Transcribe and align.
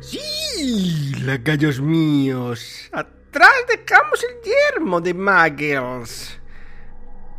Sí, 0.00 1.12
lacayos 1.22 1.80
míos. 1.80 2.88
Atrás 2.92 3.52
dejamos 3.68 4.24
el 4.24 4.40
yermo 4.42 5.00
de 5.00 5.14
Muggles. 5.14 6.38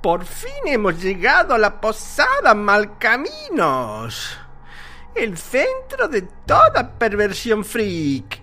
Por 0.01 0.25
fin 0.25 0.67
hemos 0.67 1.01
llegado 1.01 1.53
a 1.53 1.57
la 1.57 1.81
posada 1.81 2.53
Malcaminos. 2.53 4.37
El 5.13 5.37
centro 5.37 6.07
de 6.07 6.23
toda 6.45 6.97
perversión 6.97 7.65
freak. 7.65 8.41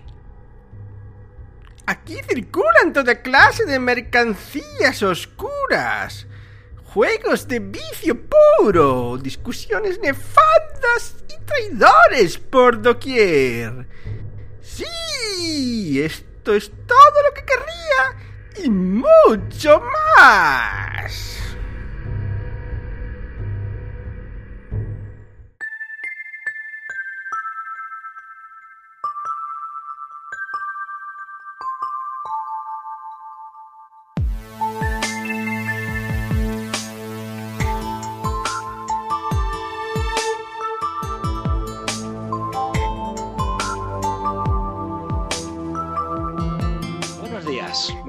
Aquí 1.85 2.17
circulan 2.27 2.93
toda 2.93 3.21
clase 3.21 3.65
de 3.65 3.79
mercancías 3.79 5.01
oscuras. 5.01 6.27
Juegos 6.93 7.47
de 7.47 7.59
vicio 7.59 8.15
puro, 8.29 9.17
discusiones 9.17 9.99
nefadas 9.99 11.15
y 11.27 11.45
traidores 11.45 12.37
por 12.37 12.81
doquier. 12.81 13.87
Sí, 14.75 15.99
esto 16.01 16.53
es 16.53 16.71
todo 16.85 17.23
lo 17.27 17.33
que 17.33 17.43
querría 17.43 18.63
y 18.63 18.69
mucho 18.69 19.81
más. 20.17 21.48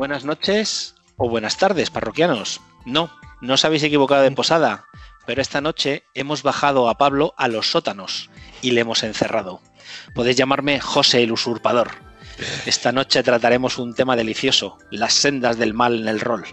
Buenas 0.01 0.25
noches 0.25 0.95
o 1.19 1.29
buenas 1.29 1.59
tardes, 1.59 1.91
parroquianos. 1.91 2.63
No, 2.87 3.11
no 3.43 3.53
os 3.53 3.67
habéis 3.67 3.83
equivocado 3.83 4.23
de 4.23 4.31
posada, 4.31 4.87
pero 5.27 5.43
esta 5.43 5.61
noche 5.61 6.05
hemos 6.15 6.43
bajado 6.43 6.89
a 6.89 6.97
Pablo 6.97 7.35
a 7.37 7.49
los 7.49 7.71
sótanos 7.71 8.31
y 8.63 8.71
le 8.71 8.81
hemos 8.81 9.03
encerrado. 9.03 9.61
Podéis 10.15 10.39
llamarme 10.39 10.81
José 10.81 11.23
el 11.23 11.33
Usurpador. 11.33 11.91
Esta 12.65 12.93
noche 12.93 13.23
trataremos 13.23 13.77
un 13.77 13.93
tema 13.93 14.17
delicioso, 14.17 14.79
las 14.91 15.13
sendas 15.13 15.59
del 15.59 15.75
mal 15.75 16.01
en 16.01 16.09
el 16.09 16.21
rol. 16.21 16.47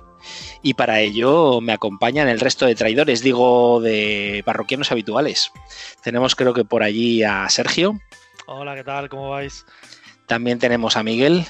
Y 0.61 0.73
para 0.73 0.99
ello 0.99 1.61
me 1.61 1.71
acompañan 1.71 2.27
el 2.27 2.41
resto 2.41 2.65
de 2.65 2.75
traidores, 2.75 3.21
digo, 3.21 3.79
de 3.79 4.43
parroquianos 4.45 4.91
habituales. 4.91 5.53
Tenemos 6.03 6.35
creo 6.35 6.53
que 6.53 6.65
por 6.65 6.83
allí 6.83 7.23
a 7.23 7.47
Sergio, 7.47 7.97
Hola, 8.45 8.75
¿qué 8.75 8.83
tal? 8.83 9.07
¿Cómo 9.07 9.29
vais? 9.29 9.65
también 10.25 10.59
tenemos 10.59 10.97
a 10.97 11.03
Miguel, 11.03 11.45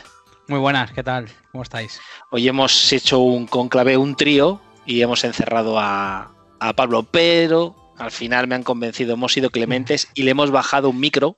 Muy 0.48 0.60
buenas, 0.60 0.92
¿qué 0.94 1.04
tal? 1.04 1.28
¿Cómo 1.52 1.64
estáis? 1.64 2.00
Hoy 2.32 2.48
hemos 2.48 2.94
hecho 2.94 3.20
un 3.20 3.48
conclave, 3.48 3.98
un 3.98 4.16
trío, 4.16 4.62
y 4.86 5.02
hemos 5.02 5.26
encerrado 5.26 5.78
a, 5.78 6.32
a 6.62 6.74
Pablo, 6.74 7.04
pero 7.04 7.76
al 7.98 8.12
final 8.12 8.48
me 8.48 8.56
han 8.56 8.64
convencido, 8.64 9.16
hemos 9.16 9.34
sido 9.34 9.50
clementes 9.50 10.08
y 10.14 10.24
le 10.24 10.32
hemos 10.32 10.52
bajado 10.52 10.90
un 10.90 11.02
micro. 11.02 11.38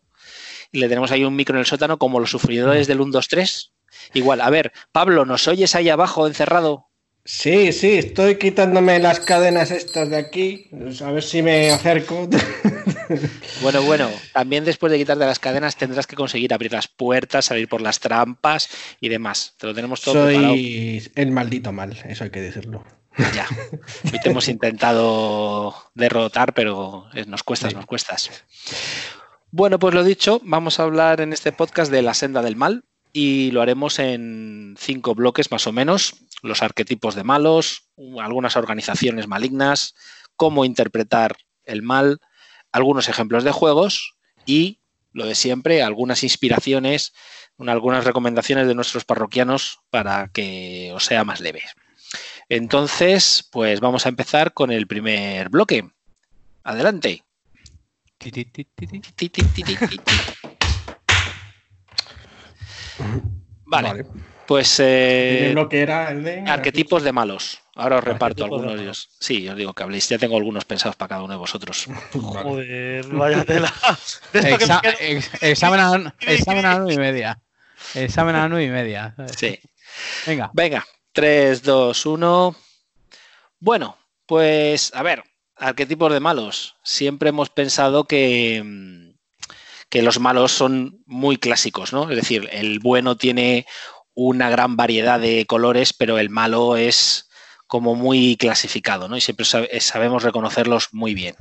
Y 0.71 0.79
le 0.79 0.87
tenemos 0.87 1.11
ahí 1.11 1.23
un 1.23 1.35
micro 1.35 1.55
en 1.55 1.61
el 1.61 1.65
sótano, 1.65 1.97
como 1.97 2.19
los 2.19 2.29
sufridores 2.29 2.85
del 2.85 3.01
1, 3.01 3.11
2, 3.11 3.27
3. 3.27 3.73
Igual, 4.13 4.41
a 4.41 4.49
ver, 4.51 4.71
Pablo, 4.91 5.25
¿nos 5.25 5.47
oyes 5.47 5.73
ahí 5.73 5.89
abajo 5.89 6.27
encerrado? 6.27 6.85
Sí, 7.25 7.73
sí, 7.73 7.93
estoy 7.93 8.37
quitándome 8.37 8.99
las 8.99 9.19
cadenas 9.19 9.71
estas 9.71 10.11
de 10.11 10.17
aquí. 10.17 10.69
A 11.03 11.11
ver 11.11 11.23
si 11.23 11.41
me 11.41 11.71
acerco. 11.71 12.29
Bueno, 13.61 13.81
bueno, 13.83 14.09
también 14.33 14.63
después 14.65 14.91
de 14.91 14.97
quitarte 14.97 15.25
las 15.25 15.39
cadenas 15.39 15.75
tendrás 15.75 16.07
que 16.07 16.15
conseguir 16.15 16.53
abrir 16.53 16.71
las 16.71 16.87
puertas, 16.87 17.45
salir 17.45 17.67
por 17.67 17.81
las 17.81 17.99
trampas 17.99 18.69
y 19.01 19.09
demás. 19.09 19.55
Te 19.57 19.67
lo 19.67 19.73
tenemos 19.73 20.01
todo 20.01 20.25
preparado. 20.25 20.53
Soy 20.53 21.11
el 21.15 21.31
maldito 21.31 21.71
mal, 21.71 21.97
eso 22.07 22.23
hay 22.23 22.29
que 22.29 22.41
decirlo. 22.41 22.85
Ya. 23.35 23.47
Hoy 24.13 24.19
te 24.23 24.29
hemos 24.29 24.47
intentado 24.47 25.75
derrotar, 25.93 26.53
pero 26.53 27.07
nos 27.27 27.43
cuestas, 27.43 27.71
Sí. 27.71 27.75
nos 27.75 27.85
cuestas. 27.85 28.29
Bueno, 29.51 29.79
pues 29.79 29.93
lo 29.93 30.03
dicho, 30.03 30.39
vamos 30.43 30.79
a 30.79 30.83
hablar 30.83 31.21
en 31.21 31.33
este 31.33 31.51
podcast 31.51 31.91
de 31.91 32.01
la 32.01 32.13
senda 32.13 32.41
del 32.41 32.55
mal 32.55 32.85
y 33.11 33.51
lo 33.51 33.61
haremos 33.61 33.99
en 33.99 34.75
cinco 34.79 35.15
bloques 35.15 35.51
más 35.51 35.65
o 35.67 35.71
menos. 35.73 36.15
Los 36.43 36.61
arquetipos 36.61 37.15
de 37.15 37.23
malos, 37.23 37.83
algunas 38.21 38.55
organizaciones 38.55 39.27
malignas, 39.27 39.95
cómo 40.35 40.63
interpretar 40.63 41.35
el 41.65 41.81
mal, 41.81 42.19
algunos 42.71 43.09
ejemplos 43.09 43.43
de 43.43 43.51
juegos 43.51 44.15
y, 44.45 44.79
lo 45.11 45.25
de 45.25 45.35
siempre, 45.35 45.81
algunas 45.81 46.23
inspiraciones, 46.23 47.13
un- 47.57 47.69
algunas 47.69 48.05
recomendaciones 48.05 48.67
de 48.67 48.75
nuestros 48.75 49.05
parroquianos 49.05 49.79
para 49.89 50.29
que 50.29 50.91
os 50.93 51.05
sea 51.05 51.23
más 51.23 51.39
leve. 51.39 51.63
Entonces, 52.47 53.47
pues 53.51 53.79
vamos 53.79 54.05
a 54.05 54.09
empezar 54.09 54.53
con 54.53 54.71
el 54.71 54.87
primer 54.87 55.49
bloque. 55.49 55.87
Adelante. 56.63 57.23
Vale, 63.65 64.05
pues 64.47 64.79
eh, 64.79 65.51
lo 65.53 65.69
que 65.69 65.81
era 65.81 66.11
el 66.11 66.23
de... 66.23 66.43
arquetipos 66.47 67.03
de 67.03 67.11
malos. 67.11 67.61
Ahora 67.79 67.97
os 67.97 68.03
reparto 68.03 68.43
algunos 68.43 68.75
de 68.75 68.83
ellos. 68.83 69.09
Sí, 69.19 69.47
os 69.47 69.55
digo 69.55 69.73
que 69.73 69.83
habléis. 69.83 70.09
Ya 70.09 70.17
tengo 70.17 70.37
algunos 70.37 70.65
pensados 70.65 70.95
para 70.95 71.09
cada 71.09 71.23
uno 71.23 71.33
de 71.33 71.39
vosotros. 71.39 71.85
Joder, 72.13 73.05
vaya 73.07 73.45
tela. 73.45 73.73
Exa- 74.33 74.81
examen, 75.41 75.79
a, 75.79 76.15
examen 76.21 76.65
a 76.65 76.69
las 76.71 76.79
nueve 76.79 76.93
y 76.93 76.97
media. 76.97 77.39
Examen 77.95 78.35
a 78.35 78.45
y 78.61 78.69
media. 78.69 79.15
Sí. 79.35 79.57
Venga. 80.27 80.51
Venga, 80.53 80.85
3, 81.13 81.63
2, 81.63 82.05
1. 82.05 82.55
Bueno, 83.59 83.97
pues 84.25 84.91
a 84.93 85.01
ver, 85.01 85.23
arquetipos 85.55 86.11
de 86.11 86.19
malos. 86.19 86.75
Siempre 86.83 87.29
hemos 87.29 87.49
pensado 87.49 88.03
que, 88.03 88.61
mm, 88.63 89.09
que 89.89 90.01
los 90.01 90.19
malos 90.19 90.51
son 90.51 91.01
muy 91.05 91.37
clásicos, 91.37 91.93
¿no? 91.93 92.09
Es 92.09 92.15
decir, 92.15 92.49
el 92.51 92.79
bueno 92.79 93.17
tiene 93.17 93.65
una 94.13 94.49
gran 94.49 94.75
variedad 94.75 95.19
de 95.19 95.45
colores, 95.45 95.93
pero 95.93 96.19
el 96.19 96.29
malo 96.29 96.75
es 96.77 97.28
como 97.69 97.93
muy 97.95 98.35
clasificado, 98.35 99.07
¿no? 99.07 99.15
Y 99.15 99.21
siempre 99.21 99.45
sabe- 99.45 99.79
sabemos 99.79 100.23
reconocerlos 100.23 100.89
muy 100.91 101.13
bien. 101.13 101.35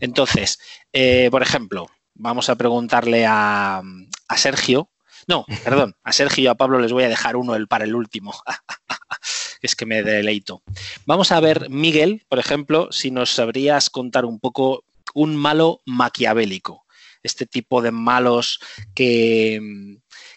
Entonces, 0.00 0.58
eh, 0.92 1.28
por 1.30 1.40
ejemplo, 1.40 1.86
vamos 2.14 2.50
a 2.50 2.56
preguntarle 2.56 3.24
a, 3.26 3.80
a 4.28 4.36
Sergio. 4.36 4.90
No, 5.28 5.46
perdón, 5.64 5.94
a 6.02 6.12
Sergio 6.12 6.42
y 6.42 6.46
a 6.48 6.56
Pablo 6.56 6.80
les 6.80 6.92
voy 6.92 7.04
a 7.04 7.08
dejar 7.08 7.36
uno 7.36 7.54
el 7.54 7.68
para 7.68 7.84
el 7.84 7.94
último. 7.94 8.34
es 9.62 9.76
que 9.76 9.86
me 9.86 10.02
deleito. 10.02 10.62
Vamos 11.06 11.30
a 11.30 11.38
ver, 11.38 11.70
Miguel, 11.70 12.26
por 12.28 12.40
ejemplo, 12.40 12.88
si 12.90 13.12
nos 13.12 13.30
sabrías 13.30 13.88
contar 13.88 14.24
un 14.24 14.40
poco 14.40 14.82
un 15.14 15.36
malo 15.36 15.80
maquiavélico. 15.86 16.84
Este 17.22 17.46
tipo 17.46 17.82
de 17.82 17.92
malos 17.92 18.58
que, 18.94 19.60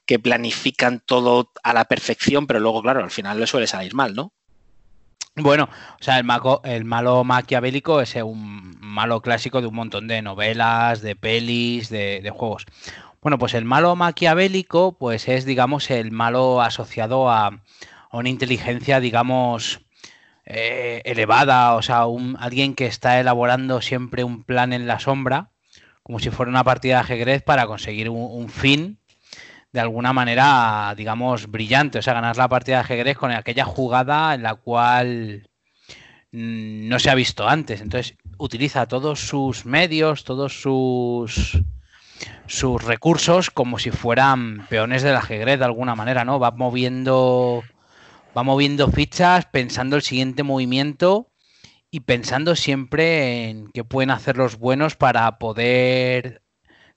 que 0.06 0.19
planifican 0.19 1.00
todo 1.03 1.52
a 1.63 1.73
la 1.73 1.85
perfección, 1.85 2.46
pero 2.46 2.59
luego, 2.59 2.81
claro, 2.84 3.03
al 3.03 3.12
final 3.12 3.40
le 3.40 3.47
suele 3.47 3.66
salir 3.68 3.96
mal, 3.96 4.13
¿no? 4.13 4.34
Bueno, 5.35 5.69
o 5.99 6.03
sea, 6.03 6.19
el, 6.19 6.27
el 6.65 6.85
malo 6.85 7.23
maquiavélico 7.23 8.01
es 8.01 8.15
un 8.15 8.75
malo 8.81 9.21
clásico 9.21 9.61
de 9.61 9.67
un 9.67 9.75
montón 9.75 10.07
de 10.07 10.21
novelas, 10.21 11.01
de 11.01 11.15
pelis, 11.15 11.89
de, 11.89 12.29
juegos. 12.35 12.65
Bueno, 13.21 13.37
pues 13.39 13.53
el 13.53 13.63
malo 13.63 13.95
maquiavélico, 13.95 14.97
pues 14.97 15.29
es, 15.29 15.45
digamos, 15.45 15.89
el 15.89 16.11
malo 16.11 16.61
asociado 16.61 17.29
a, 17.29 17.61
una 18.11 18.27
inteligencia, 18.29 18.99
digamos, 18.99 19.81
eh, 20.45 21.01
elevada, 21.05 21.75
o 21.75 21.81
sea, 21.81 22.07
un, 22.07 22.35
alguien 22.37 22.75
que 22.75 22.87
está 22.87 23.19
elaborando 23.19 23.81
siempre 23.81 24.25
un 24.25 24.43
plan 24.43 24.73
en 24.73 24.85
la 24.85 24.99
sombra, 24.99 25.51
como 26.03 26.19
si 26.19 26.29
fuera 26.29 26.49
una 26.49 26.66
partida 26.66 26.95
de 26.95 27.01
ajedrez 27.01 27.41
para 27.43 27.67
conseguir 27.67 28.09
un 28.09 28.49
fin 28.49 29.00
de 29.72 29.79
alguna 29.79 30.14
manera, 30.14 30.94
digamos, 30.97 31.47
brillante. 31.47 32.00
O 32.00 32.02
sea, 32.02 32.14
ganar 32.14 32.38
la 32.38 32.50
partida 32.50 32.78
de 32.78 32.82
ajedrez 32.82 33.18
con 33.18 33.32
aquella 33.32 33.66
jugada 33.66 34.34
en 34.34 34.44
la 34.44 34.56
cual 34.56 35.50
mm, 36.32 36.88
no 36.90 37.00
se 37.00 37.09
ha 37.09 37.16
visto 37.16 37.47
antes. 37.47 37.82
Entonces, 37.82 38.18
utiliza 38.38 38.88
todos 38.88 39.20
sus 39.20 39.66
medios, 39.66 40.23
todos 40.23 40.62
sus 40.62 41.62
sus 42.46 42.84
recursos 42.84 43.50
como 43.50 43.79
si 43.79 43.90
fueran 43.91 44.68
peones 44.68 45.02
del 45.02 45.16
ajedrez 45.16 45.58
de 45.58 45.66
alguna 45.66 45.96
manera, 45.96 46.26
¿no? 46.26 46.40
Va 46.40 46.52
moviendo 46.52 47.64
va 48.38 48.44
moviendo 48.44 48.90
fichas, 48.90 49.46
pensando 49.46 49.96
el 49.96 50.02
siguiente 50.03 50.44
movimiento 50.44 51.32
y 51.90 52.02
pensando 52.02 52.56
siempre 52.56 53.50
en 53.50 53.72
qué 53.72 53.84
pueden 53.84 54.12
hacer 54.12 54.38
los 54.38 54.58
buenos 54.58 54.96
para 54.96 55.38
poder 55.40 56.41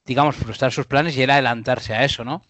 digamos, 0.05 0.37
frustrar 0.37 0.73
sus 0.73 0.87
planes 0.87 1.17
y 1.17 1.23
adelantarse 1.23 1.95
a 1.95 2.05
eso, 2.05 2.25
¿no? 2.25 2.43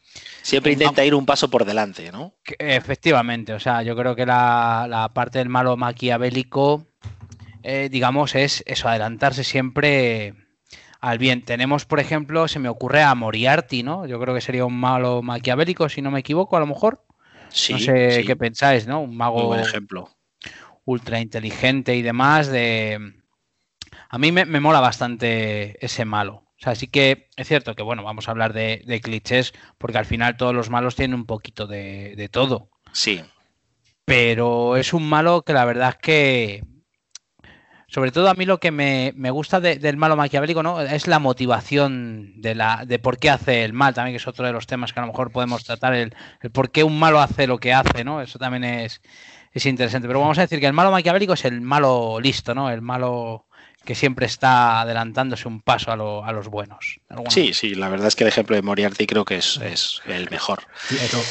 Siempre 0.42 0.72
intenta 0.72 1.04
ir 1.04 1.14
un 1.14 1.26
paso 1.26 1.48
por 1.50 1.64
delante, 1.64 2.12
¿no? 2.12 2.34
Efectivamente, 2.58 3.54
o 3.54 3.60
sea, 3.60 3.82
yo 3.82 3.96
creo 3.96 4.14
que 4.14 4.26
la, 4.26 4.86
la 4.88 5.12
parte 5.14 5.38
del 5.38 5.48
malo 5.48 5.76
maquiavélico, 5.76 6.86
eh, 7.62 7.88
digamos, 7.90 8.34
es 8.34 8.62
eso, 8.66 8.88
adelantarse 8.88 9.44
siempre 9.44 10.34
al 11.00 11.18
bien. 11.18 11.44
Tenemos, 11.44 11.86
por 11.86 12.00
ejemplo, 12.00 12.46
se 12.48 12.58
me 12.58 12.68
ocurre 12.68 13.02
a 13.02 13.14
Moriarty, 13.14 13.82
¿no? 13.82 14.06
Yo 14.06 14.20
creo 14.20 14.34
que 14.34 14.40
sería 14.40 14.64
un 14.66 14.78
malo 14.78 15.22
maquiavélico, 15.22 15.88
si 15.88 16.02
no 16.02 16.10
me 16.10 16.20
equivoco, 16.20 16.56
a 16.56 16.60
lo 16.60 16.66
mejor. 16.66 17.04
Sí, 17.48 17.72
no 17.72 17.78
sé 17.78 18.22
sí. 18.22 18.24
qué 18.24 18.36
pensáis, 18.36 18.86
¿no? 18.86 19.00
Un 19.00 19.16
Muy 19.34 19.42
mago 19.42 19.46
buen 19.46 19.60
ejemplo. 19.60 20.10
ultra 20.84 21.20
inteligente 21.20 21.94
y 21.96 22.02
demás. 22.02 22.48
De... 22.48 23.14
A 24.08 24.18
mí 24.18 24.32
me, 24.32 24.44
me 24.44 24.60
mola 24.60 24.80
bastante 24.80 25.84
ese 25.84 26.04
malo. 26.04 26.43
O 26.60 26.62
sea, 26.64 26.74
sí 26.74 26.86
que 26.88 27.28
es 27.36 27.48
cierto 27.48 27.74
que, 27.74 27.82
bueno, 27.82 28.02
vamos 28.04 28.28
a 28.28 28.30
hablar 28.30 28.52
de, 28.52 28.82
de 28.86 29.00
clichés, 29.00 29.52
porque 29.78 29.98
al 29.98 30.06
final 30.06 30.36
todos 30.36 30.54
los 30.54 30.70
malos 30.70 30.94
tienen 30.96 31.14
un 31.14 31.26
poquito 31.26 31.66
de, 31.66 32.14
de 32.16 32.28
todo. 32.28 32.70
Sí, 32.92 33.22
Pero 34.04 34.76
es 34.76 34.92
un 34.92 35.08
malo 35.08 35.42
que 35.42 35.52
la 35.52 35.64
verdad 35.64 35.90
es 35.90 35.96
que. 35.96 36.64
Sobre 37.86 38.10
todo 38.10 38.28
a 38.28 38.34
mí 38.34 38.44
lo 38.44 38.58
que 38.58 38.70
me, 38.72 39.12
me 39.14 39.30
gusta 39.30 39.60
de- 39.60 39.76
del 39.76 39.96
malo 39.96 40.16
maquiavélico, 40.16 40.62
¿no? 40.64 40.80
Es 40.80 41.06
la 41.06 41.18
motivación 41.20 42.40
de 42.40 42.54
la, 42.56 42.84
de 42.86 42.98
por 42.98 43.18
qué 43.18 43.30
hace 43.30 43.64
el 43.64 43.72
mal, 43.72 43.94
también 43.94 44.14
que 44.14 44.16
es 44.16 44.26
otro 44.26 44.44
de 44.46 44.52
los 44.52 44.66
temas 44.66 44.92
que 44.92 44.98
a 44.98 45.02
lo 45.02 45.08
mejor 45.12 45.30
podemos 45.30 45.62
tratar, 45.64 45.94
el, 45.94 46.12
el 46.40 46.50
por 46.50 46.70
qué 46.70 46.82
un 46.82 46.98
malo 46.98 47.20
hace 47.20 47.46
lo 47.46 47.58
que 47.58 47.72
hace, 47.72 48.02
¿no? 48.02 48.20
Eso 48.20 48.38
también 48.38 48.64
es, 48.64 49.00
es 49.52 49.66
interesante. 49.66 50.08
Pero 50.08 50.18
vamos 50.20 50.38
a 50.38 50.42
decir 50.42 50.58
que 50.58 50.66
el 50.66 50.72
malo 50.72 50.90
maquiavélico 50.90 51.34
es 51.34 51.44
el 51.44 51.60
malo 51.60 52.18
listo, 52.20 52.52
¿no? 52.54 52.68
El 52.70 52.82
malo 52.82 53.46
que 53.84 53.94
siempre 53.94 54.26
está 54.26 54.80
adelantándose 54.80 55.48
un 55.48 55.60
paso 55.60 55.92
a, 55.92 55.96
lo- 55.96 56.24
a 56.24 56.32
los 56.32 56.48
buenos. 56.48 57.00
sí, 57.28 57.52
sí, 57.54 57.74
la 57.74 57.88
verdad 57.88 58.08
es 58.08 58.16
que 58.16 58.24
el 58.24 58.28
ejemplo 58.28 58.56
de 58.56 58.62
Moriarty 58.62 59.06
creo 59.06 59.24
que 59.24 59.36
es, 59.36 59.58
es 59.62 60.00
el 60.06 60.28
mejor. 60.30 60.60
Sí, 60.88 60.96
eso, 61.00 61.26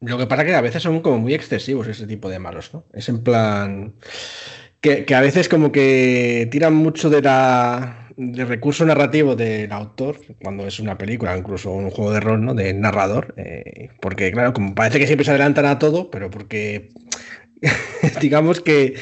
Lo 0.00 0.16
que 0.18 0.26
pasa 0.26 0.42
es 0.42 0.48
que 0.48 0.54
a 0.54 0.60
veces 0.60 0.82
son 0.82 1.00
como 1.00 1.18
muy 1.18 1.34
excesivos 1.34 1.88
ese 1.88 2.06
tipo 2.06 2.28
de 2.28 2.38
malos, 2.38 2.72
¿no? 2.72 2.84
Es 2.92 3.08
en 3.08 3.22
plan. 3.22 3.94
Que, 4.80 5.04
que 5.04 5.14
a 5.16 5.20
veces 5.20 5.48
como 5.48 5.72
que 5.72 6.48
tiran 6.52 6.74
mucho 6.74 7.10
de 7.10 7.20
la 7.22 8.04
del 8.16 8.48
recurso 8.48 8.84
narrativo 8.84 9.36
del 9.36 9.70
autor, 9.72 10.20
cuando 10.42 10.66
es 10.66 10.80
una 10.80 10.98
película, 10.98 11.36
incluso 11.36 11.70
un 11.70 11.90
juego 11.90 12.12
de 12.12 12.20
rol, 12.20 12.44
¿no? 12.44 12.54
De 12.54 12.74
narrador. 12.74 13.34
eh, 13.36 13.90
porque, 14.00 14.30
claro, 14.32 14.52
como 14.52 14.74
parece 14.74 14.98
que 14.98 15.06
siempre 15.06 15.24
se 15.24 15.30
adelantan 15.32 15.66
a 15.66 15.78
todo, 15.78 16.10
pero 16.10 16.30
porque 16.30 16.90
digamos 18.20 18.60
que 18.60 18.94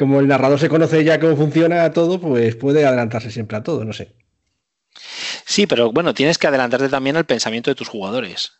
como 0.00 0.18
el 0.18 0.28
narrador 0.28 0.58
se 0.58 0.70
conoce 0.70 1.04
ya 1.04 1.20
cómo 1.20 1.36
funciona 1.36 1.92
todo, 1.92 2.18
pues 2.18 2.56
puede 2.56 2.86
adelantarse 2.86 3.30
siempre 3.30 3.58
a 3.58 3.62
todo, 3.62 3.84
no 3.84 3.92
sé. 3.92 4.14
Sí, 5.44 5.66
pero 5.66 5.92
bueno, 5.92 6.14
tienes 6.14 6.38
que 6.38 6.46
adelantarte 6.46 6.88
también 6.88 7.18
al 7.18 7.26
pensamiento 7.26 7.70
de 7.70 7.74
tus 7.74 7.88
jugadores. 7.88 8.52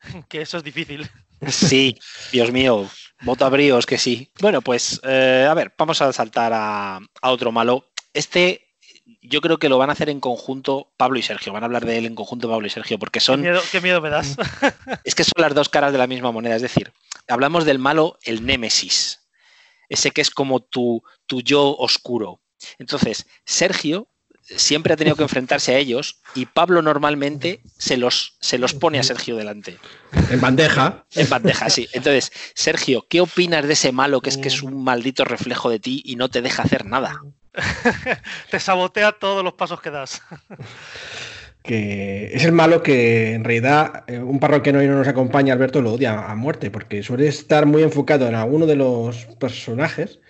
Que 0.28 0.42
eso 0.42 0.58
es 0.58 0.62
difícil. 0.62 1.10
Sí, 1.48 1.98
Dios 2.32 2.52
mío, 2.52 2.88
voto 3.22 3.44
a 3.44 3.48
bríos 3.48 3.84
que 3.84 3.98
sí. 3.98 4.30
Bueno, 4.38 4.62
pues 4.62 5.00
eh, 5.02 5.44
a 5.50 5.54
ver, 5.54 5.74
vamos 5.76 6.00
a 6.00 6.12
saltar 6.12 6.52
a, 6.54 7.00
a 7.20 7.30
otro 7.32 7.50
malo. 7.50 7.90
Este 8.12 8.64
yo 9.22 9.40
creo 9.40 9.58
que 9.58 9.68
lo 9.68 9.78
van 9.78 9.90
a 9.90 9.94
hacer 9.94 10.08
en 10.08 10.20
conjunto 10.20 10.92
Pablo 10.96 11.18
y 11.18 11.22
Sergio. 11.22 11.52
Van 11.52 11.64
a 11.64 11.66
hablar 11.66 11.84
de 11.84 11.98
él 11.98 12.06
en 12.06 12.14
conjunto 12.14 12.48
Pablo 12.48 12.68
y 12.68 12.70
Sergio, 12.70 12.98
porque 13.00 13.18
Qué 13.18 13.24
son 13.24 13.40
miedo, 13.40 13.60
qué 13.72 13.80
miedo 13.80 14.00
me 14.00 14.10
das. 14.10 14.36
es 15.04 15.16
que 15.16 15.24
son 15.24 15.42
las 15.42 15.52
dos 15.52 15.68
caras 15.68 15.90
de 15.90 15.98
la 15.98 16.06
misma 16.06 16.30
moneda. 16.30 16.54
Es 16.54 16.62
decir, 16.62 16.92
hablamos 17.26 17.64
del 17.64 17.80
malo, 17.80 18.18
el 18.22 18.46
némesis. 18.46 19.23
Ese 19.88 20.10
que 20.10 20.20
es 20.20 20.30
como 20.30 20.60
tu, 20.60 21.02
tu 21.26 21.40
yo 21.40 21.76
oscuro. 21.76 22.40
Entonces, 22.78 23.26
Sergio 23.44 24.08
siempre 24.44 24.92
ha 24.92 24.96
tenido 24.96 25.16
que 25.16 25.22
enfrentarse 25.22 25.74
a 25.74 25.78
ellos 25.78 26.20
y 26.34 26.46
Pablo 26.46 26.82
normalmente 26.82 27.60
se 27.78 27.96
los, 27.96 28.36
se 28.40 28.58
los 28.58 28.74
pone 28.74 28.98
a 28.98 29.02
Sergio 29.02 29.36
delante. 29.36 29.78
En 30.30 30.40
bandeja. 30.40 31.04
En 31.14 31.28
bandeja, 31.28 31.70
sí. 31.70 31.88
Entonces, 31.92 32.32
Sergio, 32.54 33.06
¿qué 33.08 33.20
opinas 33.20 33.66
de 33.66 33.72
ese 33.72 33.92
malo 33.92 34.20
que 34.20 34.30
es 34.30 34.38
que 34.38 34.48
es 34.48 34.62
un 34.62 34.84
maldito 34.84 35.24
reflejo 35.24 35.70
de 35.70 35.80
ti 35.80 36.02
y 36.04 36.16
no 36.16 36.28
te 36.28 36.42
deja 36.42 36.62
hacer 36.62 36.84
nada? 36.84 37.20
Te 38.50 38.58
sabotea 38.58 39.12
todos 39.12 39.44
los 39.44 39.54
pasos 39.54 39.80
que 39.80 39.90
das. 39.90 40.22
que 41.64 42.30
es 42.34 42.44
el 42.44 42.52
malo 42.52 42.82
que 42.82 43.32
en 43.32 43.42
realidad 43.42 44.04
eh, 44.06 44.18
un 44.18 44.38
parroquiano 44.38 44.80
hoy 44.80 44.86
no 44.86 44.98
nos 44.98 45.08
acompaña, 45.08 45.54
Alberto, 45.54 45.80
lo 45.80 45.94
odia 45.94 46.30
a 46.30 46.34
muerte, 46.34 46.70
porque 46.70 47.02
suele 47.02 47.26
estar 47.26 47.64
muy 47.64 47.82
enfocado 47.82 48.28
en 48.28 48.34
alguno 48.34 48.66
de 48.66 48.76
los 48.76 49.24
personajes 49.40 50.20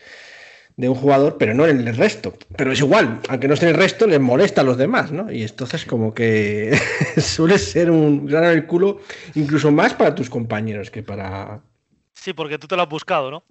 de 0.77 0.89
un 0.89 0.95
jugador, 0.95 1.37
pero 1.37 1.53
no 1.53 1.67
en 1.67 1.89
el 1.89 1.97
resto. 1.97 2.35
Pero 2.57 2.71
es 2.71 2.79
igual, 2.79 3.21
aunque 3.29 3.49
no 3.49 3.55
esté 3.55 3.67
en 3.67 3.75
el 3.75 3.81
resto, 3.81 4.07
les 4.07 4.21
molesta 4.21 4.61
a 4.61 4.65
los 4.65 4.77
demás, 4.77 5.11
¿no? 5.11 5.31
Y 5.31 5.43
entonces 5.43 5.85
como 5.85 6.15
que 6.15 6.79
suele 7.21 7.59
ser 7.59 7.91
un 7.91 8.27
grano 8.27 8.51
en 8.51 8.59
el 8.59 8.67
culo, 8.67 9.01
incluso 9.35 9.73
más 9.73 9.93
para 9.93 10.15
tus 10.15 10.31
compañeros 10.31 10.93
que 10.93 11.03
para... 11.03 11.61
Sí, 12.13 12.33
porque 12.33 12.59
tú 12.59 12.69
te 12.69 12.77
lo 12.77 12.83
has 12.83 12.89
buscado, 12.89 13.33
¿no? 13.33 13.45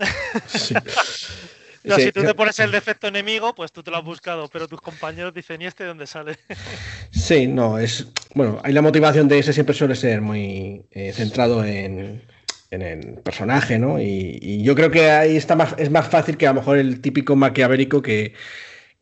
Sí. 0.47 0.73
No, 1.85 1.97
Sí, 1.97 2.03
si 2.03 2.11
tú 2.11 2.23
te 2.23 2.33
pones 2.35 2.59
el 2.59 2.71
defecto 2.71 3.07
enemigo, 3.07 3.53
pues 3.55 3.71
tú 3.71 3.83
te 3.83 3.91
lo 3.91 3.97
has 3.97 4.03
buscado, 4.05 4.49
pero 4.49 4.67
tus 4.67 4.81
compañeros 4.81 5.33
dicen, 5.33 5.61
¿y 5.61 5.65
este 5.65 5.83
de 5.83 5.89
dónde 5.89 6.07
sale? 6.07 6.37
Sí, 7.11 7.47
no, 7.47 7.77
es. 7.77 8.07
Bueno, 8.35 8.59
ahí 8.63 8.73
la 8.73 8.81
motivación 8.81 9.27
de 9.27 9.39
ese 9.39 9.53
siempre 9.53 9.75
suele 9.75 9.95
ser 9.95 10.21
muy 10.21 10.87
eh, 10.91 11.13
centrado 11.13 11.63
en, 11.63 12.23
en 12.71 12.81
el 12.81 13.19
personaje, 13.21 13.77
¿no? 13.77 13.99
Y, 14.01 14.39
y 14.41 14.63
yo 14.63 14.75
creo 14.75 14.89
que 14.91 15.11
ahí 15.11 15.35
está 15.37 15.55
más, 15.55 15.75
es 15.77 15.91
más 15.91 16.07
fácil 16.07 16.37
que 16.37 16.47
a 16.47 16.53
lo 16.53 16.55
mejor 16.61 16.77
el 16.77 17.01
típico 17.01 17.35
maquiavélico 17.35 18.01
que. 18.01 18.33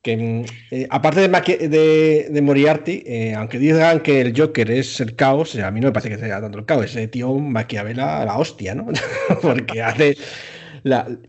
que, 0.03 0.45
eh, 0.71 0.87
aparte 0.91 1.21
de, 1.21 1.29
Maqui- 1.31 1.59
de, 1.69 2.27
de 2.31 2.41
Moriarty, 2.43 3.03
eh, 3.05 3.35
aunque 3.35 3.59
digan 3.59 4.01
que 4.01 4.21
el 4.21 4.33
Joker 4.39 4.71
es 4.71 4.99
el 5.01 5.15
caos, 5.15 5.55
a 5.57 5.71
mí 5.71 5.81
no 5.81 5.87
me 5.89 5.93
parece 5.93 6.09
que 6.09 6.19
sea 6.19 6.41
tanto 6.41 6.59
el 6.59 6.65
caos, 6.65 6.85
ese 6.85 7.07
tío 7.09 7.33
maquiavela 7.35 8.21
a 8.21 8.25
la 8.25 8.37
hostia, 8.39 8.75
¿no? 8.75 8.87
Porque 9.41 9.81
hace. 9.83 10.17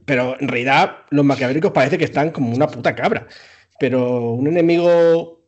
Pero 0.04 0.36
en 0.40 0.48
realidad 0.48 0.98
los 1.10 1.24
maquiavélicos 1.24 1.72
parece 1.72 1.98
que 1.98 2.04
están 2.04 2.30
como 2.30 2.54
una 2.54 2.68
puta 2.68 2.94
cabra. 2.94 3.26
Pero 3.78 4.30
un 4.32 4.46
enemigo 4.46 5.42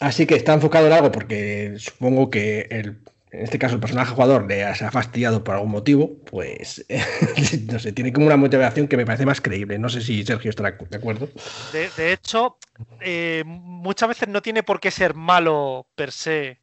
Así 0.00 0.26
que 0.26 0.34
está 0.34 0.52
enfocado 0.52 0.86
en 0.86 0.92
algo 0.92 1.10
porque 1.10 1.74
supongo 1.78 2.28
que 2.28 2.66
el, 2.70 2.98
en 3.30 3.42
este 3.44 3.58
caso 3.58 3.74
el 3.74 3.80
personaje 3.80 4.12
jugador 4.12 4.46
le 4.46 4.74
se 4.74 4.84
ha 4.84 4.90
fastidiado 4.90 5.42
por 5.42 5.54
algún 5.54 5.70
motivo, 5.70 6.16
pues 6.30 6.84
no 7.70 7.78
sé, 7.78 7.92
tiene 7.92 8.12
como 8.12 8.26
una 8.26 8.36
motivación 8.36 8.88
que 8.88 8.96
me 8.96 9.06
parece 9.06 9.26
más 9.26 9.40
creíble. 9.40 9.78
No 9.78 9.88
sé 9.88 10.02
si 10.02 10.24
Sergio 10.24 10.50
estará 10.50 10.72
de 10.72 10.96
acuerdo. 10.96 11.28
De, 11.72 11.88
de 11.96 12.12
hecho, 12.12 12.58
eh, 13.00 13.42
muchas 13.46 14.08
veces 14.08 14.28
no 14.28 14.42
tiene 14.42 14.62
por 14.62 14.80
qué 14.80 14.90
ser 14.90 15.14
malo 15.14 15.86
per 15.94 16.12
se 16.12 16.60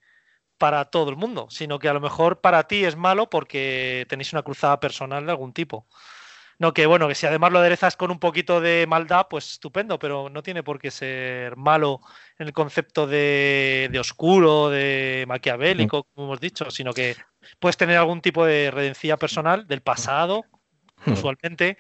para 0.64 0.86
todo 0.86 1.10
el 1.10 1.18
mundo, 1.18 1.48
sino 1.50 1.78
que 1.78 1.90
a 1.90 1.94
lo 1.94 2.00
mejor 2.00 2.40
para 2.40 2.64
ti 2.70 2.86
es 2.86 2.96
malo 2.96 3.30
porque 3.30 4.06
tenéis 4.08 4.32
una 4.32 4.44
cruzada 4.44 4.80
personal 4.80 5.26
de 5.26 5.32
algún 5.34 5.52
tipo. 5.52 5.88
No, 6.58 6.74
que 6.74 6.86
bueno, 6.86 7.10
que 7.10 7.16
si 7.16 7.26
además 7.26 7.52
lo 7.52 7.60
aderezas 7.60 7.98
con 7.98 8.12
un 8.12 8.18
poquito 8.18 8.62
de 8.62 8.86
maldad, 8.88 9.28
pues 9.30 9.52
estupendo, 9.52 10.00
pero 10.00 10.30
no 10.30 10.42
tiene 10.42 10.64
por 10.64 10.80
qué 10.80 10.90
ser 10.90 11.58
malo 11.58 12.00
en 12.40 12.48
el 12.48 12.54
concepto 12.54 13.06
de, 13.06 13.90
de 13.92 14.00
oscuro, 14.00 14.70
de 14.70 15.26
maquiavélico, 15.28 16.06
como 16.06 16.28
hemos 16.28 16.40
dicho, 16.40 16.72
sino 16.72 16.94
que 16.94 17.18
puedes 17.60 17.76
tener 17.76 17.98
algún 17.98 18.22
tipo 18.22 18.46
de 18.46 18.72
redencía 18.72 19.18
personal 19.18 19.68
del 19.68 19.82
pasado, 19.82 20.46
Hmm. 21.06 21.14
usualmente, 21.14 21.78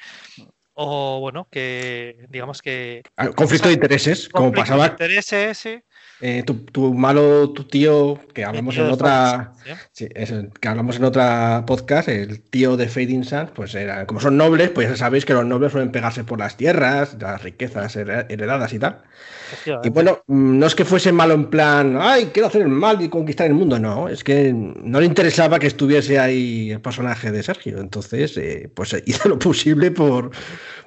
o 0.76 1.20
bueno, 1.20 1.48
que 1.52 2.26
digamos 2.30 2.62
que 2.62 3.04
Ah, 3.18 3.30
Conflicto 3.30 3.68
de 3.68 3.76
intereses, 3.76 4.30
como 4.30 4.48
conflictos 4.48 4.70
de 4.70 4.76
pasaba 4.76 4.92
intereses, 4.92 5.58
sí. 5.58 5.80
eh, 6.22 6.44
tu, 6.44 6.66
tu 6.66 6.94
malo, 6.94 7.52
tu 7.52 7.64
tío, 7.66 8.20
que 8.34 8.44
hablamos 8.44 8.76
tío 8.76 8.86
en 8.86 8.92
otra. 8.92 9.54
Que 9.94 10.68
hablamos 10.68 10.96
en 10.98 11.04
otra 11.04 11.64
podcast, 11.68 12.08
el 12.10 12.42
tío 12.42 12.76
de 12.78 12.88
Fading 12.88 13.24
Suns, 13.24 13.52
pues 13.54 13.76
era, 13.76 14.06
como 14.08 14.20
son 14.20 14.38
nobles, 14.38 14.70
pues 14.72 14.90
ya 14.90 14.96
sabéis 14.96 15.26
que 15.26 15.34
los 15.34 15.46
nobles 15.46 15.72
suelen 15.72 15.92
pegarse 15.92 16.24
por 16.24 16.40
las 16.40 16.58
tierras, 16.58 17.16
las 17.20 17.42
riquezas 17.44 17.96
hered- 17.96 18.26
heredadas 18.30 18.74
y 18.74 18.80
tal. 18.80 19.02
Y 19.84 19.90
bueno, 19.90 20.24
mm, 20.26 20.58
no 20.60 20.66
es 20.66 20.74
que 20.74 20.84
fuese 20.86 21.12
malo 21.12 21.36
en 21.36 21.50
plan, 21.52 21.98
ay, 22.00 22.32
quiero 22.34 22.48
hacer 22.48 22.64
el 22.64 22.70
mal 22.70 23.00
y 23.02 23.10
conquistar 23.10 23.46
el 23.46 23.54
mundo, 23.54 23.78
no, 23.78 24.10
es 24.10 24.24
que 24.24 24.52
no 24.54 25.00
le 25.00 25.06
interesaba 25.06 25.60
que 25.60 25.68
estuviese 25.68 26.18
ahí 26.18 26.72
el 26.72 26.82
personaje 26.82 27.32
de 27.32 27.44
Sergio, 27.44 27.78
entonces, 27.80 28.36
eh, 28.38 28.72
pues 28.74 28.96
hizo 29.06 29.30
lo 29.30 29.38
posible 29.38 29.92
por, 29.92 30.32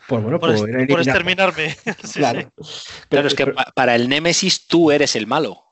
por 0.08 0.22
bueno, 0.22 0.38
por, 0.38 0.54
por, 0.88 1.00
exterminarme. 1.00 1.76
Sí, 2.04 2.18
Claro. 2.20 2.40
sí. 2.40 2.46
Pero- 2.56 2.68
Claro, 3.08 3.28
es 3.28 3.34
que 3.34 3.46
pero- 3.46 3.56
para 3.74 3.94
el 3.94 4.08
Némesis 4.08 4.66
tú 4.66 4.90
eres 4.90 5.16
el 5.16 5.26
malo. 5.26 5.62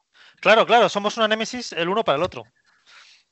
Claro, 0.41 0.67
claro, 0.67 0.89
somos 0.91 1.17
una 1.17 1.27
némesis 1.27 1.73
el 1.73 1.89
uno 1.89 2.05
para 2.05 2.17
el 2.17 2.23
otro. 2.23 2.45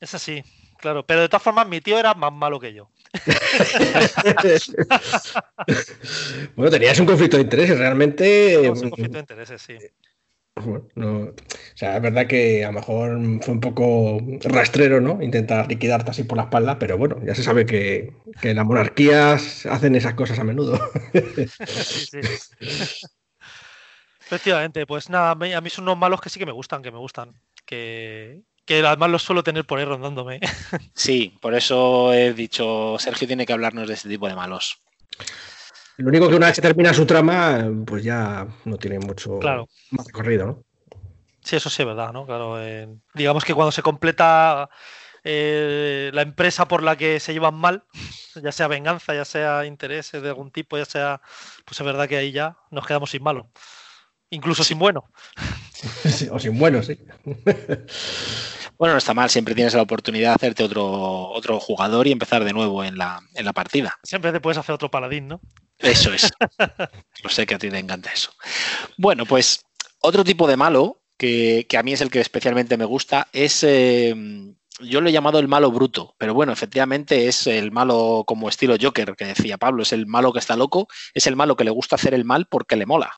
Es 0.01 0.15
así, 0.15 0.43
claro. 0.79 1.05
Pero 1.05 1.21
de 1.21 1.29
todas 1.29 1.43
formas, 1.43 1.69
mi 1.69 1.83
tío 1.83 1.99
era 1.99 2.15
más 2.15 2.33
malo 2.33 2.59
que 2.59 2.73
yo. 2.73 2.89
bueno, 6.57 6.71
tenías 6.71 6.99
un 6.99 7.07
conflicto 7.07 7.37
de 7.37 7.43
intereses, 7.43 7.79
realmente. 7.79 8.55
Tenemos 8.57 8.81
un 8.81 8.91
conflicto 8.91 9.15
de 9.15 9.21
intereses, 9.21 9.61
sí. 9.61 9.77
Bueno, 10.57 10.87
no- 10.95 11.19
o 11.23 11.35
sea, 11.75 11.97
es 11.97 12.03
verdad 12.03 12.27
que 12.27 12.65
a 12.65 12.69
lo 12.69 12.75
mejor 12.75 13.19
fue 13.43 13.55
un 13.55 13.61
poco 13.61 14.21
rastrero, 14.45 15.01
¿no? 15.01 15.23
Intentar 15.23 15.67
liquidarte 15.69 16.11
así 16.11 16.25
por 16.25 16.37
la 16.37 16.45
espalda, 16.45 16.79
pero 16.79 16.99
bueno, 16.99 17.17
ya 17.25 17.35
se 17.35 17.43
sabe 17.43 17.65
que, 17.65 18.13
que 18.41 18.53
las 18.55 18.67
monarquías 18.67 19.67
hacen 19.67 19.97
esas 19.97 20.15
cosas 20.15 20.39
a 20.39 20.45
menudo. 20.45 20.79
Sí, 21.67 22.07
sí. 22.07 22.19
Efectivamente, 24.27 24.87
pues 24.87 25.11
nada, 25.11 25.31
a 25.33 25.35
mí 25.61 25.71
son 25.71 25.85
unos 25.85 25.99
malos 25.99 26.21
que 26.21 26.29
sí 26.31 26.39
que 26.39 26.47
me 26.47 26.53
gustan, 26.53 26.83
que 26.83 26.91
me 26.91 26.99
gustan. 26.99 27.35
Que, 27.67 28.41
que 28.65 28.81
además 28.81 29.11
los 29.11 29.23
suelo 29.23 29.43
tener 29.43 29.65
por 29.65 29.79
ahí 29.79 29.85
rondándome. 29.85 30.41
Sí, 30.95 31.37
por 31.41 31.55
eso 31.55 32.13
he 32.13 32.33
dicho, 32.33 32.97
Sergio 32.99 33.27
tiene 33.27 33.47
que 33.47 33.53
hablarnos 33.53 33.89
de 33.89 33.95
este 33.95 34.09
tipo 34.09 34.29
de 34.29 34.35
malos. 34.35 34.79
Lo 36.03 36.09
único 36.09 36.29
que 36.29 36.35
una 36.35 36.47
vez 36.49 36.57
que 36.57 36.63
termina 36.63 36.93
su 36.93 37.07
trama, 37.07 37.71
pues 37.87 38.03
ya 38.03 38.47
no 38.65 38.77
tiene 38.77 38.99
mucho 38.99 39.39
Claro. 39.39 39.69
más 39.93 40.05
recorrido, 40.07 40.47
¿no? 40.47 40.65
Sí, 41.45 41.55
eso 41.57 41.71
sí 41.71 41.83
es 41.83 41.87
verdad, 41.87 42.13
¿no? 42.13 42.27
Claro, 42.27 42.61
eh, 42.61 42.89
digamos 43.15 43.45
que 43.45 43.55
cuando 43.55 43.71
se 43.71 43.83
completa 43.83 44.69
eh, 45.23 46.11
la 46.13 46.23
empresa 46.23 46.67
por 46.67 46.83
la 46.83 46.97
que 46.97 47.21
se 47.21 47.33
llevan 47.33 47.55
mal, 47.55 47.85
ya 48.43 48.51
sea 48.51 48.67
venganza, 48.67 49.15
ya 49.15 49.25
sea 49.25 49.65
intereses 49.65 50.21
de 50.23 50.29
algún 50.29 50.51
tipo, 50.51 50.77
ya 50.77 50.85
sea, 50.85 51.21
pues 51.65 51.79
es 51.81 51.87
verdad 51.87 52.09
que 52.09 52.17
ahí 52.17 52.33
ya 52.33 52.57
nos 52.73 52.85
quedamos 52.85 53.11
sin 53.11 53.23
malo, 53.23 53.49
incluso 54.31 54.65
sin 54.65 54.79
bueno. 54.81 55.05
Sí, 56.05 56.29
o 56.31 56.39
sin 56.39 56.59
bueno, 56.59 56.81
sí. 56.83 56.97
Bueno, 58.79 58.95
no 58.95 58.99
está 58.99 59.15
mal, 59.15 59.31
siempre 59.31 59.55
tienes 59.55 59.75
la 59.75 59.83
oportunidad 59.83 60.31
de 60.31 60.35
hacerte 60.35 60.65
otro, 60.65 61.31
otro 61.31 61.61
jugador 61.61 62.07
y 62.07 62.13
empezar 62.13 62.45
de 62.45 62.53
nuevo 62.53 62.83
en 62.83 62.99
la, 62.99 63.21
en 63.35 63.45
la 63.45 63.53
partida. 63.53 63.99
Siempre 64.03 64.33
te 64.33 64.41
puedes 64.41 64.59
hacer 64.59 64.75
otro 64.75 64.91
paladín, 64.91 65.29
¿no? 65.29 65.41
Eso 65.79 66.13
es. 66.13 66.31
Lo 67.23 67.31
sé 67.31 67.47
que 67.47 67.55
a 67.55 67.59
ti 67.59 67.71
te 67.71 67.79
encanta 67.79 68.11
eso. 68.13 68.33
Bueno, 68.97 69.25
pues 69.27 69.65
otro 70.01 70.25
tipo 70.25 70.47
de 70.49 70.57
malo, 70.57 71.03
que, 71.17 71.67
que 71.69 71.79
a 71.79 71.83
mí 71.83 71.93
es 71.93 72.01
el 72.01 72.11
que 72.11 72.21
especialmente 72.21 72.77
me 72.77 72.85
gusta, 72.85 73.29
es... 73.33 73.63
eh, 73.63 74.15
yo 74.81 75.01
lo 75.01 75.09
he 75.09 75.13
llamado 75.13 75.39
el 75.39 75.49
malo 75.49 75.71
bruto, 75.71 76.15
pero 76.19 76.35
bueno, 76.35 76.53
efectivamente 76.53 77.29
es 77.29 77.47
el 77.47 77.71
malo 77.73 78.25
como 78.27 78.49
estilo 78.49 78.77
Joker, 78.81 79.15
que 79.17 79.27
decía 79.27 79.59
Pablo, 79.59 79.83
es 79.83 79.93
el 79.93 80.07
malo 80.07 80.33
que 80.33 80.39
está 80.39 80.57
loco, 80.57 80.89
es 81.15 81.27
el 81.27 81.37
malo 81.37 81.57
que 81.57 81.65
le 81.65 81.71
gusta 81.71 81.97
hacer 81.97 82.15
el 82.15 82.25
mal 82.25 82.47
porque 82.51 82.77
le 82.77 82.87
mola. 82.87 83.13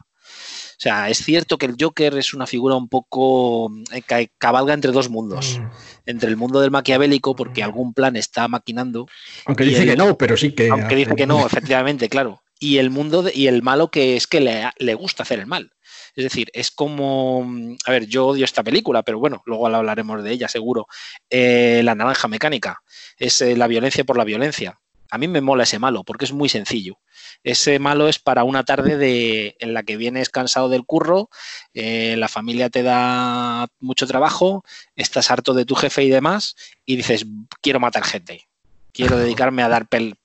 O 0.76 0.80
sea, 0.84 1.08
es 1.08 1.18
cierto 1.18 1.56
que 1.58 1.66
el 1.66 1.76
Joker 1.80 2.16
es 2.18 2.34
una 2.34 2.46
figura 2.46 2.74
un 2.74 2.88
poco 2.88 3.70
eh, 3.92 4.02
que 4.02 4.30
cabalga 4.38 4.74
entre 4.74 4.92
dos 4.92 5.08
mundos. 5.08 5.58
Mm. 5.60 5.66
Entre 6.06 6.28
el 6.28 6.36
mundo 6.36 6.60
del 6.60 6.70
maquiavélico, 6.70 7.34
porque 7.36 7.62
algún 7.62 7.94
plan 7.94 8.16
está 8.16 8.48
maquinando, 8.48 9.06
Aunque 9.46 9.64
dice 9.64 9.82
el- 9.82 9.90
que 9.90 9.96
no, 9.96 10.18
pero 10.18 10.36
sí 10.36 10.52
que. 10.52 10.68
aunque 10.68 10.96
dice 10.96 11.14
que 11.16 11.26
no, 11.26 11.46
efectivamente, 11.46 12.08
claro. 12.08 12.42
Y 12.58 12.78
el 12.78 12.90
mundo 12.90 13.22
de- 13.22 13.32
y 13.34 13.46
el 13.48 13.62
malo 13.62 13.90
que 13.90 14.16
es 14.16 14.26
que 14.26 14.40
le, 14.40 14.64
le 14.78 14.94
gusta 14.94 15.22
hacer 15.22 15.38
el 15.40 15.46
mal. 15.46 15.70
Es 16.16 16.24
decir, 16.24 16.48
es 16.54 16.70
como. 16.70 17.44
A 17.86 17.90
ver, 17.90 18.06
yo 18.06 18.26
odio 18.28 18.44
esta 18.44 18.62
película, 18.62 19.02
pero 19.02 19.18
bueno, 19.18 19.42
luego 19.46 19.68
la 19.68 19.78
hablaremos 19.78 20.22
de 20.22 20.30
ella, 20.32 20.48
seguro. 20.48 20.86
Eh, 21.30 21.80
la 21.84 21.94
naranja 21.94 22.28
mecánica. 22.28 22.80
Es 23.18 23.40
eh, 23.42 23.56
la 23.56 23.66
violencia 23.66 24.04
por 24.04 24.16
la 24.16 24.24
violencia. 24.24 24.78
A 25.10 25.18
mí 25.18 25.28
me 25.28 25.40
mola 25.40 25.62
ese 25.64 25.78
malo, 25.78 26.02
porque 26.02 26.24
es 26.24 26.32
muy 26.32 26.48
sencillo. 26.48 26.98
Ese 27.42 27.78
malo 27.78 28.08
es 28.08 28.18
para 28.18 28.42
una 28.44 28.64
tarde 28.64 28.96
de, 28.96 29.54
en 29.60 29.74
la 29.74 29.82
que 29.82 29.96
vienes 29.96 30.28
cansado 30.30 30.68
del 30.68 30.84
curro, 30.84 31.28
eh, 31.72 32.16
la 32.18 32.28
familia 32.28 32.70
te 32.70 32.82
da 32.82 33.66
mucho 33.80 34.06
trabajo, 34.06 34.64
estás 34.96 35.30
harto 35.30 35.54
de 35.54 35.64
tu 35.64 35.74
jefe 35.74 36.02
y 36.04 36.10
demás, 36.10 36.56
y 36.84 36.96
dices, 36.96 37.26
quiero 37.60 37.80
matar 37.80 38.04
gente. 38.04 38.48
Quiero 38.92 39.16
dedicarme 39.16 39.62
a 39.62 39.68
dar 39.68 39.86
pel- 39.88 40.16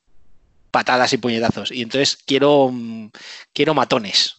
patadas 0.71 1.12
y 1.13 1.17
puñetazos. 1.17 1.71
Y 1.71 1.81
entonces 1.81 2.17
quiero, 2.25 2.69
mm, 2.71 3.09
quiero 3.53 3.74
matones. 3.74 4.36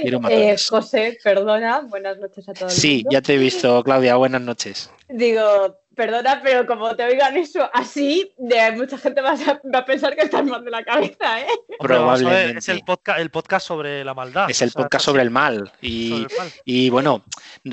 Quiero 0.00 0.18
Eh, 0.18 0.20
matones. 0.20 0.68
José, 0.68 1.18
perdona, 1.22 1.80
buenas 1.80 2.18
noches 2.18 2.48
a 2.48 2.52
todos. 2.54 2.72
Sí, 2.72 3.04
ya 3.10 3.22
te 3.22 3.34
he 3.34 3.38
visto, 3.38 3.82
Claudia. 3.84 4.16
Buenas 4.16 4.42
noches. 4.42 4.90
Digo, 5.08 5.76
perdona, 5.94 6.40
pero 6.42 6.66
como 6.66 6.94
te 6.94 7.04
oigan 7.04 7.36
eso 7.36 7.68
así, 7.72 8.32
de 8.38 8.72
mucha 8.72 8.98
gente 8.98 9.20
va 9.20 9.32
a, 9.32 9.60
va 9.72 9.78
a 9.80 9.84
pensar 9.84 10.14
que 10.16 10.22
estás 10.22 10.44
mal 10.44 10.64
de 10.64 10.70
la 10.70 10.84
cabeza, 10.84 11.40
¿eh? 11.40 11.46
Probablemente. 11.78 12.58
es 12.58 12.68
el 12.68 12.80
podcast, 12.80 13.18
el 13.20 13.30
podcast 13.30 13.66
sobre 13.66 14.04
la 14.04 14.14
maldad. 14.14 14.50
Es 14.50 14.62
el 14.62 14.68
o 14.68 14.72
sea, 14.72 14.82
podcast 14.82 15.04
sobre 15.04 15.22
el 15.22 15.30
mal. 15.30 15.72
Y, 15.80 16.08
sobre 16.08 16.22
el 16.22 16.38
mal. 16.38 16.52
y 16.64 16.90
bueno, 16.90 17.24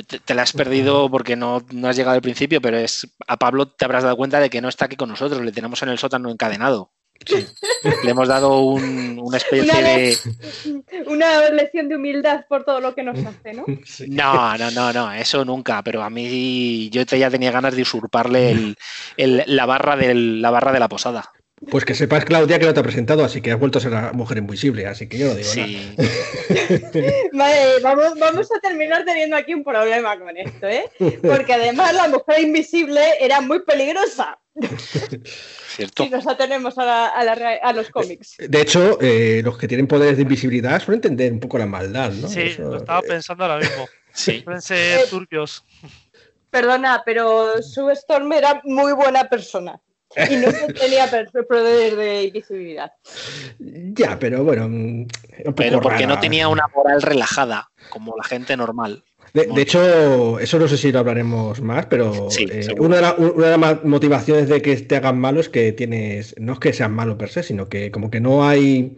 te, 0.07 0.19
te 0.19 0.33
la 0.33 0.43
has 0.43 0.53
perdido 0.53 1.09
porque 1.09 1.35
no, 1.35 1.63
no 1.71 1.87
has 1.87 1.95
llegado 1.95 2.15
al 2.15 2.21
principio, 2.21 2.61
pero 2.61 2.77
es 2.77 3.07
a 3.27 3.37
Pablo 3.37 3.67
te 3.67 3.85
habrás 3.85 4.03
dado 4.03 4.17
cuenta 4.17 4.39
de 4.39 4.49
que 4.49 4.61
no 4.61 4.69
está 4.69 4.85
aquí 4.85 4.95
con 4.95 5.09
nosotros, 5.09 5.41
le 5.41 5.51
tenemos 5.51 5.81
en 5.83 5.89
el 5.89 5.99
sótano 5.99 6.29
encadenado. 6.29 6.91
Le 8.03 8.11
hemos 8.11 8.27
dado 8.27 8.59
un- 8.61 9.19
una 9.21 9.37
especie 9.37 9.63
Una 9.63 9.79
de... 9.81 10.17
Una 11.07 11.49
lección 11.49 11.89
de 11.89 11.95
humildad 11.95 12.45
por 12.47 12.63
todo 12.63 12.79
lo 12.81 12.95
que 12.95 13.03
nos 13.03 13.17
hace, 13.25 13.53
¿no? 13.53 13.65
Sí. 13.85 14.05
No, 14.09 14.57
no, 14.57 14.71
no, 14.71 14.93
no, 14.93 15.11
eso 15.13 15.43
nunca, 15.45 15.81
pero 15.83 16.01
a 16.03 16.09
mí 16.09 16.89
yo 16.89 17.05
te- 17.05 17.19
ya 17.19 17.29
tenía 17.29 17.51
ganas 17.51 17.75
de 17.75 17.81
usurparle 17.81 18.51
el- 18.51 18.75
el- 19.17 19.43
la, 19.47 19.65
barra 19.65 19.95
del, 19.95 20.41
la 20.41 20.49
barra 20.51 20.71
de 20.71 20.79
la 20.79 20.87
posada. 20.89 21.29
Pues 21.69 21.83
que 21.83 21.93
sepas, 21.93 22.23
Claudia, 22.23 22.57
que 22.57 22.65
no 22.65 22.73
te 22.73 22.79
ha 22.79 22.83
presentado, 22.83 23.25
así 23.25 23.41
que 23.41 23.51
has 23.51 23.59
vuelto 23.59 23.79
a 23.79 23.81
ser 23.81 23.91
la 23.91 24.13
mujer 24.13 24.37
invisible, 24.37 24.87
así 24.87 25.09
que 25.09 25.17
yo 25.17 25.27
no 25.27 25.35
digo 25.35 25.49
nada. 25.53 25.67
Sí, 25.67 25.93
Vale, 27.33 27.79
vamos, 27.83 28.13
vamos 28.17 28.47
a 28.55 28.59
terminar 28.61 29.03
teniendo 29.03 29.35
aquí 29.35 29.53
un 29.53 29.63
problema 29.65 30.17
con 30.17 30.37
esto, 30.37 30.67
¿eh? 30.67 30.85
Porque 31.21 31.53
además 31.53 31.93
la 31.93 32.07
mujer 32.07 32.39
invisible 32.41 33.01
era 33.19 33.41
muy 33.41 33.59
peligrosa 33.63 34.39
cierto. 35.75 36.03
si 36.03 36.09
nos 36.09 36.27
atenemos 36.27 36.77
a, 36.77 36.85
la- 36.85 37.07
a 37.07 37.23
la 37.23 37.35
rea- 37.35 37.59
a 37.63 37.73
los 37.73 37.89
cómics. 37.89 38.35
De 38.39 38.61
hecho, 38.61 38.97
eh, 39.01 39.41
los 39.43 39.57
que 39.57 39.67
tienen 39.67 39.87
poderes 39.87 40.17
de 40.17 40.23
invisibilidad 40.23 40.81
suelen 40.81 40.97
entender 40.99 41.31
un 41.33 41.39
poco 41.39 41.57
la 41.57 41.65
maldad, 41.65 42.11
¿no? 42.11 42.27
Sí, 42.27 42.41
Eso, 42.41 42.63
lo 42.63 42.77
estaba 42.77 42.99
eh, 42.99 43.07
pensando 43.07 43.43
ahora 43.45 43.57
mismo. 43.59 43.87
Sí. 44.11 44.41
Pueden 44.43 44.61
ser 44.61 45.01
Eh, 45.01 45.03
turbios. 45.09 45.63
Perdona, 46.49 47.03
pero 47.05 47.61
Sue 47.61 47.93
Storm 47.93 48.33
era 48.33 48.59
muy 48.65 48.91
buena 48.93 49.29
persona 49.29 49.79
y 50.29 50.35
no 50.35 50.47
tenía 50.79 51.07
poder 51.47 51.95
de 51.95 52.23
invisibilidad. 52.23 52.91
Ya, 53.59 54.17
pero 54.17 54.43
bueno. 54.43 54.67
Pero 55.55 55.79
porque 55.79 56.07
no 56.07 56.19
tenía 56.19 56.47
una 56.49 56.67
moral 56.75 57.01
relajada, 57.03 57.69
como 57.89 58.15
la 58.17 58.23
gente 58.23 58.57
normal. 58.57 59.03
De, 59.33 59.45
de 59.47 59.61
hecho, 59.61 60.39
eso 60.39 60.57
no 60.59 60.67
sé 60.67 60.77
si 60.77 60.91
lo 60.91 60.99
hablaremos 60.99 61.61
más, 61.61 61.85
pero 61.85 62.29
Sí, 62.31 62.45
eh, 62.49 62.67
una, 62.79 62.95
de 62.97 63.01
la- 63.01 63.13
una 63.15 63.47
de 63.49 63.57
las 63.57 63.83
motivaciones 63.85 64.49
de 64.49 64.61
que 64.61 64.75
te 64.77 64.95
hagan 64.95 65.19
malo 65.19 65.39
es 65.39 65.49
que 65.49 65.71
tienes, 65.71 66.35
no 66.39 66.53
es 66.53 66.59
que 66.59 66.73
seas 66.73 66.89
malo 66.89 67.17
per 67.17 67.29
se, 67.29 67.43
sino 67.43 67.69
que 67.69 67.91
como 67.91 68.09
que 68.09 68.19
no 68.19 68.47
hay, 68.47 68.97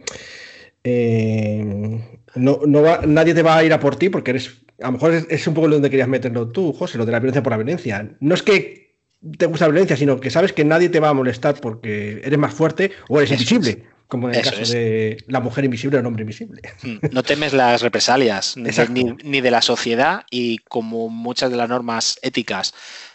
eh, 0.84 1.98
no, 2.34 2.60
no 2.66 2.82
va- 2.82 3.02
nadie 3.06 3.34
te 3.34 3.42
va 3.42 3.56
a 3.56 3.64
ir 3.64 3.72
a 3.72 3.80
por 3.80 3.96
ti 3.96 4.08
porque 4.08 4.30
eres, 4.32 4.62
a 4.80 4.86
lo 4.86 4.92
mejor 4.92 5.12
es, 5.14 5.26
es 5.30 5.46
un 5.46 5.54
poco 5.54 5.68
donde 5.68 5.90
querías 5.90 6.08
meterlo 6.08 6.48
tú, 6.48 6.72
José, 6.72 6.98
lo 6.98 7.06
de 7.06 7.12
la 7.12 7.20
violencia 7.20 7.42
por 7.42 7.52
la 7.52 7.56
violencia. 7.58 8.10
No 8.20 8.34
es 8.34 8.42
que 8.42 8.96
te 9.38 9.46
gusta 9.46 9.66
la 9.66 9.72
violencia, 9.72 9.96
sino 9.96 10.18
que 10.18 10.30
sabes 10.30 10.52
que 10.52 10.64
nadie 10.64 10.88
te 10.88 10.98
va 11.00 11.10
a 11.10 11.14
molestar 11.14 11.54
porque 11.60 12.20
eres 12.24 12.38
más 12.38 12.54
fuerte 12.54 12.90
o 13.08 13.18
eres 13.18 13.30
invisible, 13.30 13.84
como 14.12 14.28
en 14.28 14.34
el 14.34 14.40
Eso 14.42 14.50
caso 14.50 14.62
es. 14.62 14.68
de 14.68 15.24
la 15.26 15.40
mujer 15.40 15.64
invisible 15.64 15.96
o 15.96 16.00
el 16.00 16.04
hombre 16.06 16.20
invisible. 16.20 16.60
Mm, 16.82 16.98
No 17.12 17.22
temes 17.22 17.54
las 17.54 17.80
represalias 17.80 18.58
ni 18.58 19.40
de 19.40 19.50
la 19.50 19.62
sociedad 19.62 20.26
y 20.30 20.58
como 20.58 21.08
muchas 21.08 21.50
de 21.50 21.56
las 21.56 21.70
normas 21.70 22.18
éticas 22.20 22.74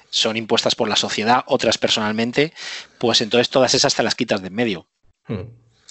son 0.09 0.37
impuestas 0.37 0.73
por 0.73 0.89
la 0.89 0.95
sociedad, 0.95 1.43
otras 1.45 1.77
personalmente, 1.77 2.51
pues 2.97 3.21
entonces 3.21 3.51
todas 3.51 3.75
esas 3.75 3.93
te 3.93 4.01
las 4.01 4.15
quitas 4.15 4.41
de 4.41 4.47
en 4.47 4.55
medio. 4.55 4.87
Hmm. 5.27 5.43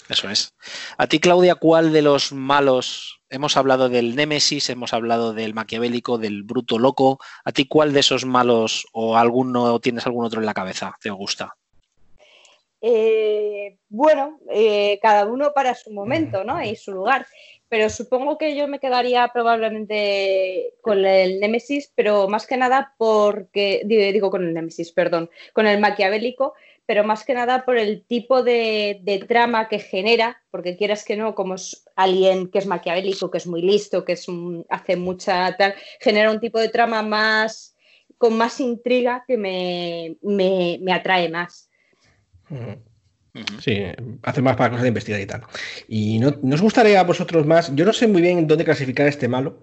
Eso 0.09 0.29
es. 0.29 0.55
A 0.99 1.07
ti, 1.07 1.21
Claudia, 1.21 1.55
¿cuál 1.55 1.93
de 1.93 2.03
los 2.03 2.33
malos? 2.33 3.21
Hemos 3.31 3.57
hablado 3.57 3.89
del 3.89 4.17
Némesis, 4.17 4.71
hemos 4.71 4.93
hablado 4.93 5.35
del 5.35 5.55
maquiavélico, 5.55 6.19
del 6.19 6.43
bruto 6.43 6.81
loco. 6.81 7.21
¿A 7.45 7.53
ti 7.53 7.67
cuál 7.69 7.93
de 7.93 8.01
esos 8.01 8.25
malos 8.25 8.89
o 8.93 9.17
alguno 9.17 9.79
tienes 9.79 10.05
algún 10.05 10.25
otro 10.25 10.41
en 10.41 10.47
la 10.47 10.55
cabeza 10.55 10.97
te 11.01 11.11
gusta? 11.11 11.55
Eh, 12.80 13.78
bueno, 13.88 14.38
eh, 14.50 14.99
cada 15.02 15.26
uno 15.26 15.52
para 15.54 15.75
su 15.75 15.90
momento, 15.92 16.45
¿no? 16.45 16.62
Y 16.62 16.76
su 16.76 16.92
lugar. 16.92 17.26
Pero 17.68 17.90
supongo 17.90 18.38
que 18.38 18.54
yo 18.56 18.68
me 18.68 18.78
quedaría 18.78 19.28
probablemente 19.33 20.75
con 20.83 21.04
el 21.04 21.40
Némesis, 21.40 21.92
pero 21.97 22.28
más 22.28 22.47
que 22.47 22.56
nada 22.56 22.95
porque, 22.99 23.83
digo, 23.85 24.02
digo 24.12 24.30
con 24.30 24.47
el 24.47 24.54
Némesis, 24.54 24.92
perdón, 24.92 25.30
con 25.52 25.66
el 25.66 25.80
maquiavélico, 25.80 26.54
pero 26.87 27.02
más 27.02 27.25
que 27.25 27.35
nada 27.35 27.64
por 27.64 27.76
el 27.78 28.04
tipo 28.06 28.42
de, 28.45 29.00
de 29.02 29.18
trama 29.18 29.68
que 29.68 29.80
genera, 29.80 30.40
porque 30.52 30.76
quieras 30.76 31.04
que 31.04 31.16
no, 31.16 31.35
como 31.35 31.54
es 31.56 31.85
alguien 31.97 32.49
que 32.50 32.59
es 32.59 32.66
maquiavélico, 32.66 33.30
que 33.30 33.38
es 33.38 33.47
muy 33.49 33.62
listo, 33.62 34.04
que 34.04 34.12
es 34.12 34.26
hace 34.68 34.97
mucha 34.97 35.56
tal, 35.56 35.75
genera 36.00 36.30
un 36.30 36.38
tipo 36.40 36.61
de 36.61 36.68
trama 36.68 37.02
más 37.02 37.75
con 38.18 38.37
más 38.38 38.61
intriga 38.61 39.25
que 39.26 39.37
me, 39.37 40.16
me- 40.23 40.78
me 40.80 40.92
atrae 40.92 41.28
más. 41.28 41.66
Sí, 43.61 43.83
hace 44.23 44.41
más 44.41 44.57
para 44.57 44.71
cosas 44.71 44.83
de 44.85 44.88
investigar 44.88 45.21
y 45.21 45.26
tal. 45.26 45.43
Y 45.88 46.19
no, 46.19 46.35
¿no 46.43 46.55
os 46.55 46.62
gustaría 46.62 47.00
a 47.00 47.05
vosotros 47.05 47.45
más? 47.47 47.75
Yo 47.75 47.85
no 47.85 47.93
sé 47.93 48.07
muy 48.09 48.23
bien 48.23 48.47
dónde 48.47 48.65
clasificar 48.65 49.07
este 49.09 49.29
malo, 49.29 49.61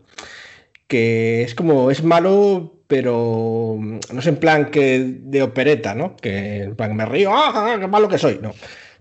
que 0.88 1.42
es 1.42 1.56
como, 1.56 1.90
es 1.90 2.04
malo, 2.04 2.76
pero 2.88 3.76
mm, 3.80 4.00
no 4.14 4.20
es 4.20 4.28
en 4.28 4.36
plan 4.38 4.70
que 4.70 5.00
de 5.22 5.42
opereta, 5.42 5.96
¿no? 5.96 6.16
Que 6.18 6.64
en 6.64 6.76
plan 6.76 6.96
me 6.96 7.06
río, 7.06 7.32
¡ah, 7.34 7.78
qué 7.80 7.88
malo 7.88 8.08
que 8.08 8.20
soy! 8.20 8.38
No. 8.42 8.54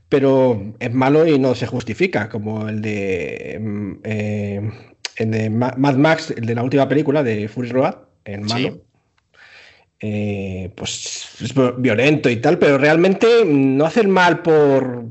Pero 0.09 0.73
es 0.79 0.93
malo 0.93 1.27
y 1.27 1.39
no 1.39 1.55
se 1.55 1.67
justifica, 1.67 2.29
como 2.31 2.69
el 2.69 2.81
de, 2.81 3.59
mm, 3.61 3.93
eh, 4.05 4.71
el 5.17 5.31
de 5.31 5.51
Ma- 5.51 5.75
Mad 5.77 5.97
Max, 5.97 6.33
el 6.35 6.47
de 6.47 6.55
la 6.55 6.63
última 6.63 6.89
película 6.89 7.23
de 7.23 7.49
Fury 7.49 7.69
Road, 7.71 7.95
el 8.25 8.41
malo. 8.43 8.69
Sí. 8.73 8.81
Eh, 10.05 10.69
pues 10.75 11.29
es 11.41 11.55
violento 11.77 12.29
y 12.29 12.37
tal, 12.37 12.59
pero 12.59 12.77
realmente 12.77 13.45
no 13.47 13.85
hace 13.85 14.01
el 14.01 14.09
mal 14.09 14.43
por. 14.43 15.05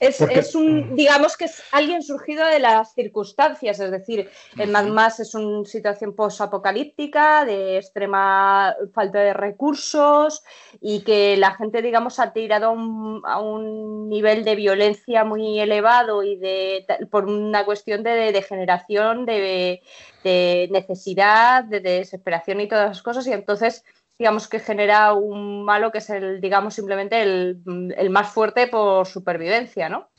Es, 0.00 0.20
es, 0.20 0.54
un, 0.54 0.94
digamos 0.94 1.36
que 1.36 1.46
es 1.46 1.62
alguien 1.72 2.02
surgido 2.02 2.46
de 2.46 2.60
las 2.60 2.94
circunstancias, 2.94 3.80
es 3.80 3.90
decir, 3.90 4.30
el 4.56 4.70
Mad 4.70 4.86
Max 4.86 5.20
es 5.20 5.34
una 5.34 5.64
situación 5.64 6.14
post-apocalíptica, 6.14 7.44
de 7.44 7.78
extrema 7.78 8.76
falta 8.94 9.18
de 9.18 9.34
recursos 9.34 10.44
y 10.80 11.00
que 11.00 11.36
la 11.36 11.54
gente, 11.54 11.82
digamos, 11.82 12.18
ha 12.20 12.32
tirado 12.32 12.66
a 12.66 12.70
un, 12.70 13.22
a 13.24 13.40
un 13.40 14.08
nivel 14.08 14.44
de 14.44 14.54
violencia 14.54 15.24
muy 15.24 15.58
elevado 15.58 16.22
y 16.22 16.36
de 16.36 16.86
por 17.10 17.24
una 17.24 17.64
cuestión 17.64 18.02
de 18.02 18.32
degeneración, 18.32 19.26
de, 19.26 19.82
de 20.22 20.68
necesidad, 20.70 21.64
de 21.64 21.80
desesperación 21.80 22.60
y 22.60 22.68
todas 22.68 22.92
esas 22.92 23.02
cosas, 23.02 23.26
y 23.26 23.32
entonces 23.32 23.84
digamos 24.18 24.48
que 24.48 24.58
genera 24.58 25.12
un 25.12 25.64
malo 25.64 25.92
que 25.92 25.98
es 25.98 26.10
el, 26.10 26.40
digamos, 26.40 26.74
simplemente 26.74 27.22
el, 27.22 27.60
el 27.96 28.10
más 28.10 28.32
fuerte 28.32 28.66
por 28.66 29.06
supervivencia, 29.06 29.88
¿no? 29.88 30.10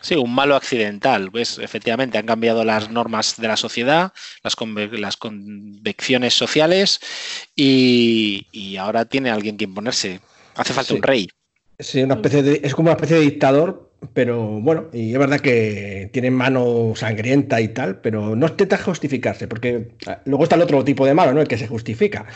Sí, 0.00 0.14
un 0.14 0.32
malo 0.32 0.54
accidental. 0.54 1.30
Pues 1.30 1.58
efectivamente 1.58 2.18
han 2.18 2.26
cambiado 2.26 2.64
las 2.64 2.90
normas 2.90 3.36
de 3.36 3.48
la 3.48 3.56
sociedad, 3.56 4.12
las, 4.44 4.54
las 4.92 5.16
convecciones 5.16 6.34
sociales 6.34 7.00
y, 7.56 8.46
y, 8.52 8.76
ahora 8.76 9.04
tiene 9.06 9.30
alguien 9.30 9.56
que 9.56 9.64
imponerse. 9.64 10.20
Hace 10.54 10.72
falta 10.72 10.90
Sí. 10.90 10.94
un 10.94 11.02
rey. 11.02 11.28
Sí, 11.80 12.02
una 12.02 12.14
especie 12.14 12.42
de, 12.42 12.60
es 12.62 12.74
como 12.74 12.88
una 12.88 12.96
especie 12.96 13.16
de 13.16 13.22
dictador, 13.22 13.87
pero 14.14 14.46
bueno, 14.60 14.86
y 14.92 15.12
es 15.12 15.18
verdad 15.18 15.40
que 15.40 16.08
tiene 16.12 16.30
mano 16.30 16.92
sangrienta 16.94 17.60
y 17.60 17.68
tal, 17.68 18.00
pero 18.00 18.36
no 18.36 18.46
intenta 18.46 18.78
justificarse, 18.78 19.48
porque 19.48 19.88
ah, 20.06 20.20
luego 20.24 20.44
está 20.44 20.56
el 20.56 20.62
otro 20.62 20.84
tipo 20.84 21.04
de 21.06 21.14
malo, 21.14 21.32
¿no? 21.34 21.40
El 21.40 21.48
que 21.48 21.58
se 21.58 21.66
justifica. 21.66 22.26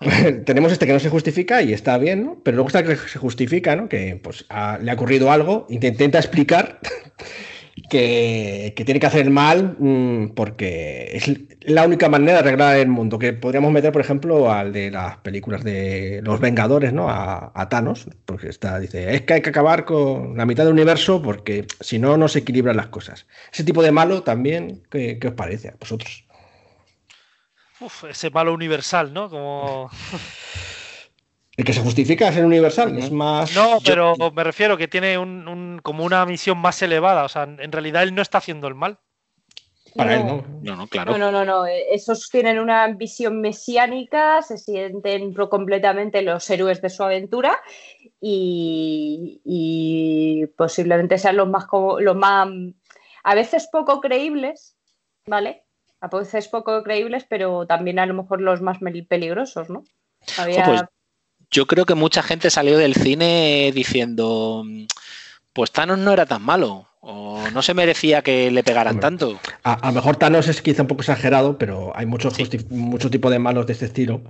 Tenemos 0.44 0.70
este 0.70 0.86
que 0.86 0.92
no 0.92 1.00
se 1.00 1.08
justifica 1.10 1.60
y 1.62 1.72
está 1.72 1.98
bien, 1.98 2.24
¿no? 2.24 2.36
Pero 2.44 2.56
luego 2.56 2.68
está 2.68 2.80
el 2.80 2.86
que 2.86 2.96
se 2.96 3.18
justifica, 3.18 3.74
¿no? 3.74 3.88
Que 3.88 4.18
pues 4.22 4.44
le 4.80 4.90
ha 4.90 4.94
ocurrido 4.94 5.32
algo, 5.32 5.66
int- 5.68 5.88
intenta 5.88 6.18
explicar 6.18 6.78
que, 7.82 8.72
que 8.76 8.84
tiene 8.84 9.00
que 9.00 9.06
hacer 9.06 9.22
el 9.22 9.30
mal 9.30 9.76
mm, 9.78 10.30
porque 10.34 11.10
es 11.12 11.30
la 11.62 11.86
única 11.86 12.08
manera 12.08 12.34
de 12.34 12.38
arreglar 12.40 12.76
el 12.76 12.88
mundo. 12.88 13.18
Que 13.18 13.32
podríamos 13.32 13.72
meter, 13.72 13.92
por 13.92 14.00
ejemplo, 14.00 14.50
al 14.50 14.72
de 14.72 14.90
las 14.90 15.18
películas 15.18 15.64
de 15.64 16.20
los 16.22 16.40
Vengadores, 16.40 16.92
¿no? 16.92 17.08
A, 17.08 17.52
a 17.54 17.68
Thanos, 17.68 18.08
porque 18.24 18.48
está, 18.48 18.78
dice, 18.78 19.14
es 19.14 19.22
que 19.22 19.34
hay 19.34 19.42
que 19.42 19.50
acabar 19.50 19.84
con 19.84 20.36
la 20.36 20.46
mitad 20.46 20.64
del 20.64 20.72
universo 20.72 21.22
porque 21.22 21.66
si 21.80 21.98
no, 21.98 22.16
no 22.16 22.28
se 22.28 22.40
equilibran 22.40 22.76
las 22.76 22.88
cosas. 22.88 23.26
Ese 23.52 23.64
tipo 23.64 23.82
de 23.82 23.92
malo 23.92 24.22
también, 24.22 24.82
¿qué, 24.90 25.18
qué 25.18 25.28
os 25.28 25.34
parece 25.34 25.68
a 25.68 25.76
vosotros? 25.78 26.24
Uf, 27.80 28.04
ese 28.04 28.30
malo 28.30 28.52
universal, 28.52 29.12
¿no? 29.12 29.30
Como... 29.30 29.90
El 31.58 31.64
que 31.64 31.72
se 31.72 31.80
justifica 31.80 32.28
es 32.28 32.36
el 32.36 32.44
universal, 32.44 32.96
es 32.96 33.10
más... 33.10 33.52
No, 33.52 33.78
pero 33.84 34.14
me 34.32 34.44
refiero 34.44 34.76
que 34.76 34.86
tiene 34.86 35.18
un, 35.18 35.48
un- 35.48 35.80
como 35.82 36.04
una 36.04 36.24
misión 36.24 36.56
más 36.58 36.80
elevada. 36.82 37.24
O 37.24 37.28
sea, 37.28 37.42
en 37.42 37.72
realidad 37.72 38.04
él 38.04 38.14
no 38.14 38.22
está 38.22 38.38
haciendo 38.38 38.68
el 38.68 38.76
mal. 38.76 39.00
Para 39.96 40.14
él, 40.14 40.24
No. 40.24 40.36
¿no? 40.36 40.44
No, 40.62 40.76
no, 40.76 40.86
claro. 40.86 41.10
No, 41.10 41.18
no, 41.18 41.32
no, 41.32 41.44
no. 41.44 41.66
eh, 41.66 41.86
Esos 41.90 42.28
tienen 42.30 42.60
una 42.60 42.86
visión 42.86 43.40
mesiánica, 43.40 44.40
se 44.42 44.56
sienten 44.56 45.34
completamente 45.34 46.22
los 46.22 46.48
héroes 46.48 46.80
de 46.80 46.90
su 46.90 47.02
aventura 47.02 47.58
y, 48.20 49.40
y 49.44 50.46
posiblemente 50.56 51.18
sean 51.18 51.38
los 51.38 51.48
más, 51.48 51.66
como- 51.66 51.98
los 51.98 52.14
más, 52.14 52.48
a 53.24 53.34
veces 53.34 53.68
poco 53.72 54.00
creíbles, 54.00 54.76
¿vale? 55.26 55.64
A 56.00 56.06
veces 56.06 56.46
poco 56.46 56.84
creíbles, 56.84 57.26
pero 57.28 57.66
también 57.66 57.98
a 57.98 58.06
lo 58.06 58.14
mejor 58.14 58.40
los 58.40 58.60
más 58.60 58.78
peligrosos, 59.08 59.68
¿no? 59.70 59.82
Había- 60.36 60.64
pues, 60.64 60.82
Yo 61.50 61.66
creo 61.66 61.86
que 61.86 61.94
mucha 61.94 62.22
gente 62.22 62.50
salió 62.50 62.76
del 62.76 62.94
cine 62.94 63.72
diciendo, 63.74 64.64
pues 65.52 65.70
Thanos 65.72 65.98
no 65.98 66.12
era 66.12 66.26
tan 66.26 66.42
malo, 66.42 66.86
o 67.00 67.42
no 67.54 67.62
se 67.62 67.72
merecía 67.74 68.22
que 68.22 68.50
le 68.50 68.62
pegaran 68.62 68.94
Hombre. 68.96 69.02
tanto. 69.02 69.40
A, 69.62 69.86
lo 69.88 69.92
mejor 69.94 70.16
Thanos 70.16 70.48
es 70.48 70.60
quizá 70.60 70.82
un 70.82 70.88
poco 70.88 71.00
exagerado, 71.02 71.56
pero 71.58 71.92
hay 71.96 72.06
muchos 72.06 72.34
Sí. 72.34 72.46
mucho 72.70 73.08
tipo 73.10 73.30
de 73.30 73.38
malos 73.38 73.66
de 73.66 73.72
este 73.72 73.86
estilo 73.86 74.20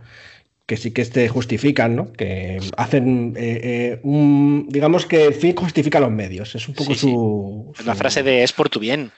que 0.67 0.77
sí 0.77 0.91
que 0.93 1.05
te 1.07 1.29
justifican, 1.29 1.97
¿no? 1.97 2.13
Que 2.13 2.61
hacen 2.77 3.35
eh, 3.37 3.61
eh, 3.65 4.01
un. 4.03 4.67
Digamos 4.69 5.07
que 5.07 5.25
el 5.25 5.35
fin 5.35 5.57
justifica 5.57 5.99
los 5.99 6.11
medios. 6.11 6.55
Es 6.55 6.69
un 6.69 6.75
poco 6.75 6.93
Sí, 6.93 6.99
sí. 6.99 7.11
su, 7.11 7.73
La 7.87 7.95
su- 7.95 7.99
frase 7.99 8.23
de 8.23 8.43
es 8.45 8.53
por 8.53 8.69
tu 8.69 8.79
bien. 8.79 9.11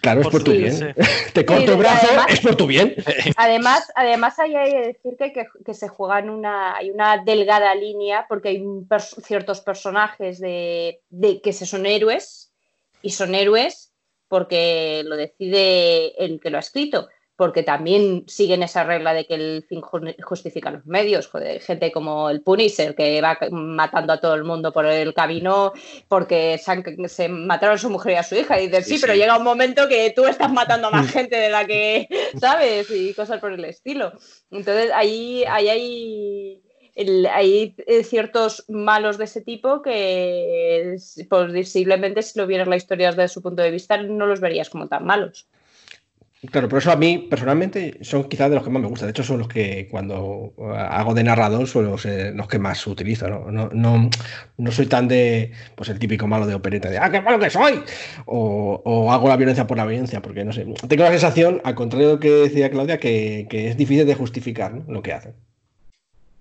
Claro, 0.00 0.20
es 0.20 0.24
Por 0.26 0.32
por 0.32 0.44
tu 0.44 0.52
bien. 0.52 0.72
sí. 0.72 0.84
Te 1.32 1.44
corto 1.44 1.64
Sí, 1.66 1.70
el 1.72 1.76
brazo, 1.76 2.06
además- 2.08 2.26
es 2.30 2.40
por 2.40 2.56
tu 2.56 2.66
bien. 2.66 2.94
Además, 3.36 3.92
además 3.94 4.38
hay 4.38 4.52
que 4.52 4.80
decir 4.86 5.16
que, 5.18 5.32
que- 5.32 5.46
que 5.64 5.74
se 5.74 5.88
juegan 5.88 6.30
una, 6.30 6.76
hay 6.76 6.90
una 6.90 7.18
delgada 7.24 7.74
línea 7.74 8.26
porque 8.28 8.50
hay 8.50 8.58
pers- 8.60 9.20
ciertos 9.24 9.60
personajes 9.60 10.40
de, 10.40 11.00
de 11.10 11.40
que 11.40 11.52
se 11.52 11.66
son 11.66 11.86
héroes 11.86 12.52
y 13.02 13.10
son 13.10 13.34
héroes 13.34 13.92
porque 14.28 15.02
lo 15.04 15.16
decide 15.16 16.12
el 16.24 16.40
que 16.40 16.50
lo 16.50 16.56
ha 16.56 16.60
escrito, 16.60 17.08
porque 17.36 17.62
también 17.62 18.24
siguen 18.26 18.62
esa 18.62 18.82
regla 18.84 19.12
de 19.12 19.26
que 19.26 19.34
el 19.34 19.64
fin 19.68 19.82
ju- 19.82 20.16
justifica 20.22 20.70
los 20.70 20.86
medios. 20.86 21.26
Joder, 21.28 21.60
gente 21.60 21.92
como 21.92 22.30
el 22.30 22.40
Punisher 22.42 22.94
que 22.94 23.20
va 23.20 23.38
matando 23.50 24.14
a 24.14 24.20
todo 24.20 24.34
el 24.34 24.42
mundo 24.44 24.72
por 24.72 24.86
el 24.86 25.12
camino 25.14 25.72
porque 26.08 26.58
se, 26.58 26.70
han- 26.72 27.08
se 27.08 27.28
mataron 27.28 27.74
a 27.74 27.78
su 27.78 27.90
mujer 27.90 28.12
y 28.12 28.16
a 28.16 28.22
su 28.22 28.34
hija. 28.36 28.60
Y 28.60 28.68
dices, 28.68 28.86
Sí, 28.86 28.94
sí, 28.96 29.00
pero 29.00 29.12
sí. 29.12 29.18
llega 29.20 29.36
un 29.36 29.44
momento 29.44 29.86
que 29.86 30.12
tú 30.16 30.24
estás 30.24 30.50
matando 30.50 30.88
a 30.88 30.90
más 30.90 31.10
gente 31.10 31.36
de 31.36 31.50
la 31.50 31.66
que 31.66 32.08
¿sabes? 32.40 32.90
Y 32.90 33.12
cosas 33.14 33.38
por 33.40 33.52
el 33.52 33.64
estilo. 33.66 34.12
Entonces, 34.50 34.90
ahí, 34.94 35.44
ahí 35.46 35.68
hay, 35.68 36.62
el- 36.94 37.26
hay 37.26 37.74
eh, 37.86 38.02
ciertos 38.02 38.64
malos 38.68 39.18
de 39.18 39.24
ese 39.24 39.42
tipo 39.42 39.82
que 39.82 40.96
posiblemente 41.28 42.22
si 42.22 42.38
lo 42.38 42.46
vieras 42.46 42.68
la 42.68 42.76
historia 42.76 43.10
desde 43.12 43.28
su 43.28 43.42
punto 43.42 43.62
de 43.62 43.70
vista 43.70 43.96
no 43.98 44.26
los 44.26 44.40
verías 44.40 44.70
como 44.70 44.88
tan 44.88 45.04
malos. 45.04 45.46
Claro, 46.50 46.68
pero 46.68 46.78
eso 46.78 46.92
a 46.92 46.96
mí 46.96 47.18
personalmente 47.18 47.98
son 48.02 48.24
quizás 48.24 48.48
de 48.48 48.56
los 48.56 48.64
que 48.64 48.70
más 48.70 48.82
me 48.82 48.88
gustan. 48.88 49.06
De 49.06 49.10
hecho, 49.10 49.22
son 49.22 49.38
los 49.38 49.48
que 49.48 49.88
cuando 49.90 50.52
eh, 50.58 50.76
hago 50.76 51.14
de 51.14 51.24
narrador 51.24 51.66
son 51.66 51.98
ser 51.98 52.34
los 52.34 52.48
que 52.48 52.58
más 52.58 52.86
utilizo. 52.86 53.28
¿no? 53.28 53.50
No, 53.50 53.68
no, 53.72 54.10
no 54.56 54.72
soy 54.72 54.86
tan 54.86 55.08
de 55.08 55.52
pues 55.74 55.88
el 55.88 55.98
típico 55.98 56.26
malo 56.26 56.46
de 56.46 56.54
opereta 56.54 56.90
de 56.90 56.98
¡ah, 56.98 57.10
qué 57.10 57.20
malo 57.20 57.38
que 57.38 57.50
soy! 57.50 57.82
O, 58.26 59.10
hago 59.10 59.28
la 59.28 59.36
violencia 59.36 59.66
por 59.66 59.76
la 59.76 59.86
violencia, 59.86 60.20
porque 60.20 60.44
no 60.44 60.52
sé. 60.52 60.66
Tengo 60.88 61.04
la 61.04 61.10
sensación, 61.10 61.60
al 61.64 61.74
contrario 61.74 62.08
de 62.08 62.14
lo 62.14 62.20
que 62.20 62.30
decía 62.30 62.70
Claudia, 62.70 62.98
que, 62.98 63.46
es 63.50 63.76
difícil 63.76 64.06
de 64.06 64.14
justificar 64.14 64.72
lo 64.88 65.02
que 65.02 65.12
hacen. 65.12 65.34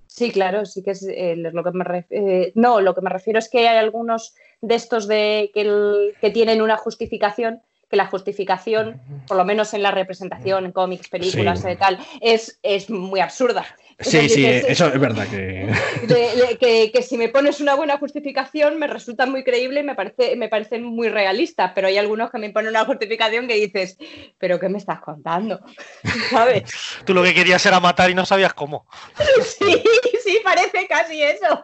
Sí, 0.08 0.32
claro, 0.32 0.66
sí 0.66 0.82
que 0.82 0.92
es, 0.92 1.06
eh, 1.10 1.36
lo 1.36 1.64
que 1.64 1.72
me 1.72 1.84
refiero. 1.84 2.52
no, 2.56 2.82
lo 2.82 2.96
que 2.96 3.02
me 3.02 3.10
refiero 3.10 3.40
es 3.40 3.50
que 3.50 3.68
hay 3.68 3.78
algunos 3.78 4.34
de 4.62 4.76
estos 4.76 5.08
de 5.08 5.52
que 5.54 6.30
tienen 6.32 6.62
una 6.62 6.78
justificación, 6.78 7.62
que 7.90 7.96
la 7.96 8.08
justificación, 8.08 9.00
por 9.28 9.38
lo 9.38 9.46
menos 9.46 9.74
en 9.74 9.84
la 9.84 9.92
representación, 9.92 10.66
en 10.66 10.72
cómics, 10.72 11.08
películas, 11.10 11.62
Sí. 11.62 11.70
eh, 11.70 11.78
tal, 11.78 12.00
es, 12.22 12.60
es 12.64 12.90
muy 12.90 13.20
absurda. 13.20 13.66
Sí, 14.00 14.18
Entonces 14.18 14.34
sí, 14.34 14.66
eso 14.68 14.88
es 14.88 15.00
verdad 15.00 15.28
que. 15.30 15.72
de- 16.06 16.36
de- 16.36 16.58
que, 16.60 16.92
que 16.92 17.02
si 17.02 17.18
me 17.18 17.30
pones 17.30 17.62
una 17.62 17.76
buena 17.76 17.98
justificación 17.98 18.78
me 18.78 18.88
resulta 18.88 19.26
muy 19.26 19.44
creíble 19.44 19.80
y 19.80 19.84
me 19.84 19.96
parece, 19.96 20.36
me 20.36 20.50
parece 20.50 20.80
muy 20.80 21.08
realista, 21.08 21.74
pero 21.74 21.88
hay 21.88 21.98
algunos 21.98 22.30
que 22.30 22.38
me 22.38 22.50
ponen 22.50 22.72
una 22.72 22.84
justificación 22.86 23.48
que 23.48 23.56
dices, 23.56 23.98
pero 24.38 24.60
¿qué 24.60 24.68
me 24.68 24.80
estás 24.80 25.00
contando? 25.00 25.62
¿Sabes? 26.30 26.64
Tú 27.06 27.14
lo 27.14 27.24
que 27.24 27.34
querías 27.34 27.66
era 27.66 27.80
matar 27.80 28.10
y 28.10 28.16
no 28.16 28.26
sabías 28.26 28.54
cómo. 28.54 28.86
Sí, 29.44 29.82
sí, 30.24 30.40
parece 30.44 30.88
casi 30.88 31.22
eso. 31.24 31.64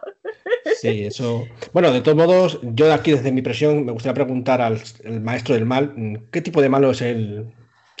Sí, 0.80 1.04
eso. 1.04 1.46
Bueno, 1.72 1.92
de 1.92 2.00
todos 2.00 2.16
modos, 2.16 2.58
yo 2.62 2.86
de 2.86 2.94
aquí, 2.94 3.12
desde 3.12 3.30
mi 3.32 3.42
presión, 3.42 3.84
me 3.84 3.92
gustaría 3.92 4.14
preguntar 4.14 4.60
al 4.62 4.80
maestro 5.20 5.54
del 5.54 5.66
mal, 5.66 5.92
mm, 5.94 6.30
¿qué 6.30 6.40
tipo 6.40 6.62
de 6.62 6.68
malo 6.68 6.90
es 6.92 7.02
el 7.02 7.52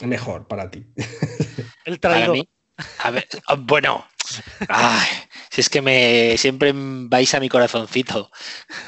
mejor 0.02 0.46
para 0.48 0.70
ti? 0.70 0.86
El 1.84 1.98
Para 2.00 2.14
traidor. 2.16 2.46
A 2.98 3.10
ver, 3.10 3.28
ah, 3.46 3.56
bueno. 3.58 4.06
Si 5.50 5.60
es 5.60 5.68
que 5.68 5.82
me 5.82 6.36
siempre 6.38 6.72
vais 6.74 7.34
a 7.34 7.40
mi 7.40 7.48
corazoncito 7.48 8.30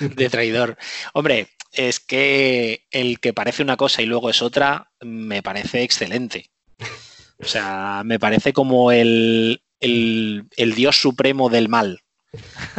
de 0.00 0.30
traidor. 0.30 0.78
Hombre, 1.12 1.48
es 1.72 2.00
que 2.00 2.86
el 2.90 3.20
que 3.20 3.32
parece 3.32 3.62
una 3.62 3.76
cosa 3.76 4.02
y 4.02 4.06
luego 4.06 4.30
es 4.30 4.42
otra, 4.42 4.90
me 5.00 5.42
parece 5.42 5.82
excelente. 5.82 6.50
O 7.38 7.44
sea, 7.44 8.02
me 8.04 8.18
parece 8.18 8.52
como 8.52 8.92
el, 8.92 9.62
el, 9.80 10.44
el 10.56 10.74
dios 10.74 11.00
supremo 11.00 11.50
del 11.50 11.68
mal. 11.68 12.00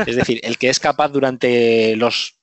Es 0.05 0.15
decir, 0.15 0.39
el 0.43 0.57
que 0.57 0.69
es 0.69 0.79
capaz 0.79 1.09
durante 1.09 1.95
los 1.95 2.34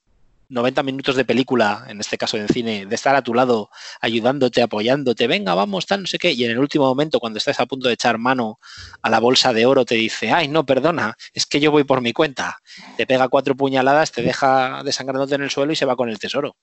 90 0.52 0.82
minutos 0.82 1.16
de 1.16 1.24
película, 1.24 1.86
en 1.88 1.98
este 2.00 2.18
caso 2.18 2.36
de 2.36 2.46
cine, 2.46 2.86
de 2.86 2.94
estar 2.94 3.16
a 3.16 3.22
tu 3.22 3.32
lado, 3.32 3.70
ayudándote, 4.00 4.62
apoyándote, 4.62 5.26
venga, 5.26 5.54
vamos, 5.54 5.86
tal, 5.86 6.02
no 6.02 6.06
sé 6.06 6.18
qué, 6.18 6.32
y 6.32 6.44
en 6.44 6.50
el 6.50 6.58
último 6.58 6.84
momento, 6.84 7.18
cuando 7.20 7.38
estás 7.38 7.58
a 7.58 7.66
punto 7.66 7.88
de 7.88 7.94
echar 7.94 8.18
mano 8.18 8.58
a 9.00 9.08
la 9.08 9.18
bolsa 9.18 9.52
de 9.52 9.64
oro, 9.64 9.84
te 9.84 9.94
dice, 9.94 10.30
ay, 10.30 10.48
no, 10.48 10.66
perdona, 10.66 11.16
es 11.32 11.46
que 11.46 11.58
yo 11.58 11.70
voy 11.70 11.84
por 11.84 12.02
mi 12.02 12.12
cuenta. 12.12 12.58
Te 12.96 13.06
pega 13.06 13.28
cuatro 13.28 13.56
puñaladas, 13.56 14.12
te 14.12 14.22
deja 14.22 14.82
desangrándote 14.84 15.34
en 15.36 15.42
el 15.42 15.50
suelo 15.50 15.72
y 15.72 15.76
se 15.76 15.86
va 15.86 15.96
con 15.96 16.10
el 16.10 16.18
tesoro. 16.18 16.56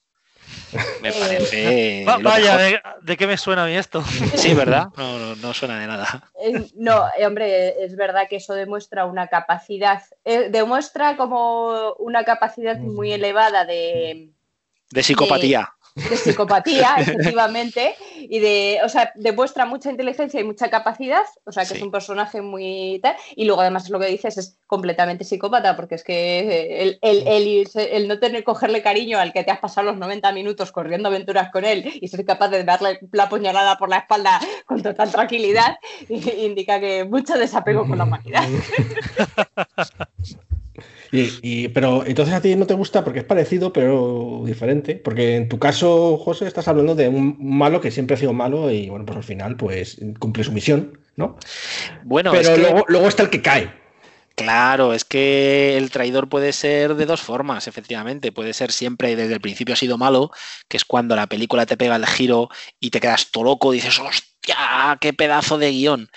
Me 1.02 1.12
parece... 1.14 2.06
Va- 2.08 2.18
vaya, 2.18 2.58
de, 2.58 2.82
de 3.02 3.18
qué 3.18 3.26
me 3.28 3.38
suena 3.38 3.64
a 3.64 3.68
mí 3.68 3.76
esto? 3.76 4.04
Sí, 4.36 4.54
¿verdad? 4.54 4.88
No, 4.98 5.18
no, 5.20 5.36
no 5.36 5.54
suena 5.54 5.80
de 5.80 5.88
nada. 5.88 6.24
Eh, 6.42 6.68
No, 6.76 7.06
eh, 7.18 7.26
hombre, 7.26 7.84
es 7.84 7.96
verdad 7.96 8.28
que 8.30 8.36
eso 8.38 8.54
demuestra 8.54 9.06
una 9.06 9.28
capacidad, 9.28 10.02
eh, 10.26 10.50
demuestra 10.50 11.18
como 11.18 11.94
una 11.94 12.24
capacidad 12.24 12.78
muy 12.78 13.12
elevada 13.12 13.66
de, 13.66 14.30
De 14.92 15.04
psicopatía 15.04 15.74
de 16.10 16.18
psicopatía, 16.18 16.96
efectivamente, 17.00 17.96
y 18.18 18.40
de, 18.40 18.80
o 18.84 18.90
sea, 18.90 19.12
demuestra 19.16 19.66
mucha 19.66 19.90
inteligencia 19.90 20.40
y 20.40 20.44
mucha 20.44 20.70
capacidad, 20.70 21.24
o 21.46 21.52
sea, 21.52 21.66
que 21.66 21.74
es 21.76 21.82
un 21.82 21.92
personaje 21.92 22.42
muy 22.42 23.00
tal, 23.02 23.16
y 23.36 23.46
luego 23.46 23.62
además 23.62 23.90
lo 23.90 24.00
que 24.00 24.08
dices 24.08 24.38
es 24.38 24.58
completamente 24.68 25.24
psicópata, 25.24 25.76
porque 25.76 25.96
es 25.96 26.04
que 26.04 26.82
el, 26.82 27.00
el, 27.02 27.68
el, 27.76 28.08
no 28.08 28.20
tener, 28.20 28.44
cogerle 28.44 28.82
cariño 28.82 29.20
al 29.20 29.34
que 29.34 29.44
te 29.44 29.52
has 29.52 29.60
pasado 29.60 29.88
los 29.88 29.98
90 29.98 30.32
minutos 30.34 30.72
corriendo 30.72 31.10
aventuras 31.10 31.52
con 31.52 31.66
él 31.66 31.92
y 32.02 32.08
ser 32.08 32.26
capaz 32.26 32.50
de 32.50 32.64
darle 32.64 33.00
la 33.12 33.30
puñalada 33.30 33.78
por 33.78 33.90
la 33.90 33.98
espalda 33.98 34.40
con 34.66 34.82
total 34.82 35.12
tranquilidad, 35.12 35.78
indica 36.10 36.80
que 36.80 37.04
mucho 37.06 37.38
desapego 37.38 37.88
con 37.88 37.98
la 37.98 38.04
humanidad. 38.04 38.48
Y, 41.12 41.70
pero 41.70 42.06
entonces 42.06 42.34
a 42.34 42.42
ti 42.42 42.56
no 42.56 42.68
te 42.68 42.74
gusta 42.74 43.04
porque 43.04 43.20
es 43.20 43.26
parecido, 43.26 43.74
pero 43.74 44.44
diferente. 44.46 44.96
Porque 44.96 45.36
en 45.36 45.50
tu 45.50 45.60
caso, 45.60 46.18
José, 46.18 46.48
estás 46.48 46.68
hablando 46.68 46.96
de 46.96 47.10
un 47.10 47.36
malo 47.40 47.82
que 47.82 47.92
siempre 47.92 48.16
ha 48.16 48.20
sido 48.20 48.34
malo 48.34 48.70
y 48.72 48.90
bueno, 48.90 49.06
pues 49.06 49.18
al 49.18 49.24
final, 49.24 49.56
pues 49.56 49.98
cumple 50.20 50.44
su 50.44 50.52
misión, 50.52 51.00
¿no? 51.16 51.38
Bueno, 52.04 52.32
pero 52.32 52.58
luego, 52.58 52.86
luego 52.88 53.08
está 53.08 53.24
el 53.24 53.30
que 53.30 53.42
cae. 53.42 53.74
Claro, 54.36 54.94
es 54.94 55.04
que 55.04 55.76
el 55.76 55.92
traidor 55.92 56.30
puede 56.30 56.54
ser 56.54 56.96
de 56.96 57.06
dos 57.06 57.22
formas, 57.22 57.68
efectivamente. 57.68 58.32
Puede 58.32 58.54
ser 58.54 58.72
siempre 58.72 59.16
desde 59.16 59.34
el 59.34 59.42
principio 59.42 59.74
ha 59.74 59.78
sido 59.78 59.98
malo, 59.98 60.32
que 60.70 60.78
es 60.78 60.86
cuando 60.86 61.16
la 61.16 61.28
película 61.28 61.66
te 61.66 61.76
pega 61.76 61.98
el 61.98 62.06
giro 62.06 62.50
y 62.80 62.92
te 62.92 63.02
quedas 63.02 63.32
todo 63.32 63.44
loco, 63.44 63.72
dices, 63.72 64.00
hostia, 64.00 64.98
qué 65.02 65.12
pedazo 65.12 65.58
de 65.58 65.72
guion 65.72 66.10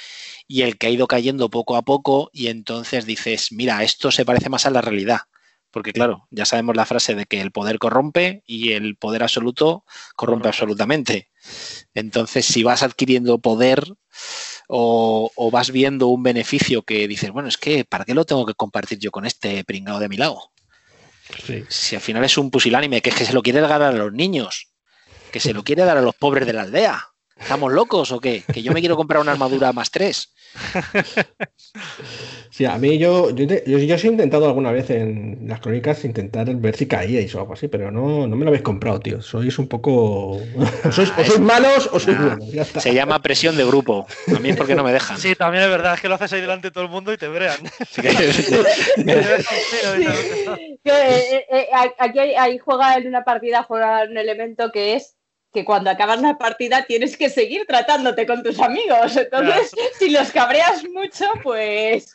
y 0.47 0.63
el 0.63 0.79
que 0.79 0.87
ha 0.87 0.91
ido 0.91 1.07
cayendo 1.07 1.51
poco 1.51 1.77
a 1.77 1.83
poco 1.83 2.31
y 2.33 2.49
entonces 2.49 3.07
dices, 3.07 3.53
mira, 3.53 3.83
esto 3.83 4.11
se 4.11 4.25
parece 4.25 4.49
más 4.49 4.67
a 4.67 4.71
la 4.71 4.81
realidad. 4.81 5.21
Porque 5.71 5.95
claro, 5.95 6.29
ya 6.31 6.45
sabemos 6.45 6.77
la 6.77 6.85
frase 6.85 7.15
de 7.15 7.25
que 7.25 7.41
el 7.41 7.51
poder 7.51 7.79
corrompe 7.79 8.43
y 8.47 8.73
el 8.73 8.97
poder 8.97 9.23
absoluto 9.23 9.85
corrompe 10.17 10.49
absolutamente. 10.49 11.31
Entonces, 11.95 12.45
si 12.45 12.63
vas 12.63 12.83
adquiriendo 12.83 13.39
poder 13.39 13.83
o, 14.69 15.51
vas 15.51 15.71
viendo 15.71 16.09
un 16.09 16.23
beneficio 16.23 16.83
que 16.83 17.09
dices, 17.09 17.31
bueno, 17.31 17.49
es 17.49 17.57
que, 17.57 17.87
¿para 17.87 18.05
qué 18.05 18.15
lo 18.15 18.27
tengo 18.27 18.45
que 18.45 18.55
compartir 18.55 18.99
yo 18.99 19.11
con 19.11 19.25
este 19.25 19.65
pringado 19.65 19.99
de 19.99 20.11
mi 20.11 20.19
lado? 20.19 20.53
Si 21.71 21.97
al 21.97 22.03
final 22.03 22.25
es 22.25 22.37
un 22.37 22.51
pusilánime 22.51 23.01
que 23.01 23.11
es 23.11 23.17
que 23.17 23.25
se 23.25 23.33
lo 23.33 23.43
quiere 23.43 23.61
dar 23.61 23.83
a 23.83 23.93
los 23.93 24.13
niños, 24.13 24.69
que 25.31 25.41
se 25.41 25.55
lo 25.55 25.65
quiere 25.65 25.85
dar 25.85 25.97
a 25.97 26.03
los 26.03 26.15
pobres 26.15 26.47
de 26.47 26.53
la 26.53 26.63
aldea. 26.63 27.12
¿Estamos 27.43 27.73
locos 27.73 28.13
o 28.13 28.21
qué? 28.21 28.43
Que 28.53 28.63
yo 28.63 28.73
me 28.73 28.81
quiero 28.81 28.97
comprar 28.97 29.21
una 29.21 29.33
armadura 29.33 29.73
más 29.73 29.91
tres. 29.91 30.33
Sí, 32.53 32.67
a 32.67 32.77
mí 32.77 32.99
yo, 32.99 33.31
yo, 33.31 33.47
yo, 33.47 33.79
he 33.79 34.07
intentado 34.07 34.45
alguna 34.45 34.71
vez 34.73 34.91
en 34.91 35.49
las 35.49 35.59
crónicas 35.61 36.05
intentar 36.05 36.55
ver 36.57 36.77
si 36.77 36.87
caíais 36.87 37.35
o 37.35 37.41
algo 37.41 37.55
así, 37.55 37.67
pero 37.67 37.91
no, 37.91 38.27
no 38.27 38.37
me 38.37 38.45
lo 38.45 38.51
habéis 38.51 38.63
comprado, 38.63 39.01
tío. 39.01 39.23
Sois 39.23 39.59
un 39.59 39.69
poco. 39.69 40.39
¿Sois, 40.93 41.11
o 41.17 41.25
sois 41.25 41.41
malos 41.41 41.89
o 41.91 41.99
sois 41.99 42.19
buenos. 42.19 42.69
Se 42.77 42.93
llama 42.93 43.23
presión 43.23 43.57
de 43.57 43.65
grupo. 43.65 44.07
A 44.37 44.39
mí 44.39 44.51
es 44.51 44.57
porque 44.57 44.75
no 44.75 44.85
me 44.85 44.93
dejan. 44.93 45.17
Sí, 45.17 45.35
también 45.35 45.65
es 45.65 45.71
verdad, 45.71 45.95
es 45.95 46.03
que 46.03 46.11
lo 46.11 46.17
haces 46.17 46.31
ahí 46.35 46.43
delante 46.43 46.69
de 46.69 46.73
todo 46.73 46.85
el 46.85 46.91
mundo 46.91 47.11
y 47.15 47.17
te 47.17 47.29
brean. 47.29 47.57
aquí 51.99 52.19
ahí 52.19 52.59
juega 52.59 52.97
en 52.97 53.09
una 53.09 53.25
partida, 53.25 53.63
juega 53.63 54.05
un 54.05 54.19
elemento 54.19 54.71
que 54.71 54.97
es 54.97 55.17
que 55.53 55.65
cuando 55.65 55.91
acabas 55.91 56.21
la 56.21 56.39
partida 56.39 56.85
tienes 56.87 57.17
que 57.17 57.29
seguir 57.29 57.67
tratándote 57.67 58.27
con 58.27 58.43
tus 58.43 58.59
amigos. 58.59 59.17
Entonces, 59.17 59.73
si 59.99 60.11
los 60.11 60.31
cabreas 60.31 60.83
mucho, 60.93 61.27
pues 61.43 62.13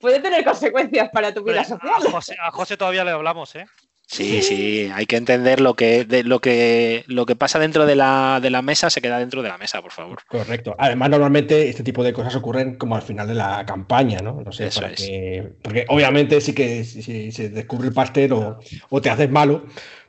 puede 0.00 0.20
tener 0.20 0.44
consecuencias 0.44 1.10
para 1.10 1.34
tu 1.34 1.42
vida 1.42 1.64
social. 1.64 1.94
A 2.40 2.50
José, 2.50 2.76
todavía 2.76 3.04
le 3.04 3.10
hablamos, 3.10 3.54
¿eh? 3.56 3.66
Sí, 4.08 4.40
sí, 4.40 4.88
hay 4.94 5.04
que 5.06 5.16
entender 5.16 5.60
lo 5.60 5.74
que, 5.74 6.04
de, 6.04 6.22
lo 6.22 6.38
que, 6.38 7.02
lo 7.08 7.26
que 7.26 7.34
pasa 7.34 7.58
dentro 7.58 7.86
de 7.86 7.96
la, 7.96 8.38
de 8.40 8.50
la, 8.50 8.62
mesa 8.62 8.88
se 8.88 9.00
queda 9.00 9.18
dentro 9.18 9.42
de 9.42 9.48
la 9.48 9.58
mesa, 9.58 9.82
por 9.82 9.90
favor. 9.90 10.20
Correcto. 10.28 10.76
Además, 10.78 11.10
normalmente 11.10 11.68
este 11.68 11.82
tipo 11.82 12.04
de 12.04 12.12
cosas 12.12 12.36
ocurren 12.36 12.76
como 12.76 12.94
al 12.94 13.02
final 13.02 13.26
de 13.26 13.34
la 13.34 13.66
campaña, 13.66 14.20
¿no? 14.20 14.40
No 14.42 14.52
sé, 14.52 14.70
para 14.72 14.92
porque 15.60 15.86
obviamente 15.88 16.40
sí 16.40 16.54
que 16.54 16.84
si, 16.84 17.32
se 17.32 17.48
descubre 17.48 17.88
el 17.88 17.94
pastel 17.94 18.32
o, 18.32 18.60
o 18.90 19.00
te 19.00 19.10
haces 19.10 19.28
malo, 19.28 19.66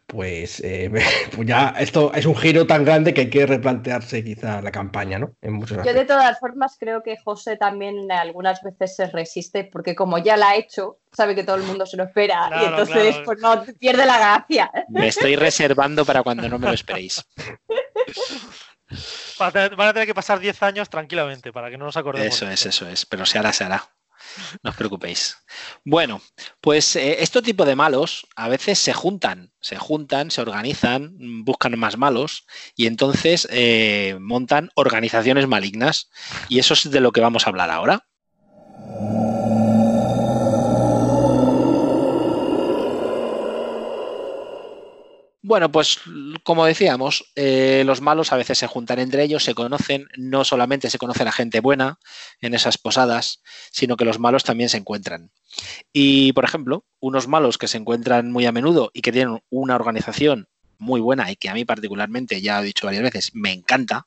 pues, 0.07 0.61
eh, 0.61 0.89
pues, 1.35 1.47
ya 1.47 1.75
esto 1.77 2.11
es 2.13 2.25
un 2.25 2.35
giro 2.35 2.65
tan 2.65 2.85
grande 2.85 3.13
que 3.13 3.21
hay 3.21 3.29
que 3.29 3.45
replantearse 3.45 4.23
quizá 4.23 4.61
la 4.61 4.71
campaña, 4.71 5.19
¿no? 5.19 5.33
Yo 5.41 5.93
de 5.93 6.05
todas 6.05 6.39
formas 6.39 6.77
creo 6.79 7.03
que 7.03 7.17
José 7.17 7.57
también 7.57 8.11
algunas 8.11 8.61
veces 8.63 8.95
se 8.95 9.07
resiste 9.07 9.65
porque 9.65 9.95
como 9.95 10.17
ya 10.17 10.37
la 10.37 10.51
ha 10.51 10.55
hecho, 10.55 10.99
sabe 11.11 11.35
que 11.35 11.43
todo 11.43 11.57
el 11.57 11.63
mundo 11.63 11.85
se 11.85 11.97
lo 11.97 12.05
espera 12.05 12.49
y 12.61 12.65
entonces 12.65 13.17
pues 13.25 13.39
no 13.39 13.63
pierde 13.79 14.05
la 14.05 14.17
gracia. 14.17 14.71
Me 14.87 15.09
estoy 15.09 15.35
reservando 15.35 16.05
para 16.05 16.23
cuando 16.23 16.47
no 16.47 16.57
me 16.57 16.67
lo 16.67 16.73
esperéis. 16.73 17.23
Van 19.37 19.81
a 19.81 19.93
tener 19.93 20.07
que 20.07 20.15
pasar 20.15 20.39
10 20.39 20.63
años 20.63 20.89
tranquilamente 20.89 21.51
para 21.51 21.69
que 21.69 21.77
no 21.77 21.85
nos 21.85 21.97
acordemos. 21.97 22.33
Eso 22.33 22.49
es, 22.49 22.65
eso 22.65 22.87
es, 22.87 23.05
pero 23.05 23.25
se 23.25 23.37
hará, 23.37 23.51
se 23.51 23.65
hará. 23.65 23.83
No 24.63 24.69
os 24.69 24.75
preocupéis. 24.75 25.37
Bueno, 25.83 26.21
pues 26.61 26.95
eh, 26.95 27.17
este 27.21 27.41
tipo 27.41 27.65
de 27.65 27.75
malos 27.75 28.27
a 28.35 28.47
veces 28.47 28.79
se 28.79 28.93
juntan, 28.93 29.51
se 29.59 29.77
juntan, 29.77 30.31
se 30.31 30.41
organizan, 30.41 31.15
buscan 31.43 31.77
más 31.77 31.97
malos 31.97 32.45
y 32.75 32.87
entonces 32.87 33.47
eh, 33.51 34.17
montan 34.19 34.69
organizaciones 34.75 35.47
malignas. 35.47 36.09
Y 36.49 36.59
eso 36.59 36.73
es 36.73 36.89
de 36.89 36.99
lo 37.01 37.11
que 37.11 37.21
vamos 37.21 37.45
a 37.45 37.49
hablar 37.49 37.71
ahora. 37.71 38.07
Bueno, 45.47 45.71
pues 45.71 46.01
como 46.43 46.65
decíamos, 46.65 47.23
eh, 47.35 47.83
los 47.85 48.01
malos 48.01 48.33
a 48.33 48.35
veces 48.35 48.57
se 48.57 48.67
juntan 48.67 48.99
entre 48.99 49.23
ellos, 49.23 49.45
se 49.45 49.55
conocen, 49.55 50.09
no 50.17 50.43
solamente 50.43 50.89
se 50.89 50.97
conoce 50.97 51.23
la 51.23 51.31
gente 51.31 51.61
buena 51.61 51.99
en 52.41 52.53
esas 52.53 52.77
posadas, 52.77 53.41
sino 53.71 53.95
que 53.95 54.03
los 54.03 54.19
malos 54.19 54.43
también 54.43 54.67
se 54.67 54.75
encuentran. 54.75 55.31
Y, 55.93 56.33
por 56.33 56.43
ejemplo, 56.43 56.83
unos 56.99 57.29
malos 57.29 57.57
que 57.57 57.69
se 57.69 57.77
encuentran 57.77 58.29
muy 58.29 58.45
a 58.45 58.51
menudo 58.51 58.91
y 58.93 58.99
que 58.99 59.13
tienen 59.13 59.41
una 59.49 59.75
organización 59.75 60.49
muy 60.79 60.99
buena 60.99 61.31
y 61.31 61.37
que 61.37 61.47
a 61.47 61.53
mí 61.53 61.63
particularmente, 61.63 62.41
ya 62.41 62.59
he 62.59 62.65
dicho 62.65 62.85
varias 62.85 63.03
veces, 63.03 63.31
me 63.33 63.53
encanta, 63.53 64.05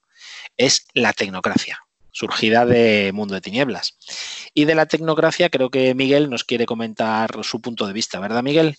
es 0.59 0.89
la 0.93 1.15
tecnocracia, 1.15 1.79
surgida 2.13 2.67
de 2.67 3.13
Mundo 3.15 3.33
de 3.33 3.41
Tinieblas. 3.41 3.97
Y 4.53 4.67
de 4.67 4.75
la 4.75 4.85
tecnocracia 4.85 5.49
creo 5.49 5.71
que 5.71 5.95
Miguel 5.95 6.29
nos 6.29 6.45
quiere 6.45 6.67
comentar 6.67 7.31
su 7.45 7.63
punto 7.63 7.87
de 7.87 7.95
vista, 7.95 8.21
¿verdad, 8.21 8.43
Miguel? 8.43 8.77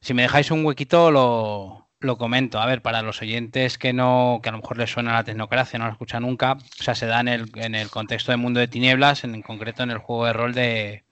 Si 0.00 0.14
me 0.14 0.22
dejáis 0.22 0.52
un 0.52 0.64
huequito, 0.64 1.10
lo, 1.10 1.87
lo 2.00 2.16
comento, 2.16 2.60
a 2.60 2.66
ver, 2.66 2.82
para 2.82 3.02
los 3.02 3.20
oyentes 3.22 3.78
que 3.78 3.92
no, 3.92 4.40
que 4.42 4.48
a 4.48 4.52
lo 4.52 4.58
mejor 4.58 4.78
les 4.78 4.90
suena 4.90 5.12
la 5.12 5.24
tecnocracia, 5.24 5.78
no 5.78 5.86
la 5.86 5.92
escuchan 5.92 6.22
nunca, 6.22 6.52
o 6.52 6.82
sea, 6.82 6.94
se 6.94 7.06
da 7.06 7.20
en 7.20 7.28
el, 7.28 7.50
en 7.56 7.74
el 7.74 7.90
contexto 7.90 8.30
de 8.30 8.36
Mundo 8.36 8.60
de 8.60 8.68
Tinieblas, 8.68 9.24
en, 9.24 9.42
concreto 9.42 9.82
en 9.82 9.90
el 9.90 9.98
juego 9.98 10.26
de 10.26 10.32
rol 10.32 10.54
de, 10.54 11.04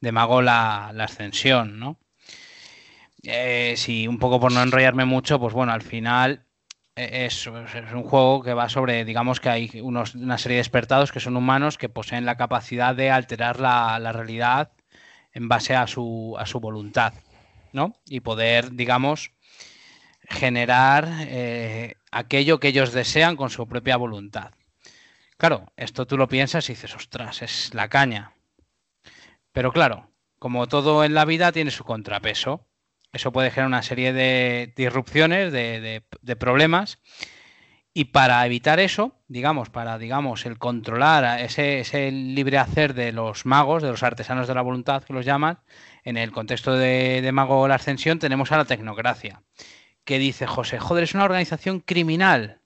de 0.00 0.12
Mago 0.12 0.42
la, 0.42 0.88
Ascensión, 0.88 1.78
¿no? 1.78 1.98
Eh, 3.22 3.74
si 3.76 4.08
un 4.08 4.18
poco 4.18 4.40
por 4.40 4.52
no 4.52 4.62
enrollarme 4.62 5.04
mucho, 5.04 5.38
pues 5.38 5.54
bueno, 5.54 5.72
al 5.72 5.82
final 5.82 6.44
eh, 6.96 7.26
es, 7.26 7.46
es, 7.46 7.92
un 7.92 8.02
juego 8.02 8.42
que 8.42 8.52
va 8.52 8.68
sobre, 8.68 9.04
digamos 9.04 9.38
que 9.38 9.48
hay 9.48 9.70
unos, 9.80 10.16
una 10.16 10.38
serie 10.38 10.56
de 10.56 10.60
despertados 10.60 11.12
que 11.12 11.20
son 11.20 11.36
humanos 11.36 11.78
que 11.78 11.88
poseen 11.88 12.26
la 12.26 12.36
capacidad 12.36 12.96
de 12.96 13.12
alterar 13.12 13.60
la, 13.60 13.98
la 14.00 14.10
realidad 14.10 14.72
en 15.32 15.48
base 15.48 15.76
a 15.76 15.86
su, 15.86 16.34
a 16.36 16.46
su 16.46 16.58
voluntad, 16.58 17.14
¿no? 17.72 17.94
Y 18.06 18.20
poder, 18.20 18.72
digamos, 18.72 19.32
generar 20.32 21.08
eh, 21.20 21.96
aquello 22.10 22.58
que 22.60 22.68
ellos 22.68 22.92
desean 22.92 23.36
con 23.36 23.50
su 23.50 23.68
propia 23.68 23.96
voluntad. 23.96 24.52
Claro, 25.36 25.72
esto 25.76 26.06
tú 26.06 26.16
lo 26.16 26.28
piensas 26.28 26.68
y 26.68 26.74
dices, 26.74 26.94
ostras, 26.94 27.42
es 27.42 27.74
la 27.74 27.88
caña. 27.88 28.32
Pero 29.52 29.72
claro, 29.72 30.10
como 30.38 30.66
todo 30.68 31.04
en 31.04 31.14
la 31.14 31.24
vida 31.24 31.52
tiene 31.52 31.70
su 31.70 31.84
contrapeso. 31.84 32.66
Eso 33.12 33.32
puede 33.32 33.50
generar 33.50 33.68
una 33.68 33.82
serie 33.82 34.12
de 34.12 34.72
disrupciones, 34.76 35.52
de, 35.52 36.36
problemas. 36.38 36.98
Y 37.94 38.06
para 38.06 38.44
evitar 38.46 38.80
eso, 38.80 39.14
digamos, 39.28 39.68
para, 39.68 39.98
digamos, 39.98 40.46
el 40.46 40.58
controlar 40.58 41.40
ese, 41.40 41.80
ese, 41.80 42.10
libre 42.10 42.56
hacer 42.56 42.94
de 42.94 43.12
los 43.12 43.44
magos, 43.44 43.82
de 43.82 43.90
los 43.90 44.02
artesanos 44.02 44.48
de 44.48 44.54
la 44.54 44.62
voluntad 44.62 45.02
que 45.02 45.12
los 45.12 45.26
llaman, 45.26 45.58
en 46.04 46.16
el 46.16 46.32
contexto 46.32 46.72
de, 46.72 47.20
de 47.20 47.32
Mago 47.32 47.68
la 47.68 47.74
Ascensión 47.74 48.18
tenemos 48.18 48.50
a 48.50 48.56
la 48.56 48.64
tecnocracia 48.64 49.42
que 50.04 50.18
dice 50.18 50.46
José, 50.46 50.78
joder, 50.78 51.04
es 51.04 51.14
una 51.14 51.24
organización 51.24 51.80
criminal. 51.80 52.60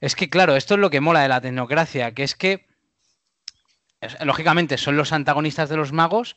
Es 0.00 0.14
que, 0.14 0.28
claro, 0.28 0.56
esto 0.56 0.74
es 0.74 0.80
lo 0.80 0.90
que 0.90 1.00
mola 1.00 1.22
de 1.22 1.28
la 1.28 1.40
tecnocracia, 1.40 2.12
que 2.12 2.22
es 2.22 2.34
que, 2.34 2.66
lógicamente, 4.20 4.78
son 4.78 4.96
los 4.96 5.12
antagonistas 5.12 5.68
de 5.68 5.76
los 5.76 5.92
magos, 5.92 6.36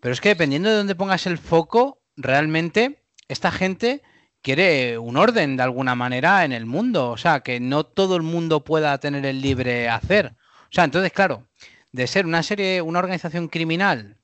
pero 0.00 0.12
es 0.12 0.20
que 0.20 0.30
dependiendo 0.30 0.68
de 0.68 0.76
dónde 0.76 0.94
pongas 0.94 1.26
el 1.26 1.38
foco, 1.38 2.00
realmente 2.16 3.02
esta 3.28 3.50
gente 3.50 4.02
quiere 4.42 4.98
un 4.98 5.16
orden 5.16 5.56
de 5.56 5.62
alguna 5.64 5.94
manera 5.94 6.44
en 6.44 6.52
el 6.52 6.66
mundo, 6.66 7.10
o 7.10 7.16
sea, 7.16 7.40
que 7.40 7.58
no 7.58 7.84
todo 7.84 8.16
el 8.16 8.22
mundo 8.22 8.62
pueda 8.62 8.98
tener 8.98 9.26
el 9.26 9.40
libre 9.40 9.88
hacer. 9.88 10.36
O 10.62 10.72
sea, 10.72 10.84
entonces, 10.84 11.12
claro, 11.12 11.48
de 11.92 12.06
ser 12.06 12.26
una 12.26 12.42
serie, 12.42 12.82
una 12.82 13.00
organización 13.00 13.48
criminal 13.48 14.18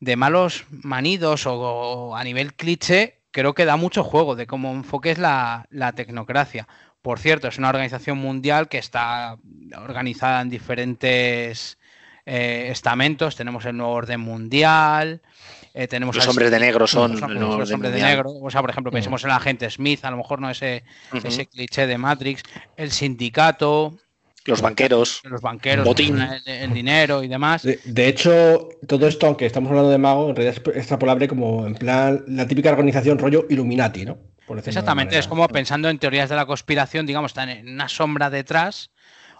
de 0.00 0.16
malos 0.16 0.64
manidos 0.70 1.44
o, 1.46 2.16
a 2.16 2.24
nivel 2.24 2.54
cliché, 2.54 3.17
creo 3.30 3.54
que 3.54 3.64
da 3.64 3.76
mucho 3.76 4.02
juego 4.04 4.36
de 4.36 4.46
cómo 4.46 4.70
enfoques 4.72 5.18
la, 5.18 5.66
la 5.70 5.92
tecnocracia. 5.92 6.66
Por 7.02 7.18
cierto, 7.20 7.48
es 7.48 7.58
una 7.58 7.68
organización 7.68 8.18
mundial 8.18 8.68
que 8.68 8.78
está 8.78 9.36
organizada 9.76 10.40
en 10.40 10.50
diferentes 10.50 11.78
eh, 12.26 12.68
estamentos. 12.70 13.36
Tenemos 13.36 13.64
el 13.64 13.76
nuevo 13.76 13.92
orden 13.92 14.20
mundial. 14.20 15.22
eh, 15.74 15.86
tenemos 15.86 16.16
Los 16.16 17.20
hombres 17.20 17.22
de 17.22 17.28
negro 17.30 17.46
son 17.46 17.60
los, 17.60 17.70
hombres- 17.70 17.90
los 17.92 17.92
de 17.92 18.02
negro. 18.02 18.30
O 18.42 18.50
sea, 18.50 18.60
por 18.60 18.70
ejemplo, 18.70 18.90
pensemos 18.92 19.22
en 19.24 19.30
el 19.30 19.36
agente 19.36 19.70
Smith, 19.70 20.04
a 20.04 20.10
lo 20.10 20.16
mejor 20.16 20.40
no 20.40 20.50
ese, 20.50 20.82
ese 21.28 21.46
cliché 21.46 21.86
de 21.86 21.96
Matrix. 21.98 22.42
El 22.76 22.90
sindicato, 22.90 23.96
Los 24.48 24.62
banqueros. 24.62 25.20
los 25.24 25.40
banqueros, 25.40 25.84
Botín. 25.84 26.18
el, 26.20 26.42
el 26.46 26.72
dinero 26.72 27.22
y 27.22 27.28
demás. 27.28 27.62
De, 27.62 27.78
de 27.84 28.08
hecho, 28.08 28.68
todo 28.86 29.06
esto, 29.06 29.26
aunque 29.26 29.46
estamos 29.46 29.70
hablando 29.70 29.90
de 29.90 29.98
mago, 29.98 30.30
en 30.30 30.36
realidad 30.36 30.60
es 30.66 30.76
extrapolable 30.76 31.28
como 31.28 31.66
en 31.66 31.74
plan 31.74 32.24
la 32.26 32.46
típica 32.46 32.70
organización 32.70 33.18
rollo 33.18 33.46
Illuminati, 33.48 34.04
¿no? 34.04 34.18
Exactamente, 34.56 35.18
es 35.18 35.28
como 35.28 35.46
pensando 35.48 35.90
en 35.90 35.98
teorías 35.98 36.30
de 36.30 36.36
la 36.36 36.46
conspiración, 36.46 37.04
digamos, 37.04 37.32
están 37.32 37.50
en 37.50 37.68
una 37.68 37.88
sombra 37.88 38.30
detrás, 38.30 38.90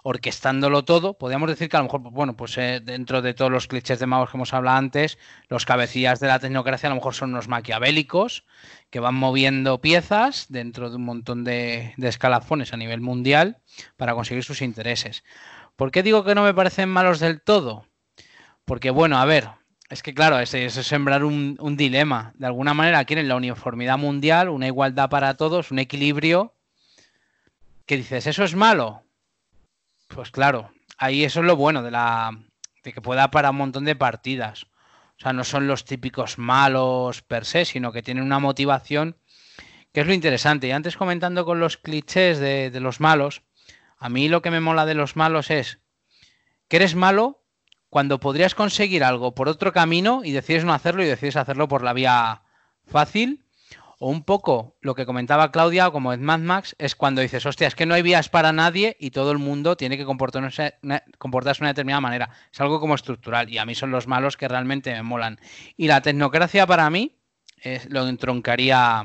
orquestándolo 0.08 0.86
todo. 0.86 1.18
Podríamos 1.18 1.50
decir 1.50 1.68
que 1.68 1.76
a 1.76 1.80
lo 1.80 1.84
mejor, 1.84 2.00
bueno, 2.00 2.34
pues 2.34 2.56
eh, 2.56 2.80
dentro 2.82 3.20
de 3.20 3.34
todos 3.34 3.50
los 3.50 3.66
clichés 3.66 3.98
de 3.98 4.06
magos 4.06 4.30
que 4.30 4.38
hemos 4.38 4.54
hablado 4.54 4.78
antes, 4.78 5.18
los 5.50 5.66
cabecillas 5.66 6.18
de 6.18 6.28
la 6.28 6.38
tecnocracia 6.38 6.86
a 6.86 6.90
lo 6.90 6.96
mejor 6.96 7.14
son 7.14 7.30
unos 7.30 7.48
maquiavélicos 7.48 8.46
que 8.88 9.00
van 9.00 9.14
moviendo 9.14 9.82
piezas 9.82 10.46
dentro 10.48 10.88
de 10.88 10.96
un 10.96 11.04
montón 11.04 11.44
de, 11.44 11.92
escalafones 11.98 12.72
a 12.72 12.78
nivel 12.78 13.02
mundial 13.02 13.58
para 13.98 14.14
conseguir 14.14 14.44
sus 14.44 14.62
intereses. 14.62 15.24
¿Por 15.76 15.90
qué 15.90 16.02
digo 16.02 16.24
que 16.24 16.34
no 16.34 16.42
me 16.42 16.54
parecen 16.54 16.88
malos 16.88 17.20
del 17.20 17.42
todo? 17.42 17.84
Porque, 18.64 18.88
bueno, 18.88 19.18
a 19.18 19.26
ver, 19.26 19.50
es 19.90 20.02
que 20.02 20.14
claro, 20.14 20.38
es, 20.38 20.54
es 20.54 20.72
sembrar 20.72 21.22
un, 21.22 21.58
un 21.60 21.76
dilema. 21.76 22.32
De 22.36 22.46
alguna 22.46 22.72
manera 22.72 23.04
quieren 23.04 23.28
la 23.28 23.36
uniformidad 23.36 23.98
mundial, 23.98 24.48
una 24.48 24.68
igualdad 24.68 25.10
para 25.10 25.34
todos, 25.34 25.70
un 25.70 25.80
equilibrio. 25.80 26.54
Que 27.84 27.98
dices, 27.98 28.26
¿eso 28.26 28.44
es 28.44 28.54
malo? 28.54 29.02
Pues 30.08 30.30
claro, 30.30 30.70
ahí 30.96 31.24
eso 31.24 31.40
es 31.40 31.46
lo 31.46 31.56
bueno 31.56 31.82
de 31.82 31.90
la 31.90 32.38
de 32.82 32.92
que 32.92 33.02
pueda 33.02 33.30
para 33.30 33.50
un 33.50 33.56
montón 33.56 33.84
de 33.84 33.96
partidas. 33.96 34.64
O 35.16 35.20
sea, 35.20 35.32
no 35.32 35.44
son 35.44 35.66
los 35.66 35.84
típicos 35.84 36.38
malos 36.38 37.22
per 37.22 37.44
se, 37.44 37.64
sino 37.64 37.92
que 37.92 38.02
tienen 38.02 38.24
una 38.24 38.38
motivación 38.38 39.16
que 39.92 40.00
es 40.00 40.06
lo 40.06 40.12
interesante. 40.12 40.68
Y 40.68 40.70
antes 40.70 40.96
comentando 40.96 41.44
con 41.44 41.60
los 41.60 41.76
clichés 41.76 42.38
de, 42.38 42.70
de 42.70 42.80
los 42.80 43.00
malos, 43.00 43.42
a 43.98 44.08
mí 44.08 44.28
lo 44.28 44.42
que 44.42 44.50
me 44.50 44.60
mola 44.60 44.86
de 44.86 44.94
los 44.94 45.16
malos 45.16 45.50
es 45.50 45.80
que 46.68 46.76
eres 46.76 46.94
malo 46.94 47.44
cuando 47.88 48.20
podrías 48.20 48.54
conseguir 48.54 49.02
algo 49.02 49.34
por 49.34 49.48
otro 49.48 49.72
camino 49.72 50.22
y 50.24 50.32
decides 50.32 50.64
no 50.64 50.74
hacerlo 50.74 51.02
y 51.02 51.06
decides 51.06 51.36
hacerlo 51.36 51.68
por 51.68 51.82
la 51.82 51.94
vía 51.94 52.42
fácil. 52.86 53.44
O 54.00 54.11
un 54.11 54.22
poco 54.22 54.76
lo 54.80 54.94
que 54.94 55.06
comentaba 55.06 55.50
Claudia, 55.50 55.90
como 55.90 56.12
en 56.12 56.22
Mad 56.22 56.38
Max, 56.38 56.76
es 56.78 56.94
cuando 56.94 57.20
dices, 57.20 57.44
hostia, 57.46 57.66
es 57.66 57.74
que 57.74 57.84
no 57.84 57.94
hay 57.94 58.02
vías 58.02 58.28
para 58.28 58.52
nadie 58.52 58.96
y 59.00 59.11
todo 59.11 59.32
el 59.32 59.38
mundo 59.38 59.76
tiene 59.76 59.96
que 59.96 60.04
comportarse, 60.04 60.74
comportarse 61.18 61.61
de 61.61 61.64
una 61.64 61.70
determinada 61.70 62.00
manera. 62.00 62.30
Es 62.52 62.61
algo 62.61 62.78
como 62.78 62.94
estructural 62.94 63.50
y 63.50 63.58
a 63.58 63.66
mí 63.66 63.74
son 63.74 63.90
los 63.90 64.06
malos 64.06 64.37
que 64.37 64.46
realmente 64.46 64.92
me 64.92 65.02
molan. 65.02 65.40
Y 65.76 65.88
la 65.88 66.00
tecnocracia 66.00 66.64
para 66.66 66.88
mí 66.90 67.16
es, 67.61 67.90
lo 67.90 68.06
entroncaría 68.06 69.02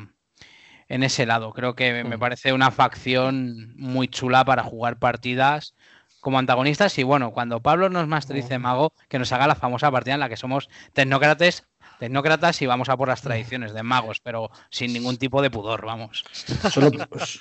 en 0.90 1.02
ese 1.02 1.26
lado. 1.26 1.54
Creo 1.54 1.76
que 1.76 2.04
me 2.04 2.20
parece 2.20 2.54
una 2.54 2.70
facción 2.70 3.74
muy 3.76 4.08
chula 4.08 4.46
para 4.46 4.62
jugar 4.62 5.00
partidas 5.00 5.74
como 6.22 6.40
antagonistas. 6.40 6.98
Y 7.00 7.04
bueno, 7.04 7.32
cuando 7.32 7.62
Pablo 7.62 7.90
nos 7.90 8.08
masterice 8.08 8.60
mago, 8.60 8.94
que 9.10 9.18
nos 9.20 9.32
haga 9.32 9.48
la 9.48 9.56
famosa 9.56 9.92
partida 9.92 10.14
en 10.14 10.20
la 10.20 10.30
que 10.30 10.38
somos 10.38 10.70
tecnócratas, 10.94 11.66
tecnócratas 12.04 12.62
y 12.62 12.66
vamos 12.66 12.90
a 12.90 12.98
por 12.98 13.08
las 13.08 13.22
tradiciones 13.22 13.74
de 13.74 13.82
magos, 13.82 14.20
pero 14.20 14.52
sin 14.70 14.92
ningún 14.92 15.16
tipo 15.18 15.42
de 15.42 15.50
pudor, 15.50 15.86
vamos. 15.86 16.26
Solo, 16.70 16.92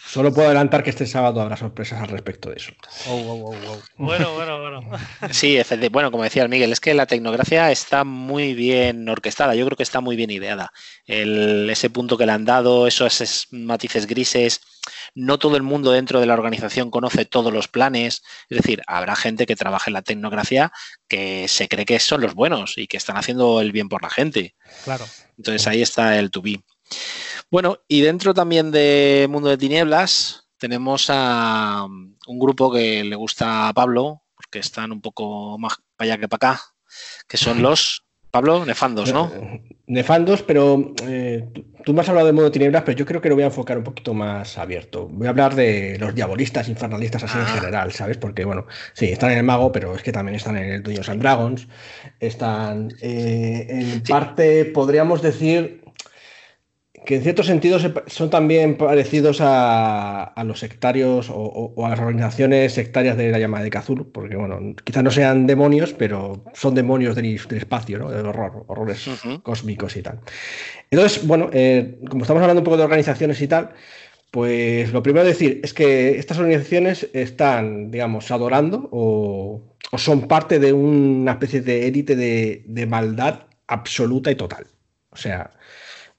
solo 0.06 0.32
puedo 0.32 0.46
adelantar 0.46 0.84
que 0.84 0.90
este 0.90 1.04
sábado 1.06 1.40
habrá 1.40 1.56
sorpresas 1.56 2.00
al 2.00 2.08
respecto 2.08 2.48
de 2.50 2.56
eso. 2.56 2.72
Oh, 3.08 3.14
oh, 3.16 3.50
oh, 3.50 3.56
oh. 3.72 3.78
Bueno, 3.96 4.34
bueno, 4.34 4.60
bueno. 4.60 4.80
Sí, 5.32 5.58
bueno, 5.90 6.12
como 6.12 6.22
decía 6.22 6.44
el 6.44 6.48
Miguel, 6.48 6.70
es 6.72 6.78
que 6.78 6.94
la 6.94 7.06
tecnocracia 7.06 7.72
está 7.72 8.04
muy 8.04 8.54
bien 8.54 9.08
orquestada, 9.08 9.56
yo 9.56 9.64
creo 9.66 9.76
que 9.76 9.82
está 9.82 10.00
muy 10.00 10.14
bien 10.14 10.30
ideada. 10.30 10.72
El- 11.06 11.68
ese 11.68 11.90
punto 11.90 12.16
que 12.16 12.26
le 12.26 12.32
han 12.32 12.44
dado, 12.44 12.86
esos 12.86 13.20
es- 13.20 13.48
matices 13.50 14.06
grises, 14.06 14.60
no 15.14 15.38
todo 15.38 15.56
el 15.56 15.62
mundo 15.62 15.92
dentro 15.92 16.20
de 16.20 16.26
la 16.26 16.34
organización 16.34 16.90
conoce 16.90 17.24
todos 17.24 17.52
los 17.52 17.68
planes, 17.68 18.22
es 18.48 18.58
decir, 18.58 18.82
habrá 18.86 19.16
gente 19.16 19.46
que 19.46 19.56
trabaja 19.56 19.90
en 19.90 19.94
la 19.94 20.02
tecnocracia 20.02 20.72
que 21.08 21.48
se 21.48 21.68
cree 21.68 21.84
que 21.84 22.00
son 22.00 22.20
los 22.20 22.34
buenos 22.34 22.78
y 22.78 22.86
que 22.86 22.96
están 22.96 23.16
haciendo 23.16 23.60
el 23.60 23.72
bien 23.72 23.88
por 23.88 24.02
la 24.02 24.10
gente. 24.10 24.54
Claro. 24.84 25.04
Entonces 25.36 25.66
ahí 25.66 25.82
está 25.82 26.18
el 26.18 26.30
to 26.30 26.42
be. 26.42 26.60
Bueno, 27.50 27.80
y 27.88 28.00
dentro 28.00 28.32
también 28.32 28.70
de 28.70 29.26
Mundo 29.30 29.48
de 29.48 29.58
Tinieblas 29.58 30.46
tenemos 30.56 31.06
a 31.08 31.84
um, 31.84 32.14
un 32.26 32.38
grupo 32.38 32.72
que 32.72 33.04
le 33.04 33.16
gusta 33.16 33.68
a 33.68 33.72
Pablo, 33.72 34.22
porque 34.34 34.60
están 34.60 34.92
un 34.92 35.00
poco 35.00 35.58
más 35.58 35.74
para 35.96 36.12
allá 36.12 36.20
que 36.20 36.28
para 36.28 36.52
acá, 36.52 36.64
que 37.28 37.36
son 37.36 37.62
los, 37.62 38.04
Pablo, 38.32 38.64
nefandos, 38.64 39.12
¿no? 39.12 39.30
Eh, 39.34 39.60
Nefandos, 39.88 40.42
pero 40.42 40.94
eh, 41.06 41.46
tú- 41.84 41.92
me 41.92 42.00
has 42.00 42.08
hablado 42.08 42.26
de 42.28 42.32
modo 42.32 42.50
tinieblas, 42.50 42.82
pero 42.82 42.96
yo 42.96 43.04
creo 43.04 43.20
que 43.20 43.28
lo 43.28 43.34
voy 43.34 43.42
a 43.44 43.48
enfocar 43.48 43.76
un 43.76 43.84
poquito 43.84 44.14
más 44.14 44.56
abierto. 44.56 45.06
Voy 45.06 45.26
a 45.26 45.30
hablar 45.30 45.54
de 45.54 45.98
los 46.00 46.14
diabolistas, 46.14 46.66
infernalistas 46.70 47.24
así 47.24 47.36
en 47.36 47.44
Ah. 47.44 47.48
general, 47.48 47.92
¿sabes? 47.92 48.16
Porque, 48.16 48.46
bueno, 48.46 48.64
sí, 48.94 49.04
están 49.12 49.32
en 49.32 49.38
el 49.38 49.44
mago, 49.44 49.70
pero 49.70 49.94
es 49.94 50.02
que 50.02 50.12
también 50.12 50.36
están 50.36 50.56
en 50.56 50.64
el 50.72 50.82
Dungeons 50.82 51.10
and 51.10 51.20
Dragons. 51.20 51.68
Están 52.20 52.94
eh, 53.02 53.66
en 53.68 54.06
Sí. 54.06 54.10
parte, 54.12 54.64
podríamos 54.64 55.20
decir 55.20 55.81
que 57.04 57.16
en 57.16 57.22
cierto 57.22 57.42
sentido 57.42 57.78
son 58.06 58.30
también 58.30 58.76
parecidos 58.76 59.40
a, 59.40 60.24
a 60.24 60.44
los 60.44 60.60
sectarios 60.60 61.30
o, 61.30 61.34
o- 61.36 61.72
o 61.74 61.86
a 61.86 61.90
las 61.90 61.98
organizaciones 62.00 62.72
sectarias 62.74 63.16
de 63.16 63.30
la 63.30 63.38
llamada 63.38 63.64
de 63.64 63.70
Cthulhu, 63.70 64.12
porque 64.12 64.36
bueno, 64.36 64.58
quizás 64.84 65.02
no 65.02 65.10
sean 65.10 65.46
demonios, 65.46 65.92
pero 65.94 66.44
son 66.54 66.74
demonios 66.74 67.16
del, 67.16 67.36
del 67.48 67.58
espacio, 67.58 67.98
¿no? 67.98 68.10
Del 68.10 68.26
horror, 68.26 68.64
horrores 68.68 69.08
cósmicos 69.42 69.96
y 69.96 70.02
tal. 70.02 70.20
Entonces, 70.90 71.26
bueno, 71.26 71.50
eh, 71.52 71.98
como 72.08 72.22
estamos 72.22 72.40
hablando 72.42 72.60
un 72.60 72.64
poco 72.64 72.76
de 72.76 72.84
organizaciones 72.84 73.40
y 73.40 73.48
tal, 73.48 73.70
pues 74.30 74.92
lo 74.92 75.02
primero 75.02 75.26
decir 75.26 75.60
es 75.62 75.74
que 75.74 76.18
estas 76.18 76.38
organizaciones 76.38 77.08
están, 77.12 77.90
digamos, 77.90 78.30
adorando 78.30 78.88
o, 78.92 79.60
o 79.90 79.98
son 79.98 80.28
parte 80.28 80.58
de 80.58 80.72
una 80.72 81.32
especie 81.32 81.60
de 81.60 81.86
élite 81.88 82.16
de, 82.16 82.62
de 82.66 82.86
maldad 82.86 83.40
absoluta 83.66 84.30
y 84.30 84.34
total. 84.36 84.66
O 85.10 85.16
sea, 85.16 85.50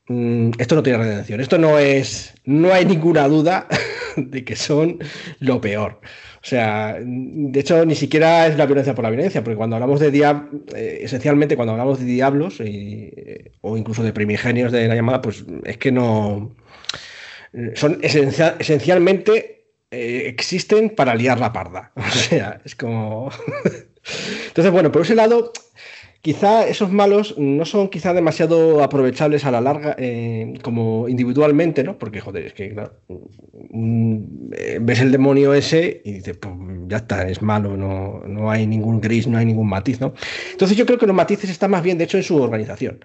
esto 0.08 0.76
no 0.76 0.84
tiene 0.84 1.00
redención. 1.00 1.39
Esto 1.42 1.58
no 1.58 1.80
es. 1.80 2.34
No 2.46 2.74
hay 2.74 2.86
ninguna 2.86 3.28
duda 3.28 3.68
de 4.18 4.44
que 4.44 4.56
son 4.56 5.00
lo 5.39 5.62
peor. 5.62 6.00
O 6.36 6.46
sea, 6.46 6.98
de 7.02 7.58
hecho, 7.60 7.86
ni 7.86 7.96
siquiera 7.96 8.48
es 8.48 8.58
la 8.58 8.66
violencia 8.66 8.94
por 8.94 9.04
la 9.06 9.10
violencia, 9.10 9.42
porque 9.42 9.56
cuando 9.56 9.78
hablamos 9.78 10.02
de 10.02 10.12
diablos, 10.12 10.62
esencialmente 10.76 11.56
cuando 11.56 11.72
hablamos 11.72 12.00
de 12.00 12.06
diablos 12.06 12.58
eh, 12.60 13.52
o 13.62 13.78
incluso 13.78 14.04
de 14.04 14.12
primigenios 14.12 14.74
de 14.74 14.89
la 14.89 14.96
llamada, 14.96 15.22
pues 15.22 15.46
es 15.63 15.78
que 15.78 15.94
no. 15.94 16.54
eh, 17.54 17.72
Son 17.76 17.98
esencia- 18.02 18.58
esencialmente 18.60 19.68
eh, 19.89 20.24
existen 20.28 20.89
para 20.89 21.16
liar 21.16 21.39
la 21.39 21.54
parda. 21.54 21.94
O 21.96 22.12
sea, 22.12 22.60
es 22.66 22.76
como. 22.76 23.30
Entonces, 24.48 24.72
bueno, 24.74 24.92
por 24.92 25.04
ese 25.04 25.16
lado, 25.16 25.54
quizá 26.24 26.66
esos 26.66 26.90
malos 26.90 27.36
no 27.38 27.66
son 27.66 27.90
quizá 27.90 28.14
demasiado 28.14 28.82
aprovechables 28.82 29.44
a 29.44 29.52
la 29.52 29.60
larga 29.60 29.94
eh, 30.00 30.54
como 30.64 31.10
individualmente, 31.10 31.84
¿no? 31.84 31.98
Porque, 31.98 32.22
joder, 32.22 32.46
es 32.46 32.54
que, 32.54 32.74
claro, 32.74 32.94
eh, 34.54 34.80
ves 34.82 35.02
el 35.02 35.12
demonio 35.12 35.54
ese 35.54 36.02
y 36.06 36.14
dices, 36.14 36.38
pues 36.38 36.56
ya 36.88 36.98
está, 36.98 37.28
es 37.28 37.42
malo, 37.42 37.76
no, 37.76 38.24
no 38.26 38.50
hay 38.50 38.66
ningún 38.66 39.02
gris, 39.02 39.28
no 39.28 39.38
hay 39.38 39.46
ningún 39.46 39.68
matiz, 39.68 40.00
¿no? 40.00 40.14
Entonces 40.54 40.78
yo 40.78 40.86
creo 40.86 40.98
que 40.98 41.08
los 41.08 41.16
matices 41.16 41.50
están 41.50 41.72
más 41.72 41.84
bien, 41.84 41.98
de 41.98 42.06
hecho, 42.06 42.18
en 42.18 42.24
su 42.24 42.42
organización. 42.42 43.04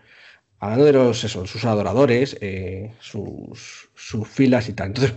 Hablando 0.60 0.84
de 0.84 0.92
los, 0.92 1.24
eso, 1.24 1.44
sus 1.44 1.64
adoradores, 1.64 2.36
eh, 2.40 2.92
sus 3.00 3.80
filas 4.28 4.68
y 4.68 4.74
tal. 4.74 4.88
Entonces, 4.88 5.14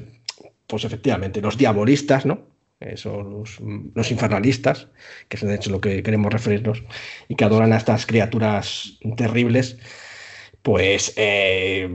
pues 0.65 0.85
efectivamente, 0.85 1.39
los 1.39 1.55
diabolistas, 1.55 2.25
¿no? 2.25 2.50
Eh, 2.81 2.97
son 2.97 3.31
los, 3.31 3.59
los 3.93 4.11
infernalistas, 4.11 4.87
que 5.29 5.37
es 5.37 5.43
de 5.43 5.53
hecho 5.53 5.69
lo 5.69 5.79
que 5.79 6.01
queremos 6.01 6.33
referirnos, 6.33 6.83
y 7.27 7.35
que 7.35 7.45
adoran 7.45 7.73
a 7.73 7.77
estas 7.77 8.07
criaturas 8.07 8.97
terribles, 9.17 9.77
pues 10.63 11.13
eh, 11.15 11.89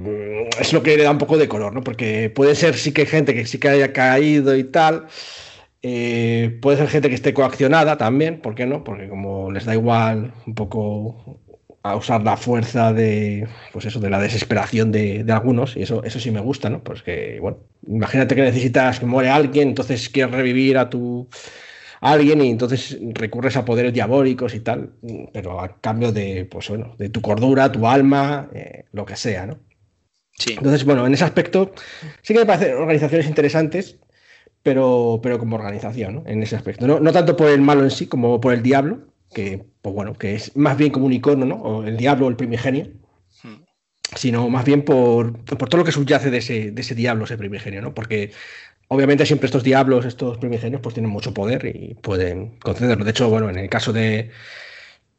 es 0.61 0.73
lo 0.73 0.83
que 0.83 0.97
le 0.97 1.03
da 1.03 1.11
un 1.11 1.19
poco 1.19 1.39
de 1.39 1.49
color, 1.49 1.73
¿no? 1.73 1.83
Porque 1.83 2.31
puede 2.31 2.55
ser 2.55 2.77
sí 2.77 2.93
que 2.93 3.03
hay 3.03 3.07
gente 3.09 3.35
que 3.35 3.47
sí 3.47 3.59
que 3.59 3.69
haya 3.69 3.93
caído 3.93 4.57
y 4.57 4.65
tal, 4.65 5.07
eh, 5.83 6.59
puede 6.63 6.79
ser 6.79 6.89
gente 6.89 7.09
que 7.09 7.15
esté 7.17 7.35
coaccionada 7.35 7.97
también, 7.97 8.41
¿por 8.41 8.55
qué 8.55 8.67
no? 8.67 8.85
Porque 8.85 9.09
como 9.09 9.51
les 9.51 9.65
da 9.65 9.75
igual 9.75 10.35
un 10.47 10.55
poco 10.55 11.41
a 11.91 11.97
usar 11.97 12.23
la 12.23 12.37
fuerza 12.37 12.93
de, 12.93 13.47
pues 13.73 13.85
eso, 13.87 14.01
de 14.01 14.11
la 14.11 14.21
desesperación 14.21 14.93
de, 14.93 15.25
de 15.25 15.33
algunos, 15.33 15.77
y 15.77 15.83
eso, 15.83 16.03
eso 16.05 16.21
sí 16.21 16.31
me 16.31 16.41
gusta, 16.41 16.71
¿no? 16.71 16.83
Pues 16.83 17.03
que, 17.03 17.39
bueno, 17.41 17.59
imagínate 17.87 18.35
que 18.35 18.43
necesitas 18.43 19.01
que 19.01 19.07
muere 19.07 19.31
alguien, 19.31 19.69
entonces 19.69 20.09
quieres 20.09 20.35
revivir 20.35 20.79
a 20.79 20.91
tu 20.91 21.29
a 22.01 22.13
alguien 22.13 22.43
y 22.43 22.51
entonces 22.51 22.99
recurres 23.15 23.57
a 23.57 23.65
poderes 23.65 23.93
diabólicos 23.93 24.55
y 24.55 24.61
tal, 24.61 24.93
pero 25.33 25.61
a 25.61 25.81
cambio 25.81 26.13
de, 26.13 26.45
pues 26.45 26.69
bueno, 26.69 26.95
de 26.99 27.09
tu 27.09 27.21
cordura, 27.23 27.73
tu 27.73 27.87
alma, 27.87 28.49
eh, 28.53 28.85
lo 28.93 29.05
que 29.07 29.17
sea, 29.17 29.47
¿no? 29.47 29.59
Sí. 30.39 30.55
Entonces, 30.57 30.85
bueno, 30.85 31.07
en 31.07 31.15
ese 31.15 31.25
aspecto 31.25 31.73
sí 32.21 32.35
que 32.35 32.41
me 32.41 32.47
parecen 32.47 32.77
organizaciones 32.77 33.27
interesantes, 33.27 33.99
pero, 34.63 35.21
pero 35.23 35.39
como 35.39 35.57
organización, 35.57 36.17
¿no? 36.17 36.23
En 36.27 36.43
ese 36.43 36.57
aspecto. 36.57 36.87
No, 36.87 37.01
no 37.01 37.13
tanto 37.13 37.37
por 37.37 37.49
el 37.49 37.63
malo 37.63 37.83
en 37.83 37.91
sí, 37.91 38.07
como 38.07 38.41
por 38.41 38.53
el 38.53 38.63
diablo, 38.63 39.07
que, 39.37 39.47
pues 39.83 39.95
bueno, 39.95 40.13
que 40.21 40.35
es 40.37 40.57
más 40.57 40.77
bien 40.79 40.93
como 40.93 41.07
un 41.07 41.13
icono, 41.13 41.45
¿no? 41.47 41.57
O 41.57 41.85
el 41.85 41.97
diablo 41.97 42.27
o 42.27 42.31
el 42.31 42.37
primigenio, 42.37 42.85
Hmm. 43.43 43.65
sino 44.15 44.49
más 44.49 44.65
bien 44.65 44.85
por, 44.85 45.45
por 45.45 45.69
todo 45.69 45.79
lo 45.81 45.85
que 45.85 45.93
subyace 45.93 46.31
de 46.31 46.39
ese, 46.39 46.71
de 46.71 46.81
ese 46.83 46.95
diablo, 46.95 47.25
ese 47.25 47.37
primigenio, 47.39 47.83
¿no? 47.83 47.95
Porque 47.95 48.33
obviamente 48.89 49.27
siempre 49.27 49.47
estos 49.47 49.65
diablos, 49.65 50.05
estos 50.07 50.39
primigenios, 50.39 50.83
pues 50.83 50.95
tienen 50.95 51.11
mucho 51.13 51.35
poder 51.35 51.67
y 51.67 51.95
pueden 51.97 52.59
concederlo. 52.61 53.05
De 53.05 53.13
hecho, 53.13 53.29
bueno, 53.31 53.51
en 53.51 53.59
el 53.59 53.69
caso 53.71 53.93
de 53.93 54.31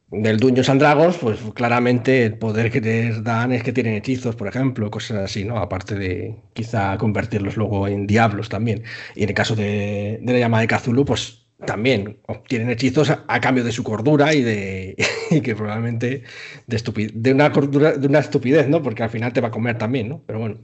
del 0.10 0.40
Dungeons 0.40 0.70
and 0.70 0.80
Dragons, 0.80 1.18
pues 1.18 1.40
claramente 1.54 2.26
el 2.26 2.38
poder 2.38 2.72
que 2.72 2.80
les 2.80 3.24
dan 3.24 3.52
es 3.52 3.62
que 3.64 3.74
tienen 3.74 3.94
hechizos, 3.96 4.36
por 4.38 4.48
ejemplo, 4.48 4.90
cosas 4.90 5.18
así, 5.18 5.44
¿no? 5.44 5.58
Aparte 5.58 5.96
de 5.96 6.44
quizá 6.54 6.98
convertirlos 6.98 7.58
luego 7.58 7.88
en 7.90 8.08
diablos 8.08 8.48
también. 8.48 8.84
Y 9.16 9.24
en 9.24 9.30
el 9.30 9.36
caso 9.36 9.56
de, 9.56 10.20
de 10.22 10.34
la 10.34 10.40
llamada 10.40 10.62
de 10.62 10.68
Cthulhu, 10.68 11.04
pues 11.06 11.47
también 11.66 12.20
obtienen 12.28 12.70
hechizos 12.70 13.10
a, 13.10 13.42
cambio 13.42 13.64
de 13.64 13.72
su 13.72 13.84
cordura 13.84 14.34
y 14.34 14.44
de 14.44 14.96
y 15.32 15.42
que 15.42 15.56
probablemente 15.56 16.24
de, 16.68 16.78
estupi- 16.78 17.12
de 17.14 17.34
una 17.34 17.52
cordura, 17.52 17.94
de 17.94 18.08
una 18.08 18.20
estupidez, 18.20 18.68
¿no? 18.70 18.82
Porque 18.84 19.04
al 19.04 19.10
final 19.10 19.34
te 19.34 19.42
va 19.42 19.50
a 19.50 19.52
comer 19.52 19.78
también, 19.78 20.10
¿no? 20.10 20.24
Pero 20.26 20.40
bueno. 20.40 20.60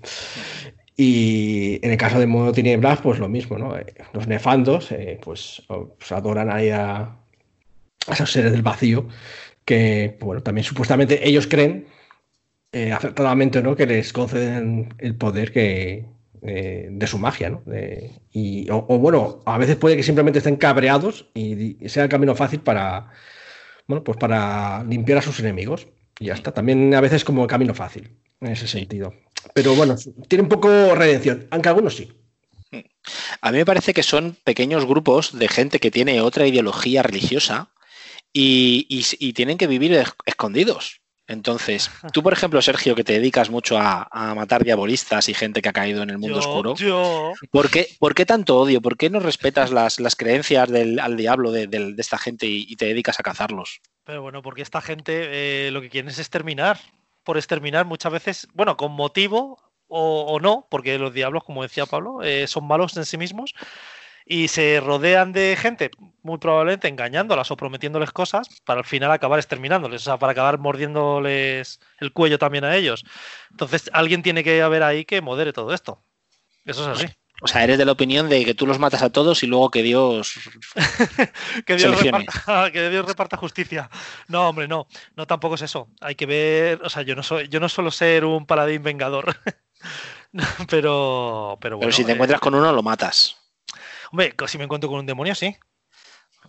Y 0.95 1.79
en 1.84 1.91
el 1.91 1.97
caso 1.97 2.19
de 2.19 2.27
Modo 2.27 2.51
Tinieblas, 2.51 3.01
pues 3.01 3.19
lo 3.19 3.27
mismo, 3.29 3.58
¿no? 3.58 3.77
Eh, 3.77 3.86
Los 4.13 4.27
nefandos, 4.27 4.91
eh, 4.91 5.19
pues, 5.23 5.63
pues 5.67 6.12
adoran 6.12 6.51
ahí 6.51 6.69
a, 6.69 6.97
a 7.01 7.17
esos 8.13 8.32
seres 8.32 8.51
del 8.51 8.62
vacío 8.62 9.08
que, 9.65 10.17
bueno, 10.21 10.43
también 10.43 10.65
supuestamente 10.65 11.27
ellos 11.27 11.47
creen, 11.47 11.88
eh, 12.73 12.91
acertadamente, 12.93 13.62
¿no? 13.63 13.75
Que 13.75 13.86
les 13.88 14.13
conceden 14.13 14.93
el 14.99 15.15
poder 15.17 15.51
que, 15.53 16.06
eh, 16.45 16.88
de 16.91 17.08
su 17.08 17.17
magia, 17.17 17.49
¿no? 17.49 17.62
De- 17.65 18.12
y, 18.32 18.69
o, 18.69 18.86
o, 18.89 18.97
bueno, 18.99 19.41
a 19.45 19.58
veces 19.58 19.75
puede 19.75 19.95
que 19.95 20.03
simplemente 20.03 20.39
estén 20.39 20.56
cabreados 20.58 21.27
y, 21.34 21.84
y 21.86 21.89
sea 21.89 22.03
el 22.03 22.10
camino 22.10 22.36
fácil 22.36 22.60
para, 22.62 23.12
bueno, 23.88 24.03
pues 24.03 24.17
para 24.17 24.84
limpiar 24.84 25.19
a 25.19 25.21
sus 25.21 25.39
enemigos. 25.39 25.88
Y 26.19 26.25
ya 26.25 26.34
está. 26.36 26.51
También 26.51 26.93
a 26.93 27.01
veces 27.01 27.23
como 27.25 27.47
camino 27.47 27.73
fácil, 27.73 28.17
en 28.41 28.51
ese 28.51 28.67
sentido. 28.67 29.13
Pero 29.53 29.75
bueno, 29.75 29.95
tiene 30.27 30.43
un 30.43 30.49
poco 30.49 30.93
redención, 30.95 31.47
aunque 31.49 31.69
algunos 31.69 31.95
sí. 31.95 32.12
A 33.41 33.51
mí 33.51 33.58
me 33.60 33.65
parece 33.65 33.93
que 33.93 34.03
son 34.03 34.38
pequeños 34.43 34.86
grupos 34.86 35.38
de 35.38 35.47
gente 35.47 35.79
que 35.79 35.91
tiene 35.91 36.21
otra 36.21 36.47
ideología 36.47 37.03
religiosa 37.03 37.69
y, 38.32 38.86
y- 38.89 39.06
y 39.19 39.34
tienen 39.34 39.58
que 39.58 39.67
vivir 39.67 39.93
es- 39.93 40.13
escondidos. 40.25 41.01
Entonces, 41.34 41.91
tú, 42.13 42.24
por 42.24 42.32
ejemplo, 42.34 42.62
Sergio, 42.62 42.96
que 42.96 43.04
te 43.04 43.13
dedicas 43.13 43.50
mucho 43.50 43.78
a, 43.78 44.08
a 44.12 44.34
matar 44.36 44.63
diabolistas 44.63 45.28
y 45.30 45.34
gente 45.34 45.62
que 45.62 45.69
ha 45.69 45.74
caído 45.74 46.04
en 46.04 46.10
el 46.10 46.17
mundo 46.17 46.39
Yo- 46.39 46.48
oscuro, 46.48 46.76
yo- 46.76 47.34
¿por 47.52 47.69
qué, 47.69 47.88
por 48.00 48.15
qué 48.15 48.26
tanto 48.26 48.58
odio? 48.58 48.82
¿Por 48.82 48.96
qué 48.98 49.10
no 49.10 49.19
respetas 49.19 49.72
las, 49.72 50.00
las 50.00 50.15
creencias 50.15 50.69
del, 50.69 51.00
al 51.00 51.17
diablo 51.17 51.52
de, 51.52 51.96
esta 51.98 52.17
gente 52.17 52.46
y, 52.46 52.65
y 52.69 52.76
te 52.76 52.86
dedicas 52.86 53.19
a 53.19 53.24
cazarlos? 53.24 53.82
Pero 54.06 54.22
bueno, 54.22 54.41
porque 54.41 54.62
esta 54.62 54.82
gente 54.82 55.67
eh, 55.67 55.72
lo 55.72 55.82
que 55.82 55.89
quieren 55.89 56.10
es 56.10 56.19
exterminar. 56.19 56.80
Por 57.24 57.38
exterminar 57.38 57.86
muchas 57.86 58.12
veces, 58.12 58.48
bueno, 58.54 58.76
con 58.78 58.91
motivo 58.91 59.58
o, 59.88 60.22
o 60.28 60.39
no, 60.39 60.67
porque 60.69 60.98
los 60.98 61.13
diablos, 61.13 61.43
como 61.43 61.63
decía 61.63 61.86
Pablo, 61.86 62.22
eh, 62.22 62.48
son 62.48 62.67
malos 62.67 62.98
en 62.98 63.06
sí 63.06 63.17
mismos 63.17 63.54
y 64.26 64.48
se 64.48 64.80
rodean 64.80 65.34
de 65.34 65.58
gente, 65.60 65.92
muy 66.22 66.38
probablemente 66.38 66.88
engañándolas 66.88 67.52
o 67.52 67.58
prometiéndoles 67.58 68.12
cosas, 68.12 68.48
para 68.66 68.80
al 68.80 68.86
final 68.86 69.12
acabar 69.12 69.40
exterminándoles, 69.40 70.02
o 70.02 70.06
sea, 70.06 70.18
para 70.18 70.32
acabar 70.32 70.60
mordiéndoles 70.60 71.80
el 72.00 72.14
cuello 72.14 72.40
también 72.40 72.64
a 72.64 72.76
ellos. 72.76 73.04
Entonces, 73.52 73.90
alguien 73.94 74.24
tiene 74.24 74.44
que 74.44 74.62
haber 74.62 74.84
ahí 74.84 75.06
que 75.06 75.22
modere 75.22 75.54
todo 75.54 75.74
esto. 75.74 76.04
Eso 76.66 76.92
es 76.92 77.00
así. 77.00 77.14
O 77.42 77.48
sea, 77.48 77.62
eres 77.62 77.78
de 77.78 77.84
la 77.84 77.92
opinión 77.92 78.30
de 78.30 78.46
que 78.46 78.54
tú 78.54 78.66
los 78.66 78.80
matas 78.80 79.02
a 79.02 79.10
todos 79.10 79.44
y 79.44 79.48
luego 79.48 79.70
que 79.70 79.84
Dios... 79.84 80.34
que, 81.66 81.76
Dios 81.76 82.02
reparta, 82.02 82.72
que 82.72 82.90
Dios 82.90 83.06
reparta 83.06 83.36
justicia. 83.36 83.90
No, 84.30 84.48
hombre, 84.48 84.70
no. 84.70 84.88
No, 85.18 85.28
tampoco 85.28 85.56
es 85.56 85.64
eso. 85.64 85.90
Hay 86.00 86.16
que 86.16 86.26
ver. 86.26 86.82
O 86.84 86.90
sea, 86.90 87.02
yo 87.02 87.16
no 87.16 87.24
soy, 87.24 87.50
yo 87.50 87.60
no 87.60 87.68
suelo 87.68 87.92
ser 87.92 88.24
un 88.24 88.46
paladín 88.46 88.82
vengador. 88.82 89.36
pero, 90.70 91.58
pero 91.60 91.78
bueno. 91.78 91.88
Pero 91.88 91.92
si 91.92 92.06
te 92.06 92.12
eh, 92.12 92.14
encuentras 92.14 92.40
con 92.40 92.56
uno, 92.56 92.72
lo 92.72 92.82
matas. 92.82 93.42
Hombre, 94.13 94.32
si 94.45 94.60
me 94.60 94.65
encuentro 94.65 94.91
con 94.91 94.99
un 94.99 95.08
demonio, 95.08 95.34
sí. 95.34 95.56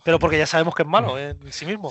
Pero 0.03 0.19
porque 0.19 0.37
ya 0.37 0.45
sabemos 0.45 0.75
que 0.75 0.83
es 0.83 0.87
malo 0.87 1.17
en 1.17 1.51
sí 1.51 1.65
mismo. 1.65 1.89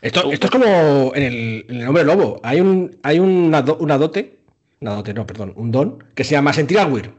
Esto, 0.00 0.32
esto 0.32 0.46
es 0.46 0.50
como 0.50 1.12
en 1.14 1.22
el, 1.22 1.66
en 1.68 1.86
hombre 1.86 2.02
lobo. 2.02 2.40
Hay 2.42 2.60
un, 2.60 2.98
hay 3.04 3.20
una, 3.20 3.60
una 3.78 3.98
dote, 3.98 4.40
una 4.80 4.96
dote, 4.96 5.14
no, 5.14 5.24
perdón, 5.24 5.52
un 5.54 5.70
don, 5.70 6.04
que 6.16 6.24
se 6.24 6.32
llama 6.32 6.52
sentir 6.52 6.80
al. 6.80 7.14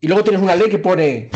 Y 0.00 0.08
luego 0.08 0.24
tienes 0.24 0.42
una 0.42 0.56
ley 0.56 0.68
que 0.68 0.80
pone 0.80 1.30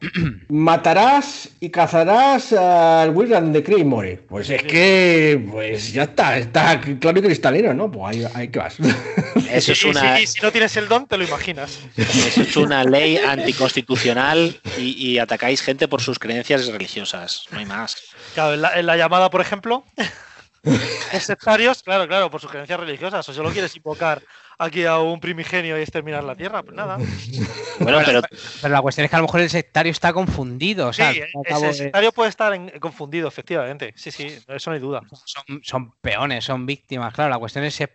matarás 0.48 1.50
y 1.60 1.70
cazarás 1.70 2.52
al 2.52 3.10
Weir 3.10 3.30
donde 3.30 3.62
cree 3.62 3.80
y 3.80 3.84
more. 3.84 4.16
Pues 4.28 4.50
es 4.50 4.62
que, 4.62 5.46
pues 5.50 5.92
ya 5.92 6.04
está, 6.04 6.38
está 6.38 6.80
claro 6.80 7.18
y 7.18 7.22
cristalino, 7.22 7.74
¿no? 7.74 7.90
Pues 7.90 8.16
ahí, 8.16 8.26
ahí 8.34 8.48
que 8.48 8.58
vas. 8.58 8.76
Eso 9.50 9.72
es 9.72 9.84
Y 9.84 9.88
una, 9.88 10.16
si, 10.16 10.22
y 10.22 10.26
si 10.26 10.40
no 10.42 10.50
tienes 10.50 10.76
el 10.76 10.88
don, 10.88 11.06
te 11.06 11.16
lo 11.16 11.24
imaginas. 11.24 11.80
eso 11.96 12.42
es 12.42 12.56
una 12.56 12.84
ley 12.84 13.16
anticonstitucional 13.28 14.60
y, 14.78 15.08
y 15.08 15.18
atacáis 15.18 15.60
gente 15.60 15.88
por 15.88 16.00
sus 16.00 16.18
creencias 16.18 16.66
religiosas. 16.66 17.44
No 17.50 17.58
hay 17.58 17.66
más. 17.66 17.96
Claro, 18.34 18.54
en 18.54 18.62
la, 18.62 18.78
en 18.78 18.86
la 18.86 18.96
llamada, 18.96 19.30
por 19.30 19.40
ejemplo, 19.40 19.84
los 20.62 21.22
sectarios, 21.22 21.82
claro, 21.82 22.06
claro, 22.08 22.30
por 22.30 22.40
sus 22.40 22.50
creencias 22.50 22.80
religiosas. 22.80 23.28
O 23.28 23.32
solo 23.32 23.50
quieres 23.50 23.74
invocar 23.76 24.22
aquí 24.60 24.84
a 24.84 24.98
un 24.98 25.18
primigenio 25.20 25.78
y 25.78 25.82
exterminar 25.82 26.22
la 26.22 26.36
tierra, 26.36 26.62
pues 26.62 26.76
nada. 26.76 26.98
Bueno, 27.80 27.98
pero 28.04 28.20
Pero 28.60 28.74
la 28.74 28.82
cuestión 28.82 29.06
es 29.06 29.10
que 29.10 29.16
a 29.16 29.20
lo 29.20 29.24
mejor 29.26 29.40
el 29.40 29.48
sectario 29.48 29.90
está 29.90 30.12
confundido. 30.12 30.88
O 30.88 30.92
sea, 30.92 31.12
sí, 31.14 31.20
eh, 31.20 31.72
sectario 31.72 32.12
puede 32.12 32.28
estar 32.28 32.52
en- 32.52 32.68
confundido, 32.78 33.26
efectivamente. 33.26 33.94
Sí, 33.96 34.10
sí, 34.10 34.26
eso 34.48 34.70
no 34.70 34.74
hay 34.74 34.80
duda. 34.80 35.00
son, 35.24 35.60
son 35.62 35.92
peones, 36.02 36.44
son 36.44 36.66
víctimas. 36.66 37.14
Claro, 37.14 37.30
la 37.30 37.38
cuestión 37.38 37.64
es, 37.64 37.78
que- 37.78 37.88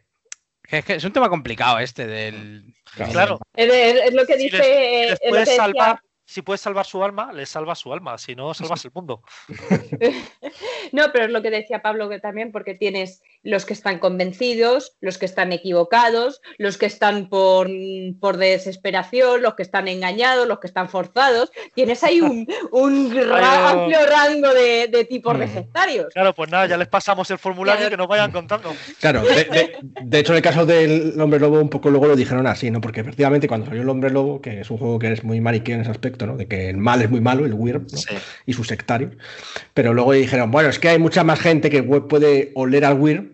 es 0.78 0.84
que 0.86 0.96
es 0.96 1.04
un 1.04 1.14
tema 1.14 1.30
complicado 1.30 1.78
este 1.78 2.08
del. 2.08 2.74
Claro. 3.12 3.40
Es, 3.56 3.72
es- 3.72 4.02
es 4.06 4.14
lo 4.16 4.26
que 4.26 4.38
Si 4.38 4.44
dice. 4.46 4.58
les- 4.58 4.66
es 4.68 5.10
les 5.12 5.20
lo 5.24 5.30
puedes 5.30 5.46
que 5.46 5.52
decía- 5.52 5.64
salvar, 5.64 6.00
si 6.26 6.42
puedes 6.42 6.62
salvar 6.62 6.86
su 6.86 7.04
alma, 7.04 7.32
les 7.32 7.50
salvas 7.50 7.80
su 7.80 7.94
alma. 7.94 8.18
Si 8.18 8.36
no, 8.36 8.54
salvas 8.54 8.84
el 8.86 8.92
mundo. 8.94 9.22
No, 10.92 11.06
pero 11.12 11.26
es 11.26 11.32
lo 11.32 11.42
que 11.42 11.50
decía 11.50 11.82
Pablo 11.82 12.08
que 12.10 12.20
también, 12.20 12.52
porque 12.52 12.76
tienes 12.76 13.22
los 13.44 13.66
que 13.66 13.74
están 13.74 13.98
convencidos, 14.00 14.96
los 15.02 15.18
que 15.18 15.26
están 15.26 15.52
equivocados, 15.52 16.42
los 16.60 16.78
que 16.78 16.86
están 16.86 17.28
por, 17.28 17.68
por 18.20 18.38
desesperación, 18.38 19.42
los 19.42 19.56
que 19.56 19.64
están 19.64 19.88
engañados, 19.88 20.48
los 20.48 20.60
que 20.60 20.68
están 20.68 20.88
forzados. 20.88 21.52
Tienes 21.74 22.04
ahí 22.04 22.22
un, 22.22 22.48
amplio 22.72 24.00
rango 24.06 24.54
de, 24.54 24.88
de 24.88 25.06
tipos 25.06 25.38
de 25.40 25.48
Mm. 25.48 25.54
sectarios. 25.54 26.14
Claro, 26.14 26.34
pues 26.34 26.50
nada, 26.50 26.66
ya 26.68 26.78
les 26.78 26.88
pasamos 26.88 27.30
el 27.32 27.38
formulario 27.40 27.80
Claro. 27.82 27.90
que 27.92 27.98
nos 27.98 28.08
vayan 28.08 28.32
contando. 28.32 28.74
Claro, 29.00 29.22
de, 29.24 29.44
de- 29.46 29.78
de 29.82 30.20
hecho 30.20 30.34
en 30.34 30.38
el 30.38 30.44
caso 30.44 30.66
del 30.66 31.20
hombre 31.20 31.40
lobo 31.40 31.60
un 31.60 31.70
poco 31.70 31.90
luego 31.90 32.08
lo 32.08 32.16
dijeron 32.16 32.48
así, 32.48 32.72
¿no? 32.72 32.80
Porque 32.80 33.02
efectivamente 33.02 33.48
cuando 33.48 33.66
salió 33.68 33.82
el 33.82 33.90
hombre 33.90 34.12
lobo, 34.12 34.40
que 34.42 34.62
es 34.62 34.70
un 34.70 34.78
juego 34.78 34.98
que 35.00 35.12
es 35.12 35.24
muy 35.24 35.42
maniqueo 35.42 35.76
en 35.76 35.82
ese 35.82 35.92
aspecto, 35.92 36.15
¿no? 36.22 36.38
De 36.38 36.48
que 36.48 36.70
el 36.70 36.78
mal 36.78 37.02
es 37.02 37.10
muy 37.10 37.22
malo, 37.22 37.46
el 37.46 37.88
sí. 37.88 38.16
y 38.46 38.54
sus 38.54 38.68
sectarios. 38.68 39.14
Pero 39.74 39.94
luego 39.94 40.14
dijeron, 40.14 40.52
bueno, 40.52 40.70
es 40.70 40.80
que 40.80 40.90
hay 40.90 41.00
mucha 41.00 41.24
más 41.24 41.40
gente 41.40 41.70
que 41.70 41.84
puede 41.84 42.52
oler 42.56 42.86
al 42.86 43.00
weird 43.00 43.26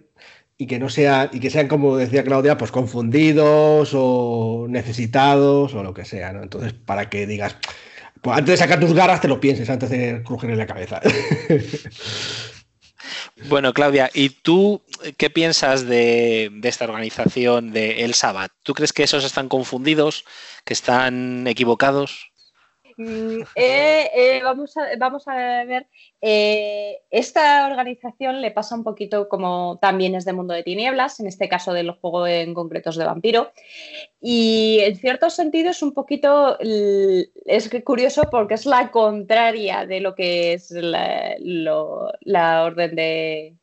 y 0.57 0.67
que 0.67 0.79
no 0.79 0.89
sea, 0.89 1.29
y 1.33 1.39
que 1.39 1.49
sean, 1.49 1.67
como 1.67 1.97
decía 1.97 2.23
Claudia, 2.23 2.57
pues 2.57 2.71
confundidos 2.71 3.91
o 3.93 4.67
necesitados 4.69 5.73
o 5.73 5.83
lo 5.83 5.93
que 5.93 6.05
sea, 6.05 6.33
¿no? 6.33 6.43
Entonces, 6.43 6.73
para 6.73 7.09
que 7.09 7.25
digas, 7.25 7.57
pues 8.21 8.37
antes 8.37 8.53
de 8.53 8.57
sacar 8.57 8.79
tus 8.79 8.93
garras 8.93 9.21
te 9.21 9.27
lo 9.27 9.39
pienses 9.39 9.69
antes 9.69 9.89
de 9.89 10.21
crujir 10.23 10.49
en 10.51 10.57
la 10.57 10.67
cabeza. 10.67 11.01
Bueno, 13.47 13.73
Claudia, 13.73 14.09
¿y 14.13 14.29
tú 14.29 14.83
qué 15.17 15.29
piensas 15.29 15.85
de, 15.87 16.49
de 16.53 16.69
esta 16.69 16.85
organización 16.85 17.71
de 17.71 18.03
El 18.03 18.13
Sabbat? 18.13 18.51
¿Tú 18.63 18.73
crees 18.73 18.93
que 18.93 19.03
esos 19.03 19.23
están 19.23 19.49
confundidos, 19.49 20.25
que 20.63 20.73
están 20.73 21.47
equivocados? 21.47 22.30
Mm, 22.97 23.41
eh, 23.55 24.09
eh, 24.13 24.41
vamos, 24.43 24.75
a, 24.77 24.87
vamos 24.97 25.27
a 25.27 25.63
ver, 25.65 25.87
eh, 26.21 26.99
esta 27.09 27.67
organización 27.67 28.41
le 28.41 28.51
pasa 28.51 28.75
un 28.75 28.83
poquito 28.83 29.29
como 29.29 29.79
también 29.81 30.15
es 30.15 30.25
de 30.25 30.33
Mundo 30.33 30.53
de 30.53 30.63
Tinieblas, 30.63 31.19
en 31.19 31.27
este 31.27 31.49
caso 31.49 31.73
del 31.73 31.91
juego 31.91 32.27
en 32.27 32.53
concreto 32.53 32.89
es 32.89 32.95
de 32.95 33.05
vampiro, 33.05 33.51
y 34.19 34.79
en 34.81 34.95
cierto 34.95 35.29
sentido 35.29 35.71
es 35.71 35.81
un 35.81 35.93
poquito, 35.93 36.57
es 36.59 37.69
curioso 37.83 38.23
porque 38.29 38.55
es 38.55 38.65
la 38.65 38.91
contraria 38.91 39.85
de 39.85 39.99
lo 40.01 40.15
que 40.15 40.53
es 40.53 40.71
la, 40.71 41.35
la 41.39 42.63
orden 42.63 42.95
de, 42.95 43.55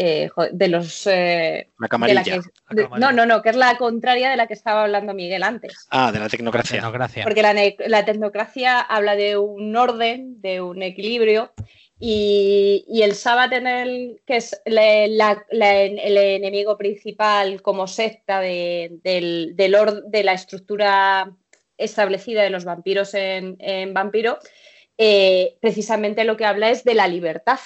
eh, 0.00 0.30
de 0.52 0.68
los... 0.68 1.06
eh, 1.06 1.10
La 1.10 1.18
de 1.66 1.74
la 1.80 1.88
camarilla. 1.88 2.22
que- 2.22 2.30
La 2.30 2.40
de- 2.70 2.82
camarilla. 2.84 3.10
no, 3.10 3.12
no, 3.16 3.26
no, 3.26 3.42
que 3.42 3.48
es 3.50 3.56
la 3.56 3.76
contraria 3.78 4.30
de 4.30 4.36
la 4.36 4.46
que 4.46 4.54
estaba 4.54 4.82
hablando 4.84 5.12
Miguel 5.14 5.42
antes. 5.42 5.86
Ah, 5.90 6.12
de 6.12 6.20
la 6.20 6.28
tecnocracia. 6.28 6.76
Tecnocracia. 6.78 7.24
Porque 7.24 7.42
la, 7.88 8.04
tecnocracia 8.04 8.80
habla 8.80 9.16
de 9.16 9.36
un 9.36 9.74
orden, 9.76 10.40
de 10.40 10.60
un 10.60 10.82
equilibrio, 10.82 11.52
Y, 12.00 12.84
y 12.86 13.02
el 13.02 13.14
Sabbath, 13.16 13.52
en 13.54 13.66
el, 13.66 14.20
que 14.24 14.36
es 14.36 14.62
la- 14.66 15.08
la- 15.08 15.44
la- 15.50 15.80
el 15.82 16.16
enemigo 16.16 16.76
principal 16.78 17.60
como 17.60 17.88
secta 17.88 18.38
de, 18.40 18.98
del- 19.02 19.56
del 19.56 19.74
or- 19.74 20.04
de 20.04 20.22
la 20.22 20.32
estructura 20.34 21.32
establecida 21.76 22.42
de 22.44 22.50
los 22.50 22.64
vampiros 22.64 23.14
en, 23.14 23.56
en 23.58 23.94
Vampiro, 23.94 24.38
eh, 24.96 25.56
precisamente 25.60 26.22
lo 26.22 26.36
que 26.36 26.44
habla 26.44 26.70
es 26.70 26.84
de 26.84 26.94
la 26.94 27.08
libertad. 27.08 27.58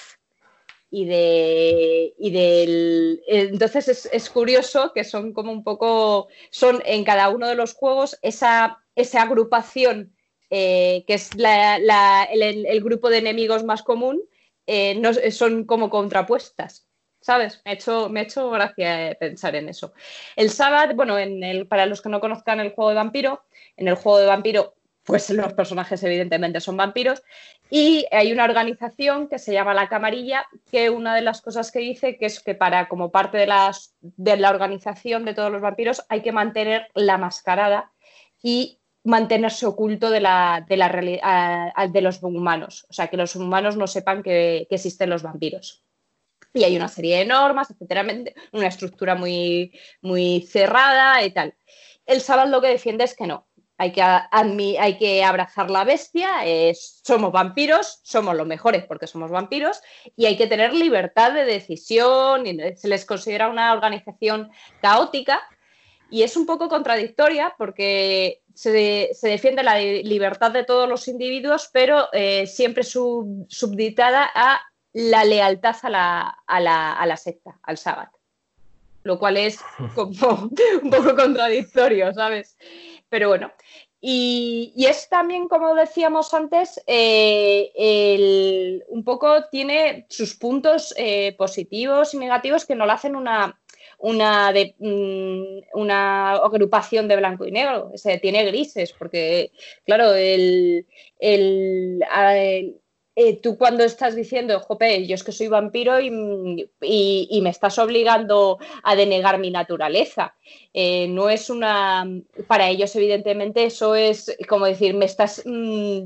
Y 0.95 1.05
de. 1.05 2.13
Y 2.19 2.29
del, 2.29 3.23
entonces 3.25 3.87
es, 3.87 4.05
es 4.13 4.29
curioso 4.29 4.91
que 4.93 5.03
son 5.03 5.33
como 5.33 5.51
un 5.51 5.63
poco. 5.63 6.27
Son 6.51 6.83
en 6.85 7.03
cada 7.03 7.29
uno 7.29 7.47
de 7.47 7.55
los 7.55 7.73
juegos 7.73 8.19
esa, 8.21 8.77
esa 8.95 9.23
agrupación 9.23 10.13
eh, 10.51 11.03
que 11.07 11.15
es 11.15 11.33
la- 11.35 11.79
la- 11.79 12.25
el, 12.25 12.83
grupo 12.83 13.09
de 13.09 13.17
enemigos 13.17 13.63
más 13.63 13.81
común, 13.81 14.21
eh, 14.67 14.93
no- 14.99 15.13
son 15.31 15.65
como 15.65 15.89
contrapuestas. 15.89 16.87
¿Sabes? 17.21 17.61
Me 17.65 17.71
ha 17.71 17.73
hecho, 17.73 18.09
me 18.09 18.21
hecho 18.21 18.51
gracia 18.51 19.09
eh, 19.11 19.15
pensar 19.15 19.55
en 19.55 19.69
eso. 19.69 19.93
El 20.35 20.51
Sabbath, 20.51 20.95
bueno, 20.95 21.17
en 21.17 21.43
el, 21.43 21.65
para 21.67 21.87
los 21.87 22.01
que 22.03 22.09
no 22.09 22.19
conozcan 22.19 22.59
el 22.59 22.71
juego 22.73 22.89
de 22.89 22.95
vampiro, 22.97 23.43
en 23.77 23.87
el 23.87 23.95
juego 23.95 24.19
de 24.19 24.27
vampiro, 24.27 24.75
pues 25.03 25.29
los 25.31 25.53
personajes 25.53 26.03
evidentemente 26.03 26.59
son 26.61 26.77
vampiros. 26.77 27.23
Y 27.69 28.05
hay 28.11 28.31
una 28.31 28.43
organización 28.43 29.27
que 29.27 29.39
se 29.39 29.53
llama 29.53 29.73
La 29.73 29.89
Camarilla, 29.89 30.45
que 30.71 30.89
una 30.89 31.15
de 31.15 31.21
las 31.21 31.41
cosas 31.41 31.71
que 31.71 31.79
dice 31.79 32.17
que 32.17 32.27
es 32.27 32.39
que 32.39 32.55
para, 32.55 32.87
como 32.87 33.11
parte 33.11 33.37
de, 33.37 33.47
las, 33.47 33.95
de 34.01 34.37
la 34.37 34.51
organización 34.51 35.25
de 35.25 35.33
todos 35.33 35.51
los 35.51 35.61
vampiros, 35.61 36.05
hay 36.09 36.21
que 36.21 36.31
mantener 36.31 36.87
la 36.93 37.17
mascarada 37.17 37.91
y 38.41 38.79
mantenerse 39.03 39.65
oculto 39.65 40.09
de, 40.09 40.21
la, 40.21 40.65
de, 40.67 41.89
de 41.89 42.01
los 42.01 42.21
humanos. 42.21 42.85
O 42.89 42.93
sea, 42.93 43.07
que 43.07 43.17
los 43.17 43.35
humanos 43.35 43.75
no 43.75 43.87
sepan 43.87 44.23
que, 44.23 44.67
existen 44.69 45.09
los 45.09 45.23
vampiros. 45.23 45.83
Y 46.53 46.63
hay 46.63 46.75
una 46.75 46.87
serie 46.87 47.17
de 47.17 47.25
normas, 47.25 47.71
etcétera, 47.71 48.05
una 48.51 48.67
estructura 48.67 49.15
muy, 49.15 49.77
muy 50.01 50.41
cerrada 50.41 51.23
y 51.23 51.31
tal. 51.31 51.55
El 52.05 52.21
Sabbath 52.21 52.49
lo 52.49 52.61
que 52.61 52.67
defiende 52.67 53.03
es 53.03 53.15
que 53.15 53.27
no. 53.27 53.47
Hay 53.83 53.91
que, 53.91 54.01
admi- 54.01 54.77
hay 54.79 54.97
que 54.97 55.25
abrazar 55.25 55.69
la 55.69 55.83
bestia, 55.83 56.45
eh, 56.45 56.73
somos 56.73 57.33
vampiros, 57.33 57.99
somos 58.03 58.33
los 58.33 58.47
mejores 58.47 58.85
porque 58.85 59.07
somos 59.07 59.29
vampiros 59.29 59.81
y 60.15 60.25
hay 60.25 60.37
que 60.37 60.47
tener 60.47 60.73
libertad 60.73 61.33
de 61.33 61.43
decisión. 61.43 62.47
Y 62.47 62.57
se 62.77 62.87
les 62.87 63.03
considera 63.05 63.49
una 63.49 63.73
organización 63.73 64.49
caótica 64.81 65.41
y 66.09 66.23
es 66.23 66.37
un 66.37 66.45
poco 66.45 66.69
contradictoria 66.69 67.53
porque 67.57 68.41
se, 68.53 69.09
se 69.13 69.27
defiende 69.27 69.63
la 69.63 69.77
li- 69.77 70.03
libertad 70.03 70.51
de 70.51 70.63
todos 70.63 70.87
los 70.87 71.09
individuos, 71.09 71.69
pero 71.73 72.07
eh, 72.13 72.47
siempre 72.47 72.83
sub- 72.83 73.45
subditada 73.49 74.29
a 74.33 74.61
la 74.93 75.25
lealtad 75.25 75.75
a 75.81 75.89
la, 75.89 76.37
a 76.47 76.59
la, 76.61 76.93
a 76.93 77.05
la 77.05 77.17
secta, 77.17 77.59
al 77.63 77.77
Sabbath. 77.77 78.11
Lo 79.05 79.19
cual 79.19 79.35
es 79.35 79.59
como 79.95 80.49
un 80.81 80.89
poco 80.89 81.13
contradictorio, 81.17 82.13
¿sabes? 82.13 82.55
Pero 83.13 83.27
bueno. 83.29 83.51
Y, 84.01 84.73
es 84.87 85.07
también, 85.07 85.47
como 85.47 85.75
decíamos 85.75 86.33
antes, 86.33 86.81
eh, 86.87 87.71
el- 87.75 88.83
un 88.87 89.03
poco 89.03 89.45
tiene 89.51 90.07
sus 90.09 90.33
puntos 90.35 90.95
eh, 90.97 91.35
positivos 91.37 92.15
y 92.15 92.17
negativos 92.17 92.65
que 92.65 92.73
no 92.73 92.87
lo 92.87 92.91
hacen 92.91 93.15
una, 93.15 93.61
una, 93.99 94.51
mm, 94.79 95.59
una 95.75 96.31
agrupación 96.31 97.07
de 97.07 97.17
blanco 97.17 97.45
y 97.45 97.51
negro. 97.51 97.91
O 97.93 97.97
sea, 97.99 98.19
tiene 98.19 98.43
grises, 98.45 98.93
porque, 98.93 99.51
claro, 99.85 100.15
el, 100.15 100.87
el- 101.19 102.01
eh, 103.15 103.39
tú 103.41 103.57
cuando 103.57 103.83
estás 103.83 104.15
diciendo, 104.15 104.59
jope, 104.59 105.05
yo 105.05 105.15
es 105.15 105.23
que 105.23 105.31
soy 105.31 105.47
vampiro 105.47 105.99
y, 105.99 106.07
y- 106.81 107.41
me 107.41 107.49
estás 107.49 107.77
obligando 107.79 108.57
a 108.83 108.95
denegar 108.95 109.37
mi 109.39 109.51
naturaleza. 109.51 110.35
Eh, 110.73 111.07
no 111.09 111.29
es 111.29 111.49
una. 111.49 112.07
Para 112.47 112.69
ellos, 112.69 112.95
evidentemente, 112.95 113.65
eso 113.65 113.95
es 113.95 114.35
como 114.47 114.65
decir, 114.65 114.93
me 114.95 115.05
estás. 115.05 115.41
mm, 115.45 116.03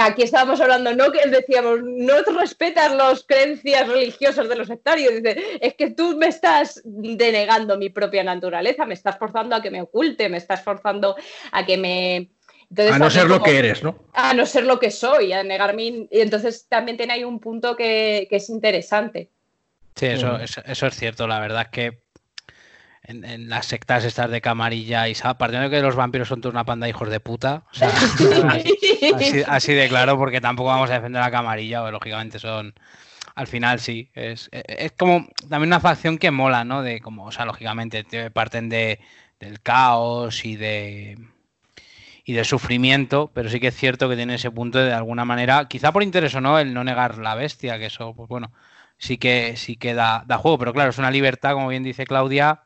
aquí 0.00 0.22
estábamos 0.22 0.60
hablando, 0.60 0.94
no 0.94 1.10
que 1.12 1.28
decíamos, 1.28 1.80
no 1.82 2.14
respetas 2.38 2.94
las 2.94 3.24
creencias 3.24 3.88
religiosas 3.88 4.48
de 4.48 4.56
los 4.56 4.68
sectarios. 4.68 5.14
Dice, 5.14 5.36
es 5.60 5.74
que 5.74 5.90
tú 5.90 6.16
me 6.16 6.28
estás 6.28 6.80
denegando 6.84 7.78
mi 7.78 7.90
propia 7.90 8.24
naturaleza, 8.24 8.86
me 8.86 8.94
estás 8.94 9.18
forzando 9.18 9.56
a 9.56 9.62
que 9.62 9.70
me 9.70 9.82
oculte, 9.82 10.28
me 10.28 10.38
estás 10.38 10.62
forzando 10.62 11.16
a 11.52 11.64
que 11.66 11.76
me. 11.76 12.28
Entonces, 12.70 12.94
A 12.94 12.98
no 12.98 13.10
ser 13.10 13.28
lo 13.28 13.42
que 13.42 13.58
eres, 13.58 13.82
¿no? 13.82 13.96
a 14.14 14.34
no 14.34 14.46
ser 14.46 14.64
lo 14.64 14.78
que 14.78 14.90
soy, 14.90 15.32
a 15.32 15.42
negar 15.42 15.74
mi... 15.74 16.08
Y 16.10 16.20
entonces 16.20 16.66
también 16.68 16.96
tiene 16.96 17.12
ahí 17.14 17.24
un 17.24 17.40
punto 17.40 17.76
que, 17.76 18.26
que 18.30 18.36
es 18.36 18.48
interesante. 18.50 19.30
Sí, 19.96 20.06
eso, 20.06 20.38
eso 20.38 20.86
es 20.86 20.94
cierto. 20.96 21.26
La 21.26 21.40
verdad 21.40 21.62
es 21.62 21.68
que 21.68 22.04
en, 23.02 23.24
en 23.24 23.48
las 23.48 23.66
sectas 23.66 24.04
estas 24.04 24.30
de 24.30 24.40
camarilla 24.40 25.08
y 25.08 25.14
partiendo 25.38 25.68
de 25.68 25.76
que 25.76 25.82
los 25.82 25.96
vampiros 25.96 26.28
son 26.28 26.40
toda 26.40 26.52
una 26.52 26.64
panda 26.64 26.84
de 26.86 26.90
hijos 26.90 27.08
de 27.10 27.20
puta, 27.20 27.64
o 27.70 27.74
sea, 27.74 27.90
así, 29.14 29.42
así- 29.46 29.74
de 29.74 29.88
claro, 29.88 30.16
porque 30.18 30.40
tampoco 30.40 30.68
vamos 30.70 30.90
a 30.90 30.94
defender 30.94 31.22
a 31.22 31.30
camarilla, 31.30 31.82
o 31.82 31.90
lógicamente 31.90 32.38
son. 32.38 32.74
Al 33.34 33.48
final 33.48 33.80
sí, 33.80 34.10
es, 34.14 34.48
es 34.52 34.92
como 34.92 35.26
también 35.48 35.68
una 35.70 35.80
facción 35.80 36.18
que 36.18 36.30
mola, 36.30 36.64
¿no? 36.64 36.82
De 36.82 37.00
como, 37.00 37.24
o 37.26 37.32
sea, 37.32 37.44
lógicamente 37.44 38.04
te- 38.04 38.30
parten 38.30 38.68
de, 38.68 39.00
del 39.40 39.60
caos 39.60 40.44
y 40.44 40.54
de 40.56 41.18
y 42.24 42.32
de 42.34 42.44
sufrimiento, 42.44 43.30
pero 43.34 43.48
sí 43.50 43.60
que 43.60 43.68
es 43.68 43.76
cierto 43.76 44.08
que 44.08 44.16
tiene 44.16 44.36
ese 44.36 44.50
punto 44.50 44.78
de, 44.78 44.86
de 44.86 44.92
alguna 44.94 45.24
manera, 45.24 45.68
quizá 45.68 45.92
por 45.92 46.02
interés 46.02 46.34
o 46.34 46.40
no, 46.40 46.58
el 46.58 46.74
no 46.74 46.84
negar 46.84 47.18
la 47.18 47.34
bestia, 47.34 47.78
que 47.78 47.86
eso, 47.86 48.14
pues 48.14 48.28
bueno, 48.28 48.52
sí 48.98 49.18
que 49.18 49.56
sí 49.56 49.76
que 49.76 49.94
da, 49.94 50.24
da 50.26 50.38
juego, 50.38 50.58
pero 50.58 50.72
claro, 50.72 50.90
es 50.90 50.98
una 50.98 51.10
libertad, 51.10 51.52
como 51.54 51.68
bien 51.68 51.82
dice 51.84 52.06
Claudia, 52.06 52.64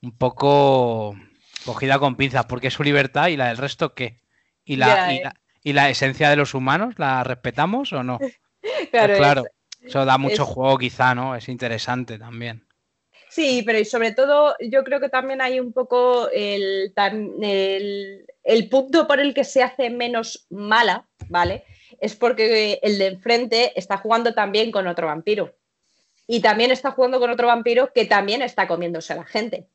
un 0.00 0.16
poco 0.16 1.16
cogida 1.64 1.98
con 1.98 2.16
pinzas, 2.16 2.46
porque 2.46 2.68
es 2.68 2.74
su 2.74 2.82
libertad 2.82 3.28
y 3.28 3.36
la 3.36 3.48
del 3.48 3.58
resto 3.58 3.94
qué. 3.94 4.20
¿Y 4.64 4.76
la, 4.76 5.00
y 5.04 5.18
eh. 5.18 5.22
la, 5.22 5.34
y 5.62 5.72
la 5.72 5.90
esencia 5.90 6.30
de 6.30 6.36
los 6.36 6.54
humanos 6.54 6.94
la 6.98 7.24
respetamos 7.24 7.92
o 7.92 8.02
no? 8.02 8.18
Pues 8.96 9.12
Claro, 9.12 9.14
claro, 9.16 9.42
es- 9.82 9.88
eso 9.88 10.04
da 10.04 10.18
mucho 10.18 10.44
es- 10.44 10.48
juego 10.48 10.78
quizá, 10.78 11.14
¿no? 11.14 11.34
Es 11.36 11.48
interesante 11.48 12.18
también. 12.18 12.66
Sí, 13.40 13.62
pero 13.64 13.78
y 13.78 13.84
sobre 13.86 14.12
todo 14.12 14.54
yo 14.60 14.84
creo 14.84 15.00
que 15.00 15.08
también 15.08 15.40
hay 15.40 15.60
un 15.60 15.72
poco 15.72 16.28
el, 16.30 16.92
el, 17.40 18.26
el 18.44 18.68
punto 18.68 19.06
por 19.06 19.18
el 19.18 19.32
que 19.32 19.44
se 19.44 19.62
hace 19.62 19.88
menos 19.88 20.46
mala, 20.50 21.08
¿vale? 21.28 21.64
Es 22.00 22.14
porque 22.16 22.78
el 22.82 22.98
de 22.98 23.06
enfrente 23.06 23.72
está 23.78 23.96
jugando 23.96 24.34
también 24.34 24.70
con 24.70 24.86
otro 24.86 25.06
vampiro. 25.06 25.54
Y 26.26 26.40
también 26.40 26.70
está 26.70 26.90
jugando 26.92 27.18
con 27.18 27.30
otro 27.30 27.46
vampiro 27.48 27.92
que 27.94 28.04
también 28.04 28.42
está 28.42 28.68
comiéndose 28.68 29.12
a 29.14 29.16
la 29.16 29.24
gente. 29.24 29.66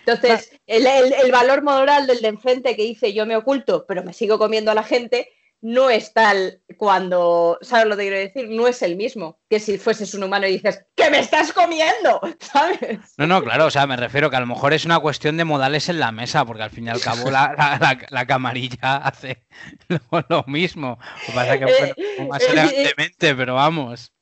Entonces, 0.00 0.52
el, 0.66 0.86
el- 0.86 1.12
el 1.14 1.32
valor 1.32 1.62
moral 1.62 2.06
del 2.06 2.20
de 2.20 2.28
enfrente 2.28 2.76
que 2.76 2.82
dice 2.82 3.12
yo 3.14 3.26
me 3.26 3.36
oculto, 3.36 3.84
pero 3.88 4.04
me 4.04 4.12
sigo 4.12 4.38
comiendo 4.38 4.70
a 4.70 4.74
la 4.74 4.84
gente, 4.84 5.30
no 5.66 5.88
es 5.88 6.12
tal 6.12 6.60
cuando, 6.76 7.58
¿sabes 7.62 7.86
lo 7.86 7.96
que 7.96 8.02
quiero 8.02 8.18
decir? 8.18 8.50
No 8.50 8.68
es 8.68 8.82
el 8.82 8.96
mismo 8.96 9.40
que 9.48 9.58
si 9.58 9.78
fueses 9.78 10.12
un 10.12 10.22
humano 10.24 10.46
y 10.46 10.52
dices, 10.52 10.84
¡que 10.94 11.08
me 11.08 11.20
estás 11.20 11.54
comiendo! 11.54 12.20
¿Sabes? 12.38 13.14
No, 13.16 13.26
no, 13.26 13.42
claro, 13.42 13.64
o 13.66 13.70
sea, 13.70 13.86
me 13.86 13.96
refiero 13.96 14.28
que 14.28 14.36
a 14.36 14.40
lo 14.40 14.46
mejor 14.46 14.74
es 14.74 14.84
una 14.84 14.98
cuestión 15.00 15.38
de 15.38 15.44
modales 15.44 15.88
en 15.88 16.00
la 16.00 16.12
mesa, 16.12 16.44
porque 16.44 16.64
al 16.64 16.70
fin 16.70 16.86
y 16.86 16.90
al 16.90 17.00
cabo 17.00 17.30
la, 17.30 17.54
la- 17.56 17.78
la- 17.80 18.06
la 18.10 18.26
camarilla 18.26 18.96
hace 18.98 19.46
lo, 19.88 20.00
lo 20.28 20.44
mismo. 20.46 20.98
Lo 21.00 21.26
que 21.26 21.32
pasa 21.32 21.54
es 21.54 21.58
que, 21.60 21.64
bueno, 21.78 21.94
como 22.16 22.28
más 22.28 22.42
Eh, 22.42 22.46
eh, 22.46 22.52
elegantemente, 22.52 23.34
pero 23.34 23.54
vamos. 23.54 24.12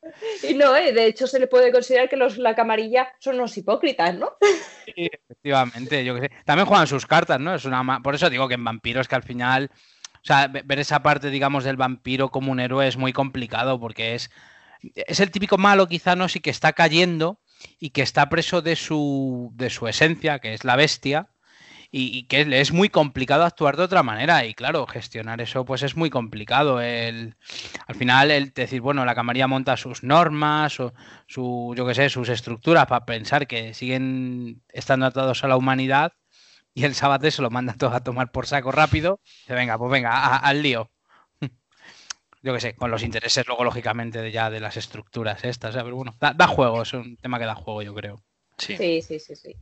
Y 0.49 0.55
no, 0.55 0.77
¿eh? 0.77 0.93
de 0.93 1.07
hecho 1.07 1.27
se 1.27 1.41
le 1.41 1.49
puede 1.49 1.73
considerar 1.73 2.09
que 2.09 2.17
los, 2.17 2.39
la 2.39 2.55
camarilla 2.55 3.13
son 3.19 3.37
los 3.37 3.57
hipócritas, 3.57 4.15
¿no? 4.15 4.37
Sí, 4.85 5.09
efectivamente, 5.13 6.05
yo 6.05 6.15
que 6.15 6.21
sé. 6.23 6.31
También 6.45 6.67
juegan 6.67 6.87
sus 6.87 7.07
cartas, 7.07 7.41
¿no? 7.41 7.55
Es 7.55 7.65
una 7.65 8.01
Por 8.01 8.15
eso 8.15 8.31
digo 8.31 8.47
que 8.47 8.55
en 8.55 8.65
vampiros 8.65 9.09
que 9.09 9.17
al 9.17 9.23
final. 9.25 9.71
O 10.23 10.27
sea, 10.27 10.47
ve- 10.49 10.63
ver 10.65 10.79
esa 10.79 11.03
parte, 11.03 11.31
digamos, 11.31 11.65
del 11.65 11.77
vampiro 11.77 12.31
como 12.31 12.53
un 12.53 12.61
héroe 12.61 12.87
es 12.89 12.97
muy 12.97 13.13
complicado 13.13 13.79
porque 13.81 14.15
es. 14.15 14.31
Es 14.95 15.21
el 15.21 15.31
típico 15.31 15.59
malo, 15.59 15.87
quizá, 15.89 16.17
¿no? 16.17 16.29
Sí 16.29 16.41
que 16.41 16.51
está 16.51 16.73
cayendo 16.73 17.39
y 17.79 17.91
que 17.91 18.03
está 18.03 18.29
preso 18.29 18.63
de 18.63 18.75
su, 18.77 19.51
de 19.55 19.71
su 19.71 19.87
esencia, 19.89 20.41
que 20.41 20.55
es 20.55 20.65
la 20.65 20.75
bestia, 20.77 21.29
y, 21.91 22.17
y 22.19 22.25
que 22.25 22.47
es 22.61 22.73
muy 22.73 22.89
complicado 22.89 23.45
actuar 23.45 23.77
de 23.77 23.85
otra 23.85 24.03
manera. 24.03 24.45
Y 24.47 24.55
claro, 24.55 24.87
gestionar 24.87 25.41
eso, 25.41 25.65
pues 25.65 25.83
es 25.83 25.97
muy 25.97 26.11
complicado. 26.11 26.81
El, 26.81 27.37
al 27.87 27.95
final, 27.97 28.31
el 28.31 28.53
decir, 28.53 28.81
bueno, 28.81 29.05
la 29.05 29.15
camarilla 29.15 29.47
monta 29.49 29.77
sus 29.77 30.03
normas 30.03 30.81
o 30.81 30.95
su, 31.27 31.75
yo 31.77 31.87
qué 31.87 31.95
sé, 31.95 32.09
sus 32.11 32.29
estructuras 32.29 32.87
para 32.87 33.07
pensar 33.07 33.47
que 33.47 33.75
siguen 33.75 34.63
estando 34.71 35.07
atados 35.07 35.45
a 35.45 35.49
la 35.49 35.57
humanidad 35.57 36.13
y 36.75 36.85
el 36.85 36.95
sábado 36.95 37.31
se 37.31 37.43
lo 37.43 37.51
manda 37.51 37.75
todo 37.75 37.91
a 37.95 38.03
tomar 38.03 38.31
por 38.33 38.47
saco 38.47 38.73
rápido. 38.73 39.21
Dice, 39.43 39.55
venga, 39.55 39.79
pues 39.79 39.91
venga, 39.91 40.11
a- 40.13 40.37
al 40.39 40.63
lío. 40.63 40.91
Yo 42.43 42.53
qué 42.55 42.61
sé, 42.61 42.75
con 42.75 42.91
los 42.91 43.03
intereses 43.03 43.47
luego, 43.47 43.65
lógicamente, 43.65 44.21
de 44.21 44.33
ya 44.33 44.51
de 44.51 44.61
las 44.61 44.77
estructuras 44.77 45.45
estas. 45.45 45.77
¿eh? 45.77 45.81
Pero 45.85 45.97
bueno, 45.97 46.15
da, 46.21 46.33
da 46.35 46.47
juego, 46.49 46.83
es 46.83 46.93
un 46.93 47.17
tema 47.17 47.39
que 47.39 47.45
da 47.47 47.55
juego, 47.55 47.83
yo 47.83 47.95
creo. 47.95 48.23
Sí. 48.59 48.77
Sí, 48.77 49.03
sí, 49.03 49.19
sí, 49.21 49.37
sí. 49.37 49.57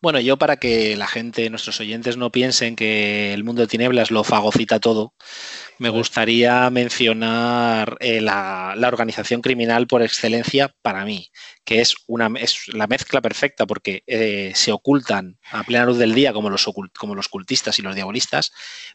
Bueno, 0.00 0.20
yo 0.20 0.36
para 0.36 0.56
que 0.56 0.96
la 0.96 1.06
gente, 1.06 1.48
nuestros 1.50 1.80
oyentes, 1.80 2.16
no 2.16 2.30
piensen 2.30 2.76
que 2.76 3.32
el 3.34 3.44
mundo 3.44 3.62
de 3.62 3.68
tinieblas 3.68 4.10
lo 4.10 4.24
fagocita 4.24 4.80
todo, 4.80 5.14
me 5.78 5.90
gustaría 5.90 6.68
mencionar 6.70 7.98
eh, 8.00 8.20
la, 8.20 8.74
organización 8.86 9.42
criminal 9.42 9.86
por 9.86 10.02
excelencia 10.02 10.74
para 10.82 11.04
mí, 11.04 11.28
que 11.64 11.80
es, 11.80 11.94
una, 12.06 12.30
es 12.38 12.68
la 12.68 12.86
mezcla 12.86 13.20
perfecta 13.20 13.66
porque 13.66 14.02
eh, 14.06 14.52
se 14.54 14.72
ocultan 14.72 15.38
a 15.50 15.64
plena 15.64 15.84
luz 15.84 15.98
del 15.98 16.14
día 16.14 16.32
como 16.32 16.48
los, 16.48 16.66
como 16.98 17.14
los 17.14 17.28
cultistas 17.28 17.78
y 17.78 17.82
los 17.82 17.94
diabolistas, 17.94 18.52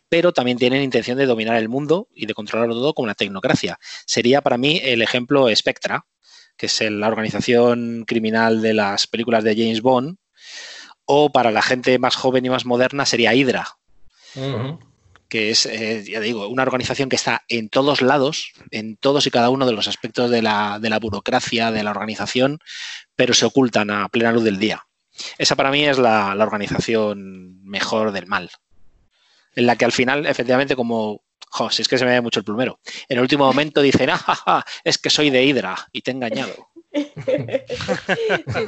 pero 0.10 0.34
también 0.34 0.58
tienen 0.58 0.82
intención 0.82 1.18
de 1.18 1.26
dominar 1.26 1.58
el 1.58 1.70
mundo 1.70 2.08
y 2.16 2.26
de 2.26 2.34
controlarlo 2.34 2.74
todo 2.74 2.94
como 2.94 3.06
una 3.06 3.16
tecnocracia. 3.16 3.78
Sería 4.06 4.42
para 4.42 4.58
mí 4.58 4.82
el 4.84 5.02
ejemplo 5.02 5.54
Spectra, 5.56 6.06
que 6.58 6.66
es 6.68 6.82
la 6.82 7.08
organización 7.08 8.06
criminal 8.06 8.62
de 8.62 8.74
las 8.74 9.08
películas 9.08 9.44
de 9.44 9.56
James 9.56 9.82
Bond, 9.82 10.18
o 11.14 11.30
para 11.30 11.51
la 11.51 11.62
gente 11.62 11.99
más 11.99 12.16
joven 12.16 12.45
y 12.45 12.49
más 12.49 12.66
moderna 12.66 13.05
sería 13.05 13.34
Hydra 13.34 13.68
que 15.28 15.49
es, 15.49 15.66
eh, 15.66 16.03
ya 16.05 16.20
digo, 16.20 16.47
una 16.47 16.64
organización 16.64 17.07
que 17.07 17.16
está 17.16 17.43
en 17.47 17.70
todos 17.70 18.01
lados, 18.01 18.51
en 18.70 18.97
todos 18.97 19.28
y 19.28 19.32
cada 19.32 19.49
uno 19.49 19.66
de 19.66 19.72
los 19.72 19.88
aspectos 19.88 20.30
de 20.30 20.41
la, 20.41 20.78
burocracia, 21.01 21.72
de 21.72 21.84
la 21.84 21.91
organización, 21.91 22.59
pero 23.16 23.34
se 23.34 23.45
ocultan 23.45 23.91
a 23.91 24.09
plena 24.09 24.34
luz 24.34 24.43
del 24.43 24.59
día. 24.59 24.86
Esa 25.38 25.55
para 25.55 25.72
mí 25.72 25.86
es 25.86 25.97
la, 25.97 26.36
organización 26.38 27.64
mejor 27.64 28.12
del 28.12 28.28
mal. 28.28 28.49
En 29.55 29.68
la 29.68 29.78
que 29.78 29.86
al 29.86 29.93
final, 29.93 30.26
efectivamente, 30.26 30.76
como 30.76 31.22
Jo, 31.49 31.70
si 31.70 31.82
es 31.82 31.88
que 31.88 31.97
se 31.97 32.05
me 32.05 32.12
ve 32.12 32.22
mucho 32.22 32.39
el 32.39 32.45
plumero. 32.45 32.80
En 33.09 33.18
el 33.18 33.22
último 33.22 33.45
momento 33.45 33.82
dicen, 33.82 34.09
ah, 34.12 34.66
es 34.84 34.97
que 34.97 35.09
soy 35.09 35.30
de 35.30 35.45
Hydra 35.45 35.76
y 35.91 36.01
te 36.01 36.12
he 36.12 36.14
engañado. 36.14 36.70
Sí, 36.94 37.12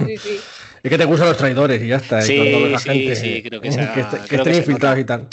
sí, 0.07 0.17
sí. 0.17 0.39
Es 0.83 0.89
que 0.89 0.97
te 0.97 1.05
gustan 1.05 1.29
los 1.29 1.37
traidores 1.37 1.81
y 1.81 1.87
ya 1.87 1.97
está. 1.97 2.21
Sí, 2.21 2.73
sí, 2.77 3.15
sí, 3.15 3.43
creo 3.43 3.61
que, 3.61 3.71
sea, 3.71 3.93
que, 3.93 4.35
estén 4.35 4.55
infiltrados 4.55 4.99
y 4.99 5.05
tal. 5.05 5.27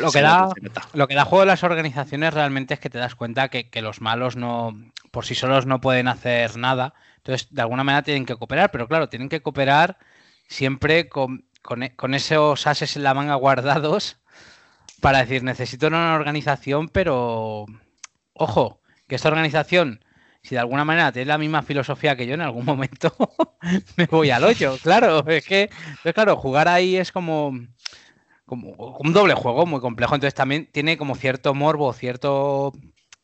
Lo 0.00 0.10
que, 0.10 0.20
da, 0.20 0.48
lo 0.94 1.08
que 1.08 1.14
da 1.14 1.24
juego 1.24 1.40
de 1.40 1.46
las 1.46 1.62
organizaciones 1.62 2.34
realmente 2.34 2.74
es 2.74 2.80
que 2.80 2.90
te 2.90 2.98
das 2.98 3.14
cuenta 3.14 3.48
que, 3.48 3.82
los 3.82 4.00
malos 4.00 4.36
no, 4.36 4.76
por 5.10 5.24
sí 5.24 5.34
solos 5.34 5.66
no 5.66 5.80
pueden 5.80 6.08
hacer 6.08 6.56
nada. 6.56 6.94
Entonces, 7.18 7.48
de 7.50 7.62
alguna 7.62 7.84
manera 7.84 8.02
tienen 8.02 8.26
que 8.26 8.36
cooperar, 8.36 8.70
pero 8.70 8.88
claro, 8.88 9.08
tienen 9.08 9.28
que 9.28 9.42
cooperar 9.42 9.98
siempre 10.48 11.08
con, 11.08 11.44
con 11.62 12.14
esos 12.14 12.66
ases 12.66 12.96
en 12.96 13.02
la 13.02 13.14
manga 13.14 13.34
guardados 13.34 14.16
para 15.00 15.18
decir, 15.18 15.42
necesito 15.42 15.86
una 15.86 16.14
organización, 16.14 16.88
pero 16.88 17.66
ojo, 18.34 18.80
que 19.08 19.14
esta 19.14 19.28
organización 19.28 20.04
si 20.42 20.54
de 20.54 20.60
alguna 20.60 20.84
manera 20.84 21.12
tiene 21.12 21.26
la 21.26 21.38
misma 21.38 21.62
filosofía 21.62 22.16
que 22.16 22.26
yo, 22.26 22.34
en 22.34 22.40
algún 22.40 22.64
momento 22.64 23.14
me 23.96 24.06
voy 24.06 24.30
al 24.30 24.44
hoyo. 24.44 24.76
Claro, 24.82 25.26
es 25.28 25.44
que, 25.44 25.70
claro, 26.14 26.36
jugar 26.36 26.68
ahí 26.68 26.96
es 26.96 27.12
como, 27.12 27.52
como 28.46 28.70
un 28.70 29.12
doble 29.12 29.34
juego 29.34 29.66
muy 29.66 29.80
complejo. 29.80 30.14
Entonces 30.14 30.34
también 30.34 30.68
tiene 30.72 30.96
como 30.96 31.14
cierto 31.14 31.54
morbo, 31.54 31.92
cierto, 31.92 32.72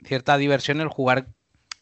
cierta 0.04 0.36
diversión 0.36 0.80
el 0.80 0.88
jugar 0.88 1.28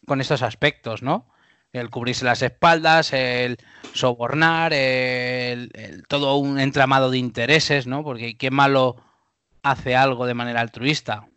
con 0.05 0.21
estos 0.21 0.41
aspectos, 0.41 1.01
¿no? 1.01 1.27
El 1.73 1.89
cubrirse 1.89 2.23
las 2.23 2.41
espaldas, 2.41 3.11
el 3.11 3.57
sobornar, 3.93 4.71
el, 4.73 5.69
todo 6.07 6.37
un 6.37 6.59
entramado 6.59 7.11
de 7.11 7.17
intereses, 7.17 7.85
¿no? 7.85 8.03
Porque 8.03 8.37
qué 8.37 8.49
malo 8.49 8.95
hace 9.61 9.95
algo 9.95 10.25
de 10.25 10.33
manera 10.33 10.61
altruista. 10.61 11.27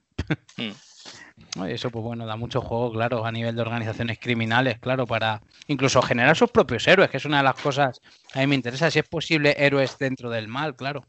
Eso, 1.66 1.90
pues 1.90 2.02
bueno, 2.02 2.26
da 2.26 2.36
mucho 2.36 2.60
juego, 2.60 2.92
claro, 2.92 3.24
a 3.24 3.32
nivel 3.32 3.56
de 3.56 3.62
organizaciones 3.62 4.18
criminales, 4.18 4.78
claro, 4.78 5.06
para 5.06 5.42
incluso 5.66 6.02
generar 6.02 6.36
sus 6.36 6.50
propios 6.50 6.86
héroes, 6.86 7.10
que 7.10 7.16
es 7.16 7.24
una 7.24 7.38
de 7.38 7.44
las 7.44 7.60
cosas 7.60 8.00
a 8.34 8.40
mí 8.40 8.46
me 8.46 8.54
interesa, 8.54 8.90
si 8.90 8.98
es 8.98 9.08
posible 9.08 9.54
héroes 9.58 9.96
dentro 9.98 10.30
del 10.30 10.48
mal, 10.48 10.76
claro. 10.76 11.06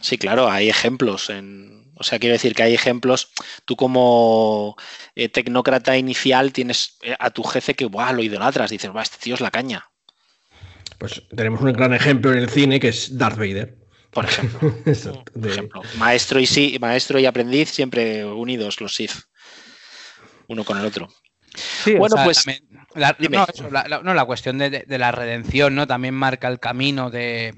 Sí, 0.00 0.18
claro, 0.18 0.50
hay 0.50 0.68
ejemplos. 0.68 1.30
En, 1.30 1.92
o 1.94 2.02
sea, 2.02 2.18
quiero 2.18 2.32
decir 2.32 2.54
que 2.54 2.64
hay 2.64 2.74
ejemplos. 2.74 3.30
Tú 3.64 3.76
como 3.76 4.76
eh, 5.14 5.28
tecnócrata 5.28 5.96
inicial 5.96 6.52
tienes 6.52 6.98
eh, 7.02 7.14
a 7.18 7.30
tu 7.30 7.44
jefe 7.44 7.74
que 7.74 7.86
¡buah! 7.86 8.12
lo 8.12 8.22
idolatras, 8.22 8.70
dices, 8.70 8.90
va, 8.94 9.02
este 9.02 9.18
tío 9.18 9.34
es 9.34 9.40
la 9.40 9.50
caña. 9.50 9.88
Pues 10.98 11.22
tenemos 11.34 11.60
un 11.60 11.72
gran 11.72 11.94
ejemplo 11.94 12.32
en 12.32 12.38
el 12.38 12.50
cine 12.50 12.80
que 12.80 12.88
es 12.88 13.16
Darth 13.16 13.38
Vader. 13.38 13.76
Por 14.10 14.24
ejemplo. 14.24 14.60
Por 15.34 15.46
ejemplo. 15.46 15.82
Maestro 15.98 16.40
y 16.40 16.46
sí, 16.46 16.78
maestro 16.80 17.20
y 17.20 17.26
aprendiz 17.26 17.70
siempre 17.70 18.24
unidos 18.24 18.80
los 18.80 18.94
Sith 18.94 19.12
uno 20.48 20.64
con 20.64 20.78
el 20.78 20.86
otro. 20.86 21.08
bueno, 21.98 22.16
pues. 22.24 22.44
la, 22.94 23.16
no, 24.02 24.14
la, 24.14 24.24
cuestión 24.24 24.58
de, 24.58 24.84
la 24.88 25.12
redención, 25.12 25.74
¿no? 25.74 25.86
También 25.86 26.14
marca 26.14 26.48
el 26.48 26.60
camino 26.60 27.10
de, 27.10 27.54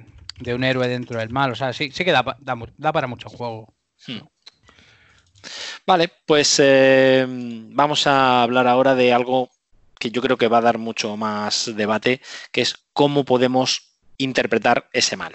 un 0.47 0.65
héroe 0.65 0.89
dentro 0.89 1.19
del 1.19 1.31
mal. 1.31 1.53
O 1.53 1.55
sea, 1.55 1.73
sí, 1.73 1.91
sí 1.93 2.05
que 2.05 2.13
da, 2.13 2.93
para 2.93 3.07
mucho 3.07 3.29
juego. 3.29 3.75
Hmm. 4.07 4.21
Vale, 5.87 6.11
pues 6.27 6.57
eh, 6.63 7.25
vamos 7.29 8.07
a 8.07 8.43
hablar 8.43 8.67
ahora 8.67 8.95
de 8.95 9.13
algo 9.13 9.51
que 9.99 10.11
yo 10.11 10.23
creo 10.23 10.37
que 10.37 10.49
va 10.49 10.59
a 10.59 10.63
dar 10.63 10.79
mucho 10.79 11.17
más 11.17 11.73
debate, 11.75 12.21
que 12.53 12.61
es 12.61 12.75
cómo 12.93 13.25
podemos 13.25 13.95
interpretar 14.17 14.89
ese 14.93 15.17
mal. 15.17 15.35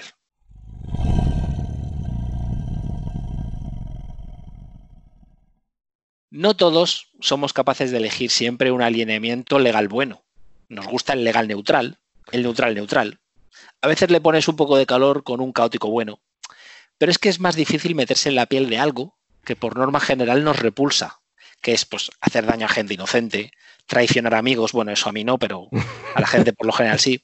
No 6.36 6.56
todos 6.56 7.12
somos 7.20 7.54
capaces 7.54 7.92
de 7.92 7.98
elegir 7.98 8.32
siempre 8.32 8.72
un 8.72 8.82
alineamiento 8.82 9.60
legal 9.60 9.88
bueno. 9.88 10.24
Nos 10.68 10.88
gusta 10.88 11.14
el 11.14 11.24
legal 11.24 11.48
neutral, 11.48 12.00
el 12.32 12.42
neutral 12.42 12.74
neutral. 12.74 13.20
A 13.84 13.88
veces 13.88 14.10
le 14.10 14.20
pones 14.20 14.48
un 14.48 14.56
poco 14.56 14.76
de 14.76 14.88
calor 14.88 15.24
con 15.24 15.42
un 15.42 15.52
caótico 15.52 15.92
bueno. 15.92 16.22
Pero 16.98 17.12
es 17.12 17.20
que 17.20 17.30
es 17.30 17.40
más 17.40 17.56
difícil 17.56 17.94
meterse 17.94 18.30
en 18.30 18.36
la 18.36 18.48
piel 18.48 18.68
de 18.68 18.80
algo 18.80 19.16
que 19.46 19.56
por 19.56 19.78
norma 19.78 20.00
general 20.00 20.44
nos 20.44 20.58
repulsa, 20.58 21.20
que 21.62 21.74
es 21.74 21.86
pues 21.86 22.10
hacer 22.20 22.48
daño 22.48 22.66
a 22.66 22.70
gente 22.70 22.96
inocente, 22.96 23.52
traicionar 23.86 24.34
amigos, 24.34 24.72
bueno, 24.72 24.92
eso 24.92 25.10
a 25.10 25.14
mí 25.14 25.24
no, 25.24 25.38
pero 25.38 25.70
a 26.16 26.20
la 26.20 26.26
gente 26.26 26.52
por 26.52 26.66
lo 26.66 26.74
general 26.74 27.00
sí, 27.00 27.24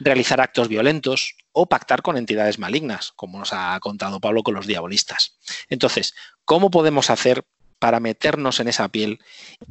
realizar 0.00 0.40
actos 0.40 0.66
violentos 0.66 1.36
o 1.52 1.66
pactar 1.66 2.02
con 2.02 2.16
entidades 2.16 2.58
malignas, 2.58 3.12
como 3.14 3.38
nos 3.38 3.52
ha 3.52 3.78
contado 3.78 4.18
Pablo 4.18 4.42
con 4.42 4.54
los 4.54 4.66
diabolistas. 4.66 5.38
Entonces, 5.68 6.14
¿cómo 6.44 6.72
podemos 6.72 7.10
hacer 7.10 7.44
para 7.80 7.98
meternos 7.98 8.60
en 8.60 8.68
esa 8.68 8.88
piel 8.88 9.18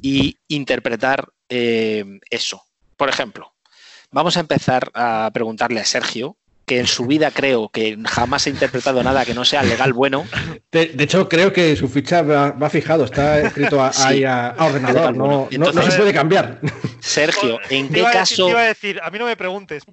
y 0.01 0.37
interpretar 0.49 1.29
eh, 1.47 2.19
eso. 2.29 2.63
Por 2.97 3.07
ejemplo, 3.07 3.53
vamos 4.11 4.35
a 4.35 4.41
empezar 4.41 4.91
a 4.93 5.31
preguntarle 5.33 5.79
a 5.79 5.85
Sergio, 5.85 6.35
que 6.69 6.79
en 6.79 6.85
su 6.85 7.07
vida 7.07 7.31
creo 7.31 7.69
que 7.69 7.97
jamás 8.05 8.45
ha 8.45 8.51
interpretado 8.51 9.01
nada 9.01 9.25
que 9.25 9.33
no 9.33 9.43
sea 9.43 9.63
legal 9.63 9.91
bueno. 9.91 10.27
De, 10.71 10.93
hecho, 10.99 11.27
creo 11.27 11.51
que 11.51 11.75
su 11.75 11.89
ficha 11.89 12.21
va, 12.21 12.69
fijado, 12.69 13.05
está 13.05 13.39
escrito 13.39 13.81
ahí 13.97 14.23
a, 14.23 14.53
ordenador, 14.59 15.17
no, 15.17 15.47
se 15.49 15.97
puede 15.97 16.13
cambiar. 16.13 16.59
Sergio, 16.99 17.59
¿en 17.71 17.89
qué 17.89 18.03
caso? 18.03 18.49
Iba 18.49 18.61
a 18.61 18.65
decir, 18.65 18.99
a 19.01 19.09
mí 19.09 19.17
no 19.17 19.25
me 19.25 19.35
preguntes. 19.35 19.83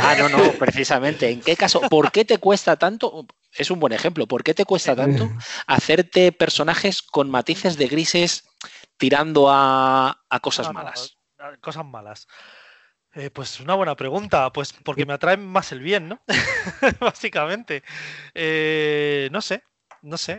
Ah, 0.00 0.14
no, 0.18 0.28
no, 0.28 0.52
precisamente. 0.52 1.30
¿En 1.30 1.40
qué 1.40 1.56
caso? 1.56 1.80
¿Por 1.80 2.12
qué 2.12 2.26
te 2.26 2.36
cuesta 2.36 2.76
tanto? 2.76 3.26
es 3.56 3.70
un 3.70 3.80
buen 3.80 3.94
ejemplo. 3.94 4.26
¿Por 4.26 4.44
qué 4.44 4.52
te 4.52 4.66
cuesta 4.66 4.94
tanto 4.94 5.30
hacerte 5.66 6.30
personajes 6.32 7.00
con 7.00 7.30
matices 7.30 7.78
de 7.78 7.88
grises 7.88 8.44
tirando 8.98 9.48
a, 9.50 10.18
cosas 10.42 10.70
malas? 10.74 11.16
cosas 11.60 11.86
malas. 11.86 12.26
Eh, 13.14 13.30
pues 13.30 13.60
una 13.60 13.74
buena 13.74 13.94
pregunta, 13.94 14.50
pues 14.52 14.72
porque 14.72 15.04
me 15.04 15.12
atrae 15.12 15.36
más 15.36 15.70
el 15.72 15.80
bien, 15.80 16.08
¿no? 16.08 16.20
Básicamente. 17.00 17.82
Eh, 18.34 19.28
no 19.32 19.42
sé, 19.42 19.64
no 20.02 20.16
sé. 20.16 20.38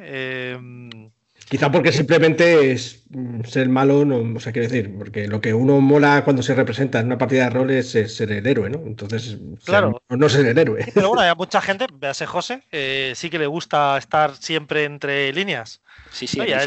Em, 0.54 1.12
Quizá 1.50 1.72
porque 1.72 1.92
simplemente 1.92 2.72
es 2.72 3.04
mm, 3.10 3.44
ser 3.44 3.70
malo, 3.70 4.06
no, 4.06 4.38
o 4.38 4.40
sea, 4.40 4.52
quiero 4.52 4.68
decir, 4.68 4.96
porque 4.98 5.28
lo 5.28 5.42
que 5.42 5.54
uno 5.54 5.82
mola 5.82 6.24
cuando 6.24 6.42
se 6.42 6.56
representa 6.56 7.00
en 7.00 7.08
una 7.08 7.18
partida 7.18 7.46
de 7.46 7.50
rol 7.50 7.72
es, 7.72 7.92
ser 7.92 8.32
el 8.32 8.48
héroe, 8.48 8.70
¿no? 8.70 8.80
Entonces, 8.86 9.38
claro. 9.66 10.02
no, 10.10 10.30
ser 10.30 10.46
el 10.46 10.58
héroe. 10.58 10.86
Pero 10.94 11.10
bueno, 11.10 11.22
hay 11.22 11.36
mucha 11.36 11.62
gente, 11.62 11.86
véase 11.94 12.26
José, 12.26 12.64
eh, 12.72 13.14
sí 13.16 13.30
que 13.30 13.40
le 13.40 13.48
gusta 13.48 13.98
estar 13.98 14.36
siempre 14.36 14.86
entre 14.86 15.32
líneas. 15.34 15.82
Sí, 16.12 16.28
sí, 16.28 16.40
de 16.40 16.48
la 16.48 16.60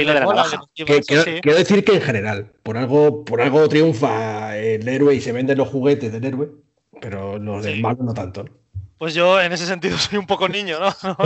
quiero, 0.75 1.59
decir 1.59 1.85
que 1.85 1.95
en 1.95 2.03
general, 2.03 2.53
por 2.63 2.77
algo, 2.77 3.25
por 3.25 3.41
algo 3.41 3.69
triunfa 3.69 4.57
el 4.57 4.87
héroe 4.89 5.15
y 5.15 5.21
se 5.21 5.33
venden 5.33 5.59
los 5.59 5.69
juguetes 5.69 6.13
del 6.13 6.25
héroe, 6.25 6.51
pero 7.01 7.39
los 7.39 7.65
del 7.65 7.81
malo 7.81 8.03
no 8.03 8.13
tanto. 8.13 8.45
Pues 8.99 9.15
yo 9.15 9.41
en 9.41 9.53
ese 9.53 9.67
sentido 9.67 9.99
soy 9.99 10.19
un 10.19 10.27
poco 10.27 10.49
niño, 10.49 10.79
¿no? 10.81 10.95
No, 11.03 11.17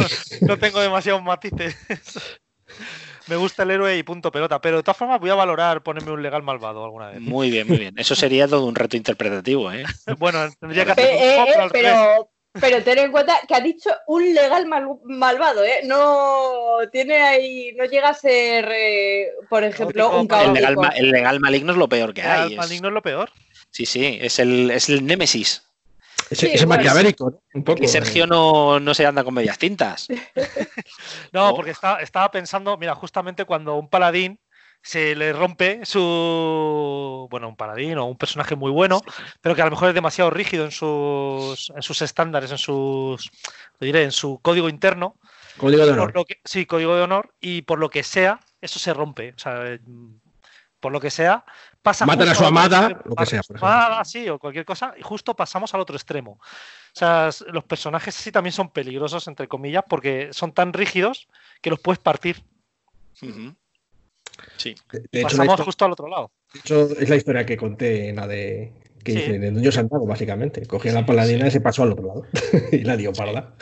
no 0.49 0.59
tengo 0.59 0.81
demasiados 0.81 1.23
matices 1.23 1.77
me 3.31 3.37
gusta 3.37 3.63
el 3.63 3.71
héroe 3.71 3.97
y 3.97 4.03
punto 4.03 4.33
pelota. 4.33 4.61
Pero 4.61 4.79
de 4.79 4.83
todas 4.83 4.97
formas 4.97 5.21
voy 5.21 5.31
a 5.31 5.35
valorar 5.35 5.83
ponerme 5.83 6.11
un 6.11 6.23
legal 6.23 6.43
malvado 6.43 6.85
alguna 6.85 7.09
vez. 7.09 7.21
Muy 7.21 7.51
bien, 7.51 7.69
muy 7.69 7.79
bien. 7.79 7.95
Eso 7.97 8.15
sería 8.15 8.49
todo 8.49 8.67
un 8.67 8.75
reto 8.75 8.97
interpretativo, 8.97 9.73
¿eh? 9.73 9.85
bueno, 10.19 10.41
tendría 10.59 10.85
que 10.85 10.93
hacer 10.93 11.59
un 11.59 11.65
eh, 11.65 11.69
pero, 11.73 12.31
pero 12.53 12.83
ten 12.83 12.99
en 12.99 13.13
cuenta 13.13 13.41
que 13.47 13.55
ha 13.55 13.61
dicho 13.61 13.91
un 14.09 14.35
legal 14.35 14.67
malvado, 15.05 15.65
¿eh? 15.65 15.81
No 15.85 16.79
tiene 16.91 17.23
ahí, 17.23 17.73
no 17.77 17.85
llega 17.85 18.11
a 18.11 18.15
ser, 18.15 18.69
eh, 18.71 19.31
por 19.49 19.63
ejemplo, 19.63 20.19
un 20.19 20.27
caótico. 20.27 20.57
El 20.57 20.63
legal, 20.63 20.93
el 20.97 21.11
legal, 21.11 21.41
maligno 21.41 21.73
es 21.73 21.79
lo 21.79 21.89
peor 21.89 22.13
que 22.13 22.23
hay. 22.23 22.53
El 22.53 22.59
maligno 22.59 22.89
es 22.89 22.95
lo 22.95 23.03
peor. 23.03 23.31
Sí, 23.71 23.87
sí, 23.87 24.19
es 24.21 24.41
el, 24.41 24.71
es 24.73 24.89
el 24.89 25.07
némesis. 25.07 25.70
Ese, 26.31 26.47
Sí, 26.47 26.53
ese 26.55 26.65
bueno. 26.67 26.83
maquiavélico, 26.83 27.31
¿no? 27.31 27.43
Un 27.55 27.65
poco. 27.65 27.83
Y 27.83 27.89
Sergio 27.89 28.27
no, 28.27 28.79
no 28.81 28.95
se 28.95 29.05
anda 29.05 29.25
con 29.25 29.35
medias 29.35 29.59
tintas. 29.59 30.07
No, 31.33 31.51
Oh. 31.51 31.57
porque 31.57 31.73
está- 31.73 32.01
estaba 32.01 32.31
pensando, 32.31 32.77
mira, 32.77 32.95
justamente 32.95 33.45
cuando 33.45 33.75
un 33.77 33.89
paladín 33.89 34.39
se 34.83 35.15
le 35.15 35.33
rompe 35.33 35.85
su. 35.85 37.27
Bueno, 37.31 37.49
un 37.49 37.57
paladín 37.57 37.99
o 37.99 38.07
un 38.07 38.17
personaje 38.17 38.57
muy 38.57 38.71
bueno, 38.71 39.01
pero 39.41 39.55
que 39.55 39.63
a 39.63 39.67
lo 39.67 39.71
mejor 39.73 39.89
es 39.89 39.95
demasiado 39.95 40.31
rígido 40.31 40.65
en 40.65 40.71
sus, 40.71 41.71
en 41.75 41.83
sus 41.83 42.01
estándares, 42.03 42.51
en 42.51 42.59
sus. 42.59 43.31
Lo 43.79 43.85
diré, 43.85 44.05
en 44.05 44.13
su 44.13 44.39
código 44.41 44.69
interno. 44.69 45.17
Código 45.59 45.85
de 45.85 45.93
honor. 45.93 46.13
lo 46.15 46.25
que, 46.25 46.37
sí, 46.45 46.65
código 46.65 46.97
de 46.97 47.03
honor, 47.03 47.35
y 47.41 47.63
por 47.63 47.79
lo 47.79 47.91
que 47.91 48.03
sea, 48.03 48.41
eso 48.61 48.79
se 48.79 48.95
rompe. 48.95 49.35
O 49.37 49.39
sea, 49.39 49.79
por 50.81 50.93
lo 50.93 51.01
que 51.01 51.11
sea, 51.11 51.45
pasa. 51.83 52.07
Matan 52.07 52.29
a 52.29 52.35
su 52.35 52.45
amada, 52.45 52.89
extremo. 52.91 53.03
lo 53.07 53.17
que 53.17 53.27
sea, 53.27 53.41
por 53.43 53.57
amada, 53.59 54.05
sí, 54.05 54.29
o 54.29 54.39
cualquier 54.39 54.65
cosa, 54.65 54.95
y 54.99 55.03
justo 55.03 55.35
pasamos 55.35 55.73
al 55.75 55.81
otro 55.81 55.97
extremo. 55.97 56.33
O 56.33 56.41
sea, 56.99 57.31
los 57.53 57.65
personajes 57.65 58.15
sí 58.15 58.31
también 58.33 58.53
son 58.53 58.71
peligrosos, 58.71 59.27
entre 59.29 59.49
comillas, 59.49 59.85
porque 59.89 60.31
son 60.33 60.53
tan 60.53 60.73
rígidos 60.73 61.29
que 61.63 61.71
los 61.71 61.81
puedes 61.81 61.99
partir. 61.99 62.45
Sí. 64.57 64.75
De, 64.93 65.01
de 65.01 65.21
hecho, 65.21 65.23
la 65.23 65.23
Pasamos 65.23 65.47
historia- 65.47 65.65
justo 65.65 65.85
al 65.85 65.93
otro 65.93 66.09
lado. 66.09 66.31
de 66.53 66.61
hecho, 66.61 66.83
es 66.99 67.09
la 67.09 67.17
historia 67.17 67.45
que 67.47 67.57
conté 67.57 68.09
en 68.09 68.17
la 68.17 68.27
de. 68.27 68.73
Que 69.05 69.13
Sí. 69.13 69.19
hice 69.19 69.35
en 69.37 69.45
el 69.45 69.55
Dungeon 69.55 69.73
Santago, 69.73 70.07
básicamente. 70.07 70.67
Cogí 70.67 70.91
a 70.91 70.93
la 70.93 71.07
paladina 71.07 71.47
y 71.47 71.51
se 71.51 71.61
pasó 71.63 71.83
al 71.85 71.93
otro 71.93 72.07
lado. 72.07 72.23
y 72.73 72.85
la 72.85 72.97
dio 72.99 73.13
parda. 73.15 73.55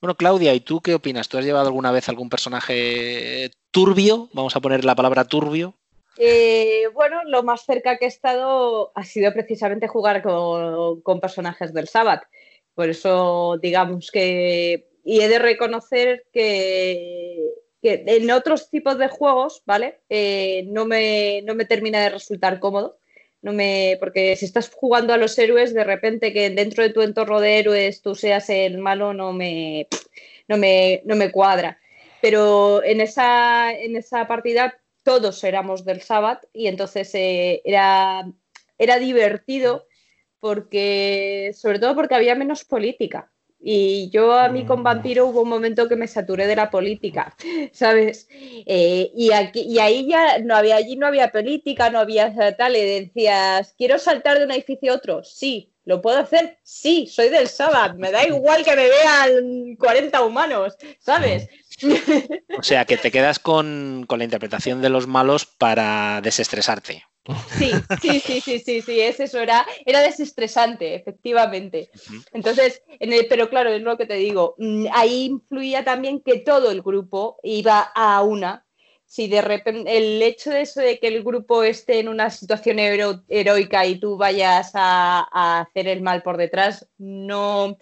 Bueno, 0.00 0.16
Claudia, 0.16 0.54
¿y 0.54 0.60
tú 0.60 0.80
qué 0.80 0.94
opinas? 0.94 1.28
¿Tú 1.28 1.38
has 1.38 1.44
llevado 1.44 1.66
alguna 1.66 1.90
vez 1.90 2.08
algún 2.08 2.28
personaje 2.28 3.50
turbio? 3.72 4.28
Vamos 4.32 4.54
a 4.54 4.60
poner 4.60 4.84
la 4.84 4.94
palabra 4.94 5.24
turbio. 5.24 5.74
Eh, 6.18 6.84
bueno, 6.92 7.24
lo 7.24 7.42
más 7.42 7.64
cerca 7.64 7.96
que 7.98 8.04
he 8.04 8.08
estado 8.08 8.92
ha 8.94 9.04
sido 9.04 9.32
precisamente 9.32 9.88
jugar 9.88 10.22
con, 10.22 11.20
personajes 11.20 11.72
del 11.72 11.88
Sabbath. 11.88 12.24
Por 12.74 12.88
eso, 12.88 13.58
digamos 13.60 14.10
que. 14.10 14.88
Y 15.04 15.20
he 15.20 15.28
de 15.28 15.38
reconocer 15.38 16.24
que, 16.32 17.38
que 17.82 18.04
en 18.06 18.30
otros 18.30 18.70
tipos 18.70 18.98
de 18.98 19.08
juegos, 19.08 19.62
¿vale? 19.66 20.00
Eh, 20.08 20.64
no, 20.68 20.86
me, 20.86 21.42
no 21.42 21.54
me 21.54 21.66
termina 21.66 22.00
de 22.02 22.10
resultar 22.10 22.58
cómodo. 22.60 22.98
No 23.42 23.52
me, 23.52 23.98
porque 24.00 24.36
si 24.36 24.46
estás 24.46 24.70
jugando 24.70 25.12
a 25.12 25.18
los 25.18 25.38
héroes, 25.38 25.74
de 25.74 25.84
repente 25.84 26.32
que 26.32 26.48
dentro 26.48 26.82
de 26.82 26.90
tu 26.90 27.02
entorno 27.02 27.40
de 27.40 27.58
héroes 27.58 28.00
tú 28.00 28.14
seas 28.14 28.48
el 28.48 28.78
malo, 28.78 29.12
no 29.12 29.34
me, 29.34 29.88
no 30.48 30.56
me, 30.56 31.02
no 31.04 31.16
me 31.16 31.30
cuadra. 31.30 31.78
Pero 32.22 32.82
en 32.82 33.02
esa, 33.02 33.70
en 33.72 33.96
esa 33.96 34.26
partida 34.26 34.78
todos 35.04 35.44
éramos 35.44 35.84
del 35.84 36.00
Sabbath 36.00 36.46
y 36.52 36.66
entonces 36.66 37.14
eh, 37.14 37.62
era, 37.64 38.26
era 38.78 38.98
divertido 38.98 39.86
porque, 40.40 41.52
sobre 41.54 41.78
todo 41.78 41.94
porque 41.94 42.14
había 42.14 42.34
menos 42.34 42.64
política. 42.64 43.30
Y 43.66 44.10
yo 44.10 44.32
a 44.34 44.50
mí 44.50 44.66
con 44.66 44.82
Vampiro 44.82 45.26
hubo 45.26 45.40
un 45.40 45.48
momento 45.48 45.88
que 45.88 45.96
me 45.96 46.06
saturé 46.06 46.46
de 46.46 46.56
la 46.56 46.70
política, 46.70 47.34
¿sabes? 47.72 48.28
Eh, 48.30 49.10
y, 49.16 49.32
aquí, 49.32 49.62
y 49.62 49.78
ahí 49.78 50.06
ya 50.06 50.38
no 50.40 50.54
había, 50.54 50.76
allí 50.76 50.96
no 50.96 51.06
había 51.06 51.32
política, 51.32 51.88
no 51.88 51.98
había 51.98 52.56
tal, 52.56 52.76
y 52.76 53.00
decías, 53.00 53.74
¿quiero 53.78 53.98
saltar 53.98 54.38
de 54.38 54.44
un 54.44 54.50
edificio 54.50 54.92
a 54.92 54.96
otro? 54.96 55.24
Sí. 55.24 55.70
¿Lo 55.86 56.00
puedo 56.00 56.18
hacer? 56.18 56.58
Sí, 56.62 57.06
soy 57.06 57.28
del 57.28 57.46
Sabbath, 57.46 57.96
me 57.96 58.10
da 58.10 58.26
igual 58.26 58.64
que 58.64 58.74
me 58.74 58.88
vean 58.88 59.76
40 59.76 60.22
humanos, 60.22 60.76
¿sabes? 60.98 61.46
O 62.58 62.62
sea, 62.62 62.84
que 62.84 62.96
te 62.96 63.10
quedas 63.10 63.38
con, 63.38 64.04
con 64.06 64.18
la 64.18 64.24
interpretación 64.24 64.80
de 64.82 64.88
los 64.90 65.06
malos 65.06 65.46
para 65.46 66.20
desestresarte. 66.22 67.04
Sí, 67.58 67.72
sí, 68.02 68.20
sí, 68.20 68.40
sí, 68.40 68.58
sí, 68.58 68.82
sí, 68.82 69.00
es 69.00 69.18
eso, 69.18 69.40
era, 69.40 69.66
era 69.86 70.00
desestresante, 70.00 70.94
efectivamente. 70.94 71.88
Entonces, 72.32 72.82
en 73.00 73.12
el- 73.14 73.26
pero 73.28 73.48
claro, 73.48 73.70
es 73.70 73.80
lo 73.80 73.96
que 73.96 74.04
te 74.06 74.14
digo, 74.14 74.54
mm, 74.58 74.86
ahí 74.92 75.24
influía 75.26 75.84
también 75.84 76.20
que 76.20 76.40
todo 76.40 76.70
el 76.70 76.82
grupo 76.82 77.38
iba 77.42 77.80
a 77.94 78.22
una. 78.22 78.66
Si 79.06 79.28
de 79.28 79.42
repente 79.42 79.96
el 79.96 80.20
hecho 80.22 80.50
de 80.50 80.62
eso 80.62 80.80
de 80.80 80.98
que 80.98 81.06
el 81.08 81.22
grupo 81.22 81.62
esté 81.62 82.00
en 82.00 82.08
una 82.08 82.30
situación 82.30 82.78
hero- 82.78 83.22
heroica 83.28 83.86
y 83.86 83.98
tú 84.00 84.16
vayas 84.16 84.72
a, 84.74 85.26
a 85.30 85.60
hacer 85.60 85.88
el 85.88 86.02
mal 86.02 86.22
por 86.22 86.36
detrás, 86.36 86.88
no 86.98 87.76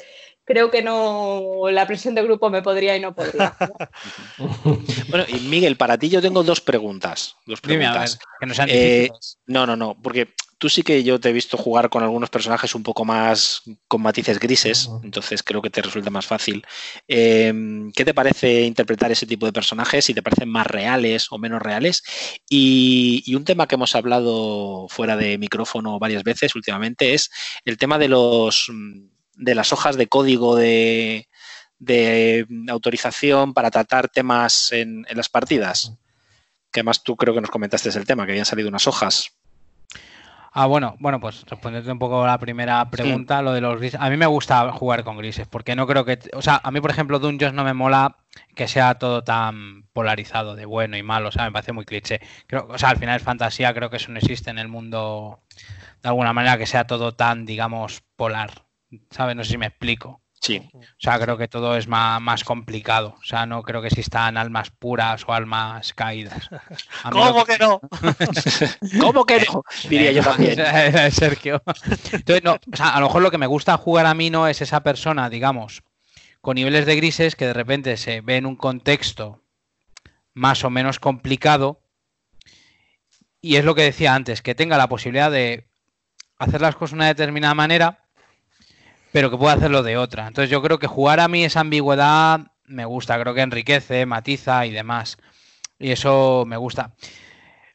creo 0.45 0.71
que 0.71 0.83
no 0.83 1.71
la 1.71 1.87
presión 1.87 2.15
del 2.15 2.27
grupo 2.27 2.51
me 2.51 2.63
podría 2.63 2.97
y 2.97 3.01
no 3.01 3.15
podría. 3.15 3.57
Bueno, 5.09 5.27
y 5.29 5.35
Miguel, 5.41 5.77
para 5.77 5.99
ti 5.99 6.09
yo 6.09 6.23
tengo 6.23 6.43
dos 6.43 6.61
preguntas. 6.61 7.37
Dos 7.47 7.61
Dime, 7.63 7.87
a 7.87 7.93
ver, 7.93 8.01
preguntas. 8.01 8.19
que 8.41 8.47
no 8.47 8.55
sean 8.55 8.69
Eh. 8.71 9.11
No, 9.47 9.67
no, 9.67 9.77
no, 9.77 9.97
porque 10.01 10.35
tú 10.63 10.69
sí 10.69 10.83
que 10.83 11.03
yo 11.03 11.19
te 11.19 11.29
he 11.29 11.33
visto 11.33 11.57
jugar 11.57 11.91
con 11.91 12.05
algunos 12.05 12.31
personajes 12.31 12.75
un 12.75 12.85
poco 12.85 13.05
más 13.05 13.63
con 13.89 14.01
matices 14.01 14.39
grises, 14.39 14.89
entonces 15.03 15.43
creo 15.43 15.61
que 15.61 15.71
te 15.71 15.83
resulta 15.83 16.09
más 16.09 16.25
fácil. 16.25 16.65
Eh, 17.09 17.53
¿Qué 17.95 18.05
te 18.05 18.15
parece 18.15 18.63
interpretar 18.63 19.11
ese 19.11 19.27
tipo 19.27 19.45
de 19.45 19.53
personajes? 19.53 20.05
Si 20.05 20.15
te 20.15 20.23
parecen 20.23 20.49
más 20.49 20.67
reales 20.67 21.27
o 21.31 21.39
menos 21.39 21.61
reales. 21.61 22.03
Y, 22.49 23.25
y 23.27 23.35
un 23.35 23.45
tema 23.45 23.67
que 23.67 23.75
hemos 23.75 23.97
hablado 23.97 24.87
fuera 24.89 25.17
de 25.17 25.37
micrófono 25.37 25.99
varias 25.99 26.23
veces 26.23 26.55
últimamente 26.55 27.13
es 27.13 27.29
el 27.65 27.77
tema 27.77 27.99
de 27.99 28.09
los 28.09 28.69
mm, 28.73 29.12
de 29.35 29.55
las 29.55 29.73
hojas 29.73 29.97
de 29.97 30.09
código 30.09 30.57
de, 30.57 31.29
de 31.79 32.47
autorización 32.69 33.55
para 33.55 33.71
tratar 33.71 34.09
temas 34.09 34.73
en, 34.73 35.07
en 35.09 35.17
las 35.17 35.29
partidas. 35.29 35.97
Que 36.71 36.81
además 36.81 37.03
tú 37.03 37.17
creo 37.17 37.35
que 37.35 37.41
nos 37.41 37.51
comentaste 37.51 37.91
el 37.91 38.07
tema, 38.07 38.25
que 38.25 38.33
habían 38.33 38.47
salido 38.47 38.69
unas 38.69 38.87
hojas. 38.87 39.33
Ah, 40.55 40.67
bueno, 40.67 40.97
bueno, 40.99 41.19
pues 41.19 41.47
responderte 41.47 41.91
un 41.91 41.99
poco 41.99 42.23
a 42.23 42.27
la 42.27 42.39
primera 42.39 42.91
pregunta, 42.91 43.41
lo 43.41 43.55
de 43.55 43.63
los 43.63 43.79
grises. 43.79 43.99
A 43.99 44.11
mí 44.11 44.19
me 44.19 44.27
gusta 44.27 44.71
jugar 44.73 45.03
con 45.03 45.17
grises, 45.17 45.49
porque 45.49 45.75
no 45.75 45.87
creo 45.87 46.05
que. 46.05 46.19
O 46.35 46.43
sea, 46.43 46.61
a 46.63 46.71
mí, 46.71 46.79
por 46.83 46.91
ejemplo, 46.91 47.19
Dungeons 47.19 47.55
no 47.55 47.65
me 47.65 47.73
mola 47.73 48.19
que 48.55 48.69
sea 48.69 48.99
todo 48.99 49.25
tan 49.25 49.85
polarizado 49.95 50.55
de 50.55 50.67
bueno 50.67 50.99
y 50.99 51.03
malo, 51.03 51.31
o 51.31 51.33
sea, 51.33 51.45
me 51.45 51.53
parece 51.53 51.73
muy 51.73 51.87
cliché. 51.87 52.21
Creo, 52.47 52.67
o 52.69 52.77
sea, 52.77 52.91
al 52.91 52.99
final 52.99 53.17
es 53.17 53.23
fantasía, 53.23 53.73
creo 53.73 53.89
que 53.89 53.97
eso 53.97 54.13
no 54.13 54.19
existe 54.19 54.51
en 54.51 54.59
el 54.59 54.69
mundo 54.69 55.41
de 56.03 56.09
alguna 56.11 56.35
manera 56.35 56.59
que 56.59 56.67
sea 56.67 56.87
todo 56.87 57.15
tan, 57.15 57.47
digamos, 57.47 58.03
polar. 58.17 58.51
¿Sabes? 59.11 59.37
No 59.37 59.45
sé 59.45 59.51
si 59.51 59.59
me 59.59 59.67
explico. 59.67 60.23
Sí. 60.43 60.61
O 60.75 60.81
sea, 60.99 61.21
creo 61.21 61.39
que 61.39 61.47
todo 61.47 61.77
es 61.77 61.87
más, 61.87 62.21
más 62.21 62.43
complicado. 62.43 63.15
O 63.21 63.25
sea, 63.25 63.47
no 63.47 63.63
creo 63.63 63.81
que 63.81 63.87
existan 63.87 64.37
almas 64.37 64.71
puras 64.71 65.23
o 65.29 65.33
almas 65.33 65.93
caídas. 65.95 66.51
¿Cómo 67.13 67.45
que 67.45 67.59
no? 67.59 67.81
¿Cómo 69.01 69.25
que 69.25 69.47
no? 69.47 69.63
Diría 69.89 70.11
yo 70.11 70.23
también. 70.25 70.57
Sergio. 71.13 71.63
Entonces, 72.13 72.43
no, 72.43 72.55
o 72.55 72.77
sea, 72.77 72.95
a 72.95 73.01
lo 73.01 73.07
mejor 73.07 73.23
lo 73.23 73.31
que 73.31 73.39
me 73.39 73.47
gusta 73.47 73.77
jugar 73.77 74.07
a 74.07 74.15
mí 74.15 74.31
no 74.31 74.49
es 74.49 74.61
esa 74.61 74.83
persona, 74.83 75.31
digamos, 75.31 75.85
con 76.41 76.57
niveles 76.57 76.87
de 76.87 76.97
grises 76.97 77.37
que 77.37 77.47
de 77.47 77.53
repente 77.53 77.97
se 77.97 78.21
ve 78.21 78.37
en 78.37 78.47
un 78.47 78.57
contexto 78.57 79.45
más 80.35 80.65
o 80.65 80.71
menos 80.71 80.99
complicado. 80.99 81.81
Y 83.41 83.57
es 83.57 83.65
lo 83.65 83.77
que 83.77 83.83
decía 83.83 84.15
antes, 84.15 84.43
que 84.43 84.57
tenga 84.57 84.77
la 84.77 84.89
posibilidad 84.89 85.31
de 85.31 85.69
hacer 86.39 86.61
las 86.61 86.75
cosas 86.75 86.91
de 86.91 86.97
una 86.97 87.07
determinada 87.07 87.55
manera, 87.55 88.05
pero 89.13 89.31
que 89.31 89.37
pueda 89.39 89.55
hacerlo 89.55 89.83
de 89.83 89.97
otra. 89.97 90.27
Entonces 90.27 90.51
yo 90.51 90.63
creo 90.63 90.79
que 90.79 90.87
jugar 90.87 91.21
a 91.21 91.29
mí 91.29 91.45
esa 91.45 91.61
ambigüedad 91.61 92.41
me 92.67 92.85
gusta, 92.85 93.21
creo 93.21 93.35
que 93.35 93.43
enriquece, 93.43 94.07
matiza 94.07 94.67
y 94.67 94.71
demás. 94.73 95.19
Y 95.79 95.91
eso 95.93 96.45
me 96.47 96.57
gusta. 96.57 96.93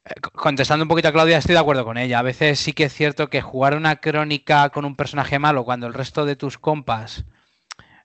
Eh, 0.06 0.20
co- 0.22 0.32
Contestando 0.32 0.84
un 0.84 0.90
poquito 0.90 1.10
a 1.10 1.14
Claudia, 1.14 1.38
estoy 1.38 1.54
de 1.54 1.60
acuerdo 1.62 1.86
con 1.86 1.98
ella. 1.98 2.20
A 2.20 2.24
veces 2.24 2.60
sí 2.60 2.74
que 2.74 2.86
es 2.86 2.94
cierto 2.94 3.30
que 3.30 3.42
jugar 3.42 3.76
una 3.76 3.98
crónica 3.98 4.70
con 4.70 4.86
un 4.86 4.96
personaje 4.96 5.40
malo 5.40 5.66
cuando 5.66 5.88
el 5.88 5.94
resto 5.94 6.26
de 6.26 6.36
tus 6.36 6.58
compas 6.58 7.26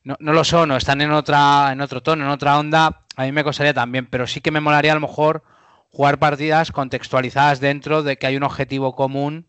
no, 0.05 0.17
no 0.21 0.33
lo 0.33 0.45
son 0.45 0.71
o 0.71 0.77
están 0.77 1.01
en 1.01 1.13
otra, 1.13 1.71
en 1.73 1.81
otro 1.81 2.03
tono, 2.03 2.25
en 2.25 2.31
otra 2.31 2.59
onda, 2.59 3.03
a 3.17 3.23
mí 3.25 3.33
me 3.33 3.45
costaría 3.45 3.75
también, 3.75 4.07
pero 4.07 4.27
sí 4.27 4.41
que 4.41 4.51
me 4.51 4.61
molaría 4.61 4.93
a 4.93 4.97
lo 4.97 5.01
mejor 5.01 5.43
jugar 5.91 6.19
partidas 6.19 6.73
contextualizadas 6.73 7.61
dentro 7.61 8.03
de 8.03 8.17
que 8.17 8.27
hay 8.27 8.37
un 8.37 8.43
objetivo 8.45 8.95
común 8.97 9.49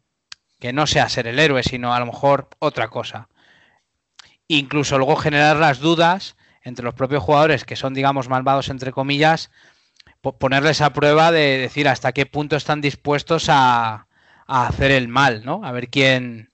que 0.59 0.73
no 0.73 0.87
sea 0.87 1.09
ser 1.09 1.27
el 1.27 1.39
héroe, 1.39 1.63
sino 1.63 1.93
a 1.93 1.99
lo 1.99 2.05
mejor 2.07 2.49
otra 2.59 2.89
cosa. 2.89 3.29
Incluso 4.47 4.97
luego 4.97 5.15
generar 5.15 5.57
las 5.57 5.79
dudas 5.79 6.35
entre 6.63 6.85
los 6.85 6.93
propios 6.93 7.23
jugadores 7.23 7.65
que 7.65 7.75
son, 7.75 7.93
digamos, 7.93 8.29
malvados 8.29 8.69
entre 8.69 8.91
comillas, 8.91 9.51
po- 10.21 10.37
ponerles 10.37 10.81
a 10.81 10.93
prueba 10.93 11.31
de 11.31 11.57
decir 11.57 11.87
hasta 11.87 12.11
qué 12.11 12.25
punto 12.25 12.55
están 12.55 12.81
dispuestos 12.81 13.47
a, 13.49 14.07
a 14.47 14.67
hacer 14.67 14.91
el 14.91 15.07
mal, 15.07 15.43
¿no? 15.45 15.61
A 15.63 15.71
ver 15.71 15.89
quién, 15.89 16.51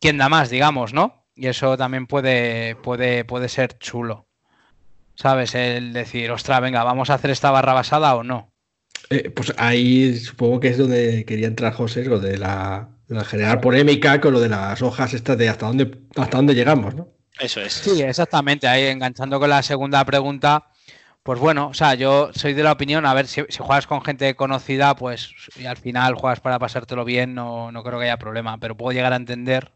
quién 0.00 0.18
da 0.18 0.28
más, 0.28 0.50
digamos, 0.50 0.92
¿no? 0.92 1.24
Y 1.34 1.48
eso 1.48 1.76
también 1.76 2.06
puede, 2.06 2.76
puede, 2.76 3.24
puede 3.24 3.48
ser 3.48 3.78
chulo. 3.78 4.26
¿Sabes? 5.14 5.54
El 5.54 5.92
decir, 5.92 6.30
ostras, 6.30 6.60
venga, 6.60 6.84
vamos 6.84 7.08
a 7.10 7.14
hacer 7.14 7.30
esta 7.30 7.50
barra 7.50 7.72
basada 7.72 8.14
o 8.16 8.22
no. 8.22 8.52
Eh, 9.10 9.30
pues 9.30 9.54
ahí 9.56 10.14
supongo 10.16 10.60
que 10.60 10.68
es 10.68 10.78
donde 10.78 11.24
quería 11.24 11.46
entrar 11.46 11.72
José, 11.72 12.04
lo 12.04 12.18
de 12.18 12.36
la, 12.36 12.88
la 13.08 13.24
generar 13.24 13.60
polémica 13.60 14.20
con 14.20 14.32
lo 14.32 14.40
de 14.40 14.48
las 14.48 14.82
hojas 14.82 15.14
estas 15.14 15.38
de 15.38 15.48
hasta 15.48 15.66
dónde, 15.66 15.98
hasta 16.16 16.36
dónde 16.36 16.54
llegamos, 16.54 16.94
¿no? 16.94 17.08
Eso 17.38 17.60
es. 17.60 17.72
Sí, 17.72 18.02
exactamente. 18.02 18.66
Ahí 18.68 18.86
enganchando 18.86 19.38
con 19.38 19.50
la 19.50 19.62
segunda 19.62 20.04
pregunta, 20.04 20.68
pues 21.22 21.38
bueno, 21.38 21.68
o 21.68 21.74
sea, 21.74 21.94
yo 21.94 22.30
soy 22.34 22.54
de 22.54 22.62
la 22.62 22.72
opinión, 22.72 23.04
a 23.06 23.14
ver, 23.14 23.26
si, 23.26 23.42
si 23.48 23.58
juegas 23.58 23.86
con 23.86 24.02
gente 24.02 24.34
conocida, 24.36 24.96
pues 24.96 25.34
y 25.56 25.66
al 25.66 25.76
final 25.76 26.14
juegas 26.14 26.40
para 26.40 26.58
pasártelo 26.58 27.04
bien, 27.04 27.34
no, 27.34 27.72
no 27.72 27.82
creo 27.82 27.98
que 27.98 28.06
haya 28.06 28.16
problema, 28.16 28.58
pero 28.58 28.76
puedo 28.76 28.92
llegar 28.92 29.12
a 29.12 29.16
entender 29.16 29.72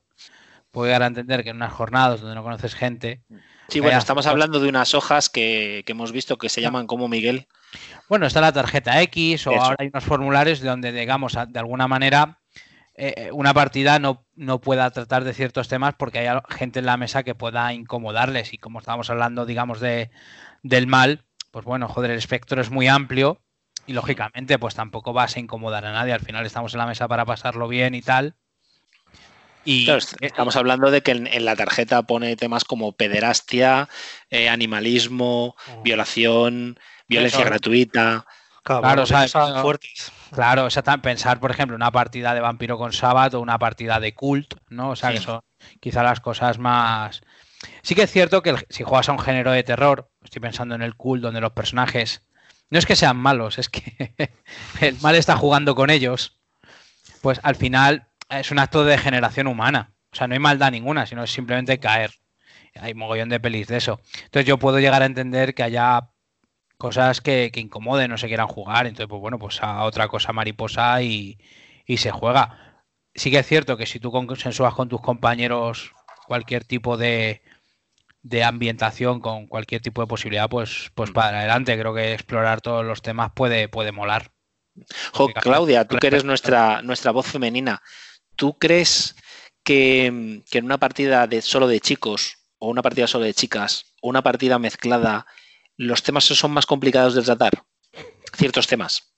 puedo 0.71 0.87
llegar 0.87 1.03
a 1.03 1.07
entender 1.07 1.43
que 1.43 1.51
en 1.51 1.57
unas 1.57 1.73
jornadas 1.73 2.21
donde 2.21 2.35
no 2.35 2.43
conoces 2.43 2.75
gente. 2.75 3.23
Sí, 3.69 3.81
bueno, 3.81 3.99
estamos 3.99 4.27
hablando 4.27 4.59
de 4.59 4.69
unas 4.69 4.95
hojas 4.95 5.29
que, 5.29 5.85
hemos 5.87 6.13
visto 6.13 6.39
que 6.39 6.49
se 6.49 6.61
llaman 6.61 6.87
como 6.87 7.09
Miguel. 7.09 7.47
Bueno, 8.09 8.27
está 8.27 8.41
la 8.41 8.53
tarjeta 8.53 9.01
X 9.03 9.47
o 9.47 9.51
ahora 9.53 9.77
hay 9.79 9.89
unos 9.89 10.05
formularios 10.05 10.61
donde, 10.61 10.91
digamos, 10.93 11.37
de 11.49 11.59
alguna 11.59 11.87
manera 11.87 12.39
eh, 13.03 13.14
eh, 13.16 13.32
una 13.32 13.55
partida 13.55 13.98
no, 13.98 14.26
no, 14.34 14.61
pueda 14.61 14.90
tratar 14.90 15.24
de 15.24 15.32
ciertos 15.32 15.68
temas 15.68 15.94
porque 15.96 16.18
hay 16.18 16.38
gente 16.51 16.80
en 16.80 16.84
la 16.84 16.98
mesa 16.98 17.22
que 17.22 17.34
pueda 17.34 17.72
incomodarles. 17.72 18.53
Y 18.53 18.59
como 18.59 18.78
estábamos 18.78 19.09
hablando, 19.09 19.46
digamos, 19.46 19.80
de, 19.80 20.11
del 20.62 20.86
mal, 20.86 21.24
pues 21.51 21.64
bueno, 21.64 21.88
joder, 21.88 22.11
el 22.11 22.18
espectro 22.18 22.61
es 22.61 22.70
muy 22.70 22.88
amplio 22.88 23.40
y 23.86 23.94
lógicamente 23.94 24.59
pues 24.59 24.74
tampoco 24.74 25.14
vas 25.14 25.34
a 25.34 25.40
incomodar 25.40 25.86
a 25.86 25.92
nadie. 25.92 26.12
Al 26.12 26.20
final 26.20 26.44
estamos 26.44 26.74
en 26.74 26.78
la 26.80 26.86
mesa 26.86 27.09
para 27.09 27.24
pasarlo 27.24 27.68
bien 27.68 27.94
y 27.94 28.03
tal. 28.03 28.34
Y 29.64 29.88
estamos 30.20 30.57
hablando 30.57 30.90
de 30.90 31.01
que 31.01 31.12
en, 31.12 31.44
la 31.46 31.57
tarjeta 31.57 32.03
pone 32.03 32.36
temas 32.36 32.64
como 32.64 32.92
pederastia, 32.92 33.88
eh, 34.28 34.51
animalismo, 34.51 35.57
violación, 35.82 36.78
violencia 37.09 37.44
gratuita. 37.44 38.26
Claro, 38.63 39.03
o 39.03 39.63
fuertes. 39.63 40.13
Claro, 40.33 40.67
o 40.67 40.71
sea, 40.71 40.83
pensar, 40.83 41.41
por 41.41 41.51
ejemplo, 41.51 41.77
una 41.77 41.91
partida 41.91 42.35
de 42.35 42.41
vampiro 42.41 42.79
con 42.79 42.93
Sabbath 42.93 43.35
o 43.35 43.41
una 43.41 43.59
partida 43.59 44.01
de 44.01 44.15
cult, 44.15 44.55
¿no? 44.69 44.91
O 44.91 44.97
sea, 44.97 45.13
que 45.13 45.21
son 45.21 45.41
quizá 45.81 46.03
las 46.03 46.21
cosas 46.21 46.59
más. 46.59 47.23
Sí 47.83 47.95
que 47.95 48.03
es 48.03 48.11
cierto 48.11 48.43
que 48.43 48.55
si 48.69 48.85
juegas 48.85 49.09
a 49.09 49.13
un 49.13 49.19
género 49.19 49.53
de 49.53 49.63
terror, 49.63 50.11
estoy 50.23 50.41
pensando 50.41 50.75
en 50.75 50.83
el 50.83 50.95
cult, 50.95 51.23
donde 51.23 51.41
los 51.41 51.53
personajes 51.53 52.23
no 52.71 52.79
es 52.79 52.87
que 52.87 52.97
sean 52.97 53.17
malos, 53.17 53.59
es 53.59 53.69
que 53.69 54.15
el 54.81 54.99
mal 55.01 55.17
está 55.17 55.37
jugando 55.37 55.75
con 55.75 55.91
ellos, 55.91 56.41
pues 57.21 57.41
al 57.43 57.57
final 57.57 58.09
es 58.29 58.51
un 58.51 58.59
acto 58.59 58.85
de 58.85 58.93
degeneración 58.93 59.47
humana. 59.47 59.93
O 60.13 60.17
sea, 60.17 60.27
no 60.27 60.35
hay 60.35 60.41
maldad 60.41 60.71
ninguna, 60.71 61.07
sino 61.07 61.23
es 61.23 61.33
simplemente 61.33 61.79
caer. 61.79 62.13
Hay 62.77 62.95
mogollón 62.95 63.29
de 63.29 63.41
pelis 63.41 63.67
de 63.67 63.79
eso. 63.79 64.01
Entonces 64.25 64.47
yo 64.47 64.59
puedo 64.59 64.79
llegar 64.79 65.03
a 65.03 65.07
entender 65.07 65.55
que 65.55 65.65
haya 65.65 66.11
cosas 66.81 67.20
que, 67.20 67.53
incomoden, 67.55 68.11
no 68.11 68.18
se 68.18 68.26
quieran 68.26 68.49
jugar. 68.49 68.87
Entonces, 68.87 69.07
pues 69.09 69.20
bueno, 69.20 69.39
pues 69.39 69.62
a 69.62 69.85
otra 69.85 70.09
cosa 70.09 70.33
mariposa 70.33 71.01
y, 71.03 71.39
se 71.87 72.11
juega. 72.11 72.81
Sí 73.14 73.31
que 73.31 73.39
es 73.39 73.47
cierto 73.47 73.76
que 73.76 73.87
si 73.87 74.01
tú 74.01 74.11
consensúas 74.11 74.74
con 74.74 74.89
tus 74.89 75.01
compañeros 75.01 75.93
cualquier 76.26 76.64
tipo 76.64 76.97
de, 76.97 77.43
de 78.22 78.45
ambientación, 78.45 79.20
con 79.20 79.47
cualquier 79.47 79.83
tipo 79.83 80.01
de 80.01 80.07
posibilidad, 80.07 80.49
pues, 80.49 80.91
pues 80.95 81.11
para 81.11 81.41
adelante. 81.41 81.78
Creo 81.78 81.95
que 81.95 82.14
explorar 82.14 82.61
todos 82.61 82.85
los 82.85 83.03
temas 83.03 83.33
puede, 83.35 83.68
puede 83.68 83.93
molar. 83.93 84.33
Claudia, 85.43 85.87
tú 85.87 85.97
que 85.99 86.07
eres 86.07 86.24
nuestra, 86.24 86.83
nuestra 86.83 87.11
voz 87.11 87.26
femenina, 87.26 87.83
¿tú 88.37 88.57
crees 88.59 89.16
que, 89.64 90.43
que 90.51 90.59
en 90.59 90.64
una 90.64 90.78
partida 90.78 91.26
de 91.26 91.43
solo 91.43 91.68
de 91.68 91.81
chicos, 91.81 92.39
o 92.59 92.68
una 92.68 92.83
partida 92.83 93.07
solo 93.07 93.24
de 93.24 93.35
chicas, 93.35 93.93
o 94.01 94.09
una 94.09 94.22
partida 94.22 94.59
mezclada, 94.59 95.26
los 95.81 96.03
temas 96.03 96.24
son 96.24 96.51
más 96.53 96.66
complicados 96.66 97.14
de 97.14 97.22
tratar? 97.22 97.53
Ciertos 98.37 98.66
temas. 98.66 99.14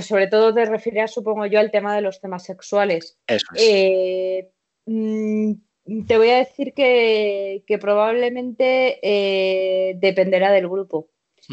sobre 0.00 0.26
todo 0.28 0.54
te 0.54 0.64
refieres, 0.64 1.12
supongo 1.12 1.44
yo, 1.46 1.60
al 1.60 1.70
tema 1.70 1.94
de 1.94 2.00
los 2.00 2.20
temas 2.20 2.44
sexuales. 2.44 3.18
Eso 3.26 3.46
es. 3.54 3.62
Eh, 3.62 4.50
mm, 4.86 5.52
te 6.06 6.16
voy 6.16 6.30
a 6.30 6.38
decir 6.38 6.72
que, 6.72 7.78
probablemente 7.80 8.98
eh, 9.02 9.94
dependerá 9.96 10.50
del 10.50 10.68
grupo. 10.68 11.08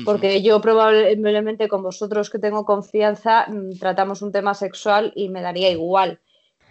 Porque 0.06 0.42
yo 0.44 0.62
probablemente 0.62 1.68
con 1.68 1.84
vosotros 1.84 2.30
que 2.30 2.40
tengo 2.40 2.64
confianza 2.64 3.48
mm, 3.50 3.80
tratamos 3.80 4.22
un 4.22 4.32
tema 4.32 4.54
sexual 4.54 5.12
y 5.14 5.28
me 5.28 5.42
daría 5.42 5.72
igual. 5.72 6.22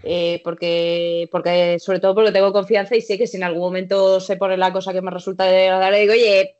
Eh, 0.03 0.41
porque, 0.45 1.29
porque 1.31 1.79
sobre 1.81 2.01
todo 2.01 2.14
porque 2.14 2.33
tengo 2.33 2.53
confianza 2.53 2.97
y 2.97 3.03
sé 3.03 3.18
que 3.18 3.26
si 3.26 3.37
en 3.37 3.43
algún 3.43 3.62
momento 3.62 4.20
se 4.20 4.37
pone 4.37 4.57
la 4.57 4.72
cosa 4.72 4.93
que 4.93 5.03
me 5.03 5.11
resulta 5.11 5.45
de 5.45 5.99
digo, 5.99 6.12
oye, 6.12 6.58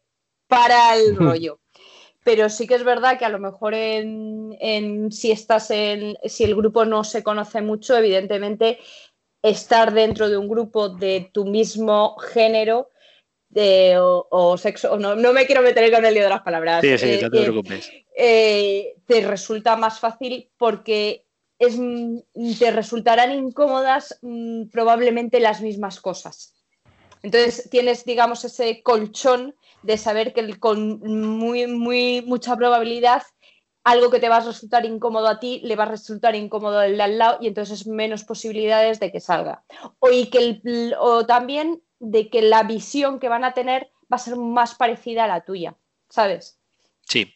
para 0.49 0.97
el 0.97 1.17
rollo. 1.17 1.61
Pero 2.25 2.49
sí 2.51 2.67
que 2.67 2.75
es 2.75 2.85
verdad 2.85 3.19
que 3.19 3.25
a 3.25 3.31
lo 3.31 3.39
mejor 3.39 3.75
en, 3.75 5.09
si 5.11 5.31
estás 5.31 5.71
en, 5.71 6.17
si 6.25 6.45
el 6.45 6.57
grupo 6.57 6.85
no 6.85 7.05
se 7.05 7.23
conoce 7.23 7.63
mucho, 7.63 7.97
evidentemente 7.97 8.79
estar 9.43 9.95
dentro 9.95 10.29
de 10.29 10.37
un 10.37 10.49
grupo 10.49 10.89
de 10.89 11.31
tu 11.33 11.47
mismo 11.47 12.17
género 12.19 12.91
o, 14.31 14.59
sexo, 14.59 14.99
no, 14.99 15.17
me 15.33 15.47
quiero 15.47 15.63
meter 15.63 15.91
con 15.91 16.05
el 16.05 16.15
lío 16.15 16.25
de 16.25 16.29
las 16.29 16.43
palabras. 16.43 16.83
Sí, 16.83 16.99
sí, 16.99 17.19
no 17.23 17.31
te 17.31 17.39
eh, 17.39 17.43
preocupes. 17.43 17.91
Eh, 18.17 18.95
te 19.07 19.21
resulta 19.23 19.77
más 19.77 19.99
fácil 20.01 20.51
porque 20.59 21.25
es, 21.59 21.79
te 22.59 22.71
resultarán 22.71 23.33
incómodas 23.33 24.19
mm, 24.23 24.69
probablemente 24.69 25.41
las 25.41 25.61
mismas 25.63 26.01
cosas. 26.01 26.55
Entonces 27.23 27.69
tienes, 27.71 28.05
digamos, 28.05 28.45
ese 28.45 28.83
colchón 28.83 29.55
de 29.83 29.97
saber 29.97 30.33
que 30.33 30.59
con 30.59 31.01
muy, 31.01 31.67
muy 31.67 32.23
mucha 32.23 32.57
probabilidad 32.57 33.23
algo 33.85 34.11
que 34.11 34.21
te 34.21 34.29
va 34.29 34.37
a 34.37 34.41
resultar 34.41 34.85
incómodo 34.85 35.29
a 35.29 35.41
ti 35.41 35.61
le 35.65 35.77
va 35.77 35.85
a 35.85 35.89
resultar 35.89 36.35
incómodo 36.35 36.79
al 36.79 36.97
de 36.97 37.03
al 37.03 37.19
lado 37.19 37.39
y 37.41 37.47
entonces 37.47 37.87
menos 37.87 38.25
posibilidades 38.25 39.01
de 39.01 39.11
que 39.11 39.21
salga. 39.21 39.65
O, 39.99 40.11
y 40.11 40.27
que 40.27 40.61
o 40.99 41.25
también 41.25 41.83
de 41.99 42.29
que 42.29 42.43
la 42.43 42.65
visión 42.65 43.19
que 43.19 43.29
van 43.29 43.45
a 43.45 43.55
tener 43.55 43.91
va 44.13 44.17
a 44.17 44.19
ser 44.19 44.37
más 44.37 44.75
parecida 44.75 45.25
a 45.25 45.29
la 45.29 45.45
tuya, 45.45 45.75
¿sabes? 46.09 46.59
Sí. 47.01 47.33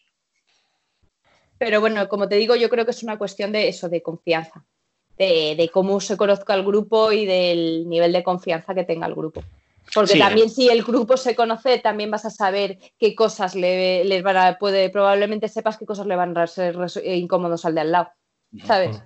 Pero 1.59 1.81
bueno, 1.81 2.09
como 2.09 2.29
te 2.29 2.37
digo, 2.37 2.55
yo 2.57 2.69
creo 2.69 2.85
que 2.85 2.91
es 2.91 3.03
una 3.03 3.19
cuestión 3.19 3.53
de 3.53 3.69
eso, 3.69 3.89
de 3.89 4.03
confianza, 4.03 4.65
de 5.17 5.71
cómo 5.73 6.01
se 6.01 6.17
conozca 6.17 6.55
el 6.55 6.65
grupo 6.65 7.13
y 7.13 7.25
del 7.25 7.89
nivel 7.89 8.13
de 8.13 8.25
confianza 8.25 8.75
que 8.75 8.85
tenga 8.85 9.07
el 9.07 9.15
grupo. 9.15 9.43
Porque 9.95 10.19
también 10.19 10.49
si 10.49 10.69
el 10.69 10.83
grupo 10.83 11.17
se 11.17 11.35
conoce, 11.35 11.79
también 11.79 12.11
vas 12.11 12.25
a 12.25 12.31
saber 12.31 12.79
qué 12.99 13.15
cosas 13.15 13.55
le, 13.55 14.05
les 14.05 14.23
van 14.23 14.37
a, 14.37 14.59
puede, 14.59 14.91
probablemente 14.91 15.49
sepas 15.49 15.77
qué 15.77 15.87
cosas 15.87 16.07
le 16.07 16.17
van 16.17 16.37
a 16.37 16.47
ser 16.47 16.77
incómodos 17.05 17.65
al 17.65 17.75
de 17.75 17.81
al 17.83 17.93
lado, 17.93 18.11
¿sabes? 18.65 19.03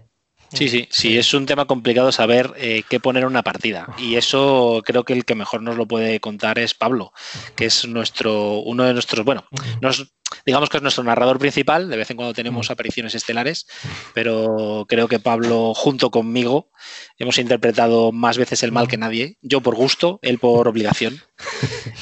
Sí, 0.53 0.69
sí, 0.69 0.87
sí, 0.91 1.19
es 1.19 1.35
un 1.35 1.45
tema 1.45 1.65
complicado 1.67 2.13
saber 2.13 2.53
eh, 2.57 2.85
qué 2.89 3.01
poner 3.01 3.25
en 3.25 3.31
una 3.31 3.43
partida. 3.43 3.89
Y 3.99 4.15
eso 4.15 4.83
creo 4.85 5.05
que 5.05 5.13
el 5.13 5.25
que 5.25 5.35
mejor 5.35 5.63
nos 5.63 5.77
lo 5.77 5.87
puede 5.87 6.21
contar 6.21 6.59
es 6.59 6.73
Pablo, 6.75 7.13
que 7.57 7.67
es 7.67 7.87
nuestro, 7.87 8.61
uno 8.61 8.85
de 8.85 8.93
nuestros, 8.93 9.25
bueno, 9.25 9.45
nos, 9.81 10.13
digamos 10.47 10.71
que 10.71 10.79
es 10.79 10.83
nuestro 10.83 11.05
narrador 11.05 11.39
principal, 11.39 11.91
de 11.91 11.97
vez 11.97 12.11
en 12.11 12.17
cuando 12.17 12.33
tenemos 12.33 12.71
apariciones 12.71 13.15
estelares, 13.15 13.67
pero 14.15 14.87
creo 14.89 15.09
que 15.09 15.19
Pablo, 15.19 15.75
junto 15.75 16.11
conmigo, 16.11 16.71
hemos 17.19 17.39
interpretado 17.39 18.13
más 18.13 18.39
veces 18.39 18.63
el 18.63 18.73
mal 18.73 18.89
que 18.89 18.97
nadie, 18.97 19.37
yo 19.43 19.61
por 19.61 19.75
gusto, 19.75 20.21
él 20.23 20.39
por 20.39 20.69
obligación. 20.69 21.21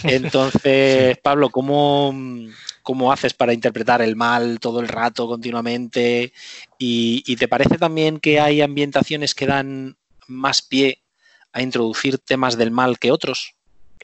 Entonces, 0.05 1.19
Pablo, 1.23 1.51
¿cómo, 1.51 2.15
cómo 2.85 3.11
haces 3.11 3.35
para 3.35 3.55
interpretar 3.55 4.03
el 4.03 4.15
mal 4.15 4.61
todo 4.61 4.79
el 4.79 4.89
rato, 4.89 5.27
continuamente. 5.27 6.33
Y, 6.79 7.37
te 7.37 7.49
parece 7.49 7.79
también 7.79 8.21
que 8.21 8.39
hay 8.39 8.61
ambientaciones 8.61 9.35
que 9.35 9.47
dan 9.47 9.97
más 10.29 10.63
pie 10.63 11.03
a 11.53 11.63
introducir 11.63 12.19
temas 12.19 12.57
del 12.57 12.71
mal 12.71 12.99
que 12.99 13.11
otros? 13.11 13.57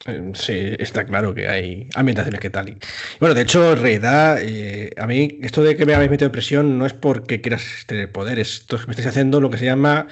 Eh, 0.05 0.31
sí, 0.33 0.75
está 0.79 1.05
claro 1.05 1.33
que 1.33 1.47
hay 1.47 1.87
ambientaciones 1.95 2.39
que 2.39 2.49
tal. 2.49 2.69
Y, 2.69 2.77
bueno, 3.19 3.35
de 3.35 3.41
hecho, 3.41 3.73
en 3.73 3.81
realidad, 3.81 4.37
eh, 4.41 4.91
a 4.97 5.05
mí 5.05 5.39
esto 5.41 5.63
de 5.63 5.75
que 5.75 5.85
me 5.85 5.93
habéis 5.93 6.09
metido 6.09 6.27
en 6.27 6.31
presión 6.31 6.77
no 6.77 6.85
es 6.85 6.93
porque 6.93 7.41
quieras 7.41 7.63
tener 7.85 8.11
poder, 8.11 8.39
esto 8.39 8.77
me 8.87 8.91
estáis 8.91 9.07
haciendo 9.07 9.39
lo 9.39 9.49
que 9.49 9.57
se 9.57 9.65
llama 9.65 10.07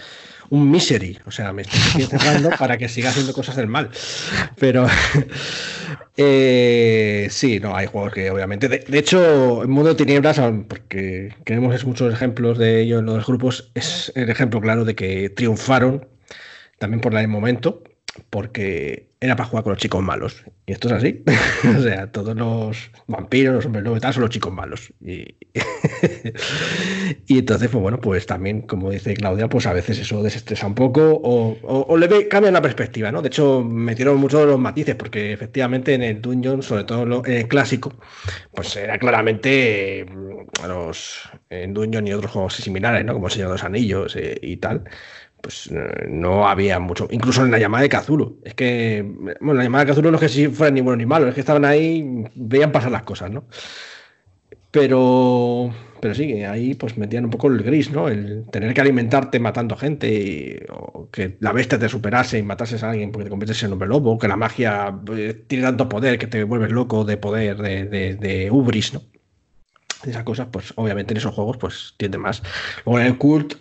un 0.50 0.70
misery. 0.70 1.18
O 1.26 1.32
sea, 1.32 1.54
me 1.54 1.64
estoy 1.64 2.04
encerrando 2.04 2.50
para 2.58 2.78
que 2.78 2.90
siga 2.90 3.10
haciendo 3.10 3.34
cosas 3.34 3.56
del 3.56 3.68
mal. 3.68 3.90
Pero 4.60 4.88
eh, 6.18 7.28
sí, 7.30 7.60
no, 7.60 7.76
hay 7.76 7.88
juegos 7.88 8.14
que 8.14 8.30
obviamente. 8.32 8.68
De, 8.68 8.98
hecho, 8.98 9.64
en 9.64 9.70
Mundo 9.72 9.90
de 9.90 9.96
Tinieblas, 9.96 10.40
porque 10.68 11.34
tenemos 11.46 11.84
muchos 11.86 12.14
ejemplos 12.14 12.58
de 12.58 12.82
ello 12.82 13.00
en 13.00 13.06
los 13.06 13.26
grupos, 13.26 13.72
es 13.76 14.12
el 14.16 14.30
ejemplo 14.30 14.62
claro 14.62 14.86
de 14.86 14.96
que 14.96 15.30
triunfaron 15.30 16.08
también 16.78 17.02
por 17.02 17.14
el 17.16 17.28
momento, 17.28 17.84
porque 18.30 19.10
era 19.22 19.36
para 19.36 19.50
jugar 19.50 19.64
con 19.64 19.74
los 19.74 19.82
chicos 19.82 20.02
malos. 20.02 20.44
Y 20.66 20.72
esto 20.72 20.88
es 20.88 20.94
así. 20.94 21.24
o 21.78 21.82
sea, 21.82 22.10
todos 22.12 22.36
los 22.36 22.92
vampiros, 23.08 23.54
los 23.54 23.66
hombres 23.66 23.84
lobos 23.84 23.98
y 23.98 24.02
tal, 24.02 24.14
son 24.14 24.22
los 24.22 24.30
chicos 24.30 24.54
malos. 24.54 24.94
Y, 25.02 25.36
y 27.28 27.40
entonces, 27.40 27.70
pues 27.70 27.82
bueno, 27.82 28.00
pues 28.00 28.26
también, 28.26 28.62
como 28.62 28.92
dice 28.92 29.14
Claudia, 29.16 29.50
pues 29.50 29.66
a 29.68 29.74
veces 29.74 30.00
eso 30.00 30.24
desestresa 30.24 30.68
un 30.68 30.76
poco 30.76 31.02
o, 31.22 31.58
o, 31.64 31.98
le 31.98 32.08
ve, 32.08 32.28
cambia 32.30 32.52
la 32.52 32.62
perspectiva, 32.62 33.12
¿no? 33.12 33.22
De 33.22 33.28
hecho, 33.28 33.62
metieron 33.62 34.18
muchos 34.18 34.48
los 34.48 34.60
matices, 34.60 34.96
porque 34.96 35.34
efectivamente 35.34 35.94
en 35.94 36.04
el 36.04 36.22
Dungeon, 36.22 36.64
sobre 36.64 36.86
todo 36.86 37.26
en 37.26 37.34
el 37.34 37.48
clásico, 37.48 37.94
pues 38.54 38.76
era 38.78 38.98
claramente 39.00 40.06
mm, 40.06 40.66
los 40.68 41.30
en 41.50 41.74
Dungeon 41.74 42.08
y 42.08 42.14
otros 42.14 42.32
juegos 42.32 42.56
similares, 42.56 43.04
¿no? 43.04 43.14
Como 43.14 43.28
el 43.28 43.34
Señor 43.34 43.50
de 43.50 43.54
los 43.56 43.64
Anillos 43.64 44.16
eh, 44.16 44.40
y 44.42 44.58
tal 44.58 44.86
pues 45.42 45.70
eh, 45.72 46.08
no 46.10 46.48
había 46.48 46.80
mucho. 46.80 47.08
Incluso 47.12 47.44
en 47.44 47.52
la 47.52 47.60
llamada 47.60 47.84
de 47.84 47.90
Kazulo. 47.90 48.38
Es 48.44 48.54
que, 48.54 49.06
bueno, 49.40 49.56
la 49.56 49.64
llamada 49.64 49.86
de 49.86 49.90
Kazulo 49.90 50.12
no 50.12 50.18
es 50.18 50.22
que 50.22 50.30
si 50.30 50.48
fueran 50.48 50.74
ni 50.76 50.82
bueno 50.82 50.98
ni 50.98 51.06
malo, 51.06 51.28
es 51.28 51.34
que 51.34 51.40
estaban 51.40 51.66
ahí, 51.66 52.26
veían 52.36 52.72
pasar 52.72 52.92
las 52.92 53.04
cosas, 53.04 53.32
¿no? 53.32 53.46
Pero, 54.72 55.74
pero 56.00 56.14
sí, 56.14 56.44
ahí 56.44 56.76
pues 56.76 56.96
metían 56.98 57.26
un 57.26 57.32
poco 57.32 57.48
el 57.48 57.64
gris, 57.64 57.90
¿no? 57.92 58.08
El 58.08 58.46
tener 58.52 58.74
que 58.74 58.82
alimentarte 58.82 59.40
matando 59.40 59.76
gente, 59.76 60.66
o 60.70 61.10
que 61.12 61.38
la 61.40 61.54
bestia 61.54 61.80
te 61.80 61.90
superase 61.90 62.38
y 62.38 62.44
matases 62.44 62.84
a 62.84 62.92
alguien 62.92 63.12
porque 63.12 63.26
te 63.26 63.30
conviertes 63.32 63.64
en 63.64 63.74
hombre 63.74 63.88
lobo, 63.88 64.20
que 64.20 64.28
la 64.28 64.38
magia 64.38 64.96
eh, 65.16 65.44
tiene 65.48 65.64
tanto 65.64 65.90
poder 65.90 66.20
que 66.20 66.28
te 66.28 66.44
vuelves 66.44 66.72
loco 66.72 67.04
de 67.04 67.18
poder, 67.18 67.58
de, 67.58 67.86
de, 67.86 68.16
de 68.16 68.52
ubris, 68.52 68.94
¿no? 68.94 69.02
Esas 70.06 70.24
cosas, 70.24 70.48
pues 70.52 70.72
obviamente 70.76 71.14
en 71.14 71.18
esos 71.18 71.34
juegos 71.34 71.58
pues 71.58 71.96
tiende 71.98 72.18
más. 72.18 72.44
Luego 72.86 73.00
en 73.00 73.08
el 73.08 73.18
cult 73.18 73.56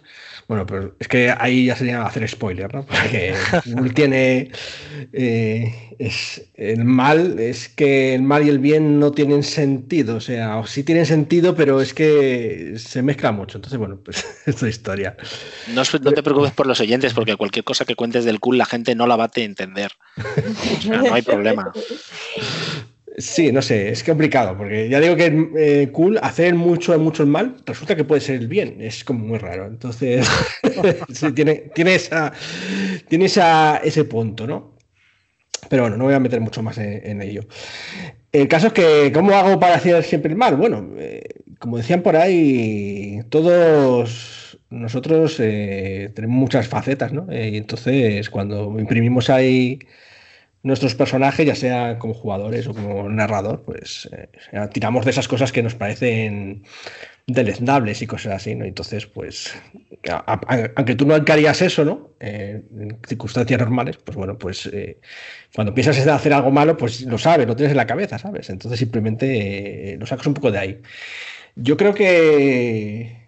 bueno, 0.48 0.64
pero 0.64 0.96
es 0.98 1.08
que 1.08 1.30
ahí 1.30 1.66
ya 1.66 1.76
sería 1.76 2.06
hacer 2.06 2.26
spoiler, 2.26 2.74
¿no? 2.74 2.86
Porque 2.86 3.34
tiene. 3.94 4.50
Eh, 5.12 5.94
es, 5.98 6.42
el 6.54 6.86
mal, 6.86 7.38
es 7.38 7.68
que 7.68 8.14
el 8.14 8.22
mal 8.22 8.46
y 8.46 8.48
el 8.48 8.58
bien 8.58 8.98
no 8.98 9.12
tienen 9.12 9.42
sentido. 9.42 10.16
O 10.16 10.20
sea, 10.20 10.56
o 10.56 10.66
sí 10.66 10.84
tienen 10.84 11.04
sentido, 11.04 11.54
pero 11.54 11.82
es 11.82 11.92
que 11.92 12.76
se 12.78 13.02
mezcla 13.02 13.30
mucho. 13.30 13.58
Entonces, 13.58 13.78
bueno, 13.78 14.00
pues 14.02 14.24
es 14.46 14.62
historia. 14.62 15.18
No, 15.74 15.82
no, 16.00 16.12
te 16.12 16.22
preocupes 16.22 16.52
por 16.52 16.66
los 16.66 16.80
oyentes, 16.80 17.12
porque 17.12 17.36
cualquier 17.36 17.66
cosa 17.66 17.84
que 17.84 17.94
cuentes 17.94 18.24
del 18.24 18.40
cool 18.40 18.56
la 18.56 18.64
gente 18.64 18.94
no 18.94 19.06
la 19.06 19.16
va 19.16 19.24
a 19.24 19.30
entender. 19.40 19.92
O 20.78 20.80
sea, 20.80 21.02
no 21.02 21.14
hay 21.14 21.22
problema. 21.22 21.72
Sí, 23.18 23.50
no 23.50 23.62
sé, 23.62 23.90
es 23.90 24.04
complicado, 24.04 24.56
porque 24.56 24.88
ya 24.88 25.00
digo 25.00 25.16
que 25.16 25.48
eh, 25.56 25.88
cool, 25.90 26.20
hacer 26.22 26.54
mucho, 26.54 26.96
mucho 27.00 27.24
el 27.24 27.28
mal, 27.28 27.56
resulta 27.66 27.96
que 27.96 28.04
puede 28.04 28.20
ser 28.20 28.36
el 28.36 28.46
bien, 28.46 28.80
es 28.80 29.02
como 29.02 29.26
muy 29.26 29.38
raro. 29.38 29.66
Entonces, 29.66 30.24
sí, 31.12 31.32
tiene, 31.32 31.94
esa, 31.94 32.32
tiene 33.08 33.24
esa, 33.24 33.78
ese 33.78 34.04
punto, 34.04 34.46
¿no? 34.46 34.76
Pero 35.68 35.82
bueno, 35.82 35.96
no 35.96 36.04
voy 36.04 36.14
a 36.14 36.20
meter 36.20 36.40
mucho 36.40 36.62
más 36.62 36.78
en, 36.78 37.20
ello. 37.20 37.42
El 38.30 38.46
caso 38.46 38.68
es 38.68 38.72
que, 38.72 39.10
¿cómo 39.12 39.32
hago 39.32 39.58
para 39.58 39.74
hacer 39.74 40.04
siempre 40.04 40.30
el 40.30 40.38
mal? 40.38 40.54
Bueno, 40.54 40.88
eh, 40.96 41.24
como 41.58 41.76
decían 41.76 42.02
por 42.02 42.14
ahí, 42.14 43.20
todos 43.30 44.60
nosotros 44.70 45.40
eh, 45.40 46.12
tenemos 46.14 46.36
muchas 46.36 46.68
facetas, 46.68 47.12
¿no? 47.12 47.26
y 47.32 47.56
entonces, 47.56 48.30
cuando 48.30 48.78
imprimimos 48.78 49.28
ahí 49.28 49.80
nuestros 50.68 50.94
personajes, 50.94 51.46
ya 51.46 51.54
sea 51.54 51.98
como 51.98 52.14
jugadores 52.14 52.66
o 52.66 52.74
como 52.74 53.08
narrador, 53.08 53.62
pues 53.64 54.08
eh, 54.12 54.28
tiramos 54.72 55.04
de 55.04 55.10
esas 55.10 55.26
cosas 55.26 55.50
que 55.50 55.62
nos 55.62 55.74
parecen 55.74 56.62
deleznables 57.26 58.00
y 58.02 58.06
cosas 58.06 58.34
así, 58.34 58.54
¿no? 58.54 58.64
Entonces, 58.64 59.06
pues, 59.06 59.54
aunque 60.76 60.94
tú 60.94 61.06
no 61.06 61.14
harías 61.14 61.60
eso, 61.62 61.84
¿no? 61.84 62.10
Eh, 62.20 62.62
en 62.78 62.98
circunstancias 63.06 63.58
normales, 63.58 63.96
pues 63.96 64.16
bueno, 64.16 64.38
pues 64.38 64.66
eh, 64.72 65.00
cuando 65.54 65.74
piensas 65.74 65.98
en 65.98 66.10
hacer 66.10 66.32
algo 66.32 66.50
malo, 66.50 66.76
pues 66.76 67.00
lo 67.02 67.18
sabes, 67.18 67.46
lo 67.46 67.56
tienes 67.56 67.72
en 67.72 67.78
la 67.78 67.86
cabeza, 67.86 68.18
¿sabes? 68.18 68.50
Entonces 68.50 68.78
simplemente 68.78 69.96
lo 69.98 70.06
sacas 70.06 70.26
un 70.26 70.34
poco 70.34 70.52
de 70.52 70.58
ahí. 70.58 70.82
Yo 71.56 71.76
creo 71.76 71.94
que 71.94 73.26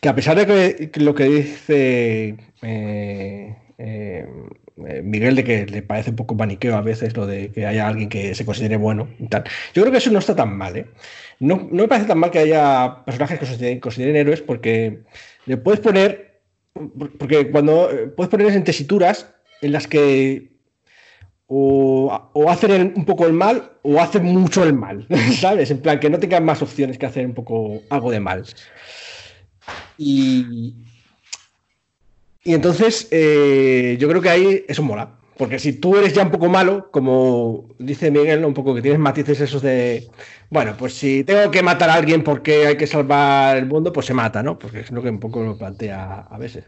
que 0.00 0.08
a 0.08 0.14
pesar 0.14 0.36
de 0.36 0.90
que, 0.90 1.00
lo 1.00 1.14
que 1.14 1.24
dice 1.24 2.36
Miguel 4.76 5.36
de 5.36 5.44
que 5.44 5.66
le 5.66 5.82
parece 5.82 6.10
un 6.10 6.16
poco 6.16 6.34
maniqueo 6.34 6.76
a 6.76 6.82
veces 6.82 7.16
lo 7.16 7.26
de 7.26 7.50
que 7.50 7.66
haya 7.66 7.88
alguien 7.88 8.10
que 8.10 8.34
se 8.34 8.44
considere 8.44 8.76
bueno 8.76 9.08
y 9.18 9.26
tal. 9.28 9.44
Yo 9.74 9.82
creo 9.82 9.90
que 9.90 9.98
eso 9.98 10.10
no 10.10 10.18
está 10.18 10.36
tan 10.36 10.56
mal, 10.56 10.76
¿eh? 10.76 10.86
No, 11.40 11.68
me 11.70 11.88
parece 11.88 12.08
tan 12.08 12.18
mal 12.18 12.30
que 12.30 12.40
haya 12.40 13.04
personajes 13.04 13.38
que 13.38 13.46
se 13.46 13.80
consideren, 13.80 14.16
héroes 14.16 14.42
porque 14.42 15.02
le 15.46 15.56
puedes 15.56 15.80
poner, 15.80 16.40
porque 17.18 17.50
cuando 17.50 17.90
eh, 17.90 18.08
puedes 18.08 18.30
poner 18.30 18.48
en 18.48 18.64
tesituras 18.64 19.34
en 19.62 19.72
las 19.72 19.86
que 19.86 20.56
o, 21.46 22.46
hacen 22.48 22.92
un 22.96 23.04
poco 23.04 23.26
el 23.26 23.32
mal 23.32 23.72
o 23.82 24.00
hacen 24.00 24.24
mucho 24.24 24.64
el 24.64 24.74
mal, 24.74 25.06
¿sabes? 25.40 25.70
En 25.70 25.80
plan, 25.80 26.00
que 26.00 26.10
no 26.10 26.18
tengan 26.18 26.44
más 26.44 26.62
opciones 26.62 26.98
que 26.98 27.06
hacer 27.06 27.24
un 27.26 27.34
poco 27.34 27.80
algo 27.90 28.10
de 28.10 28.20
mal. 28.20 28.44
Y, 29.98 30.74
y 32.46 32.54
entonces 32.54 33.08
eh, 33.10 33.96
yo 33.98 34.08
creo 34.08 34.22
que 34.22 34.28
ahí 34.30 34.64
eso 34.68 34.82
mola. 34.82 35.18
Porque 35.36 35.58
si 35.58 35.74
tú 35.74 35.96
eres 35.96 36.14
ya 36.14 36.22
un 36.22 36.30
poco 36.30 36.48
malo, 36.48 36.90
como 36.92 37.68
dice 37.78 38.10
Miguel, 38.10 38.44
un 38.44 38.54
poco 38.54 38.72
que 38.72 38.80
tienes 38.80 39.00
matices 39.00 39.40
esos 39.40 39.60
de, 39.62 40.08
bueno, 40.48 40.76
pues 40.78 40.94
si 40.94 41.24
tengo 41.24 41.50
que 41.50 41.62
matar 41.62 41.90
a 41.90 41.94
alguien 41.94 42.22
porque 42.22 42.68
hay 42.68 42.76
que 42.76 42.86
salvar 42.86 43.56
el 43.56 43.66
mundo, 43.66 43.92
pues 43.92 44.06
se 44.06 44.14
mata, 44.14 44.44
¿no? 44.44 44.58
Porque 44.58 44.80
es 44.80 44.92
lo 44.92 45.02
que 45.02 45.10
un 45.10 45.18
poco 45.18 45.42
lo 45.42 45.58
plantea 45.58 46.20
a 46.30 46.38
veces. 46.38 46.64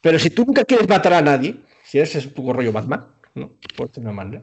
Pero 0.00 0.18
si 0.18 0.30
tú 0.30 0.46
nunca 0.46 0.64
quieres 0.64 0.88
matar 0.88 1.12
a 1.12 1.20
nadie, 1.20 1.56
si 1.84 1.98
eres 1.98 2.16
un 2.24 2.32
poco 2.32 2.54
rollo 2.54 2.72
Batman, 2.72 3.06
¿no? 3.34 3.52
Por 3.76 3.90
una 3.96 4.12
manera. 4.12 4.42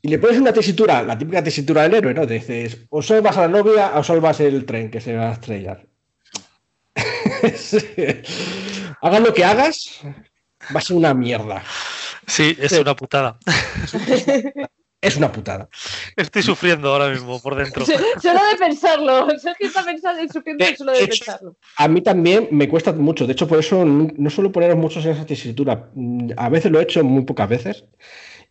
Y 0.00 0.08
le 0.08 0.18
pones 0.18 0.38
una 0.38 0.52
tesitura, 0.52 1.02
la 1.02 1.18
típica 1.18 1.42
tesitura 1.42 1.82
del 1.82 1.94
héroe, 1.94 2.14
¿no? 2.14 2.24
Dices, 2.26 2.86
o 2.90 3.02
salvas 3.02 3.36
a 3.36 3.42
la 3.42 3.48
novia 3.48 3.92
o 3.96 4.04
salvas 4.04 4.40
el 4.40 4.64
tren 4.64 4.88
que 4.90 5.00
se 5.00 5.16
va 5.16 5.30
a 5.30 5.32
estrellar. 5.32 5.84
hagas 9.00 9.20
lo 9.20 9.34
que 9.34 9.44
hagas, 9.44 10.00
va 10.74 10.78
a 10.78 10.80
ser 10.80 10.96
una 10.96 11.14
mierda. 11.14 11.62
Sí, 12.26 12.56
es 12.60 12.72
una 12.72 12.94
putada. 12.94 13.38
Es 15.02 15.16
una 15.16 15.32
putada. 15.32 15.66
Estoy 16.14 16.42
sufriendo 16.42 16.92
ahora 16.92 17.08
mismo 17.08 17.40
por 17.40 17.54
dentro. 17.54 17.86
Solo 17.86 18.40
de 18.50 18.56
pensarlo. 18.58 19.30
Sergio 19.38 19.68
está 19.68 19.82
pensando 19.82 20.22
y 20.22 20.28
sufriendo 20.28 20.64
solo 20.76 20.92
de 20.92 21.06
pensarlo. 21.06 21.56
A 21.78 21.88
mí 21.88 22.02
también 22.02 22.48
me 22.50 22.68
cuesta 22.68 22.92
mucho. 22.92 23.26
De 23.26 23.32
hecho, 23.32 23.48
por 23.48 23.58
eso 23.58 23.82
no 23.84 24.30
suelo 24.30 24.52
poneros 24.52 24.76
muchos 24.76 25.04
en 25.06 25.12
esa 25.12 25.24
tesitura. 25.24 25.88
A 26.36 26.48
veces 26.50 26.70
lo 26.70 26.80
he 26.80 26.82
hecho 26.82 27.02
muy 27.02 27.24
pocas 27.24 27.48
veces. 27.48 27.84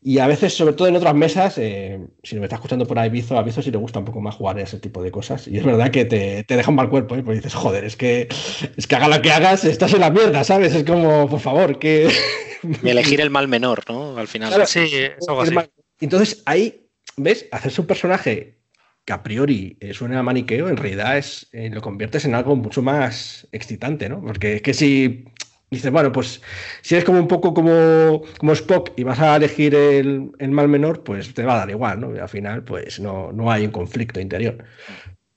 Y 0.01 0.19
a 0.19 0.27
veces, 0.27 0.53
sobre 0.53 0.73
todo 0.73 0.87
en 0.87 0.95
otras 0.95 1.13
mesas, 1.13 1.57
eh, 1.57 1.99
si 2.23 2.37
me 2.37 2.45
está 2.45 2.55
escuchando 2.55 2.87
por 2.87 2.97
ahí 2.97 3.09
Bizo, 3.09 3.37
a 3.37 3.43
Bizo 3.43 3.61
sí 3.61 3.69
le 3.69 3.77
gusta 3.77 3.99
un 3.99 4.05
poco 4.05 4.21
más 4.21 4.35
jugar 4.35 4.57
a 4.57 4.61
ese 4.61 4.79
tipo 4.79 5.03
de 5.03 5.11
cosas. 5.11 5.47
Y 5.47 5.57
es 5.57 5.65
verdad 5.65 5.91
que 5.91 6.05
te, 6.05 6.43
te 6.45 6.55
deja 6.55 6.69
un 6.69 6.77
mal 6.77 6.89
cuerpo, 6.89 7.15
¿eh? 7.15 7.23
porque 7.23 7.37
dices, 7.37 7.53
joder, 7.53 7.83
es 7.83 7.97
que, 7.97 8.29
es 8.77 8.87
que 8.87 8.95
haga 8.95 9.09
lo 9.09 9.21
que 9.21 9.31
hagas, 9.31 9.65
estás 9.65 9.93
en 9.93 9.99
la 9.99 10.09
mierda, 10.09 10.43
¿sabes? 10.45 10.73
Es 10.73 10.85
como, 10.85 11.27
por 11.27 11.39
favor, 11.39 11.79
que... 11.79 12.09
Y 12.83 12.89
elegir 12.89 13.21
el 13.21 13.29
mal 13.29 13.47
menor, 13.47 13.83
¿no? 13.87 14.17
Al 14.17 14.27
final. 14.27 14.67
sí, 14.67 14.79
eso 14.81 15.39
así. 15.39 15.55
Entonces 16.01 16.43
ahí, 16.45 16.89
¿ves? 17.15 17.47
Hacerse 17.51 17.79
un 17.79 17.87
personaje 17.87 18.59
que 19.05 19.13
a 19.13 19.23
priori 19.23 19.77
suena 19.93 20.19
a 20.19 20.23
maniqueo, 20.23 20.67
en 20.67 20.75
realidad 20.75 21.17
es, 21.17 21.47
eh, 21.53 21.69
lo 21.71 21.81
conviertes 21.81 22.25
en 22.25 22.35
algo 22.35 22.55
mucho 22.57 22.81
más 22.81 23.47
excitante, 23.53 24.09
¿no? 24.09 24.21
Porque 24.21 24.57
es 24.57 24.61
que 24.61 24.73
si 24.73 25.25
dices, 25.69 25.91
bueno, 25.91 26.11
pues 26.11 26.41
si 26.81 26.95
eres 26.95 27.05
como 27.05 27.19
un 27.19 27.27
poco 27.27 27.53
como, 27.53 28.23
como 28.37 28.53
Spock 28.53 28.91
y 28.95 29.03
vas 29.03 29.19
a 29.19 29.35
elegir 29.35 29.75
el, 29.75 30.31
mal 30.49 30.67
menor, 30.67 31.03
pues 31.03 31.33
te 31.33 31.43
va 31.43 31.55
a 31.55 31.59
dar 31.59 31.69
igual, 31.69 31.99
¿no? 31.99 32.15
Y 32.15 32.19
al 32.19 32.29
final, 32.29 32.63
pues 32.63 32.99
no, 32.99 33.31
no 33.31 33.51
hay 33.51 33.65
un 33.65 33.71
conflicto 33.71 34.19
interior. 34.19 34.63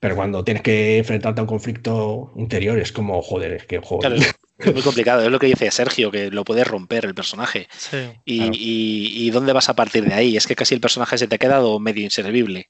Pero 0.00 0.16
cuando 0.16 0.42
tienes 0.42 0.62
que 0.62 0.98
enfrentarte 0.98 1.40
a 1.40 1.44
un 1.44 1.48
conflicto 1.48 2.32
interior 2.36 2.78
es 2.78 2.90
como, 2.90 3.22
joder, 3.22 3.52
es 3.52 3.66
que 3.66 3.78
joder. 3.78 4.14
es 4.58 4.72
muy 4.72 4.82
complicado, 4.82 5.22
es 5.22 5.30
lo 5.30 5.38
que 5.38 5.46
dice 5.46 5.70
Sergio, 5.70 6.10
que 6.10 6.30
lo 6.30 6.44
puedes 6.44 6.66
romper 6.66 7.04
el 7.04 7.14
personaje. 7.14 7.68
y, 8.24 9.30
dónde 9.30 9.52
vas 9.52 9.68
a 9.68 9.74
partir 9.74 10.04
de 10.04 10.14
ahí? 10.14 10.36
Es 10.36 10.46
que 10.46 10.56
casi 10.56 10.74
el 10.74 10.80
personaje 10.80 11.18
se 11.18 11.28
te 11.28 11.36
ha 11.36 11.38
quedado 11.38 11.78
medio 11.78 12.02
inservible. 12.02 12.68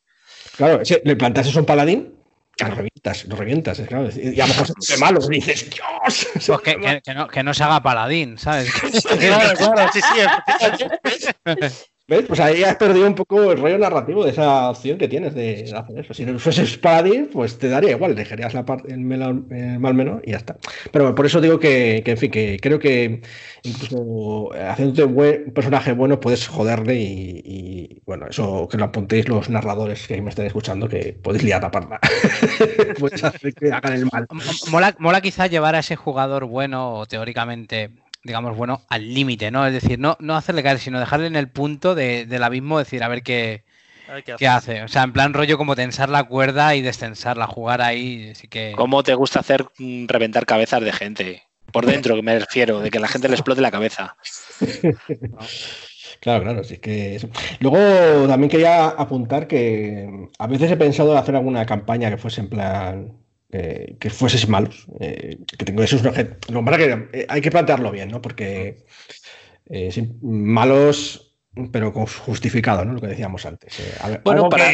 Claro, 0.57 0.83
le 1.05 1.17
plantas 1.17 1.55
un 1.55 1.65
paladín 1.65 2.22
lo 2.59 2.75
revientas, 2.75 3.25
lo 3.27 3.37
revientas, 3.37 3.81
claro. 3.81 4.09
Y 4.15 4.41
a 4.41 4.47
lo 4.47 4.55
mejor 4.55 4.67
se 4.81 4.97
malo, 4.99 5.21
y 5.31 5.35
dices, 5.37 5.71
¡Dios! 5.71 6.29
Pues 6.35 6.61
que, 6.61 7.01
que, 7.03 7.15
no, 7.15 7.29
que, 7.29 7.43
no, 7.43 7.55
se 7.55 7.65
haga 7.65 7.83
paladín, 7.83 8.39
¿sabes? 8.39 8.73
claro, 9.19 9.57
claro, 9.57 9.91
sí, 9.93 10.01
sí. 10.01 11.67
Pues 12.21 12.41
ahí 12.41 12.63
has 12.63 12.77
perdido 12.77 13.07
un 13.07 13.15
poco 13.15 13.53
el 13.53 13.59
rollo 13.59 13.79
narrativo 13.79 14.25
de 14.25 14.31
esa 14.31 14.71
opción 14.71 14.99
que 14.99 15.09
tienes 15.09 15.35
de 15.35 15.73
hacer 15.75 15.99
eso. 15.99 16.13
Si 16.13 16.25
no 16.25 16.39
fueses 16.39 16.77
paladín, 16.77 17.31
pues 17.33 17.59
te 17.59 17.69
daría 17.69 17.93
igual, 17.93 18.15
dejarías 18.15 18.55
la 18.55 18.65
parte, 18.65 18.93
el, 18.93 19.01
mal 19.01 19.95
menor 19.95 20.23
y 20.27 20.33
ya 20.33 20.39
está. 20.39 20.57
Pero 20.91 21.15
por 21.15 21.27
eso 21.27 21.41
digo 21.41 21.59
que, 21.59 22.03
en 22.05 22.19
fin, 22.19 22.31
que 22.31 22.59
creo 22.61 22.79
que 22.79 23.23
incluso 23.63 24.51
haciéndote 24.53 25.05
un 25.05 25.53
personaje 25.53 25.93
bueno 25.93 26.21
puedes 26.21 26.47
joderle 26.49 26.97
y, 26.97 28.03
bueno, 28.05 28.27
eso 28.29 28.69
que 28.69 28.77
lo 28.77 28.85
apuntéis 28.85 29.29
los 29.29 29.49
narradores 29.49 30.07
que 30.07 30.21
me 30.21 30.31
estén 30.31 30.47
escuchando, 30.47 30.89
que 30.89 31.17
podéis 31.23 31.45
liar 31.45 31.63
la 31.63 31.71
parda. 31.71 32.01
puedes 32.99 33.25
hacer 33.25 33.55
que 33.55 33.73
hagan 33.73 33.95
el 33.95 34.07
mal. 34.13 34.27
Mola, 34.71 34.95
mola 34.99 35.21
quizá 35.21 35.47
llevar 35.47 35.75
a 35.75 35.81
ese 35.81 35.97
jugador 35.97 36.45
bueno 36.47 36.95
o 36.95 37.07
teóricamente 37.07 37.91
digamos, 38.25 38.57
bueno, 38.57 38.83
al 38.89 39.15
límite, 39.15 39.51
¿no? 39.51 39.67
Es 39.67 39.73
decir, 39.73 39.99
no, 39.99 40.17
no 40.21 40.37
hacerle 40.37 40.63
caer, 40.63 40.79
sino 40.79 41.01
dejarle 41.01 41.27
en 41.27 41.37
el 41.37 41.49
punto 41.49 41.95
de, 41.95 42.27
del 42.27 42.43
abismo, 42.43 42.79
decir, 42.79 43.03
a 43.03 43.09
ver 43.09 43.23
qué, 43.23 43.65
qué, 44.39 44.49
hace. 44.49 44.83
O 44.83 44.89
sea, 44.89 45.03
en 45.03 45.13
plan 45.13 45.35
rollo 45.35 45.59
como 45.59 45.77
tensar 45.77 46.09
la 46.09 46.25
cuerda 46.25 46.75
y 46.75 46.83
descensarla, 46.83 47.47
jugar 47.47 47.83
ahí. 47.83 48.31
Así 48.31 48.49
que... 48.49 48.73
¿Cómo 48.77 49.03
te 49.03 49.15
gusta 49.15 49.41
hacer 49.41 49.67
mm, 49.79 50.07
reventar 50.07 50.47
cabezas 50.47 50.83
de 50.83 50.93
gente? 50.93 51.43
Por 51.73 51.87
dentro, 51.87 52.15
que 52.15 52.23
me 52.23 52.39
refiero, 52.39 52.81
de 52.81 52.91
que 52.91 53.01
la 53.01 53.09
gente 53.09 53.29
le 53.29 53.35
explote 53.35 53.61
la 53.61 53.71
cabeza. 53.71 54.17
Claro, 56.21 56.45
claro, 56.45 56.63
sí 56.63 56.79
que 56.79 57.19
Luego 57.59 58.29
también 58.29 58.49
quería 58.49 58.87
apuntar 58.91 59.49
que 59.49 60.29
a 60.39 60.47
veces 60.47 60.71
he 60.71 60.77
pensado 60.77 61.11
en 61.11 61.19
hacer 61.19 61.35
alguna 61.35 61.67
campaña 61.67 62.11
que 62.11 62.17
fuese 62.17 62.43
en 62.43 62.49
plan 62.49 63.22
eh, 63.55 63.97
que 64.01 64.09
fueses 64.09 64.49
malos. 64.49 64.87
Eh, 64.99 65.37
que 65.59 65.65
tengo 65.67 65.83
esos 65.83 66.03
Lo 66.03 66.65
que 66.65 67.09
eh, 67.13 67.27
hay 67.29 67.41
que 67.43 67.51
plantearlo 67.51 67.91
bien, 67.91 68.09
¿no? 68.09 68.23
Porque 68.23 68.79
malos, 70.23 71.35
pero 71.71 71.93
justificado, 71.93 72.85
¿no? 72.85 72.95
Lo 72.95 73.01
que 73.01 73.09
decíamos 73.09 73.45
antes. 73.45 73.77
bueno, 74.25 74.49
para, 74.49 74.73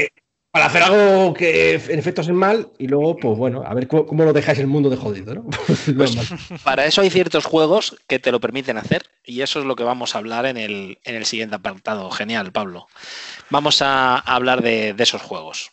para 0.53 0.67
hacer 0.67 0.83
algo 0.85 1.35
que 1.35 1.75
en 1.75 1.99
efecto 1.99 2.21
es 2.21 2.29
el 2.29 2.35
mal 2.35 2.71
y 2.79 2.87
luego, 2.87 3.17
pues 3.17 3.37
bueno, 3.37 3.65
a 3.67 3.75
ver 3.75 3.89
cómo, 3.89 4.25
lo 4.25 4.33
dejáis 4.33 4.61
el 4.61 4.69
mundo 4.69 4.91
de 4.91 4.97
jodido, 4.97 5.35
¿no? 5.35 5.47
Pues, 5.97 6.17
para 6.63 6.87
eso 6.87 7.01
hay 7.01 7.11
ciertos 7.11 7.47
juegos 7.47 7.97
que 8.07 8.21
te 8.21 8.31
lo 8.31 8.41
permiten 8.41 8.79
hacer 8.79 9.03
y 9.25 9.41
eso 9.43 9.59
es 9.59 9.67
lo 9.67 9.75
que 9.75 9.85
vamos 9.85 10.15
a 10.15 10.19
hablar 10.19 10.47
en 10.47 10.57
el, 10.57 10.99
en 11.03 11.17
el 11.17 11.27
siguiente 11.27 11.57
apartado. 11.57 12.11
Genial, 12.11 12.53
Pablo. 12.53 12.87
Vamos 13.51 13.83
a 13.83 14.19
hablar 14.19 14.63
de, 14.63 14.95
de 14.95 15.03
esos 15.03 15.23
juegos. 15.23 15.73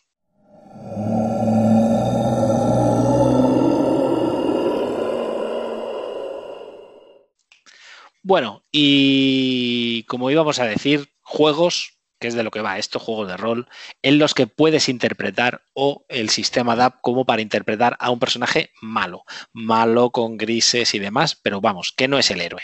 Bueno, 8.28 8.64
y 8.72 10.02
como 10.06 10.32
íbamos 10.32 10.58
a 10.58 10.66
decir, 10.66 11.12
juegos 11.22 12.00
que 12.20 12.28
es 12.28 12.34
de 12.34 12.42
lo 12.42 12.50
que 12.50 12.62
va 12.62 12.80
estos 12.80 13.04
juegos 13.04 13.28
de 13.28 13.38
rol, 13.38 13.68
en 14.02 14.18
los 14.18 14.34
que 14.34 14.48
puedes 14.48 14.90
interpretar 14.90 15.62
o 15.76 16.06
el 16.10 16.32
sistema 16.32 16.76
DAP 16.76 17.02
como 17.02 17.26
para 17.26 17.44
interpretar 17.44 17.98
a 18.00 18.10
un 18.10 18.18
personaje 18.18 18.72
malo, 18.82 19.26
malo 19.54 20.10
con 20.10 20.38
grises 20.38 20.96
y 20.96 21.00
demás, 21.00 21.40
pero 21.40 21.62
vamos, 21.62 21.94
que 21.96 22.08
no 22.08 22.18
es 22.18 22.32
el 22.32 22.42
héroe. 22.42 22.64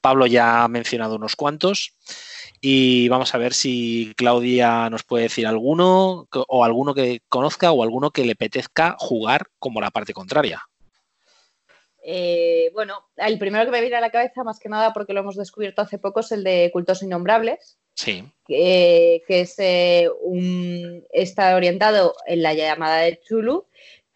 Pablo 0.00 0.26
ya 0.26 0.64
ha 0.64 0.68
mencionado 0.68 1.16
unos 1.16 1.36
cuantos 1.36 1.98
y 2.62 3.10
vamos 3.10 3.34
a 3.34 3.38
ver 3.38 3.52
si 3.52 4.14
Claudia 4.16 4.88
nos 4.88 5.02
puede 5.02 5.24
decir 5.24 5.46
alguno 5.46 6.26
o 6.32 6.64
alguno 6.64 6.94
que 6.94 7.20
conozca 7.28 7.72
o 7.72 7.82
alguno 7.82 8.10
que 8.10 8.24
le 8.24 8.32
apetezca 8.32 8.96
jugar 8.98 9.48
como 9.58 9.82
la 9.82 9.90
parte 9.90 10.14
contraria. 10.14 10.62
Eh, 12.06 12.70
bueno, 12.74 13.06
el 13.16 13.38
primero 13.38 13.64
que 13.64 13.70
me 13.70 13.80
viene 13.80 13.96
a 13.96 14.00
la 14.00 14.10
cabeza, 14.10 14.44
más 14.44 14.58
que 14.58 14.68
nada 14.68 14.92
porque 14.92 15.14
lo 15.14 15.20
hemos 15.20 15.36
descubierto 15.36 15.80
hace 15.80 15.98
poco, 15.98 16.20
es 16.20 16.32
el 16.32 16.44
de 16.44 16.70
Cultos 16.70 17.02
Innombrables. 17.02 17.78
Sí. 17.94 18.30
Que, 18.46 19.22
es 19.26 19.54
eh, 19.58 20.10
un, 20.20 21.02
está 21.10 21.56
orientado 21.56 22.14
en 22.26 22.42
la 22.42 22.52
llamada 22.52 22.98
de 22.98 23.20
Chulu, 23.26 23.66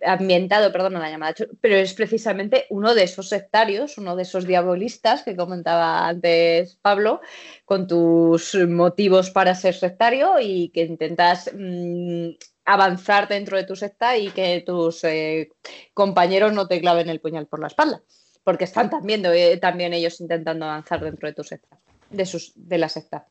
ambientado, 0.05 0.71
perdón, 0.71 0.97
en 0.97 1.03
la 1.03 1.11
llamada 1.11 1.33
de 1.33 1.37
Chulu, 1.37 1.59
pero 1.63 1.77
es 1.77 1.95
precisamente 1.95 2.67
uno 2.69 2.95
de 2.95 3.05
esos 3.05 3.31
sectarios, 3.31 3.97
uno 3.97 4.17
de 4.17 4.25
esos 4.25 4.47
diabolistas 4.47 5.23
que 5.23 5.35
comentaba 5.35 6.09
antes 6.09 6.77
Pablo, 6.83 7.23
con 7.65 7.87
tus 7.87 8.55
motivos 8.55 9.31
para 9.31 9.55
ser 9.55 9.75
sectario 9.75 10.39
y 10.41 10.69
que 10.69 10.83
intentas 10.83 11.51
mm, 11.55 12.33
avanzar 12.69 13.29
dentro 13.29 13.57
de 13.57 13.65
tu 13.65 13.75
secta 13.75 14.19
y 14.19 14.31
que 14.31 14.63
tus 14.65 15.03
eh, 15.05 15.49
compañeros 15.95 16.53
no 16.53 16.69
te 16.69 16.81
claven 16.81 17.09
el 17.09 17.19
puñal 17.19 17.47
por 17.47 17.61
la 17.61 17.69
espalda, 17.69 18.03
porque 18.45 18.65
están 18.65 18.91
también, 18.91 19.25
eh, 19.25 19.57
también 19.57 19.95
ellos 19.95 20.21
intentando 20.21 20.67
avanzar 20.67 21.03
dentro 21.03 21.27
de 21.27 21.35
tu 21.35 21.43
secta, 21.43 21.79
de, 22.11 22.27
sus, 22.27 22.53
de 22.55 22.77
la 22.77 22.91
secta. 22.91 23.27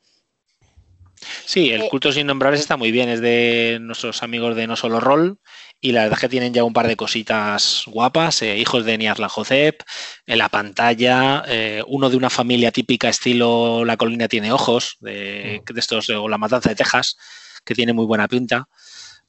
Sí, 1.46 1.72
el 1.72 1.84
eh, 1.84 1.88
culto 1.90 2.12
sin 2.12 2.26
nombrables 2.26 2.62
está 2.62 2.78
muy 2.78 2.92
bien, 2.92 3.10
es 3.10 3.22
de 3.22 3.78
nuestros 3.80 4.24
amigos 4.24 4.56
de 4.56 4.66
No 4.66 4.76
Solo 4.76 5.00
Roll 5.00 5.38
y 5.80 5.92
la 5.92 6.02
verdad 6.02 6.18
es 6.18 6.22
que 6.22 6.30
tienen 6.30 6.54
ya 6.54 6.64
un 6.64 6.74
par 6.74 6.88
de 6.88 6.96
cositas 6.96 7.84
guapas, 7.86 8.42
hijos 8.42 8.86
de 8.86 8.98
Niazla 8.98 9.30
Josep, 9.30 9.84
en 10.26 10.40
la 10.40 10.50
pantalla, 10.50 11.44
uno 11.86 12.10
de 12.10 12.18
una 12.18 12.32
familia 12.32 12.72
típica 12.72 13.10
estilo 13.10 13.86
La 13.86 13.98
colina 13.98 14.28
tiene 14.28 14.52
ojos, 14.52 14.98
de, 15.00 15.62
de 15.64 15.80
estos, 15.80 16.10
o 16.10 16.28
La 16.28 16.40
matanza 16.40 16.70
de 16.70 16.76
Texas, 16.76 17.18
que 17.64 17.76
tiene 17.76 17.94
muy 17.94 18.08
buena 18.08 18.28
pinta. 18.28 18.68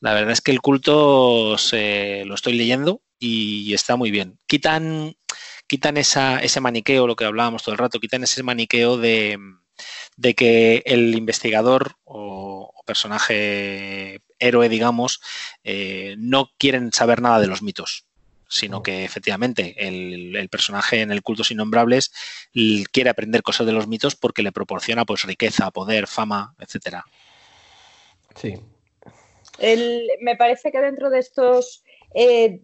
La 0.01 0.15
verdad 0.15 0.33
es 0.33 0.41
que 0.41 0.53
el 0.53 0.61
culto 0.61 1.51
lo 1.51 2.35
estoy 2.35 2.53
leyendo 2.55 3.03
y 3.19 3.75
está 3.75 3.97
muy 3.97 4.11
bien. 4.11 4.39
Quitan, 4.47 5.17
quitan 5.67 5.97
esa, 5.97 6.39
ese 6.39 6.61
maniqueo, 6.61 7.07
lo 7.07 7.17
que 7.17 7.25
hablábamos 7.25 7.63
todo 7.63 7.73
el 7.73 7.79
rato, 7.79 8.01
quitan 8.01 8.23
ese 8.23 8.43
maniqueo 8.43 8.97
de, 8.97 9.39
que 10.37 10.83
el 10.87 11.15
investigador 11.17 11.97
o, 12.05 12.73
personaje 12.87 14.23
héroe, 14.39 14.71
digamos, 14.71 15.21
eh, 15.63 16.15
no 16.17 16.51
quieren 16.57 16.91
saber 16.91 17.21
nada 17.21 17.39
de 17.39 17.47
los 17.47 17.61
mitos 17.61 18.07
sino 18.51 18.83
que 18.83 19.05
efectivamente 19.05 19.75
el, 19.77 20.35
el, 20.35 20.49
personaje 20.49 21.03
en 21.03 21.13
el 21.13 21.21
Cultos 21.21 21.51
Innombrables 21.51 22.11
quiere 22.91 23.11
aprender 23.11 23.43
cosas 23.43 23.67
de 23.67 23.75
los 23.75 23.87
mitos 23.87 24.17
porque 24.17 24.43
le 24.43 24.53
proporciona 24.53 25.05
pues 25.05 25.25
riqueza, 25.25 25.71
poder, 25.71 26.07
fama, 26.07 26.55
etcétera. 26.59 27.05
Sí, 28.35 28.55
me 30.21 30.37
parece 30.37 30.71
que 30.71 30.81
dentro 30.81 31.11
de 31.11 31.19
estos, 31.19 31.85
eh, 32.15 32.61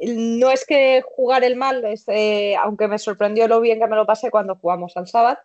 no 0.00 0.50
es 0.50 0.64
que 0.64 1.02
jugar 1.02 1.44
el 1.44 1.56
mal, 1.56 1.84
eh, 2.08 2.56
aunque 2.56 2.88
me 2.88 2.98
sorprendió 2.98 3.48
lo 3.48 3.60
bien 3.60 3.80
que 3.80 3.86
me 3.86 3.96
lo 3.96 4.06
pasé 4.06 4.30
cuando 4.30 4.56
jugamos 4.56 4.96
al 4.96 5.08
sábado, 5.08 5.38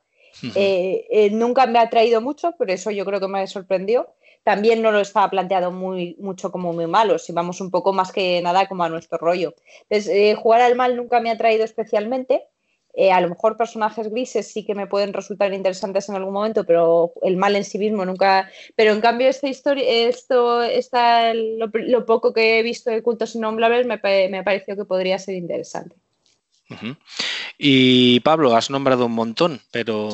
eh, 0.56 1.30
nunca 1.32 1.66
me 1.66 1.80
ha 1.80 1.90
traído 1.90 2.22
mucho, 2.22 2.54
pero 2.58 2.74
eso 2.74 2.92
yo 2.92 3.06
creo 3.06 3.20
que 3.20 3.28
me 3.28 3.48
sorprendió. 3.48 4.14
También 4.44 4.82
no 4.82 4.92
lo 4.92 5.00
estaba 5.00 5.30
planteado 5.30 5.72
muy, 5.72 6.18
mucho 6.20 6.52
como 6.52 6.74
muy 6.74 6.86
malo, 6.86 7.18
si 7.18 7.32
vamos 7.32 7.62
un 7.62 7.72
poco 7.72 7.94
más 7.94 8.12
que 8.12 8.42
nada 8.42 8.68
como 8.68 8.84
a 8.84 8.90
nuestro 8.90 9.18
rollo. 9.18 9.56
Entonces, 9.90 10.38
jugar 10.38 10.62
al 10.62 10.76
mal 10.76 10.98
nunca 10.98 11.22
me 11.22 11.32
ha 11.32 11.38
traído 11.38 11.64
especialmente, 11.64 12.46
eh, 12.94 13.12
a 13.12 13.22
lo 13.22 13.30
mejor 13.30 13.58
personajes 13.58 14.10
grises 14.10 14.52
sí 14.52 14.66
que 14.66 14.76
me 14.76 14.88
pueden 14.88 15.14
resultar 15.14 15.54
interesantes 15.54 16.10
en 16.10 16.16
algún 16.16 16.34
momento, 16.34 16.66
pero 16.66 17.14
el 17.24 17.38
mal 17.38 17.56
en 17.56 17.66
sí 17.66 17.80
mismo 17.80 18.06
nunca. 18.06 18.50
Pero 18.76 18.94
en 18.94 19.02
cambio, 19.02 19.30
esta 19.30 19.50
historia, 19.50 19.84
esto, 20.08 20.62
lo, 21.34 22.06
poco 22.06 22.34
que 22.34 22.60
he 22.60 22.64
visto 22.64 22.92
de 22.92 23.02
cultos 23.02 23.36
innombrables 23.36 23.88
me, 23.88 24.00
me 24.30 24.40
ha 24.40 24.44
parecido 24.44 24.78
que 24.78 24.86
podría 24.86 25.18
ser 25.18 25.36
interesante. 25.36 25.96
Y 27.66 28.20
Pablo, 28.20 28.58
has 28.58 28.70
nombrado 28.70 29.06
un 29.06 29.14
montón, 29.14 29.62
pero 29.72 30.10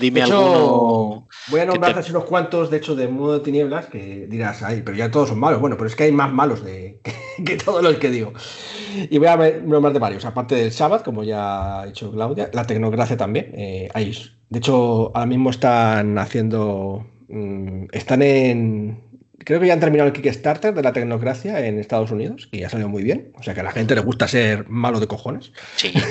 dime 0.00 0.22
alguno. 0.22 1.28
Voy 1.46 1.60
a 1.60 1.64
nombrar 1.64 1.96
así 1.96 2.10
unos 2.10 2.24
cuantos, 2.24 2.68
de 2.68 2.78
hecho, 2.78 2.96
de 2.96 3.06
modo 3.06 3.34
de 3.34 3.44
tinieblas, 3.44 3.86
que 3.86 4.26
dirás, 4.26 4.64
ay, 4.64 4.82
pero 4.84 4.96
ya 4.96 5.08
todos 5.08 5.28
son 5.28 5.38
malos. 5.38 5.60
Bueno, 5.60 5.76
pero 5.76 5.86
es 5.86 5.94
que 5.94 6.02
hay 6.02 6.10
más 6.10 6.32
malos 6.32 6.64
de, 6.64 7.00
que, 7.46 7.56
todos 7.56 7.80
los 7.80 7.94
que 7.98 8.10
digo. 8.10 8.32
Y 9.08 9.18
voy 9.18 9.28
a 9.28 9.36
nombrar 9.36 9.92
de 9.92 10.00
varios, 10.00 10.24
aparte 10.24 10.56
del 10.56 10.72
Sabbath, 10.72 11.04
como 11.04 11.22
ya 11.22 11.82
ha 11.82 11.86
dicho 11.86 12.10
Claudia, 12.10 12.50
la 12.52 12.66
Tecnocracia 12.66 13.16
también. 13.16 13.52
Eh, 13.54 13.88
hay, 13.94 14.12
de 14.48 14.58
hecho, 14.58 15.12
ahora 15.14 15.26
mismo 15.26 15.50
están 15.50 16.18
haciendo. 16.18 17.06
Mm, 17.28 17.84
están 17.92 18.22
en 18.22 19.09
creo 19.44 19.60
que 19.60 19.66
ya 19.66 19.72
han 19.72 19.80
terminado 19.80 20.08
el 20.08 20.12
Kickstarter 20.12 20.74
de 20.74 20.82
la 20.82 20.92
tecnocracia 20.92 21.64
en 21.66 21.78
Estados 21.78 22.10
Unidos, 22.10 22.48
y 22.52 22.62
ha 22.62 22.70
salido 22.70 22.88
muy 22.88 23.02
bien. 23.02 23.32
O 23.38 23.42
sea 23.42 23.54
que 23.54 23.60
a 23.60 23.64
la 23.64 23.72
gente 23.72 23.94
le 23.94 24.00
gusta 24.00 24.28
ser 24.28 24.68
malo 24.68 25.00
de 25.00 25.06
cojones. 25.06 25.52
Sí. 25.76 25.92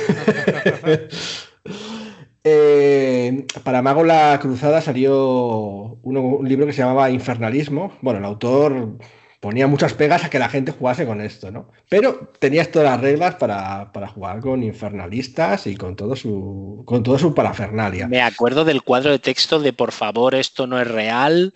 Eh, 2.45 3.45
para 3.65 3.81
Mago 3.81 4.05
la 4.05 4.39
Cruzada 4.41 4.79
salió 4.79 5.99
un 6.01 6.47
libro 6.47 6.65
que 6.65 6.71
se 6.71 6.81
llamaba 6.81 7.11
Infernalismo. 7.11 7.91
Bueno, 8.01 8.19
el 8.19 8.25
autor 8.25 8.97
ponía 9.39 9.67
muchas 9.67 9.93
pegas 9.93 10.23
a 10.23 10.29
que 10.29 10.39
la 10.39 10.49
gente 10.49 10.71
jugase 10.71 11.05
con 11.05 11.21
esto, 11.21 11.51
¿no? 11.51 11.71
Pero 11.89 12.31
tenías 12.39 12.69
todas 12.71 12.91
las 12.91 13.01
reglas 13.01 13.35
para, 13.35 13.91
jugar 14.13 14.41
con 14.41 14.63
infernalistas 14.63 15.67
y 15.67 15.75
con 15.75 15.95
todo 15.95 16.15
su 16.15 16.83
con 16.85 17.03
toda 17.03 17.19
su 17.19 17.33
parafernalia. 17.33 18.07
Me 18.07 18.21
acuerdo 18.21 18.65
del 18.65 18.81
cuadro 18.81 19.11
de 19.11 19.19
texto 19.19 19.59
de 19.59 19.71
por 19.71 19.91
favor, 19.91 20.35
esto 20.35 20.67
no 20.67 20.79
es 20.79 20.87
real, 20.87 21.53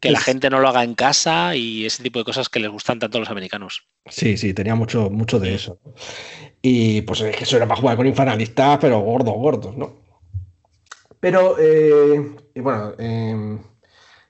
que 0.00 0.10
la 0.10 0.20
gente 0.20 0.50
no 0.50 0.60
lo 0.60 0.68
haga 0.68 0.84
en 0.84 0.94
casa 0.94 1.56
y 1.56 1.86
ese 1.86 2.02
tipo 2.02 2.18
de 2.18 2.24
cosas 2.24 2.48
que 2.48 2.60
les 2.60 2.70
gustan 2.70 2.98
tanto 2.98 3.18
a 3.18 3.20
los 3.20 3.30
americanos. 3.30 3.86
Sí, 4.06 4.36
sí, 4.36 4.52
tenía 4.52 4.74
mucho, 4.74 5.08
mucho 5.10 5.38
de 5.38 5.54
eso. 5.54 5.78
Y 6.60 7.02
pues 7.02 7.20
es 7.20 7.36
que 7.36 7.44
eso 7.44 7.56
era 7.56 7.66
para 7.66 7.80
jugar 7.80 7.96
con 7.96 8.06
infernalistas, 8.06 8.78
pero 8.80 9.00
gordos, 9.00 9.34
gordos, 9.34 9.76
¿no? 9.76 10.04
Pero, 11.20 11.56
eh, 11.58 12.36
bueno, 12.56 12.92
eh, 12.98 13.58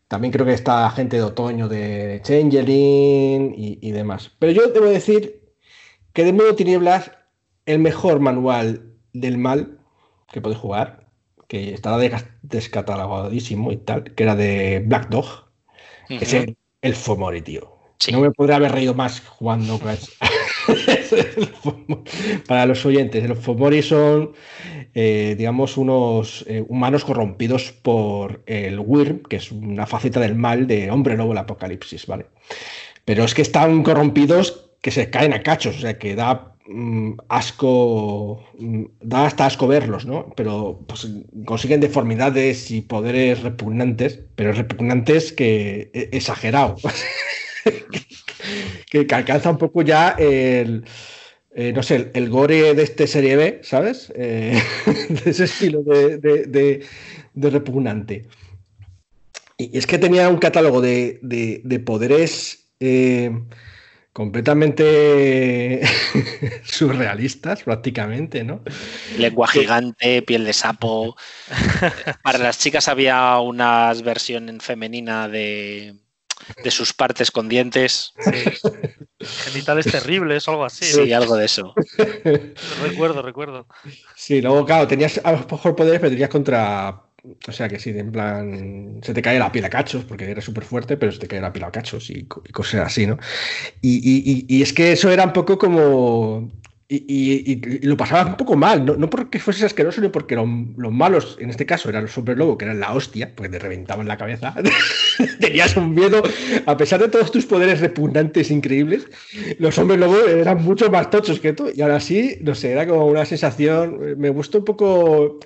también 0.08 0.32
creo 0.32 0.46
que 0.46 0.52
está 0.52 0.88
gente 0.90 1.16
de 1.16 1.22
otoño 1.22 1.68
de 1.68 2.20
Changeling 2.22 3.54
y, 3.56 3.90
demás. 3.92 4.30
Pero 4.38 4.52
yo 4.52 4.68
debo 4.68 4.86
decir 4.86 5.42
que 6.12 6.24
de 6.24 6.32
modo 6.32 6.54
tinieblas, 6.54 7.10
el 7.66 7.78
mejor 7.78 8.20
manual 8.20 8.92
del 9.12 9.38
mal 9.38 9.78
que 10.30 10.40
podéis 10.40 10.60
jugar, 10.60 11.06
que 11.48 11.72
estará 11.72 11.98
descatalogadísimo 12.42 13.72
y 13.72 13.76
tal, 13.78 14.04
que 14.04 14.22
era 14.22 14.36
de 14.36 14.82
Black 14.84 15.08
Dog, 15.08 15.26
es 16.08 16.34
el, 16.34 16.94
Fomori, 16.94 17.40
tío. 17.40 17.78
No 18.12 18.20
me 18.20 18.30
podría 18.30 18.56
haber 18.56 18.72
reído 18.72 18.94
más 18.94 19.20
jugando 19.20 19.78
con 19.78 19.90
Para 22.48 22.66
los 22.66 22.84
oyentes, 22.86 23.28
los 23.28 23.38
Fomori 23.38 23.82
son 23.82 24.32
eh, 24.96 25.34
digamos, 25.36 25.76
unos 25.76 26.44
eh, 26.46 26.64
humanos 26.68 27.04
corrompidos 27.04 27.72
por 27.72 28.44
el 28.46 28.78
Wyrm, 28.78 29.24
que 29.24 29.36
es 29.36 29.50
una 29.50 29.86
faceta 29.86 30.20
del 30.20 30.36
mal 30.36 30.68
de 30.68 30.88
hombre 30.88 31.16
lobo 31.16 31.30
del 31.30 31.38
apocalipsis, 31.38 32.06
¿vale? 32.06 32.26
Pero 33.04 33.24
es 33.24 33.34
que 33.34 33.42
están 33.42 33.82
corrompidos 33.82 34.70
que 34.80 34.92
se 34.92 35.10
caen 35.10 35.32
a 35.32 35.42
cachos, 35.42 35.78
o 35.78 35.80
sea, 35.80 35.98
que 35.98 36.14
da 36.14 36.54
mm, 36.68 37.14
asco, 37.28 38.44
mm, 38.56 38.84
da 39.00 39.26
hasta 39.26 39.46
asco 39.46 39.66
verlos, 39.66 40.06
¿no? 40.06 40.32
Pero 40.36 40.84
pues, 40.86 41.08
consiguen 41.44 41.80
deformidades 41.80 42.70
y 42.70 42.80
poderes 42.80 43.42
repugnantes, 43.42 44.20
pero 44.36 44.52
repugnantes 44.52 45.32
que 45.32 45.90
e, 45.92 46.10
exagerado, 46.12 46.76
que, 48.90 49.06
que 49.06 49.14
alcanza 49.14 49.50
un 49.50 49.58
poco 49.58 49.82
ya 49.82 50.10
el 50.18 50.84
eh, 51.56 51.72
no 51.72 51.84
sé, 51.84 52.10
el, 52.14 52.28
gore 52.30 52.74
de 52.74 52.82
este 52.82 53.06
serie 53.06 53.36
B, 53.36 53.60
¿sabes? 53.62 54.12
Eh, 54.16 54.60
de 55.24 55.30
ese 55.30 55.44
estilo 55.44 55.82
de, 55.82 56.84
repugnante. 57.34 58.26
Y 59.56 59.78
es 59.78 59.86
que 59.86 59.98
tenía 59.98 60.28
un 60.28 60.38
catálogo 60.38 60.80
de, 60.80 61.20
de- 61.22 61.60
de 61.62 61.78
poderes 61.78 62.70
eh, 62.80 63.30
completamente 64.12 65.82
surrealistas, 66.64 67.62
prácticamente, 67.62 68.42
¿no? 68.42 68.64
Lengua 69.16 69.46
gigante, 69.46 70.22
piel 70.22 70.44
de 70.44 70.52
sapo. 70.52 71.16
Para 72.24 72.38
las 72.38 72.58
chicas 72.58 72.88
había 72.88 73.38
una 73.38 73.92
versión 74.02 74.48
en 74.48 74.58
femenina 74.58 75.28
de, 75.28 75.94
de 76.62 76.70
sus 76.70 76.92
partes 76.92 77.30
con 77.30 77.48
dientes. 77.48 78.12
Genitales 79.20 79.86
terribles 79.86 80.48
algo 80.48 80.64
así. 80.64 80.84
Sí, 80.84 81.12
algo 81.12 81.36
de 81.36 81.44
eso. 81.46 81.74
Recuerdo, 82.82 83.22
recuerdo. 83.22 83.66
Sí, 84.16 84.40
luego, 84.40 84.64
claro, 84.64 84.86
tenías 84.86 85.20
a 85.24 85.32
lo 85.32 85.38
mejor 85.38 85.74
poderes, 85.76 86.00
pero 86.00 86.10
tenías 86.10 86.28
contra. 86.30 87.00
O 87.48 87.52
sea 87.52 87.68
que 87.68 87.78
sí, 87.78 87.90
en 87.90 88.12
plan. 88.12 89.00
Se 89.02 89.14
te 89.14 89.22
cae 89.22 89.38
la 89.38 89.50
piel 89.50 89.64
a 89.64 89.70
cachos, 89.70 90.04
porque 90.04 90.30
eres 90.30 90.44
súper 90.44 90.64
fuerte, 90.64 90.96
pero 90.98 91.10
se 91.10 91.18
te 91.18 91.26
cae 91.28 91.40
la 91.40 91.52
piel 91.52 91.64
a 91.64 91.70
cachos 91.72 92.10
y, 92.10 92.18
y 92.18 92.52
cosas 92.52 92.86
así, 92.86 93.06
¿no? 93.06 93.18
Y, 93.80 93.96
y- 93.96 94.46
y- 94.46 94.58
y 94.58 94.62
es 94.62 94.72
que 94.74 94.92
eso 94.92 95.10
era 95.10 95.24
un 95.24 95.32
poco 95.32 95.56
como. 95.56 96.50
Y, 96.86 96.96
y- 97.08 97.52
y- 97.52 97.78
y 97.82 97.86
lo 97.86 97.96
pasabas 97.96 98.26
un 98.26 98.36
poco 98.36 98.56
mal, 98.56 98.84
no, 98.84 98.94
no 98.96 99.08
porque 99.08 99.38
fuese 99.38 99.64
asqueroso, 99.64 99.96
sino 100.02 100.12
porque 100.12 100.34
lo- 100.36 100.46
los 100.76 100.92
malos, 100.92 101.38
en 101.40 101.48
este 101.48 101.64
caso, 101.64 101.88
eran 101.88 102.02
los 102.04 102.18
hombres 102.18 102.36
lobo, 102.36 102.58
que 102.58 102.66
eran 102.66 102.78
la 102.78 102.92
hostia, 102.92 103.32
porque 103.34 103.48
te 103.50 103.58
reventaban 103.58 104.06
la 104.06 104.18
cabeza. 104.18 104.54
Tenías 105.40 105.76
un 105.78 105.94
miedo, 105.94 106.22
a 106.66 106.76
pesar 106.76 107.00
de 107.00 107.08
todos 107.08 107.30
tus 107.32 107.46
poderes 107.46 107.80
repugnantes 107.80 108.50
increíbles, 108.50 109.06
los 109.58 109.78
hombres 109.78 109.98
lobo 109.98 110.18
eran 110.26 110.62
mucho 110.62 110.90
más 110.90 111.08
tochos 111.10 111.40
que 111.40 111.52
tú. 111.54 111.70
Y 111.74 111.80
ahora 111.80 112.00
sí, 112.00 112.36
no 112.42 112.54
sé, 112.54 112.72
era 112.72 112.86
como 112.86 113.06
una 113.06 113.24
sensación. 113.24 114.18
Me 114.18 114.28
gustó 114.28 114.58
un 114.58 114.64
poco. 114.64 115.38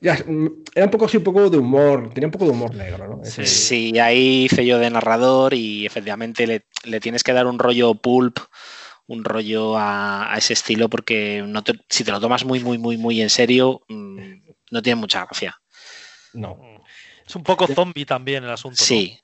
Ya, 0.00 0.18
era 0.74 0.84
un 0.84 0.90
poco 0.90 1.06
así, 1.06 1.16
un 1.16 1.24
poco 1.24 1.48
de 1.48 1.56
humor. 1.56 2.10
Tenía 2.12 2.26
un 2.28 2.32
poco 2.32 2.44
de 2.44 2.50
humor 2.50 2.74
negro, 2.74 3.08
¿no? 3.08 3.22
Ese- 3.22 3.46
Sí, 3.46 3.98
ahí 3.98 4.44
hice 4.44 4.66
yo 4.66 4.78
de 4.78 4.90
narrador 4.90 5.54
y 5.54 5.86
efectivamente 5.86 6.46
le, 6.46 6.66
le 6.84 7.00
tienes 7.00 7.22
que 7.22 7.32
dar 7.32 7.46
un 7.46 7.58
rollo 7.58 7.94
pulp, 7.94 8.38
un 9.06 9.24
rollo 9.24 9.76
a, 9.76 10.32
a 10.32 10.38
ese 10.38 10.52
estilo, 10.54 10.88
porque 10.88 11.42
no 11.46 11.62
te- 11.62 11.78
si 11.88 12.04
te 12.04 12.10
lo 12.12 12.20
tomas 12.20 12.44
muy, 12.44 12.60
muy, 12.60 12.78
muy, 12.78 12.96
muy 12.96 13.20
en 13.20 13.30
serio, 13.30 13.82
mm, 13.88 14.18
no 14.70 14.82
tiene 14.82 15.00
mucha 15.00 15.24
gracia. 15.26 15.56
No. 16.32 16.58
Es 17.26 17.34
un 17.36 17.42
poco 17.42 17.66
zombie 17.66 18.04
también 18.06 18.44
el 18.44 18.50
asunto. 18.50 18.82
Sí, 18.82 19.18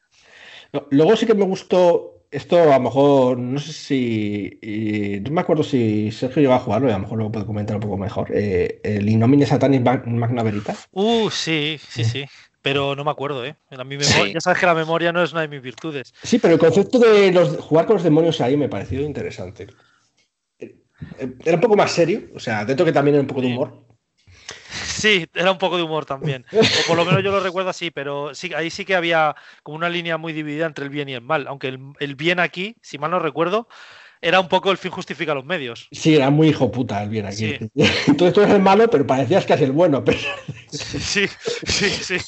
No, 0.72 0.86
Luego 0.90 1.16
sí 1.16 1.26
que 1.26 1.34
me 1.34 1.44
gustó. 1.44 2.16
Esto 2.32 2.62
a 2.62 2.76
lo 2.76 2.80
mejor, 2.80 3.38
no 3.38 3.58
sé 3.58 3.72
si. 3.72 4.58
y 4.62 5.18
no 5.20 5.32
me 5.32 5.40
acuerdo 5.40 5.64
si 5.64 6.12
Sergio 6.12 6.40
llegó 6.42 6.54
a 6.54 6.60
jugarlo 6.60 6.86
y 6.88 6.92
a 6.92 6.94
lo 6.94 7.00
mejor 7.00 7.18
lo 7.18 7.32
puede 7.32 7.44
comentar 7.44 7.74
un 7.74 7.82
poco 7.82 7.96
mejor. 7.98 8.30
eh, 8.32 8.80
el 8.84 9.08
Innomine 9.08 9.46
Satanis 9.46 9.80
Mag- 9.80 10.06
Magna 10.06 10.44
Veritas. 10.44 10.86
Uh, 10.92 11.28
sí, 11.28 11.80
sí, 11.88 12.04
sí. 12.04 12.24
Pero 12.62 12.94
no 12.94 13.04
me 13.04 13.10
acuerdo, 13.10 13.44
¿eh? 13.44 13.56
La 13.70 13.84
mi 13.84 13.96
memoria- 13.96 14.24
Sí. 14.26 14.32
Ya 14.34 14.40
sabes 14.40 14.58
que 14.60 14.66
la 14.66 14.74
memoria 14.74 15.12
no 15.12 15.22
es 15.22 15.32
una 15.32 15.40
de 15.42 15.48
mis 15.48 15.62
virtudes. 15.62 16.12
Sí, 16.22 16.38
pero 16.38 16.54
el 16.54 16.60
concepto 16.60 16.98
de 16.98 17.32
los, 17.32 17.56
jugar 17.58 17.86
con 17.86 17.94
los 17.96 18.02
demonios 18.04 18.40
ahí 18.40 18.56
me 18.56 18.68
pareció 18.68 19.00
interesante. 19.00 19.66
Era 20.58 21.54
un 21.56 21.60
poco 21.60 21.76
más 21.76 21.90
serio, 21.90 22.24
o 22.34 22.38
sea, 22.40 22.64
dentro 22.64 22.84
que 22.84 22.92
también 22.92 23.14
era 23.14 23.22
un 23.22 23.26
poco 23.26 23.40
de 23.40 23.46
humor. 23.48 23.84
Sí, 24.70 25.26
era 25.34 25.50
un 25.50 25.58
poco 25.58 25.78
de 25.78 25.82
humor 25.82 26.04
también. 26.04 26.44
O 26.52 26.86
por 26.86 26.96
lo 26.96 27.04
menos 27.06 27.22
yo 27.24 27.30
lo 27.30 27.40
recuerdo 27.40 27.70
así, 27.70 27.90
pero 27.90 28.34
sí, 28.34 28.52
ahí 28.54 28.68
sí 28.70 28.84
que 28.84 28.94
había 28.94 29.34
como 29.62 29.76
una 29.78 29.88
línea 29.88 30.18
muy 30.18 30.32
dividida 30.34 30.66
entre 30.66 30.84
el 30.84 30.90
bien 30.90 31.08
y 31.08 31.14
el 31.14 31.22
mal. 31.22 31.46
Aunque 31.46 31.68
el, 31.68 31.78
el 32.00 32.14
bien 32.16 32.38
aquí, 32.38 32.76
si 32.82 32.98
mal 32.98 33.10
no 33.10 33.18
recuerdo, 33.18 33.66
era 34.22 34.40
un 34.40 34.48
poco 34.48 34.70
el 34.70 34.76
fin 34.78 34.90
justifica 34.90 35.34
los 35.34 35.44
medios. 35.44 35.88
Sí, 35.92 36.14
era 36.16 36.30
muy 36.30 36.48
hijo 36.48 36.70
puta 36.70 37.02
el 37.02 37.08
bien 37.08 37.26
aquí. 37.26 37.56
Sí. 37.56 37.70
Entonces 38.06 38.32
tú 38.34 38.40
eres 38.42 38.54
el 38.54 38.60
malo, 38.62 38.88
pero 38.90 39.06
parecías 39.06 39.46
casi 39.46 39.64
el 39.64 39.72
bueno. 39.72 40.04
Pero... 40.04 40.18
Sí, 40.70 41.26
sí, 41.66 41.90
sí. 41.90 42.18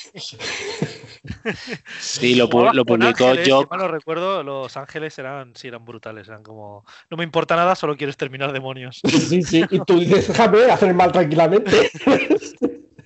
sí, 2.00 2.34
lo, 2.34 2.48
pu- 2.48 2.72
lo 2.72 2.84
publicó 2.84 3.26
ángeles, 3.28 3.46
yo. 3.46 3.62
Si 3.62 3.66
mal 3.76 3.88
recuerdo, 3.90 4.42
los 4.42 4.76
ángeles 4.76 5.16
eran, 5.18 5.54
sí, 5.54 5.68
eran 5.68 5.84
brutales. 5.84 6.28
Eran 6.28 6.42
como, 6.42 6.84
no 7.10 7.16
me 7.16 7.24
importa 7.24 7.56
nada, 7.56 7.74
solo 7.74 7.96
quiero 7.96 8.10
exterminar 8.10 8.52
demonios. 8.52 9.00
Sí, 9.04 9.42
sí. 9.42 9.62
Y 9.70 9.78
tú 9.80 10.00
dices, 10.00 10.28
déjame 10.28 10.64
hacer 10.64 10.88
el 10.88 10.94
mal 10.94 11.12
tranquilamente. 11.12 11.90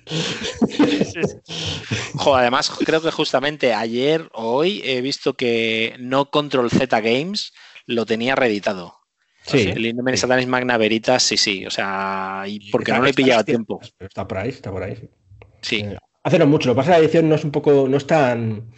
Sí, 0.07 1.21
sí. 1.21 1.37
Jo, 2.15 2.35
además, 2.35 2.71
creo 2.85 3.01
que 3.01 3.11
justamente 3.11 3.73
ayer 3.73 4.29
o 4.33 4.53
hoy 4.53 4.81
he 4.85 5.01
visto 5.01 5.33
que 5.33 5.95
No 5.99 6.29
Control 6.29 6.71
Z 6.71 7.01
Games 7.01 7.53
lo 7.87 8.05
tenía 8.05 8.35
reeditado. 8.35 8.93
Sí. 9.43 9.69
El 9.69 9.85
Inhuman 9.85 10.13
sí. 10.13 10.21
Satanis 10.21 10.45
Magna 10.47 10.77
Veritas, 10.77 11.23
sí, 11.23 11.37
sí. 11.37 11.65
O 11.65 11.71
sea, 11.71 12.43
y 12.47 12.69
porque 12.69 12.91
no 12.91 13.01
le 13.01 13.09
he 13.11 13.13
pillado 13.13 13.39
a 13.39 13.41
está- 13.41 13.45
tiempo. 13.51 13.79
Está 13.99 14.27
por 14.27 14.37
ahí, 14.37 14.49
está 14.49 14.71
por 14.71 14.83
ahí. 14.83 14.95
sí. 14.95 15.09
Sí. 15.61 15.75
Eh, 15.81 15.97
Hace 16.23 16.37
no 16.39 16.45
mucho. 16.47 16.67
Lo 16.69 16.75
que 16.75 16.77
pasa 16.79 16.91
es 16.91 16.95
que 16.95 16.99
la 17.01 17.05
edición 17.05 17.29
no 17.29 17.35
es 17.35 17.43
un 17.45 17.51
poco, 17.51 17.87
no 17.89 17.95
es 17.95 18.05
tan 18.05 18.69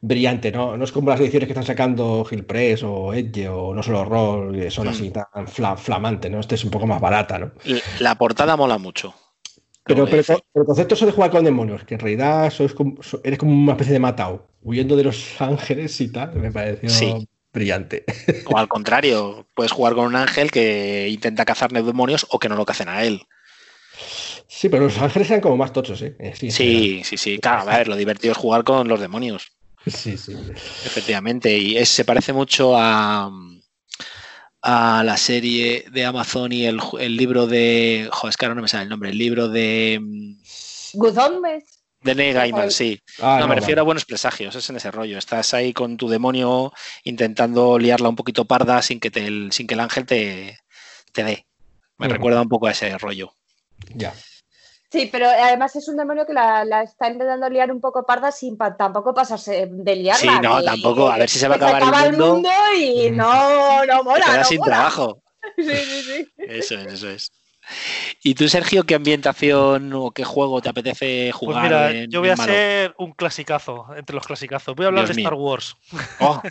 brillante, 0.00 0.50
¿no? 0.50 0.76
No 0.76 0.82
es 0.84 0.90
como 0.90 1.10
las 1.10 1.20
ediciones 1.20 1.46
que 1.46 1.52
están 1.52 1.64
sacando 1.66 2.24
Gilpress 2.24 2.82
o 2.82 3.14
Edge 3.14 3.48
o 3.48 3.72
no 3.74 3.82
solo 3.82 4.04
Roll, 4.04 4.56
que 4.58 4.70
son 4.70 4.86
Mm. 4.86 4.90
así 4.90 5.10
tan 5.10 5.46
fla- 5.46 5.76
flamantes, 5.76 6.30
¿no? 6.30 6.40
Este 6.40 6.56
es 6.56 6.64
un 6.64 6.70
poco 6.70 6.86
más 6.88 7.00
barata, 7.00 7.38
¿no? 7.38 7.52
La 8.00 8.16
portada 8.16 8.56
mola 8.56 8.78
mucho. 8.78 9.14
Pero, 9.84 10.06
pero, 10.06 10.22
el 10.54 10.64
concepto 10.64 10.94
eso 10.94 11.06
de 11.06 11.12
jugar 11.12 11.30
con 11.30 11.44
demonios, 11.44 11.84
que 11.84 11.94
en 11.94 12.00
realidad 12.00 12.50
sois 12.50 12.72
como- 12.74 12.96
eres 13.24 13.38
como 13.38 13.52
una 13.52 13.72
especie 13.72 13.92
de 13.92 13.98
matao, 14.00 14.48
huyendo 14.62 14.96
de 14.96 15.04
los 15.04 15.40
ángeles 15.40 16.00
y 16.00 16.10
tal, 16.10 16.34
me 16.36 16.50
pareció 16.50 16.88
Sí. 16.88 17.28
Brillante. 17.52 18.04
O 18.46 18.56
al 18.58 18.68
contrario, 18.68 19.46
puedes 19.54 19.70
jugar 19.70 19.94
con 19.94 20.06
un 20.06 20.16
ángel 20.16 20.50
que 20.50 21.08
intenta 21.08 21.44
cazar 21.44 21.70
demonios 21.72 22.26
o 22.30 22.38
que 22.38 22.48
no 22.48 22.56
lo 22.56 22.64
cacen 22.66 22.88
a 22.88 23.04
él. 23.04 23.22
Sí, 24.48 24.68
pero 24.68 24.84
los 24.84 24.98
ángeles 24.98 25.30
eran 25.30 25.40
como 25.42 25.56
más 25.56 25.72
tochos, 25.72 26.02
¿eh? 26.02 26.16
Sí, 26.34 26.50
Sí, 26.50 27.02
sí, 27.04 27.16
sí. 27.16 27.38
Claro, 27.38 27.62
a 27.62 27.76
ver, 27.76 27.86
lo 27.88 27.96
divertido 27.96 28.32
es 28.32 28.38
jugar 28.38 28.64
con 28.64 28.88
los 28.88 28.98
demonios, 29.00 29.52
sí, 29.86 30.16
sí. 30.16 30.32
efectivamente. 30.84 31.56
Y 31.56 31.76
es- 31.76 31.88
se 31.90 32.04
parece 32.04 32.32
mucho 32.32 32.76
a, 32.76 33.30
a 34.62 35.02
la 35.04 35.16
serie 35.16 35.84
de 35.92 36.04
Amazon 36.04 36.52
y 36.52 36.66
el, 36.66 36.80
el 36.98 37.16
libro 37.16 37.46
de. 37.46 38.08
Joder, 38.10 38.30
es 38.30 38.36
que 38.36 38.46
ahora 38.46 38.54
no 38.56 38.62
me 38.62 38.68
sale 38.68 38.84
el 38.84 38.88
nombre. 38.88 39.10
El 39.10 39.18
libro 39.18 39.48
de. 39.48 39.98
mm, 40.02 40.34
Good 40.94 41.18
Omens. 41.18 41.79
De 42.02 42.14
Neil 42.14 42.34
Gaiman, 42.34 42.70
sí. 42.70 42.98
Ah, 43.20 43.36
no, 43.38 43.44
me 43.46 43.48
vale. 43.50 43.60
refiero 43.60 43.82
a 43.82 43.84
buenos 43.84 44.06
presagios, 44.06 44.54
es 44.54 44.70
en 44.70 44.76
ese 44.76 44.90
rollo. 44.90 45.18
Estás 45.18 45.52
ahí 45.52 45.72
con 45.74 45.96
tu 45.98 46.08
demonio 46.08 46.72
intentando 47.04 47.78
liarla 47.78 48.08
un 48.08 48.16
poquito 48.16 48.46
parda 48.46 48.80
sin 48.80 49.00
que, 49.00 49.10
te, 49.10 49.26
el- 49.26 49.52
sin 49.52 49.66
que 49.66 49.74
el 49.74 49.80
ángel 49.80 50.06
te, 50.06 50.58
te 51.12 51.24
dé. 51.24 51.46
Me 51.98 52.06
Ujú. 52.06 52.14
recuerda 52.14 52.40
un 52.40 52.48
poco 52.48 52.68
a 52.68 52.70
ese 52.70 52.96
rollo. 52.96 53.34
Ya. 53.94 54.14
Sí, 54.90 55.08
pero 55.12 55.28
además 55.28 55.76
es 55.76 55.86
un 55.88 55.96
demonio 55.98 56.26
que 56.26 56.32
la, 56.32 56.64
la 56.64 56.82
está 56.82 57.08
intentando 57.08 57.48
liar 57.50 57.70
un 57.70 57.80
poco 57.80 58.04
parda 58.04 58.32
sin 58.32 58.56
pa- 58.56 58.76
tampoco 58.76 59.14
pasarse 59.14 59.68
de 59.70 59.96
liarla. 59.96 60.20
Sí, 60.20 60.40
no, 60.42 60.62
tampoco, 60.64 61.08
a 61.10 61.18
ver 61.18 61.28
si 61.28 61.38
se 61.38 61.46
va 61.48 61.54
a 61.54 61.56
acabar 61.58 62.06
el 62.06 62.16
mundo. 62.16 62.50
y 62.76 63.10
Mm. 63.10 63.16
no, 63.16 63.84
no 63.86 63.98
Te 63.98 64.02
mola. 64.04 64.24
quedas 64.24 64.38
no 64.38 64.44
sin 64.44 64.58
mola. 64.58 64.70
trabajo. 64.76 65.22
Sí, 65.56 65.64
sí, 65.74 66.02
sí. 66.02 66.26
Eso 66.38 66.74
es, 66.78 66.92
eso 66.92 67.08
es. 67.10 67.30
¿Y 68.22 68.34
tú, 68.34 68.48
Sergio, 68.48 68.84
qué 68.84 68.94
ambientación 68.94 69.92
o 69.94 70.10
qué 70.10 70.24
juego 70.24 70.60
te 70.60 70.68
apetece 70.68 71.30
Pues 71.32 71.34
jugar? 71.34 71.62
mira, 71.64 71.90
en- 71.90 72.10
yo 72.10 72.20
voy 72.20 72.30
a 72.30 72.36
ser 72.36 72.94
un 72.98 73.12
clasicazo 73.12 73.86
entre 73.96 74.14
los 74.16 74.26
clasicazos. 74.26 74.74
Voy 74.74 74.84
a 74.84 74.88
hablar 74.88 75.04
Dios 75.06 75.16
de 75.16 75.22
mío. 75.22 75.28
Star 75.28 75.38
Wars. 75.38 75.76
Oh, 76.18 76.42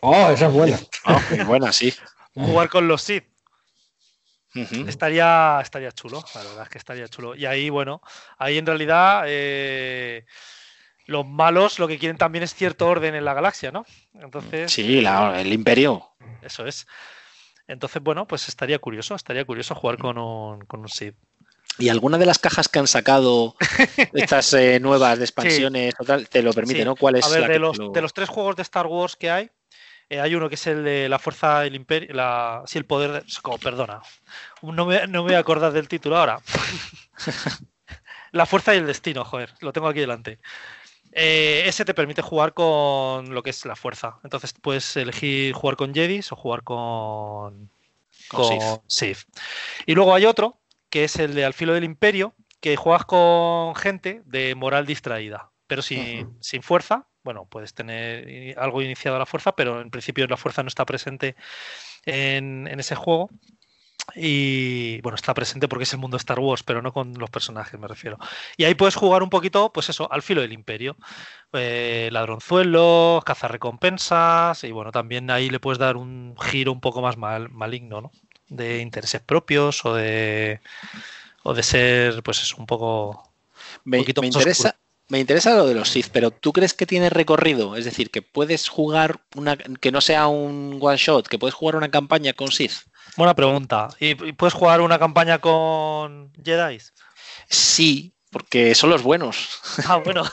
Oh, 0.00 0.30
esa 0.30 0.46
es 0.46 0.52
buena. 0.52 0.78
oh, 1.04 1.20
muy 1.30 1.44
buena, 1.44 1.72
sí. 1.72 1.94
Jugar 2.34 2.68
con 2.68 2.88
los 2.88 3.02
Sith. 3.02 3.24
Estaría, 4.86 5.60
estaría 5.62 5.92
chulo, 5.92 6.22
la 6.34 6.42
verdad 6.42 6.62
es 6.64 6.68
que 6.68 6.78
estaría 6.78 7.08
chulo. 7.08 7.34
Y 7.34 7.46
ahí, 7.46 7.70
bueno, 7.70 8.02
ahí 8.36 8.58
en 8.58 8.66
realidad 8.66 9.22
eh, 9.26 10.26
los 11.06 11.26
malos 11.26 11.78
lo 11.78 11.88
que 11.88 11.98
quieren 11.98 12.18
también 12.18 12.42
es 12.44 12.54
cierto 12.54 12.86
orden 12.86 13.14
en 13.14 13.24
la 13.24 13.32
galaxia, 13.32 13.70
¿no? 13.70 13.86
Entonces, 14.14 14.70
Sí, 14.70 15.00
la- 15.00 15.40
el 15.40 15.52
Imperio. 15.52 16.06
eso 16.42 16.66
es. 16.66 16.86
Entonces, 17.72 18.02
bueno, 18.02 18.26
pues 18.26 18.48
estaría 18.48 18.78
curioso, 18.78 19.14
estaría 19.14 19.44
curioso 19.44 19.74
jugar 19.74 19.98
con 19.98 20.18
un, 20.18 20.60
con 20.66 20.80
un 20.80 20.88
Sith. 20.88 21.14
¿Y 21.78 21.88
alguna 21.88 22.18
de 22.18 22.26
las 22.26 22.38
cajas 22.38 22.68
que 22.68 22.78
han 22.78 22.86
sacado 22.86 23.56
estas 24.12 24.52
eh, 24.52 24.78
nuevas 24.78 25.18
de 25.18 25.24
expansiones 25.24 25.94
o 25.98 26.04
tal, 26.04 26.28
te 26.28 26.42
lo 26.42 26.52
permite, 26.52 26.80
Sí. 26.80 26.84
¿no? 26.84 26.96
¿Cuál 26.96 27.16
es 27.16 27.24
A 27.24 27.30
ver, 27.30 27.40
la 27.40 27.48
de 27.48 27.58
los, 27.58 27.78
lo- 27.78 27.88
de 27.90 28.02
los 28.02 28.12
tres 28.12 28.28
juegos 28.28 28.56
de 28.56 28.62
Star 28.62 28.86
Wars 28.86 29.16
que 29.16 29.30
hay, 29.30 29.50
eh, 30.10 30.20
hay 30.20 30.34
uno 30.34 30.50
que 30.50 30.56
es 30.56 30.66
el 30.66 30.84
de 30.84 31.08
la 31.08 31.18
fuerza 31.18 31.60
del 31.60 31.74
imperio, 31.74 32.14
la, 32.14 32.62
sí, 32.66 32.76
el 32.76 32.84
poder, 32.84 33.12
de- 33.12 33.22
como, 33.40 33.56
perdona, 33.58 34.02
no 34.60 34.84
me, 34.84 35.06
no 35.06 35.22
me 35.22 35.28
voy 35.30 35.34
a 35.34 35.38
acordar 35.38 35.72
del 35.72 35.88
título 35.88 36.18
ahora. 36.18 36.40
la 38.32 38.46
fuerza 38.46 38.74
y 38.74 38.78
el 38.78 38.86
destino, 38.86 39.24
joder, 39.24 39.54
lo 39.60 39.72
tengo 39.72 39.88
aquí 39.88 40.00
delante. 40.00 40.38
Eh, 41.12 41.64
ese 41.66 41.84
te 41.84 41.94
permite 41.94 42.22
jugar 42.22 42.54
con 42.54 43.34
lo 43.34 43.42
que 43.42 43.50
es 43.50 43.64
la 43.66 43.76
fuerza. 43.76 44.18
Entonces 44.24 44.54
puedes 44.54 44.96
elegir 44.96 45.52
jugar 45.52 45.76
con 45.76 45.94
Jedis 45.94 46.32
o 46.32 46.36
jugar 46.36 46.62
con, 46.62 47.70
Con. 48.28 48.58
Y 49.86 49.94
luego 49.94 50.14
hay 50.14 50.24
otro, 50.24 50.58
que 50.88 51.04
es 51.04 51.16
el 51.16 51.34
de 51.34 51.44
Al 51.44 51.54
filo 51.54 51.74
del 51.74 51.84
imperio, 51.84 52.34
que 52.60 52.76
juegas 52.76 53.04
con 53.04 53.74
gente 53.74 54.22
de 54.24 54.54
moral 54.54 54.86
distraída, 54.86 55.50
pero 55.66 55.82
sin, 55.82 56.36
sin 56.40 56.62
fuerza. 56.62 57.06
Bueno, 57.24 57.44
puedes 57.44 57.74
tener 57.74 58.58
algo 58.58 58.82
iniciado 58.82 59.16
a 59.16 59.20
la 59.20 59.26
fuerza, 59.26 59.54
pero 59.54 59.80
en 59.80 59.90
principio 59.90 60.26
la 60.26 60.36
fuerza 60.36 60.62
no 60.62 60.68
está 60.68 60.84
presente 60.84 61.36
en, 62.04 62.66
en 62.66 62.80
ese 62.80 62.96
juego. 62.96 63.30
Y 64.14 65.00
bueno, 65.00 65.16
está 65.16 65.32
presente 65.32 65.68
porque 65.68 65.84
es 65.84 65.92
el 65.92 66.00
mundo 66.00 66.16
Star 66.16 66.38
Wars, 66.40 66.62
pero 66.62 66.82
no 66.82 66.92
con 66.92 67.14
los 67.14 67.30
personajes, 67.30 67.78
me 67.78 67.88
refiero. 67.88 68.18
Y 68.56 68.64
ahí 68.64 68.74
puedes 68.74 68.94
jugar 68.94 69.22
un 69.22 69.30
poquito, 69.30 69.72
pues 69.72 69.88
eso, 69.88 70.10
al 70.12 70.22
filo 70.22 70.40
del 70.40 70.52
imperio. 70.52 70.96
Eh, 71.52 72.08
ladronzuelos, 72.12 73.24
cazar 73.24 73.52
recompensas, 73.52 74.64
y 74.64 74.72
bueno, 74.72 74.90
también 74.90 75.30
ahí 75.30 75.50
le 75.50 75.60
puedes 75.60 75.78
dar 75.78 75.96
un 75.96 76.34
giro 76.40 76.72
un 76.72 76.80
poco 76.80 77.00
más 77.00 77.16
mal, 77.16 77.48
maligno, 77.50 78.00
¿no? 78.00 78.12
De 78.48 78.80
intereses 78.80 79.20
propios 79.20 79.84
o 79.84 79.94
de, 79.94 80.60
o 81.42 81.54
de 81.54 81.62
ser, 81.62 82.22
pues 82.22 82.42
es 82.42 82.54
un 82.54 82.66
poco... 82.66 83.30
Me, 83.84 83.98
poquito 83.98 84.20
me 84.20 84.26
interesa, 84.26 84.68
oscuro. 84.68 84.84
me 85.08 85.20
interesa 85.20 85.54
lo 85.54 85.66
de 85.66 85.74
los 85.74 85.88
Sith, 85.88 86.08
pero 86.12 86.30
¿tú 86.30 86.52
crees 86.52 86.74
que 86.74 86.86
tiene 86.86 87.08
recorrido? 87.08 87.76
Es 87.76 87.84
decir, 87.84 88.10
que 88.10 88.20
puedes 88.20 88.68
jugar 88.68 89.20
una 89.36 89.56
que 89.56 89.92
no 89.92 90.00
sea 90.00 90.26
un 90.26 90.78
one 90.80 90.96
shot, 90.96 91.28
que 91.28 91.38
puedes 91.38 91.54
jugar 91.54 91.76
una 91.76 91.90
campaña 91.90 92.32
con 92.32 92.50
Sith. 92.50 92.91
Buena 93.16 93.34
pregunta. 93.34 93.88
¿Y, 94.00 94.14
puedes 94.32 94.54
jugar 94.54 94.80
una 94.80 94.98
campaña 94.98 95.38
con 95.38 96.32
Jedi? 96.42 96.78
Sí, 97.48 98.14
porque 98.30 98.74
son 98.74 98.88
los 98.90 99.02
buenos. 99.02 99.60
Ah, 99.86 99.96
bueno. 99.96 100.24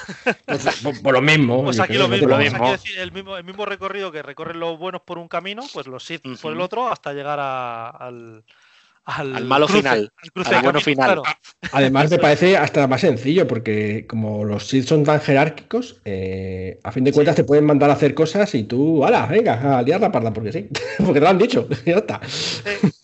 Por, 0.84 1.02
por 1.04 1.14
lo 1.14 1.22
mismo. 1.22 1.64
Pues 1.66 1.80
aquí 1.80 1.94
lo 1.96 2.08
mismo. 2.08 2.28
lo 2.30 2.36
Pues 2.36 2.52
mismo. 2.52 2.66
aquí 2.66 2.72
decir, 2.72 3.00
el, 3.00 3.12
mismo, 3.12 3.36
el 3.36 3.44
mismo 3.44 3.66
recorrido 3.66 4.12
que 4.12 4.22
recorren 4.24 4.60
los 4.60 4.78
buenos 4.80 5.02
por 5.02 5.18
un 5.18 5.28
camino, 5.28 5.64
pues 5.74 5.88
los 5.88 6.04
Sith 6.06 6.24
por 6.42 6.54
el 6.54 6.62
otro, 6.62 6.90
hasta 6.90 7.12
llegar 7.14 7.40
a- 7.42 7.90
al, 7.90 8.46
al, 9.18 9.36
Al 9.36 9.46
malo 9.46 9.66
cruce, 9.66 9.82
final, 9.82 10.12
al 10.22 10.32
cruce 10.32 10.50
al 10.50 10.56
de 10.58 10.62
bueno 10.62 10.80
final. 10.82 11.06
claro. 11.06 11.24
Además, 11.72 12.10
me 12.12 12.18
parece 12.20 12.58
hasta 12.58 12.88
más 12.88 13.02
sencillo, 13.02 13.48
porque 13.48 14.06
como 14.08 14.44
los 14.46 14.68
Sith 14.68 14.86
son 14.88 15.04
tan 15.04 15.20
jerárquicos, 15.22 15.98
eh, 16.06 16.80
a 16.84 16.92
fin 16.92 17.04
de 17.04 17.12
cuentas 17.12 17.36
te 17.36 17.44
pueden 17.44 17.66
mandar 17.66 17.90
a 17.90 17.94
hacer 17.94 18.14
cosas 18.14 18.54
y 18.56 18.64
tú, 18.64 19.06
¡hala! 19.06 19.26
Venga, 19.26 19.78
a 19.78 19.82
liar 19.82 20.02
la 20.02 20.12
parda, 20.12 20.32
porque 20.34 20.52
sí. 20.52 20.68
porque 20.98 21.14
te 21.14 21.20
lo 21.22 21.30
han 21.30 21.38
dicho. 21.38 21.68
Ya 21.86 21.96
está. 21.98 22.20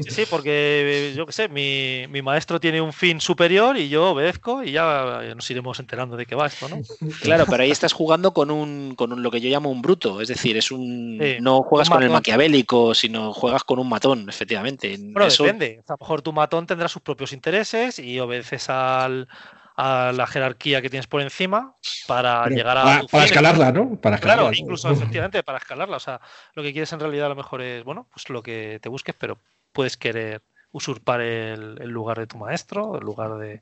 Sí, 0.08 0.24
porque 0.30 1.14
yo 1.16 1.26
qué 1.26 1.32
sé, 1.32 1.48
mi, 1.50 2.06
mi 2.10 2.22
maestro 2.22 2.60
tiene 2.60 2.82
un 2.82 2.94
fin 2.94 3.20
superior 3.20 3.78
y 3.78 3.90
yo 3.90 4.12
obedezco 4.12 4.64
y 4.64 4.72
ya 4.72 5.22
nos 5.36 5.50
iremos 5.50 5.80
enterando 5.80 6.16
de 6.18 6.26
qué 6.26 6.36
va 6.36 6.48
esto, 6.48 6.68
¿no? 6.70 6.82
Claro, 7.22 7.46
pero 7.50 7.64
ahí 7.64 7.72
estás 7.72 7.94
jugando 7.94 8.34
con 8.34 8.52
un, 8.52 8.94
con 8.96 9.12
un- 9.14 9.24
lo 9.24 9.32
que 9.32 9.42
yo 9.42 9.50
llamo 9.50 9.70
un 9.72 9.82
bruto, 9.82 10.22
es 10.22 10.28
decir, 10.28 10.58
es 10.58 10.72
un 10.72 11.20
Sí, 11.22 11.38
no 11.42 11.64
juegas 11.64 11.90
un 11.90 11.96
con 11.96 12.04
el 12.04 12.10
maquiavélico, 12.10 12.94
sino 12.94 13.34
juegas 13.34 13.64
con 13.64 13.80
un 13.80 13.90
matón, 13.90 14.28
efectivamente. 14.30 14.96
Bueno, 15.00 15.28
Eso- 15.28 15.44
depende. 15.44 15.82
A 15.96 15.98
lo 15.98 16.04
mejor 16.06 16.22
tu 16.22 16.34
matón 16.34 16.68
tendrá 16.68 16.90
sus 16.90 17.02
propios 17.02 17.32
intereses 17.32 18.00
y 18.00 18.20
obedeces 18.20 18.70
al, 18.70 19.30
a 19.78 20.12
la 20.14 20.28
jerarquía 20.28 20.82
que 20.82 20.90
tienes 20.90 21.08
por 21.08 21.22
encima 21.22 21.74
para 22.06 22.44
Pero 22.44 22.56
llegar 22.58 22.78
a 22.78 23.04
para, 23.10 23.24
escalarla, 23.24 23.72
¿no? 23.72 23.96
Para 23.96 24.18
escalarla. 24.18 24.50
Claro, 24.50 24.58
incluso 24.58 24.92
efectivamente 24.92 25.42
para 25.42 25.58
escalarla. 25.58 25.96
O 25.96 26.02
sea, 26.02 26.20
lo 26.54 26.64
que 26.64 26.74
quieres 26.74 26.92
en 26.92 27.00
realidad 27.00 27.28
a 27.28 27.30
lo 27.30 27.38
mejor 27.38 27.62
es, 27.62 27.86
bueno, 27.86 28.08
pues 28.12 28.30
lo 28.30 28.44
que 28.44 28.80
te 28.82 28.90
busques, 28.90 29.16
pero 29.18 29.38
puedes 29.72 29.96
querer 29.96 30.42
usurpar 30.74 31.22
el, 31.22 31.78
el 31.82 31.90
lugar 31.90 32.20
de 32.20 32.28
tu 32.28 32.38
maestro, 32.38 32.98
el 32.98 33.06
lugar 33.06 33.38
de, 33.38 33.62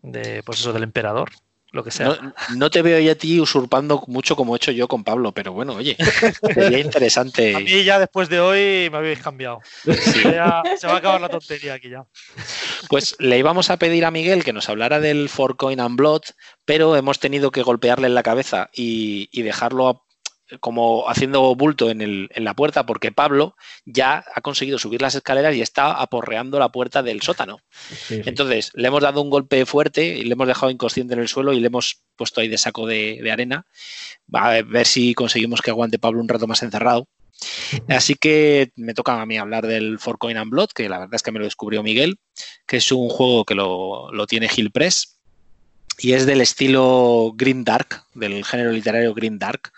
de, 0.00 0.42
pues 0.44 0.60
eso, 0.60 0.72
del 0.72 0.84
emperador, 0.84 1.28
lo 1.70 1.84
que 1.84 1.90
sea. 1.90 2.06
No, 2.08 2.34
no 2.56 2.70
te 2.70 2.82
veo 2.82 2.98
ya 2.98 3.12
a 3.12 3.14
ti 3.14 3.38
usurpando 3.40 4.02
mucho 4.06 4.36
como 4.36 4.54
he 4.54 4.56
hecho 4.56 4.70
yo 4.72 4.88
con 4.88 5.04
Pablo, 5.04 5.32
pero 5.32 5.52
bueno, 5.52 5.74
oye, 5.74 5.96
sería 6.54 6.78
interesante. 6.78 7.54
A 7.56 7.60
mí 7.60 7.84
ya 7.84 7.98
después 7.98 8.28
de 8.28 8.40
hoy 8.40 8.88
me 8.90 8.96
habéis 8.98 9.18
cambiado. 9.20 9.60
Ya 9.84 10.62
se 10.78 10.86
va 10.86 10.94
a 10.94 10.96
acabar 10.96 11.20
la 11.20 11.28
tontería 11.28 11.74
aquí 11.74 11.90
ya. 11.90 12.04
Pues 12.88 13.16
le 13.18 13.38
íbamos 13.38 13.70
a 13.70 13.76
pedir 13.76 14.04
a 14.04 14.10
Miguel 14.10 14.44
que 14.44 14.52
nos 14.52 14.68
hablara 14.68 14.98
del 15.00 15.28
For 15.28 15.56
Coin 15.56 15.80
and 15.80 15.96
Blood, 15.96 16.22
pero 16.64 16.96
hemos 16.96 17.18
tenido 17.18 17.50
que 17.50 17.62
golpearle 17.62 18.06
en 18.06 18.14
la 18.14 18.22
cabeza 18.22 18.70
y, 18.72 19.28
y 19.32 19.42
dejarlo 19.42 19.88
a- 19.88 20.02
como 20.60 21.08
haciendo 21.08 21.54
bulto 21.54 21.90
en, 21.90 22.00
el- 22.00 22.28
en 22.34 22.44
la 22.44 22.54
puerta 22.54 22.86
porque 22.86 23.12
Pablo 23.12 23.54
ya 23.84 24.24
ha 24.34 24.40
conseguido 24.40 24.78
subir 24.78 25.02
las 25.02 25.14
escaleras 25.14 25.54
y 25.54 25.60
está 25.62 25.92
aporreando 25.92 26.58
la 26.58 26.70
puerta 26.70 27.02
del 27.02 27.20
sótano. 27.22 27.58
Sí, 27.80 27.96
sí. 28.16 28.22
Entonces 28.26 28.70
le 28.74 28.88
hemos 28.88 29.02
dado 29.02 29.20
un 29.22 29.30
golpe 29.30 29.66
fuerte 29.66 30.04
y 30.06 30.24
le 30.24 30.32
hemos 30.32 30.46
dejado 30.48 30.70
inconsciente 30.70 31.14
en 31.14 31.20
el 31.20 31.28
suelo 31.28 31.52
y 31.52 31.60
le 31.60 31.66
hemos 31.66 32.00
puesto 32.16 32.40
ahí 32.40 32.48
de 32.48 32.58
saco 32.58 32.86
de, 32.86 33.20
de 33.22 33.30
arena. 33.30 33.66
A 34.32 34.62
ver 34.62 34.86
si 34.86 35.14
conseguimos 35.14 35.60
que 35.62 35.70
aguante 35.70 35.98
Pablo 35.98 36.20
un 36.20 36.28
rato 36.28 36.46
más 36.46 36.62
encerrado. 36.62 37.06
Así 37.88 38.14
que 38.16 38.72
me 38.74 38.94
toca 38.94 39.20
a 39.20 39.26
mí 39.26 39.36
hablar 39.38 39.66
del 39.66 39.98
For 40.00 40.18
Coin 40.18 40.36
and 40.38 40.50
Blood, 40.50 40.70
que 40.74 40.88
la 40.88 40.98
verdad 40.98 41.14
es 41.14 41.22
que 41.22 41.30
me 41.30 41.38
lo 41.38 41.44
descubrió 41.44 41.82
Miguel, 41.82 42.16
que 42.66 42.78
es 42.78 42.90
un 42.90 43.08
juego 43.08 43.44
que 43.44 43.54
lo, 43.54 44.10
lo 44.12 44.26
tiene 44.26 44.48
Hill 44.54 44.72
Press 44.72 45.18
y 46.00 46.12
es 46.14 46.26
del 46.26 46.40
estilo 46.40 47.32
Green 47.36 47.64
Dark, 47.64 48.02
del 48.14 48.44
género 48.44 48.72
literario 48.72 49.14
Green 49.14 49.38
Dark, 49.38 49.72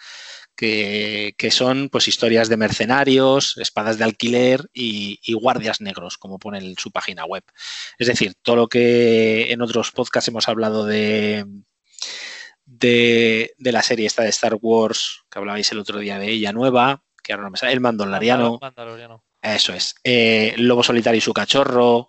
que, 0.60 1.34
que 1.38 1.50
son 1.50 1.88
pues 1.88 2.06
historias 2.06 2.50
de 2.50 2.58
mercenarios, 2.58 3.56
espadas 3.56 3.96
de 3.96 4.04
alquiler 4.04 4.68
y, 4.74 5.18
y 5.22 5.32
guardias 5.32 5.80
negros, 5.80 6.18
como 6.18 6.38
pone 6.38 6.58
en 6.58 6.76
su 6.76 6.90
página 6.90 7.24
web. 7.24 7.42
Es 7.98 8.08
decir, 8.08 8.34
todo 8.42 8.56
lo 8.56 8.68
que 8.68 9.52
en 9.52 9.62
otros 9.62 9.90
podcasts 9.90 10.28
hemos 10.28 10.50
hablado 10.50 10.84
de, 10.84 11.46
de, 12.66 13.54
de 13.56 13.72
la 13.72 13.82
serie 13.82 14.06
esta 14.06 14.22
de 14.22 14.28
Star 14.28 14.58
Wars, 14.60 15.22
que 15.30 15.38
hablabais 15.38 15.72
el 15.72 15.78
otro 15.78 15.98
día 15.98 16.18
de 16.18 16.28
ella 16.28 16.52
nueva, 16.52 17.04
que 17.22 17.32
ahora 17.32 17.44
no 17.44 17.52
me 17.52 17.56
sale, 17.56 17.72
el 17.72 17.80
Mandaloriano, 17.80 18.58
Mandaloriano. 18.60 19.24
eso 19.40 19.72
es, 19.72 19.94
eh, 20.04 20.52
Lobo 20.58 20.82
Solitario 20.82 21.16
y 21.16 21.22
su 21.22 21.32
cachorro, 21.32 22.06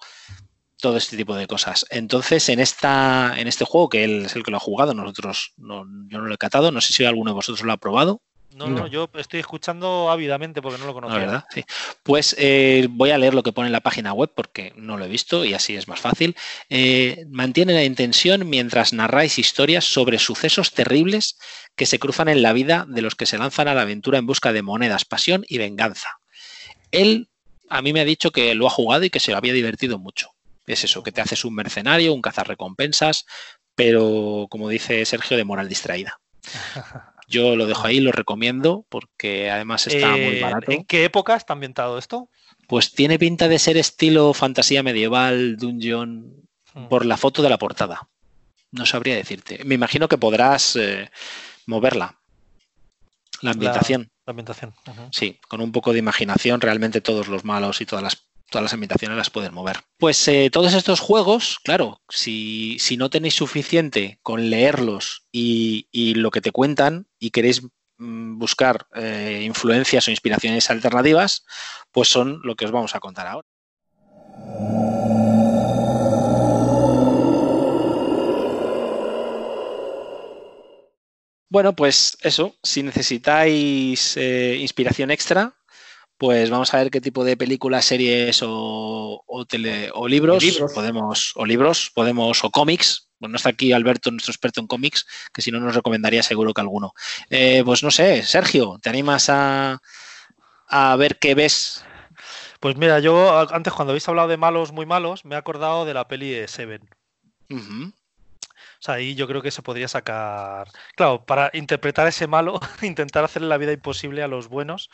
todo 0.81 0.97
este 0.97 1.15
tipo 1.15 1.37
de 1.37 1.47
cosas. 1.47 1.85
Entonces, 1.89 2.49
en 2.49 2.59
esta, 2.59 3.33
en 3.37 3.47
este 3.47 3.63
juego, 3.63 3.87
que 3.87 4.03
él 4.03 4.25
es 4.25 4.35
el 4.35 4.43
que 4.43 4.51
lo 4.51 4.57
ha 4.57 4.59
jugado, 4.59 4.93
nosotros 4.93 5.53
no, 5.55 5.85
yo 6.09 6.17
no 6.17 6.25
lo 6.25 6.33
he 6.33 6.37
catado, 6.37 6.69
no 6.69 6.81
sé 6.81 6.91
si 6.91 7.05
alguno 7.05 7.31
de 7.31 7.35
vosotros 7.35 7.63
lo 7.65 7.71
ha 7.71 7.77
probado. 7.77 8.21
No, 8.61 8.69
no, 8.69 8.79
No. 8.81 8.87
yo 8.87 9.09
estoy 9.15 9.39
escuchando 9.39 10.09
ávidamente 10.11 10.61
porque 10.61 10.77
no 10.79 10.85
lo 10.85 10.91
¿no? 10.93 11.01
conocía. 11.01 11.19
¿verdad? 11.19 11.45
Sí. 11.53 11.63
Pues 12.03 12.35
eh, 12.37 12.87
voy 12.89 13.11
a 13.11 13.17
leer 13.17 13.33
lo 13.33 13.43
que 13.43 13.51
pone 13.53 13.67
en 13.67 13.73
la 13.73 13.81
página 13.81 14.13
web 14.13 14.31
porque 14.35 14.73
no 14.75 14.97
lo 14.97 15.05
he 15.05 15.09
visto 15.09 15.45
y 15.45 15.53
así 15.53 15.75
es 15.75 15.87
más 15.87 15.99
fácil. 15.99 16.35
Eh, 16.69 17.25
mantiene 17.29 17.73
la 17.73 17.83
intención 17.83 18.49
mientras 18.49 18.93
narráis 18.93 19.39
historias 19.39 19.85
sobre 19.85 20.19
sucesos 20.19 20.71
terribles 20.73 21.37
que 21.75 21.85
se 21.85 21.99
cruzan 21.99 22.27
en 22.29 22.41
la 22.41 22.53
vida 22.53 22.85
de 22.87 23.01
los 23.01 23.15
que 23.15 23.25
se 23.25 23.37
lanzan 23.37 23.67
a 23.67 23.73
la 23.73 23.81
aventura 23.81 24.17
en 24.17 24.25
busca 24.25 24.51
de 24.53 24.61
monedas, 24.61 25.05
pasión 25.05 25.45
y 25.47 25.57
venganza. 25.57 26.19
Él 26.91 27.29
a 27.69 27.81
mí 27.81 27.93
me 27.93 28.01
ha 28.01 28.05
dicho 28.05 28.31
que 28.31 28.53
lo 28.53 28.67
ha 28.67 28.69
jugado 28.71 29.05
y 29.05 29.09
que 29.09 29.21
se 29.21 29.31
lo 29.31 29.37
había 29.37 29.53
divertido 29.53 29.97
mucho. 29.97 30.29
Es 30.67 30.83
eso, 30.83 31.03
que 31.03 31.11
te 31.11 31.21
haces 31.21 31.45
un 31.45 31.55
mercenario, 31.55 32.13
un 32.13 32.21
cazarrecompensas, 32.21 33.25
pero 33.75 34.47
como 34.49 34.67
dice 34.69 35.05
Sergio, 35.05 35.37
de 35.37 35.45
moral 35.45 35.69
distraída. 35.69 36.19
Yo 37.31 37.55
lo 37.55 37.65
dejo 37.65 37.87
ahí, 37.87 37.99
lo 38.01 38.11
recomiendo 38.11 38.85
porque 38.89 39.49
además 39.49 39.87
está 39.87 40.09
muy 40.11 40.35
Eh, 40.37 40.41
barato. 40.41 40.71
¿En 40.71 40.83
qué 40.85 41.05
época 41.05 41.35
está 41.35 41.53
ambientado 41.53 41.97
esto? 41.97 42.29
Pues 42.67 42.91
tiene 42.93 43.17
pinta 43.17 43.47
de 43.47 43.57
ser 43.57 43.77
estilo 43.77 44.33
fantasía 44.33 44.83
medieval, 44.83 45.57
dungeon, 45.57 46.35
Mm. 46.73 46.87
por 46.87 47.05
la 47.05 47.17
foto 47.17 47.41
de 47.41 47.49
la 47.49 47.57
portada. 47.57 48.07
No 48.71 48.85
sabría 48.85 49.15
decirte. 49.15 49.61
Me 49.65 49.75
imagino 49.75 50.07
que 50.07 50.17
podrás 50.17 50.75
eh, 50.77 51.09
moverla. 51.65 52.17
La 53.41 53.51
ambientación, 53.51 54.09
La 54.25 54.31
ambientación. 54.31 54.73
ujú. 54.87 55.01
sí, 55.11 55.39
con 55.49 55.59
un 55.61 55.71
poco 55.71 55.91
de 55.93 55.99
imaginación, 55.99 56.61
realmente 56.61 57.01
todos 57.01 57.27
los 57.27 57.43
malos 57.43 57.81
y 57.81 57.85
todas 57.85 58.03
las, 58.03 58.23
todas 58.51 58.63
las 58.63 58.73
ambientaciones 58.73 59.17
las 59.17 59.31
pueden 59.31 59.53
mover. 59.53 59.79
Pues 59.97 60.27
eh, 60.27 60.49
todos 60.51 60.73
estos 60.73 60.99
juegos, 60.99 61.57
claro, 61.63 62.01
si, 62.09 62.77
si 62.79 62.97
no 62.97 63.09
tenéis 63.09 63.33
suficiente 63.33 64.19
con 64.21 64.51
leerlos 64.51 65.25
y, 65.31 65.87
y 65.91 66.13
lo 66.15 66.29
que 66.29 66.41
te 66.41 66.51
cuentan 66.51 67.07
y 67.17 67.31
queréis 67.31 67.63
mm, 67.97 68.37
buscar 68.37 68.85
eh, 68.93 69.41
influencias 69.43 70.07
o 70.07 70.11
inspiraciones 70.11 70.69
alternativas, 70.69 71.45
pues 71.91 72.09
son 72.09 72.41
lo 72.43 72.55
que 72.55 72.65
os 72.65 72.71
vamos 72.71 72.93
a 72.93 72.99
contar 72.99 73.25
ahora. 73.27 73.47
Bueno, 81.49 81.75
pues 81.75 82.17
eso, 82.21 82.55
si 82.63 82.81
necesitáis 82.81 84.15
eh, 84.15 84.55
inspiración 84.59 85.11
extra, 85.11 85.53
pues 86.21 86.51
vamos 86.51 86.71
a 86.71 86.77
ver 86.77 86.91
qué 86.91 87.01
tipo 87.01 87.23
de 87.23 87.35
películas, 87.35 87.83
series 87.83 88.43
o, 88.43 89.23
o 89.25 89.45
tele- 89.47 89.89
o 89.95 90.07
libros, 90.07 90.43
podemos, 90.71 91.31
o 91.35 91.47
libros, 91.47 91.89
podemos, 91.95 92.43
o 92.43 92.51
cómics. 92.51 93.07
Bueno, 93.17 93.31
no 93.31 93.37
está 93.37 93.49
aquí 93.49 93.73
Alberto, 93.73 94.11
nuestro 94.11 94.29
experto 94.31 94.61
en 94.61 94.67
cómics, 94.67 95.07
que 95.33 95.41
si 95.41 95.49
no 95.49 95.59
nos 95.59 95.73
recomendaría 95.73 96.21
seguro 96.21 96.53
que 96.53 96.61
alguno. 96.61 96.93
Eh, 97.31 97.63
pues 97.65 97.81
no 97.81 97.89
sé, 97.89 98.21
Sergio, 98.21 98.77
¿te 98.83 98.89
animas 98.91 99.29
a, 99.31 99.81
a 100.67 100.95
ver 100.95 101.17
qué 101.17 101.33
ves? 101.33 101.83
Pues 102.59 102.77
mira, 102.77 102.99
yo 102.99 103.39
antes 103.51 103.73
cuando 103.73 103.89
habéis 103.93 104.07
hablado 104.07 104.27
de 104.27 104.37
malos 104.37 104.71
muy 104.71 104.85
malos, 104.85 105.25
me 105.25 105.33
he 105.33 105.37
acordado 105.39 105.85
de 105.85 105.95
la 105.95 106.07
peli 106.07 106.29
de 106.29 106.47
Seven. 106.47 106.87
O 107.89 108.83
sea, 108.83 108.95
ahí 108.95 109.15
yo 109.15 109.27
creo 109.27 109.41
que 109.41 109.49
se 109.49 109.63
podría 109.63 109.87
sacar. 109.87 110.67
Claro, 110.95 111.25
para 111.25 111.49
interpretar 111.53 112.07
ese 112.07 112.27
malo, 112.27 112.59
intentar 112.83 113.23
hacerle 113.23 113.47
la 113.47 113.57
vida 113.57 113.71
imposible 113.73 114.21
a 114.21 114.27
los 114.27 114.49
buenos, 114.49 114.91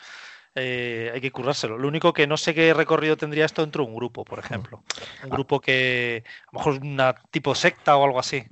eh, 0.58 1.10
hay 1.14 1.20
que 1.20 1.30
currárselo. 1.30 1.78
Lo 1.78 1.88
único 1.88 2.12
que 2.12 2.26
no 2.26 2.36
sé 2.36 2.54
qué 2.54 2.74
recorrido 2.74 3.16
tendría 3.16 3.44
esto 3.46 3.62
dentro 3.62 3.84
de 3.84 3.90
un 3.90 3.96
grupo, 3.96 4.24
por 4.24 4.38
ejemplo. 4.38 4.82
Un 5.24 5.30
grupo 5.30 5.60
que 5.60 6.24
a 6.26 6.48
lo 6.52 6.58
mejor 6.58 6.74
una 6.82 7.14
tipo 7.30 7.54
secta 7.54 7.96
o 7.96 8.04
algo 8.04 8.18
así. 8.20 8.44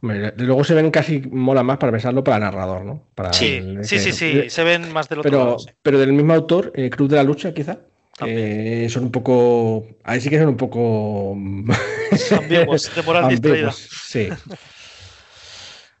Hombre, 0.00 0.32
luego 0.36 0.62
se 0.62 0.74
ven 0.74 0.90
casi 0.92 1.20
mola 1.20 1.62
más 1.64 1.78
para 1.78 1.90
pensarlo 1.90 2.22
para 2.22 2.36
el 2.36 2.42
narrador, 2.44 2.84
¿no? 2.84 3.02
Para 3.14 3.32
Sí, 3.32 3.56
el- 3.56 3.84
sí, 3.84 3.98
sí, 3.98 4.10
que- 4.10 4.42
sí, 4.44 4.50
se 4.50 4.62
ven 4.64 4.92
más 4.92 5.08
del 5.08 5.18
otro 5.20 5.30
Pero, 5.30 5.44
lado. 5.44 5.58
sí. 5.58 5.70
pero 5.82 5.98
del 5.98 6.12
mismo 6.12 6.34
autor, 6.34 6.70
eh, 6.76 6.88
Cruz 6.88 7.08
de 7.10 7.16
la 7.16 7.24
Lucha, 7.24 7.52
quizá. 7.52 7.78
son 8.18 9.02
un 9.04 9.10
poco. 9.12 9.86
Ahí 10.04 10.20
sí 10.20 10.30
que 10.30 10.38
son 10.38 10.48
un 10.48 10.56
poco. 10.56 11.32
Ambiguos, 12.38 12.90
de 12.94 13.02
moral 13.02 13.28
distraída. 13.28 13.68
ambiguos, 13.68 13.76
Sí. 14.06 14.28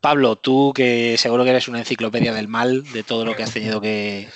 Pablo, 0.00 0.36
tú 0.36 0.72
que 0.74 1.16
seguro 1.18 1.42
que 1.42 1.50
eres 1.50 1.66
una 1.66 1.80
enciclopedia 1.80 2.32
del 2.32 2.46
mal, 2.46 2.84
de 2.92 3.02
todo 3.02 3.24
lo 3.24 3.34
que 3.34 3.42
has 3.42 3.52
tenido 3.52 3.80
que, 3.80 4.28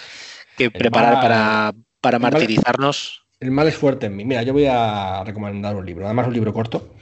que 0.57 0.71
preparar 0.71 1.15
mal- 1.15 1.23
para, 1.23 1.73
para 2.01 2.19
martirizarnos. 2.19 3.27
El 3.41 3.51
mal 3.51 3.67
es 3.67 3.77
fuerte 3.77 4.07
en 4.07 4.17
mí. 4.17 4.25
Mira, 4.25 4.43
yo 4.43 4.53
voy 4.53 4.67
a 4.69 5.25
recomendar 5.25 5.75
un 5.75 5.85
libro, 5.85 6.05
además 6.07 6.29
un 6.29 6.35
libro 6.35 6.53
corto, 6.53 6.95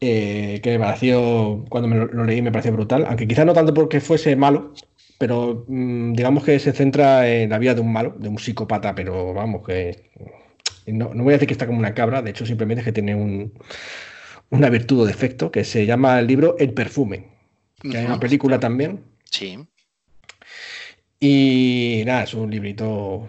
eh, 0.00 0.60
que 0.62 0.78
me 0.78 0.84
pareció, 0.84 1.64
cuando 1.68 1.88
me 1.88 1.96
lo, 1.96 2.06
lo 2.06 2.24
leí, 2.24 2.42
me 2.42 2.52
pareció 2.52 2.72
brutal, 2.72 3.06
aunque 3.08 3.26
quizá 3.26 3.44
no 3.44 3.54
tanto 3.54 3.72
porque 3.72 4.00
fuese 4.00 4.36
malo, 4.36 4.74
pero 5.18 5.64
mm, 5.66 6.12
digamos 6.12 6.44
que 6.44 6.58
se 6.58 6.72
centra 6.72 7.26
en 7.28 7.50
la 7.50 7.58
vida 7.58 7.74
de 7.74 7.80
un 7.80 7.92
malo, 7.92 8.14
de 8.18 8.28
un 8.28 8.38
psicópata, 8.38 8.94
pero 8.94 9.32
vamos, 9.32 9.66
que 9.66 10.10
no, 10.86 11.12
no 11.14 11.24
voy 11.24 11.32
a 11.32 11.36
decir 11.36 11.48
que 11.48 11.54
está 11.54 11.66
como 11.66 11.78
una 11.78 11.94
cabra, 11.94 12.22
de 12.22 12.30
hecho 12.30 12.44
simplemente 12.46 12.80
es 12.82 12.84
que 12.84 12.92
tiene 12.92 13.14
un, 13.14 13.52
una 14.50 14.68
virtud 14.70 15.00
o 15.00 15.06
defecto, 15.06 15.50
que 15.50 15.64
se 15.64 15.86
llama 15.86 16.18
el 16.20 16.26
libro 16.26 16.56
El 16.58 16.74
perfume, 16.74 17.28
que 17.80 17.96
hay 17.96 18.04
una 18.04 18.20
película 18.20 18.60
también, 18.60 19.04
Sí. 19.30 19.58
Y 21.20 22.02
nada, 22.06 22.24
es 22.24 22.34
un 22.34 22.50
librito 22.50 23.28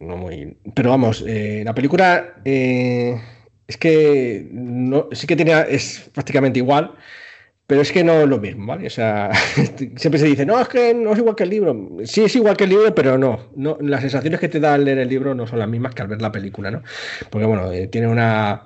no 0.00 0.16
muy. 0.16 0.56
Pero 0.74 0.90
vamos, 0.90 1.24
eh, 1.26 1.62
la 1.64 1.74
película 1.74 2.34
eh, 2.44 3.20
es 3.66 3.76
que 3.76 4.48
no, 4.52 5.08
sí 5.12 5.26
que 5.26 5.36
tiene, 5.36 5.52
es 5.68 6.10
prácticamente 6.12 6.58
igual, 6.58 6.92
pero 7.66 7.80
es 7.80 7.92
que 7.92 8.04
no 8.04 8.20
es 8.20 8.28
lo 8.28 8.38
mismo, 8.38 8.66
¿vale? 8.66 8.86
O 8.86 8.90
sea, 8.90 9.30
siempre 9.96 10.18
se 10.18 10.26
dice, 10.26 10.46
no, 10.46 10.60
es 10.60 10.68
que 10.68 10.94
no 10.94 11.12
es 11.12 11.18
igual 11.18 11.36
que 11.36 11.44
el 11.44 11.50
libro. 11.50 11.88
Sí, 12.04 12.24
es 12.24 12.36
igual 12.36 12.56
que 12.56 12.64
el 12.64 12.70
libro, 12.70 12.94
pero 12.94 13.18
no. 13.18 13.50
no 13.56 13.78
las 13.80 14.00
sensaciones 14.00 14.40
que 14.40 14.48
te 14.48 14.60
da 14.60 14.74
al 14.74 14.84
leer 14.84 14.98
el 14.98 15.08
libro 15.08 15.34
no 15.34 15.46
son 15.46 15.58
las 15.58 15.68
mismas 15.68 15.94
que 15.94 16.02
al 16.02 16.08
ver 16.08 16.22
la 16.22 16.32
película, 16.32 16.70
¿no? 16.70 16.82
Porque, 17.30 17.46
bueno, 17.46 17.72
eh, 17.72 17.88
tiene 17.88 18.08
una, 18.08 18.64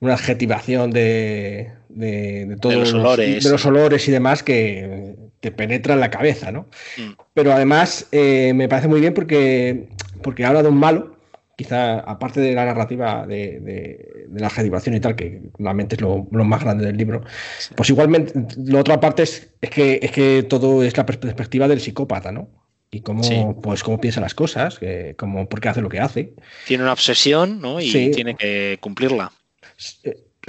una 0.00 0.14
adjetivación 0.14 0.90
de, 0.90 1.72
de, 1.88 2.46
de 2.46 2.56
todos 2.56 2.76
los 2.76 2.94
olores. 2.94 3.44
de 3.44 3.50
los 3.50 3.66
olores 3.66 4.06
y 4.08 4.12
demás 4.12 4.42
que 4.42 5.25
te 5.46 5.52
penetra 5.52 5.94
en 5.94 6.00
la 6.00 6.10
cabeza, 6.10 6.50
¿no? 6.50 6.66
Mm. 6.98 7.12
Pero 7.34 7.52
además 7.52 8.08
eh, 8.10 8.52
me 8.52 8.68
parece 8.68 8.88
muy 8.88 9.00
bien 9.00 9.14
porque, 9.14 9.88
porque 10.22 10.44
habla 10.44 10.62
de 10.64 10.68
un 10.70 10.76
malo, 10.78 11.16
quizá 11.56 12.00
aparte 12.00 12.40
de 12.40 12.52
la 12.52 12.64
narrativa 12.64 13.24
de, 13.28 13.60
de- 13.60 14.26
de 14.28 14.40
la 14.40 14.48
adjetivación 14.48 14.96
y 14.96 15.00
tal, 15.00 15.14
que 15.14 15.42
realmente 15.56 15.94
es 15.94 16.00
lo, 16.00 16.26
lo 16.32 16.44
más 16.44 16.62
grande 16.64 16.84
del 16.84 16.96
libro, 16.96 17.22
pues 17.76 17.88
igualmente 17.90 18.32
lo 18.58 18.80
otra 18.80 18.98
parte 18.98 19.22
es, 19.22 19.54
es, 19.60 19.70
que, 19.70 20.00
es 20.02 20.10
que 20.10 20.42
todo 20.42 20.82
es 20.82 20.96
la 20.96 21.06
pers- 21.06 21.18
perspectiva 21.20 21.68
del 21.68 21.80
psicópata, 21.80 22.32
¿no? 22.32 22.48
Y 22.90 23.02
cómo, 23.02 23.22
Sí. 23.22 23.36
pues, 23.62 23.82
cómo 23.84 24.00
piensa 24.00 24.20
las 24.20 24.34
cosas, 24.34 24.78
que, 24.80 25.14
cómo, 25.16 25.48
por 25.48 25.60
qué 25.60 25.68
hace 25.68 25.80
lo 25.80 25.88
que 25.88 26.00
hace. 26.00 26.34
Tiene 26.66 26.82
una 26.82 26.92
obsesión, 26.92 27.60
¿no? 27.60 27.80
Y 27.80 27.88
Sí. 27.90 28.10
tiene 28.12 28.34
que 28.34 28.78
cumplirla. 28.80 29.30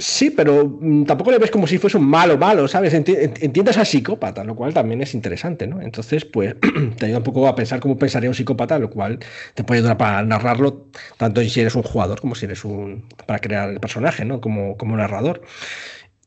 Sí, 0.00 0.30
pero 0.30 0.64
mm, 0.80 1.04
tampoco 1.06 1.32
le 1.32 1.38
ves 1.38 1.50
como 1.50 1.66
si 1.66 1.76
fuese 1.78 1.96
un 1.96 2.04
malo, 2.08 2.38
malo, 2.38 2.68
¿sabes? 2.68 2.94
Enti- 2.94 3.16
ent- 3.18 3.42
Entiendes 3.42 3.78
al 3.78 3.86
psicópata, 3.86 4.44
lo 4.44 4.54
cual 4.54 4.72
también 4.72 5.02
es 5.02 5.12
interesante, 5.12 5.66
¿no? 5.66 5.80
Entonces, 5.82 6.24
pues 6.24 6.54
te 6.98 7.06
ayuda 7.06 7.18
un 7.18 7.24
poco 7.24 7.48
a 7.48 7.56
pensar 7.56 7.80
cómo 7.80 7.98
pensaría 7.98 8.30
un 8.30 8.34
psicópata, 8.36 8.78
lo 8.78 8.90
cual 8.90 9.18
te 9.54 9.64
puede 9.64 9.80
ayudar 9.80 9.96
para 9.98 10.22
narrarlo, 10.22 10.86
tanto 11.16 11.42
si 11.42 11.60
eres 11.60 11.74
un 11.74 11.82
jugador 11.82 12.20
como 12.20 12.36
si 12.36 12.44
eres 12.46 12.64
un. 12.64 13.06
para 13.26 13.40
crear 13.40 13.70
el 13.70 13.80
personaje, 13.80 14.24
¿no? 14.24 14.40
Como, 14.40 14.76
como 14.76 14.96
narrador. 14.96 15.42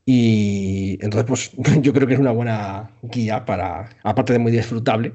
Y 0.04 0.98
entonces, 1.04 1.24
pues 1.54 1.80
yo 1.80 1.92
creo 1.92 2.06
que 2.06 2.14
es 2.14 2.20
una 2.20 2.32
buena 2.32 2.90
guía 3.02 3.44
para, 3.44 3.88
aparte 4.02 4.32
de 4.32 4.38
muy 4.38 4.52
disfrutable, 4.52 5.12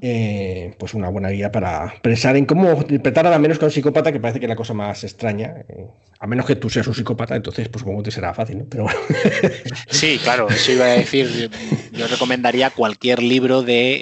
eh, 0.00 0.74
pues 0.78 0.94
una 0.94 1.08
buena 1.08 1.28
guía 1.30 1.52
para 1.52 1.94
pensar 2.02 2.36
en 2.36 2.46
cómo 2.46 2.72
interpretar 2.72 3.26
a 3.26 3.30
la 3.30 3.38
menos 3.38 3.58
que 3.58 3.64
a 3.64 3.68
un 3.68 3.72
psicópata, 3.72 4.12
que 4.12 4.20
parece 4.20 4.40
que 4.40 4.46
es 4.46 4.50
la 4.50 4.56
cosa 4.56 4.74
más 4.74 5.04
extraña. 5.04 5.64
eh, 5.68 5.86
a 6.18 6.26
menos 6.26 6.46
que 6.46 6.56
tú 6.56 6.70
seas 6.70 6.86
un 6.86 6.94
psicópata, 6.94 7.36
entonces 7.36 7.68
pues 7.68 7.84
como 7.84 8.02
te 8.02 8.10
será 8.10 8.32
fácil, 8.32 8.58
¿no? 8.58 8.64
Pero 8.70 8.84
bueno. 8.84 8.98
Sí, 9.88 10.18
claro, 10.22 10.48
eso 10.48 10.72
iba 10.72 10.86
a 10.86 10.88
decir. 10.88 11.50
Yo 11.92 12.06
recomendaría 12.06 12.70
cualquier 12.70 13.22
libro 13.22 13.62
de 13.62 13.96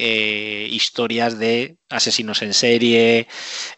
eh, 0.64 0.68
historias 0.68 1.38
de 1.38 1.76
asesinos 1.90 2.42
en 2.42 2.54
serie, 2.54 3.26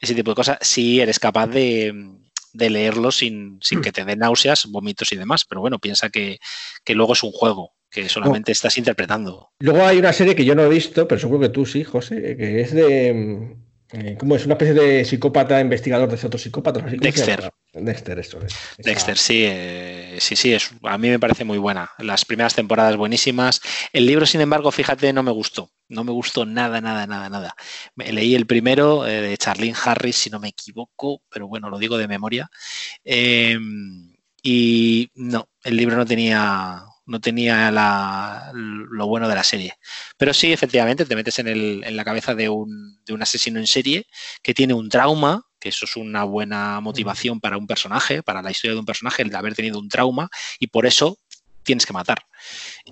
ese 0.00 0.14
tipo 0.14 0.30
de 0.32 0.34
cosas, 0.34 0.58
si 0.60 1.00
eres 1.00 1.18
capaz 1.18 1.46
de, 1.46 2.16
de 2.56 2.70
leerlo 2.70 3.10
sin, 3.10 3.58
sin 3.62 3.80
que 3.80 3.92
te 3.92 4.04
dé 4.04 4.16
náuseas, 4.16 4.66
vómitos 4.66 5.12
y 5.12 5.16
demás. 5.16 5.44
Pero 5.44 5.60
bueno, 5.60 5.78
piensa 5.78 6.10
que, 6.10 6.38
que 6.84 6.94
luego 6.94 7.12
es 7.12 7.22
un 7.22 7.32
juego, 7.32 7.72
que 7.90 8.08
solamente 8.08 8.52
estás 8.52 8.78
interpretando. 8.78 9.50
Luego 9.60 9.84
hay 9.84 9.98
una 9.98 10.12
serie 10.12 10.34
que 10.34 10.44
yo 10.44 10.54
no 10.54 10.64
he 10.64 10.68
visto, 10.68 11.06
pero 11.06 11.20
seguro 11.20 11.40
que 11.40 11.48
tú 11.48 11.66
sí, 11.66 11.84
José, 11.84 12.36
que 12.36 12.60
es 12.60 12.72
de. 12.72 13.12
mm, 13.12 13.66
eh, 13.92 14.16
¿Cómo 14.18 14.34
es? 14.34 14.44
Una 14.44 14.54
especie 14.54 14.74
de 14.74 15.04
psicópata 15.04 15.60
investigador 15.60 16.08
de 16.08 16.16
así, 16.16 16.50
¿cómo 16.50 16.72
se 16.90 16.96
Dexter. 16.96 17.50
Dexter, 17.84 18.18
eso 18.18 18.40
es. 18.44 18.54
Dexter, 18.78 19.18
sí, 19.18 19.42
eh, 19.46 20.16
sí, 20.20 20.34
sí, 20.36 20.52
es, 20.54 20.70
a 20.82 20.98
mí 20.98 21.08
me 21.08 21.18
parece 21.18 21.44
muy 21.44 21.58
buena. 21.58 21.90
Las 21.98 22.24
primeras 22.24 22.54
temporadas 22.54 22.96
buenísimas. 22.96 23.60
El 23.92 24.06
libro, 24.06 24.24
sin 24.26 24.40
embargo, 24.40 24.70
fíjate, 24.72 25.12
no 25.12 25.22
me 25.22 25.30
gustó. 25.30 25.70
No 25.88 26.02
me 26.02 26.12
gustó 26.12 26.44
nada, 26.46 26.80
nada, 26.80 27.06
nada, 27.06 27.28
nada. 27.28 27.54
Leí 27.96 28.34
el 28.34 28.46
primero 28.46 29.06
eh, 29.06 29.20
de 29.20 29.36
Charlene 29.38 29.76
Harris, 29.84 30.16
si 30.16 30.30
no 30.30 30.40
me 30.40 30.48
equivoco, 30.48 31.22
pero 31.28 31.46
bueno, 31.48 31.70
lo 31.70 31.78
digo 31.78 31.96
de 31.98 32.08
memoria. 32.08 32.50
Eh, 33.04 33.58
y 34.42 35.10
no, 35.14 35.48
el 35.64 35.76
libro 35.76 35.96
no 35.96 36.06
tenía, 36.06 36.82
no 37.06 37.20
tenía 37.20 37.70
lo 38.54 39.06
bueno 39.06 39.28
de 39.28 39.34
la 39.34 39.44
serie. 39.44 39.74
Pero 40.16 40.32
sí, 40.32 40.52
efectivamente, 40.52 41.04
te 41.04 41.16
metes 41.16 41.38
en, 41.38 41.48
el- 41.48 41.82
en 41.84 41.96
la 41.96 42.04
cabeza 42.04 42.34
de 42.34 42.48
un, 42.48 43.00
de 43.04 43.12
un 43.12 43.22
asesino 43.22 43.58
en 43.58 43.66
serie 43.66 44.06
que 44.42 44.54
tiene 44.54 44.74
un 44.74 44.88
trauma, 44.88 45.45
que 45.58 45.70
eso 45.70 45.84
es 45.84 45.96
una 45.96 46.24
buena 46.24 46.80
motivación 46.80 47.40
para 47.40 47.56
un 47.56 47.66
personaje, 47.66 48.22
para 48.22 48.42
la 48.42 48.50
historia 48.50 48.74
de 48.74 48.80
un 48.80 48.86
personaje, 48.86 49.22
el 49.22 49.30
de 49.30 49.36
haber 49.36 49.54
tenido 49.54 49.78
un 49.78 49.88
trauma, 49.88 50.28
y 50.58 50.66
por 50.68 50.86
eso 50.86 51.18
tienes 51.62 51.86
que 51.86 51.92
matar. 51.92 52.24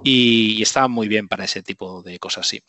Y, 0.02 0.56
y 0.58 0.62
está 0.62 0.88
muy 0.88 1.08
bien 1.08 1.28
para 1.28 1.44
ese 1.44 1.62
tipo 1.62 2.02
de 2.02 2.18
cosas, 2.18 2.46
sí. 2.48 2.62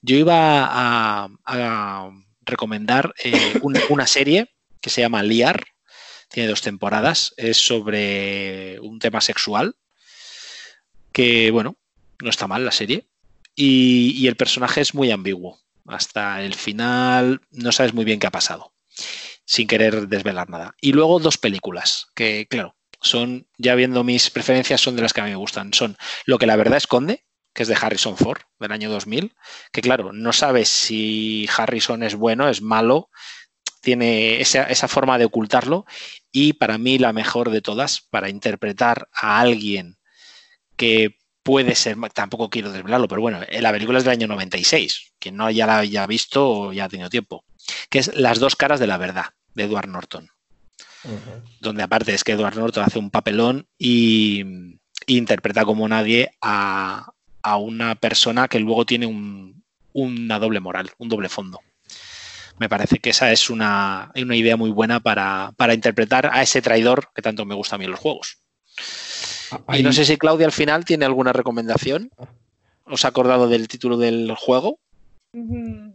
Yo 0.00 0.16
iba 0.16 0.64
a, 0.64 1.28
a 1.44 2.10
recomendar 2.42 3.14
eh, 3.22 3.58
una, 3.62 3.80
una 3.90 4.06
serie 4.06 4.54
que 4.80 4.90
se 4.90 5.02
llama 5.02 5.22
Liar, 5.22 5.64
tiene 6.28 6.48
dos 6.48 6.62
temporadas, 6.62 7.34
es 7.36 7.58
sobre 7.58 8.78
un 8.80 8.98
tema 8.98 9.20
sexual, 9.20 9.76
que 11.12 11.50
bueno, 11.50 11.76
no 12.22 12.30
está 12.30 12.46
mal 12.46 12.64
la 12.64 12.72
serie, 12.72 13.08
y, 13.54 14.12
y 14.16 14.28
el 14.28 14.36
personaje 14.36 14.80
es 14.80 14.94
muy 14.94 15.10
ambiguo. 15.10 15.60
Hasta 15.86 16.42
el 16.42 16.54
final 16.54 17.40
no 17.50 17.72
sabes 17.72 17.92
muy 17.92 18.04
bien 18.04 18.20
qué 18.20 18.28
ha 18.28 18.30
pasado 18.30 18.72
sin 19.50 19.66
querer 19.66 20.06
desvelar 20.06 20.48
nada. 20.48 20.76
Y 20.80 20.92
luego 20.92 21.18
dos 21.18 21.36
películas, 21.36 22.06
que 22.14 22.46
claro, 22.48 22.76
son, 23.00 23.48
ya 23.58 23.74
viendo 23.74 24.04
mis 24.04 24.30
preferencias, 24.30 24.80
son 24.80 24.94
de 24.94 25.02
las 25.02 25.12
que 25.12 25.22
a 25.22 25.24
mí 25.24 25.30
me 25.30 25.36
gustan. 25.36 25.74
Son 25.74 25.96
Lo 26.24 26.38
que 26.38 26.46
la 26.46 26.54
verdad 26.54 26.76
esconde, 26.76 27.24
que 27.52 27.64
es 27.64 27.68
de 27.68 27.74
Harrison 27.74 28.16
Ford, 28.16 28.42
del 28.60 28.70
año 28.70 28.88
2000, 28.90 29.34
que 29.72 29.82
claro, 29.82 30.12
no 30.12 30.32
sabes 30.32 30.68
si 30.68 31.48
Harrison 31.56 32.04
es 32.04 32.14
bueno, 32.14 32.48
es 32.48 32.62
malo, 32.62 33.10
tiene 33.80 34.40
esa, 34.40 34.62
esa 34.62 34.86
forma 34.86 35.18
de 35.18 35.24
ocultarlo, 35.24 35.84
y 36.30 36.52
para 36.52 36.78
mí 36.78 36.98
la 36.98 37.12
mejor 37.12 37.50
de 37.50 37.60
todas, 37.60 38.02
para 38.02 38.28
interpretar 38.28 39.08
a 39.12 39.40
alguien 39.40 39.98
que 40.76 41.16
puede 41.42 41.74
ser, 41.74 41.96
tampoco 42.14 42.50
quiero 42.50 42.70
desvelarlo, 42.70 43.08
pero 43.08 43.20
bueno, 43.20 43.40
la 43.50 43.72
película 43.72 43.98
es 43.98 44.04
del 44.04 44.12
año 44.12 44.28
96, 44.28 45.14
quien 45.18 45.36
no 45.36 45.50
ya 45.50 45.66
la 45.66 45.78
haya 45.78 46.06
visto 46.06 46.48
o 46.48 46.72
ya 46.72 46.84
ha 46.84 46.88
tenido 46.88 47.10
tiempo, 47.10 47.44
que 47.88 47.98
es 47.98 48.14
Las 48.14 48.38
dos 48.38 48.54
caras 48.54 48.78
de 48.78 48.86
la 48.86 48.96
verdad, 48.96 49.24
de 49.54 49.64
Edward 49.64 49.88
Norton 49.88 50.28
donde 51.60 51.82
aparte 51.82 52.12
es 52.14 52.24
que 52.24 52.32
Edward 52.32 52.56
Norton 52.56 52.84
hace 52.84 52.98
un 52.98 53.10
papelón 53.10 53.66
y, 53.78 54.42
y 55.06 55.16
interpreta 55.16 55.64
como 55.64 55.88
nadie 55.88 56.30
a, 56.42 57.10
a 57.42 57.56
una 57.56 57.94
persona 57.94 58.48
que 58.48 58.60
luego 58.60 58.84
tiene 58.84 59.06
un- 59.06 59.62
una 59.92 60.38
doble 60.38 60.60
moral, 60.60 60.90
un 60.98 61.08
doble 61.08 61.28
fondo. 61.28 61.60
Me 62.58 62.68
parece 62.68 62.98
que 62.98 63.10
esa 63.10 63.32
es 63.32 63.48
una, 63.50 64.12
una 64.14 64.36
idea 64.36 64.56
muy 64.56 64.70
buena 64.70 65.00
para, 65.00 65.52
para 65.56 65.72
interpretar 65.74 66.30
a 66.32 66.42
ese 66.42 66.60
traidor 66.60 67.08
que 67.14 67.22
tanto 67.22 67.44
me 67.46 67.54
gusta 67.54 67.76
a 67.76 67.78
mí 67.78 67.86
en 67.86 67.90
los 67.92 68.00
juegos. 68.00 68.36
Y 69.50 69.54
Hay- 69.66 69.82
no 69.82 69.92
sé 69.92 70.04
si 70.04 70.16
Claudia 70.18 70.46
al 70.46 70.52
final 70.52 70.84
tiene 70.84 71.06
alguna 71.06 71.32
recomendación. 71.32 72.10
¿Os 72.84 73.04
ha 73.04 73.08
acordado 73.08 73.48
del 73.48 73.66
título 73.68 73.96
del 73.96 74.34
juego? 74.36 74.78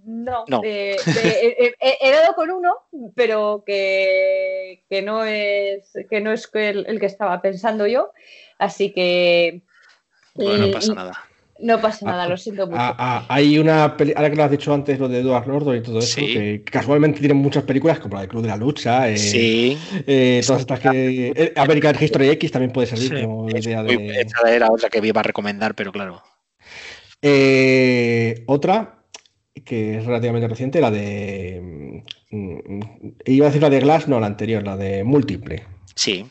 No, 0.07 0.45
No. 0.47 0.61
eh, 0.63 0.95
eh, 1.07 1.55
eh, 1.59 1.73
eh, 1.81 1.97
he 1.99 2.11
dado 2.11 2.35
con 2.35 2.51
uno, 2.51 2.75
pero 3.15 3.63
que, 3.65 4.83
que 4.87 5.01
no 5.01 5.23
es 5.23 5.91
que 6.09 6.21
no 6.21 6.31
es 6.31 6.47
el, 6.53 6.85
el 6.87 6.99
que 6.99 7.07
estaba 7.07 7.41
pensando 7.41 7.87
yo, 7.87 8.11
así 8.59 8.93
que 8.93 9.63
Bueno, 10.35 10.57
no 10.59 10.65
eh, 10.67 10.71
pasa 10.71 10.93
nada. 10.93 11.13
no 11.59 11.81
pasa 11.81 12.05
Ah, 12.05 12.11
nada, 12.11 12.27
lo 12.27 12.37
siento 12.37 12.67
mucho. 12.67 12.77
Ah, 12.79 12.95
ah, 12.99 13.25
hay 13.29 13.57
una 13.57 13.97
peli, 13.97 14.13
ahora 14.15 14.29
que 14.29 14.35
lo 14.35 14.43
has 14.43 14.51
dicho 14.51 14.71
antes, 14.71 14.99
lo 14.99 15.07
de 15.07 15.21
Edward 15.21 15.47
Norton 15.47 15.75
y 15.77 15.81
todo 15.81 15.97
eso, 15.97 16.19
Sí. 16.19 16.33
que 16.33 16.63
casualmente 16.63 17.19
tienen 17.19 17.37
muchas 17.37 17.63
películas, 17.63 17.99
como 17.99 18.13
la 18.15 18.21
de 18.21 18.27
Club 18.27 18.43
de 18.43 18.49
la 18.49 18.57
Lucha, 18.57 19.09
eh, 19.09 19.17
Sí, 19.17 19.75
eh, 20.05 20.41
todas 20.45 20.61
estas 20.61 20.81
que. 20.81 21.33
eh, 21.35 21.53
American 21.55 21.95
History 21.99 22.29
X 22.29 22.51
también 22.51 22.71
puede 22.71 22.85
servir 22.87 23.09
Sí. 23.17 23.25
como 23.25 23.49
es 23.49 23.65
idea 23.65 23.81
muy- 23.81 23.97
de. 24.07 24.21
esa 24.21 24.53
era 24.53 24.69
otra 24.69 24.87
que 24.89 24.99
iba 25.03 25.19
a 25.21 25.23
recomendar, 25.23 25.73
pero 25.73 25.91
claro. 25.91 26.21
Eh, 27.21 28.43
otra 28.45 28.91
que 29.65 29.97
es 29.97 30.05
relativamente 30.05 30.47
reciente, 30.47 30.79
la 30.81 30.91
de. 30.91 32.01
mm, 32.31 32.79
Iba 33.25 33.45
a 33.47 33.49
decir 33.49 33.61
la 33.61 33.69
de 33.69 33.79
Glass, 33.79 34.07
no, 34.07 34.19
la 34.19 34.27
anterior, 34.27 34.63
la 34.63 34.77
de 34.77 35.03
Múltiple. 35.03 35.63
Sí, 35.95 36.25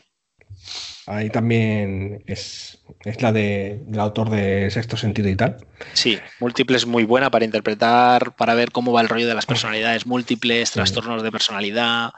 Ahí 1.07 1.29
también 1.29 2.23
es, 2.25 2.79
es 3.03 3.21
la 3.21 3.31
de, 3.31 3.83
del 3.85 3.99
autor 3.99 4.31
de 4.31 4.71
Sexto 4.71 4.97
Sentido 4.97 5.29
y 5.29 5.35
tal. 5.35 5.57
sí. 5.93 6.17
Múltiple 6.39 6.77
es 6.77 6.87
muy 6.87 7.03
buena 7.03 7.29
para 7.29 7.45
interpretar, 7.45 8.35
para 8.35 8.55
ver 8.55 8.71
cómo 8.71 8.91
va 8.91 9.01
el 9.01 9.09
rollo 9.09 9.27
de 9.27 9.35
las 9.35 9.45
personalidades 9.45 10.07
múltiples, 10.07 10.71
trastornos 10.71 11.21
de 11.21 11.31
personalidad. 11.31 12.09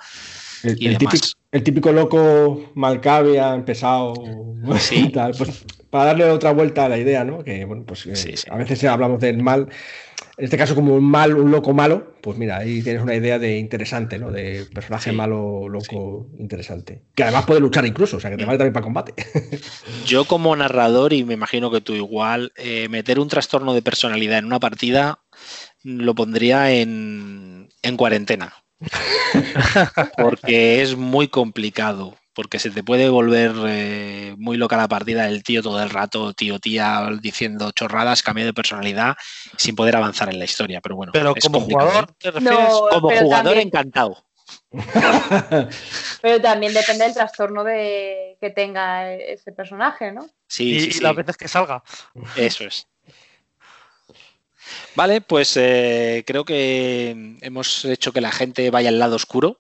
El, 0.64 0.82
Y 0.82 0.88
el 0.88 0.98
demás. 0.98 1.14
típico, 1.16 1.28
el 1.52 1.64
típico 1.64 1.92
loco 1.92 2.72
malcavia, 2.76 3.62
pesado, 3.66 4.14
Sí. 4.80 4.96
y 5.08 5.12
tal, 5.12 5.34
pues 5.38 5.66
para 5.90 6.06
darle 6.06 6.26
otra 6.30 6.52
vuelta 6.54 6.86
a 6.86 6.90
la 6.90 6.98
idea, 6.98 7.26
¿no? 7.26 7.44
Que 7.44 7.66
bueno, 7.66 7.84
pues 7.86 8.06
eh, 8.06 8.16
Sí, 8.16 8.38
sí. 8.38 8.48
a 8.50 8.56
veces 8.56 8.82
hablamos 8.86 9.20
del 9.20 9.44
mal, 9.44 9.68
en 10.38 10.46
este 10.46 10.58
caso 10.58 10.76
como 10.76 10.94
un 10.94 11.04
mal, 11.04 11.36
un 11.36 11.50
loco 11.50 11.74
malo, 11.74 12.14
pues 12.22 12.38
mira, 12.38 12.58
ahí 12.58 12.84
tienes 12.84 13.02
una 13.02 13.16
idea 13.16 13.40
de 13.40 13.58
interesante, 13.58 14.20
¿no? 14.20 14.32
De 14.32 14.66
personaje 14.72 15.10
Sí, 15.10 15.16
malo, 15.16 15.68
loco, 15.68 16.28
interesante. 16.38 17.02
Que 17.16 17.24
además 17.24 17.46
puede 17.46 17.60
luchar 17.60 17.86
incluso, 17.88 18.18
o 18.18 18.20
sea 18.20 18.30
que 18.30 18.38
te 18.38 18.44
Mm. 18.44 18.48
vale 18.48 18.58
también 18.60 18.74
para 18.74 18.84
combate. 18.84 19.14
Yo 20.06 20.26
como 20.26 20.56
narrador, 20.56 21.14
y 21.14 21.24
me 21.24 21.34
imagino 21.34 21.72
que 21.72 21.82
tú 21.82 21.96
igual, 21.96 22.52
eh, 22.56 22.88
meter 22.88 23.20
un 23.20 23.30
trastorno 23.30 23.74
de 23.74 23.82
personalidad 23.82 24.38
en 24.38 24.46
una 24.46 24.60
partida 24.60 25.20
lo 25.84 26.14
pondría 26.14 26.72
en, 26.72 27.70
en 27.82 27.98
cuarentena. 27.98 28.54
Porque 30.18 30.82
es 30.82 30.96
muy 30.96 31.30
complicado. 31.30 32.16
Porque 32.38 32.60
se 32.60 32.70
te 32.70 32.84
puede 32.84 33.10
volver 33.10 33.52
eh, 33.68 34.36
muy 34.38 34.58
loca 34.58 34.78
la 34.78 34.88
partida 34.88 35.28
el 35.28 35.42
tío 35.42 35.64
todo 35.64 35.82
el 35.82 35.90
rato, 35.90 36.34
tío, 36.34 36.60
tía, 36.60 37.10
diciendo 37.20 37.72
chorradas, 37.72 38.22
cambio 38.22 38.46
de 38.46 38.54
personalidad, 38.54 39.16
sin 39.58 39.76
poder 39.76 39.96
avanzar 39.96 40.30
en 40.30 40.38
la 40.38 40.46
historia. 40.46 40.80
Pero 40.80 40.96
bueno, 40.96 41.14
Pero 41.14 41.34
es 41.36 41.44
como 41.44 41.58
complicado, 41.58 41.90
jugador, 41.90 42.10
¿eh? 42.12 42.14
¿te 42.20 42.30
refieres? 42.30 42.60
No, 42.70 42.88
Como 42.92 43.10
jugador 43.10 43.44
también- 43.56 43.68
encantado. 43.68 44.24
Pero 46.22 46.40
también 46.40 46.76
depende 46.76 47.06
del 47.06 47.16
trastorno 47.16 47.64
de 47.64 48.38
que 48.40 48.52
tenga 48.52 49.12
ese 49.14 49.52
personaje, 49.52 50.12
¿no? 50.12 50.30
Sí, 50.48 50.76
y, 50.76 50.80
sí, 50.80 50.88
y 50.90 50.92
sí. 50.94 51.00
las 51.02 51.16
veces 51.16 51.38
que 51.38 51.48
salga. 51.48 51.82
Eso 52.36 52.66
es. 52.66 52.86
Vale, 54.94 55.22
pues 55.22 55.58
eh, 55.58 56.24
creo 56.28 56.46
que 56.46 57.38
hemos 57.42 57.84
hecho 57.86 58.14
que 58.14 58.22
la 58.22 58.32
gente 58.32 58.70
vaya 58.70 58.90
al 58.90 59.00
lado 59.00 59.16
oscuro. 59.16 59.60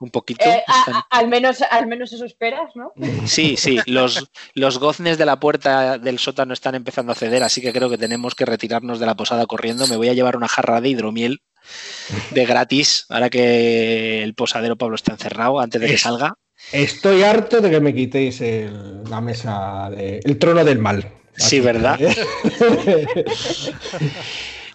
Un 0.00 0.10
poquito. 0.10 0.42
Eh, 0.44 0.62
a- 0.66 0.78
Están- 0.80 0.94
a- 0.94 1.06
al, 1.10 1.28
menos, 1.28 1.60
al 1.70 1.86
menos 1.86 2.10
eso 2.12 2.24
esperas, 2.24 2.74
¿no? 2.74 2.92
Sí, 3.26 3.56
sí, 3.58 3.78
los, 3.86 4.30
los 4.54 4.78
goznes 4.78 5.18
de 5.18 5.26
la 5.26 5.38
puerta 5.38 5.98
del 5.98 6.18
sótano 6.18 6.54
están 6.54 6.74
empezando 6.74 7.12
a 7.12 7.14
ceder, 7.14 7.42
así 7.42 7.60
que 7.60 7.72
creo 7.72 7.90
que 7.90 7.98
tenemos 7.98 8.34
que 8.34 8.46
retirarnos 8.46 8.98
de 8.98 9.04
la 9.06 9.14
posada 9.14 9.44
corriendo. 9.46 9.86
Me 9.86 9.96
voy 9.96 10.08
a 10.08 10.14
llevar 10.14 10.36
una 10.36 10.48
jarra 10.48 10.80
de 10.80 10.88
hidromiel 10.88 11.42
de 12.30 12.46
gratis, 12.46 13.04
ahora 13.10 13.28
que 13.28 14.22
el 14.22 14.34
posadero 14.34 14.76
Pablo 14.76 14.96
está 14.96 15.12
encerrado, 15.12 15.60
antes 15.60 15.80
de 15.80 15.86
que 15.86 15.98
salga. 15.98 16.34
Estoy 16.72 17.22
harto 17.22 17.60
de 17.60 17.70
que 17.70 17.80
me 17.80 17.94
quitéis 17.94 18.40
el- 18.40 19.04
la 19.04 19.20
mesa, 19.20 19.90
de- 19.90 20.20
el 20.24 20.38
trono 20.38 20.64
del 20.64 20.78
mal. 20.78 21.06
Sí, 21.36 21.60
¿verdad? 21.60 21.98
que- 21.98 22.14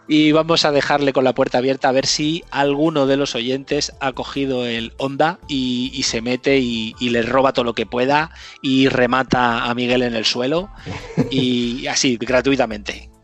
Y 0.07 0.31
vamos 0.31 0.65
a 0.65 0.71
dejarle 0.71 1.13
con 1.13 1.23
la 1.23 1.33
puerta 1.33 1.57
abierta 1.57 1.89
a 1.89 1.91
ver 1.91 2.05
si 2.05 2.43
alguno 2.51 3.07
de 3.07 3.17
los 3.17 3.33
oyentes 3.35 3.93
ha 3.99 4.11
cogido 4.11 4.65
el 4.65 4.93
Honda 4.97 5.39
y, 5.47 6.03
se 6.03 6.21
mete 6.21 6.59
y, 6.59 6.95
y 6.99 7.09
le 7.09 7.23
roba 7.23 7.53
todo 7.53 7.65
lo 7.65 7.73
que 7.73 7.85
pueda 7.85 8.31
y 8.61 8.87
remata 8.87 9.65
a 9.65 9.73
Miguel 9.73 10.03
en 10.03 10.15
el 10.15 10.25
suelo 10.25 10.69
y 11.31 11.87
así, 11.87 12.17
gratuitamente. 12.17 13.14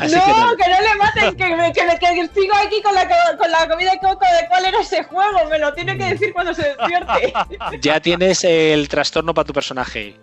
Así 0.00 0.14
no, 0.14 0.56
que 0.56 0.68
no 0.70 0.80
le 0.80 0.96
maten, 0.96 1.36
que, 1.36 1.56
me- 1.56 1.72
que, 1.72 1.84
me- 1.84 1.98
que 1.98 2.28
sigo 2.40 2.54
aquí 2.56 2.82
con 2.82 2.94
la, 2.94 3.06
co- 3.08 3.38
con 3.38 3.50
la 3.50 3.68
comida 3.68 3.92
de 3.92 3.98
coco 3.98 4.24
de 4.40 4.48
cuál 4.48 4.64
era 4.64 4.80
ese 4.80 5.04
juego. 5.04 5.44
Me 5.50 5.58
lo 5.58 5.72
tiene 5.74 5.96
que 5.96 6.04
decir 6.06 6.32
cuando 6.32 6.52
se 6.54 6.62
despierte. 6.62 7.32
ya 7.80 8.00
tienes 8.00 8.42
el 8.44 8.88
trastorno 8.88 9.32
para 9.34 9.44
tu 9.46 9.52
personaje. 9.52 10.16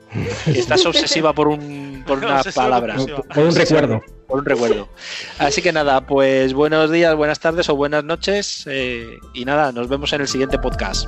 Estás 0.47 0.85
obsesiva 0.85 1.33
por, 1.33 1.47
un, 1.47 2.03
por 2.05 2.17
una 2.17 2.37
Obsesiva 2.39 2.63
palabra. 2.65 2.95
Por 3.33 3.45
un 3.45 3.55
recuerdo. 3.55 4.01
por 4.27 4.39
un 4.39 4.45
recuerdo. 4.45 4.89
Así 5.37 5.61
que 5.61 5.71
nada, 5.71 6.01
pues 6.01 6.53
buenos 6.53 6.91
días, 6.91 7.15
buenas 7.15 7.39
tardes 7.39 7.69
o 7.69 7.75
buenas 7.75 8.03
noches. 8.03 8.65
eh, 8.67 9.07
y 9.33 9.45
nada, 9.45 9.71
nos 9.71 9.87
vemos 9.87 10.11
en 10.13 10.21
el 10.21 10.27
siguiente 10.27 10.57
podcast. 10.59 11.07